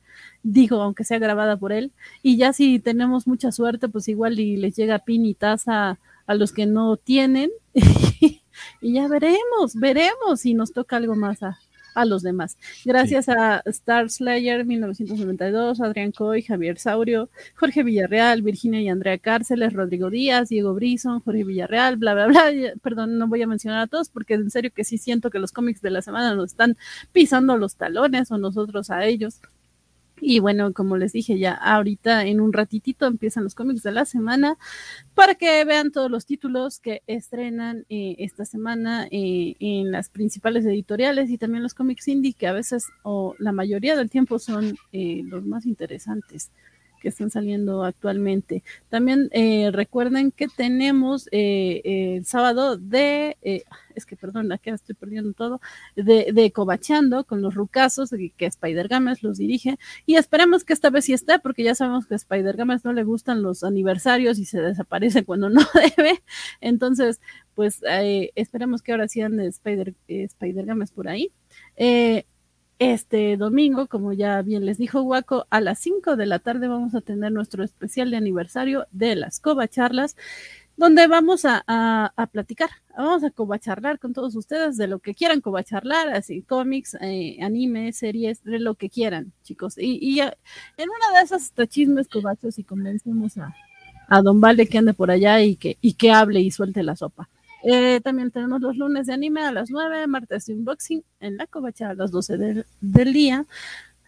digo, 0.43 0.81
aunque 0.81 1.05
sea 1.05 1.19
grabada 1.19 1.59
por 1.59 1.71
él. 1.71 1.93
Y 2.23 2.39
ya 2.39 2.55
si 2.55 2.79
tenemos 2.79 3.27
mucha 3.27 3.53
suerte, 3.53 3.91
pues 3.91 4.09
igual 4.09 4.41
y 4.41 4.57
les 4.57 4.75
llega 4.75 5.01
pin 5.01 5.27
y 5.27 5.35
taza 5.35 5.99
a 6.27 6.35
los 6.35 6.53
que 6.53 6.65
no 6.65 6.97
tienen. 6.97 7.51
y 7.75 8.41
ya 8.95 9.07
veremos, 9.07 9.75
veremos 9.75 10.41
si 10.41 10.55
nos 10.55 10.73
toca 10.73 10.97
algo 10.97 11.15
más 11.15 11.43
a, 11.43 11.59
a 11.95 12.05
los 12.05 12.23
demás. 12.23 12.57
Gracias 12.85 13.27
sí. 13.27 13.33
a 13.33 13.63
Star 13.67 14.11
Slayer 14.11 14.65
1992, 14.65 15.81
Adrián 15.81 16.13
Coy, 16.13 16.43
Javier 16.43 16.79
Saurio, 16.79 17.29
Jorge 17.55 17.83
Villarreal, 17.83 18.43
Virginia 18.43 18.81
y 18.81 18.89
Andrea 18.89 19.19
Cárceles, 19.19 19.73
Rodrigo 19.73 20.11
Díaz, 20.11 20.49
Diego 20.49 20.75
Brison, 20.75 21.21
Jorge 21.21 21.45
Villarreal, 21.45 21.97
bla, 21.97 22.15
bla, 22.15 22.27
bla. 22.27 22.51
Perdón, 22.83 23.19
no 23.19 23.29
voy 23.29 23.43
a 23.43 23.47
mencionar 23.47 23.81
a 23.81 23.87
todos 23.87 24.09
porque 24.09 24.35
en 24.35 24.51
serio 24.51 24.71
que 24.75 24.85
sí 24.85 24.99
siento 24.99 25.31
que 25.31 25.39
los 25.39 25.53
cómics 25.53 25.83
de 25.83 25.91
la 25.91 26.03
semana 26.03 26.35
nos 26.35 26.53
están 26.53 26.77
pisando 27.13 27.57
los 27.57 27.77
talones 27.77 28.31
o 28.31 28.39
nosotros 28.39 28.91
a 28.91 29.05
ellos. 29.05 29.41
Y 30.25 30.39
bueno, 30.39 30.73
como 30.73 30.97
les 30.97 31.13
dije 31.13 31.37
ya, 31.37 31.53
ahorita 31.53 32.25
en 32.27 32.41
un 32.41 32.53
ratitito 32.53 33.07
empiezan 33.07 33.43
los 33.43 33.57
cómics 33.57 33.83
de 33.83 33.91
la 33.91 34.05
semana 34.05 34.57
para 35.15 35.35
que 35.35 35.65
vean 35.65 35.91
todos 35.91 36.09
los 36.09 36.27
títulos 36.27 36.79
que 36.79 37.03
estrenan 37.09 37.87
eh, 37.89 38.15
esta 38.21 38.45
semana 38.45 39.09
eh, 39.11 39.57
en 39.59 39.91
las 39.91 40.11
principales 40.11 40.65
editoriales 40.65 41.29
y 41.29 41.39
también 41.39 41.65
los 41.65 41.75
cómics 41.75 42.07
indie, 42.07 42.35
que 42.35 42.47
a 42.47 42.53
veces 42.53 42.87
o 43.03 43.35
la 43.41 43.51
mayoría 43.51 43.97
del 43.97 44.11
tiempo 44.11 44.39
son 44.39 44.77
eh, 44.93 45.23
los 45.25 45.45
más 45.45 45.67
interesantes 45.67 46.53
que 47.03 47.09
están 47.09 47.31
saliendo 47.31 47.83
actualmente. 47.83 48.63
También 48.89 49.29
eh, 49.33 49.71
recuerden 49.73 50.31
que 50.31 50.47
tenemos 50.47 51.29
eh, 51.33 52.15
el 52.15 52.25
sábado 52.25 52.77
de, 52.79 53.37
eh, 53.43 53.65
es 53.97 54.07
que 54.07 54.17
perdón, 54.17 54.53
aquí 54.53 54.71
estoy 54.71 54.95
perdiendo 54.95 55.33
todo, 55.33 55.61
de, 55.97 56.31
de 56.33 56.53
Cobachando 56.53 57.25
con 57.25 57.43
los 57.43 57.55
rucasos, 57.55 58.11
que 58.37 58.47
Spider 58.47 58.87
Games 58.87 59.25
los 59.25 59.39
dirige, 59.39 59.79
y 60.07 60.15
esperemos 60.15 60.63
que 60.63 60.73
esta 60.73 60.91
vez 60.91 61.07
sí 61.07 61.13
esté, 61.13 61.41
porque 61.41 61.65
ya 61.65 61.75
sabemos 61.75 62.07
que 62.07 62.15
a 62.15 62.17
Spider 62.17 62.57
Games 62.57 62.85
no 62.85 62.93
le 62.93 63.03
gustan 63.03 63.43
los 63.43 63.65
aniversarios 63.65 64.39
y 64.39 64.45
se 64.45 64.61
desaparece 64.61 65.25
cuando 65.27 65.51
no 65.51 65.63
debe. 65.75 66.23
Entonces, 66.61 67.21
pues 67.57 67.81
esperemos 68.37 68.81
que 68.81 68.93
ahora 68.93 69.09
sí 69.09 69.21
ande 69.21 69.49
Spider, 69.49 69.95
Spider 70.07 70.67
Games 70.67 70.93
por 70.93 71.09
ahí. 71.09 71.33
Eh, 71.77 72.27
este 72.91 73.37
domingo, 73.37 73.87
como 73.87 74.13
ya 74.13 74.43
bien 74.43 74.67
les 74.67 74.79
dijo 74.79 75.03
Guaco, 75.03 75.47
a 75.51 75.61
las 75.61 75.79
5 75.79 76.17
de 76.17 76.27
la 76.27 76.39
tarde 76.39 76.69
vamos 76.69 76.95
a 76.95 77.01
tener 77.01 77.31
nuestro 77.31 77.63
especial 77.63 78.11
de 78.11 78.17
aniversario 78.17 78.87
de 78.91 79.15
las 79.15 79.39
Cobacharlas, 79.41 80.17
donde 80.77 81.07
vamos 81.07 81.45
a, 81.45 81.63
a, 81.67 82.27
platicar, 82.29 82.71
vamos 82.97 83.23
a 83.25 83.31
cobacharlar 83.31 83.99
con 83.99 84.13
todos 84.13 84.35
ustedes 84.35 84.77
de 84.77 84.89
lo 84.89 84.99
que 84.99 85.15
quieran 85.15 85.41
cobacharlar, 85.41 86.09
así 86.09 86.43
cómics, 86.43 86.97
eh, 87.01 87.39
anime, 87.43 87.93
series, 87.93 88.43
de 88.43 88.59
lo 88.59 88.75
que 88.75 88.89
quieran, 88.89 89.33
chicos. 89.45 89.79
Y, 89.79 89.99
y 90.01 90.21
en 90.21 90.31
una 90.79 91.19
de 91.19 91.25
esas 91.25 91.53
chismes 91.69 92.09
cobachos 92.09 92.59
y 92.59 92.65
convencemos 92.65 93.39
a, 93.39 93.55
a 94.09 94.23
Don 94.23 94.41
Vale 94.41 94.67
que 94.67 94.79
ande 94.79 94.95
por 94.95 95.11
allá 95.11 95.41
y 95.41 95.57
que, 95.57 95.79
y 95.81 95.95
que 95.95 96.11
hable 96.11 96.41
y 96.41 96.51
suelte 96.51 96.83
la 96.83 96.97
sopa. 96.97 97.29
Eh, 97.65 98.01
también 98.01 98.31
tenemos 98.31 98.61
los 98.61 98.77
lunes 98.77 99.07
de 99.07 99.13
anime 99.13 99.43
a 99.43 99.53
las 99.53 99.71
9, 99.71 100.07
martes 100.07 100.47
de 100.47 100.55
unboxing 100.55 101.05
en 101.21 101.37
la 101.37 101.47
covacha 101.47 101.91
a 101.91 101.95
las 101.95 102.11
12 102.11 102.37
del, 102.37 103.13
día, 103.13 103.47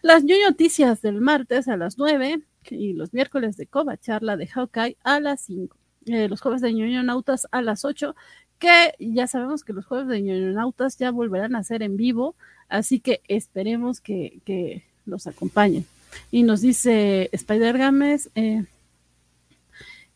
las 0.01 0.23
noticias 0.23 1.01
del 1.01 1.21
martes 1.21 1.67
a 1.67 1.77
las 1.77 1.97
9 1.97 2.41
y 2.69 2.93
los 2.93 3.13
miércoles 3.13 3.55
de 3.57 3.67
Coba 3.67 3.97
Charla 3.97 4.35
de 4.37 4.47
Hawkeye 4.47 4.97
a 5.03 5.19
las 5.19 5.41
5. 5.41 5.77
Eh, 6.07 6.27
los 6.27 6.41
jueves 6.41 6.61
de 6.61 6.73
ñoño 6.73 7.01
nautas 7.03 7.47
a 7.51 7.61
las 7.61 7.85
8, 7.85 8.15
que 8.59 8.93
ya 8.99 9.27
sabemos 9.27 9.63
que 9.63 9.73
los 9.73 9.85
jueves 9.85 10.07
de 10.07 10.21
ñoño 10.21 10.51
nautas 10.51 10.97
ya 10.97 11.11
volverán 11.11 11.55
a 11.55 11.63
ser 11.63 11.81
en 11.81 11.97
vivo, 11.97 12.35
así 12.67 12.99
que 12.99 13.21
esperemos 13.27 14.01
que, 14.01 14.39
que 14.45 14.83
los 15.05 15.27
acompañen. 15.27 15.85
Y 16.31 16.43
nos 16.43 16.61
dice 16.61 17.29
Spider 17.31 17.77
Games, 17.77 18.29
eh, 18.35 18.65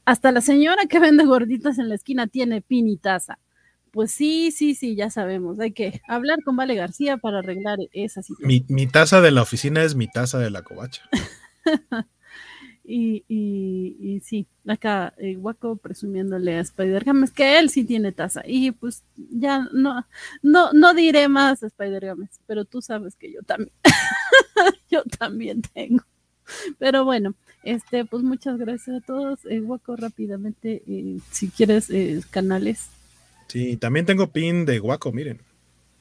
hasta 0.10 0.32
la 0.32 0.42
señora 0.42 0.88
que 0.88 1.00
vende 1.00 1.24
gorditas 1.24 1.78
en 1.78 1.88
la 1.88 1.94
esquina 1.94 2.26
tiene 2.26 2.62
pin 2.62 2.88
y 2.88 2.98
taza. 2.98 3.38
Pues 3.92 4.12
sí, 4.12 4.52
sí, 4.52 4.74
sí, 4.74 4.96
ya 4.96 5.12
sabemos. 5.12 5.60
Hay 5.60 5.72
que 5.72 6.02
hablar 6.08 6.44
con 6.44 6.56
Vale 6.56 6.74
García 6.74 7.18
para 7.18 7.40
arreglar 7.40 7.78
esa 7.92 8.24
situación. 8.24 8.66
Mi, 8.70 8.88
taza 8.88 9.22
de 9.22 9.30
la 9.30 9.44
oficina 9.44 9.84
es 9.84 9.94
mi 9.94 10.08
taza 10.08 10.40
de 10.40 10.50
la 10.50 10.64
covacha. 10.64 11.04
y, 12.84 13.24
y, 13.28 14.20
sí, 14.22 14.48
acá 14.68 15.14
eh, 15.20 15.36
Guaco 15.36 15.76
presumiéndole 15.76 16.56
a 16.56 16.62
Spider 16.62 17.04
Games 17.04 17.30
que 17.30 17.60
él 17.60 17.70
sí 17.70 17.84
tiene 17.84 18.12
taza. 18.12 18.42
Y 18.48 18.72
pues 18.72 19.04
ya 19.16 19.68
no, 19.74 20.08
no, 20.42 20.74
no 20.74 20.96
diré 20.96 21.28
más 21.28 21.62
a 21.62 21.68
Spider 21.68 22.08
Games, 22.08 22.40
pero 22.48 22.66
tú 22.66 22.82
sabes 22.82 23.16
que 23.16 23.32
yo 23.32 23.44
también, 23.44 23.76
yo 24.90 25.04
también 25.04 25.62
tengo. 25.62 26.04
Pero 26.80 27.06
bueno, 27.06 27.36
este, 27.64 28.06
pues 28.06 28.24
muchas 28.24 28.58
gracias 28.58 29.02
a 29.02 29.06
todos. 29.06 29.40
Eh, 29.50 29.60
Guaco, 29.60 29.96
rápidamente, 29.96 30.82
eh, 30.88 31.20
si 31.32 31.50
quieres, 31.50 31.90
eh, 31.90 32.22
canales. 32.30 32.88
Sí, 33.48 33.78
también 33.78 34.06
tengo 34.06 34.28
pin 34.28 34.66
de 34.66 34.80
Guaco, 34.80 35.12
miren. 35.12 35.40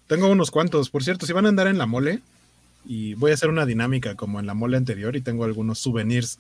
Tengo 0.07 0.29
unos 0.31 0.51
cuantos. 0.51 0.91
Por 0.91 1.05
cierto, 1.05 1.27
si 1.27 1.33
van 1.33 1.47
a 1.47 1.51
andar 1.51 1.67
en 1.67 1.79
la 1.79 1.87
mole, 1.87 2.21
y 2.85 3.15
voy 3.15 3.33
a 3.33 3.35
hacer 3.35 3.51
una 3.51 3.67
dinámica 3.67 4.15
como 4.15 4.41
en 4.41 4.47
la 4.47 4.55
mole 4.55 4.77
anterior, 4.77 5.17
y 5.17 5.21
tengo 5.21 5.45
algunos 5.45 5.79
souvenirs 5.79 6.39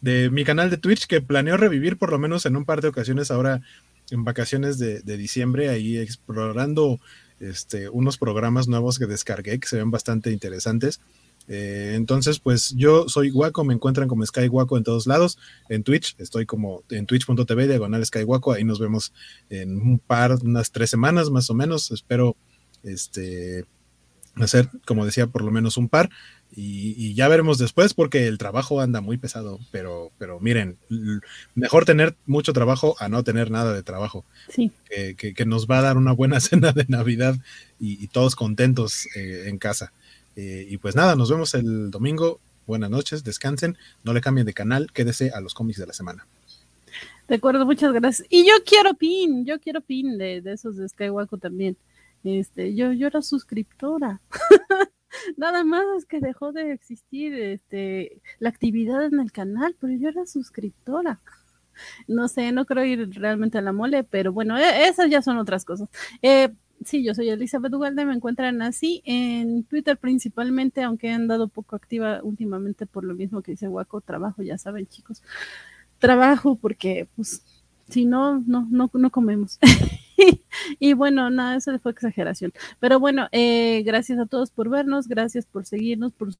de 0.00 0.30
mi 0.30 0.44
canal 0.44 0.70
de 0.70 0.76
Twitch 0.76 1.06
que 1.06 1.20
planeo 1.20 1.56
revivir 1.56 1.96
por 1.96 2.10
lo 2.10 2.18
menos 2.18 2.44
en 2.46 2.56
un 2.56 2.64
par 2.64 2.82
de 2.82 2.88
ocasiones 2.88 3.30
ahora 3.30 3.62
en 4.10 4.24
vacaciones 4.24 4.78
de, 4.78 5.00
diciembre, 5.16 5.68
ahí 5.68 5.98
explorando 5.98 7.00
este, 7.40 7.88
unos 7.88 8.18
programas 8.18 8.68
nuevos 8.68 8.98
que 8.98 9.06
descargué 9.06 9.58
que 9.58 9.68
se 9.68 9.78
ven 9.78 9.90
bastante 9.90 10.30
interesantes. 10.30 11.00
Eh, 11.48 11.92
entonces, 11.94 12.38
pues 12.38 12.74
yo 12.76 13.08
soy 13.08 13.30
Guaco, 13.30 13.64
me 13.64 13.74
encuentran 13.74 14.08
como 14.08 14.26
Sky 14.26 14.48
Guaco 14.48 14.76
en 14.76 14.84
todos 14.84 15.06
lados. 15.06 15.38
En 15.68 15.82
Twitch, 15.82 16.14
estoy 16.18 16.46
como 16.46 16.82
en 16.90 17.06
twitch.tv, 17.06 17.68
diagonal 17.68 18.04
Sky 18.04 18.22
Guaco. 18.22 18.52
Ahí 18.52 18.64
nos 18.64 18.80
vemos 18.80 19.12
en 19.50 19.76
un 19.76 19.98
par, 19.98 20.36
unas 20.42 20.70
tres 20.72 20.90
semanas 20.90 21.30
más 21.30 21.48
o 21.50 21.54
menos. 21.54 21.90
Espero 21.90 22.36
este, 22.82 23.64
hacer, 24.36 24.68
como 24.86 25.04
decía, 25.04 25.26
por 25.26 25.42
lo 25.42 25.50
menos 25.50 25.76
un 25.76 25.88
par. 25.88 26.10
Y, 26.54 27.14
ya 27.14 27.28
veremos 27.28 27.58
después 27.58 27.92
porque 27.92 28.26
el 28.28 28.38
trabajo 28.38 28.80
anda 28.80 29.00
muy 29.00 29.18
pesado. 29.18 29.58
Pero, 29.70 30.10
pero 30.18 30.40
miren, 30.40 30.78
mejor 31.54 31.84
tener 31.84 32.16
mucho 32.24 32.52
trabajo 32.52 32.96
a 32.98 33.08
no 33.08 33.22
tener 33.24 33.50
nada 33.50 33.72
de 33.72 33.82
trabajo. 33.82 34.24
Sí. 34.48 34.72
Que, 34.88 35.44
nos 35.44 35.66
va 35.66 35.78
a 35.78 35.82
dar 35.82 35.96
una 35.96 36.12
buena 36.12 36.40
cena 36.40 36.72
de 36.72 36.86
Navidad 36.88 37.36
y, 37.78 38.06
todos 38.08 38.36
contentos 38.36 39.06
eh, 39.16 39.44
en 39.46 39.58
casa. 39.58 39.92
Eh, 40.36 40.66
y 40.68 40.76
pues 40.76 40.94
nada, 40.94 41.16
nos 41.16 41.30
vemos 41.30 41.54
el 41.54 41.90
domingo. 41.90 42.40
Buenas 42.66 42.90
noches, 42.90 43.24
descansen, 43.24 43.78
no 44.04 44.12
le 44.12 44.20
cambien 44.20 44.46
de 44.46 44.52
canal, 44.52 44.92
quédese 44.92 45.30
a 45.30 45.40
los 45.40 45.54
cómics 45.54 45.78
de 45.78 45.86
la 45.86 45.92
semana. 45.92 46.26
De 47.28 47.36
acuerdo, 47.36 47.64
muchas 47.64 47.92
gracias. 47.92 48.26
Y 48.30 48.46
yo 48.46 48.54
quiero 48.64 48.94
pin, 48.94 49.44
yo 49.44 49.58
quiero 49.60 49.80
pin 49.80 50.18
de, 50.18 50.42
esos 50.46 50.76
de 50.76 50.88
Skywalker 50.88 51.40
también. 51.40 51.76
Este, 52.22 52.74
yo, 52.74 52.92
yo 52.92 53.06
era 53.06 53.22
suscriptora. 53.22 54.20
Nada 55.36 55.64
más 55.64 55.84
es 55.96 56.06
que 56.06 56.20
dejó 56.20 56.52
de 56.52 56.72
existir 56.72 57.34
este, 57.34 58.20
la 58.38 58.48
actividad 58.48 59.04
en 59.04 59.20
el 59.20 59.32
canal, 59.32 59.76
pero 59.80 59.94
yo 59.94 60.08
era 60.08 60.26
suscriptora. 60.26 61.20
No 62.06 62.28
sé, 62.28 62.52
no 62.52 62.64
creo 62.64 62.84
ir 62.84 63.10
realmente 63.14 63.58
a 63.58 63.62
la 63.62 63.72
mole, 63.72 64.04
pero 64.04 64.32
bueno, 64.32 64.56
e, 64.58 64.88
esas 64.88 65.10
ya 65.10 65.22
son 65.22 65.38
otras 65.38 65.64
cosas. 65.64 65.88
Eh, 66.22 66.52
Sí, 66.86 67.02
yo 67.02 67.14
soy 67.14 67.30
Elizabeth 67.30 67.74
Ugalde, 67.74 68.04
me 68.04 68.14
encuentran 68.14 68.62
así 68.62 69.02
en 69.04 69.64
Twitter 69.64 69.98
principalmente, 69.98 70.84
aunque 70.84 71.08
he 71.08 71.12
andado 71.12 71.48
poco 71.48 71.74
activa 71.74 72.20
últimamente 72.22 72.86
por 72.86 73.02
lo 73.02 73.12
mismo 73.12 73.42
que 73.42 73.50
dice 73.52 73.66
Waco, 73.66 74.00
trabajo, 74.00 74.40
ya 74.42 74.56
saben 74.56 74.86
chicos, 74.86 75.20
trabajo 75.98 76.54
porque 76.54 77.08
pues 77.16 77.42
si 77.88 78.04
no, 78.04 78.38
no, 78.46 78.68
no, 78.70 78.88
no 78.94 79.10
comemos. 79.10 79.58
y 80.78 80.92
bueno, 80.92 81.28
nada, 81.30 81.56
eso 81.56 81.76
fue 81.80 81.90
exageración. 81.90 82.52
Pero 82.78 83.00
bueno, 83.00 83.28
eh, 83.32 83.82
gracias 83.84 84.20
a 84.20 84.26
todos 84.26 84.52
por 84.52 84.68
vernos, 84.68 85.08
gracias 85.08 85.44
por 85.44 85.66
seguirnos, 85.66 86.12
por 86.12 86.34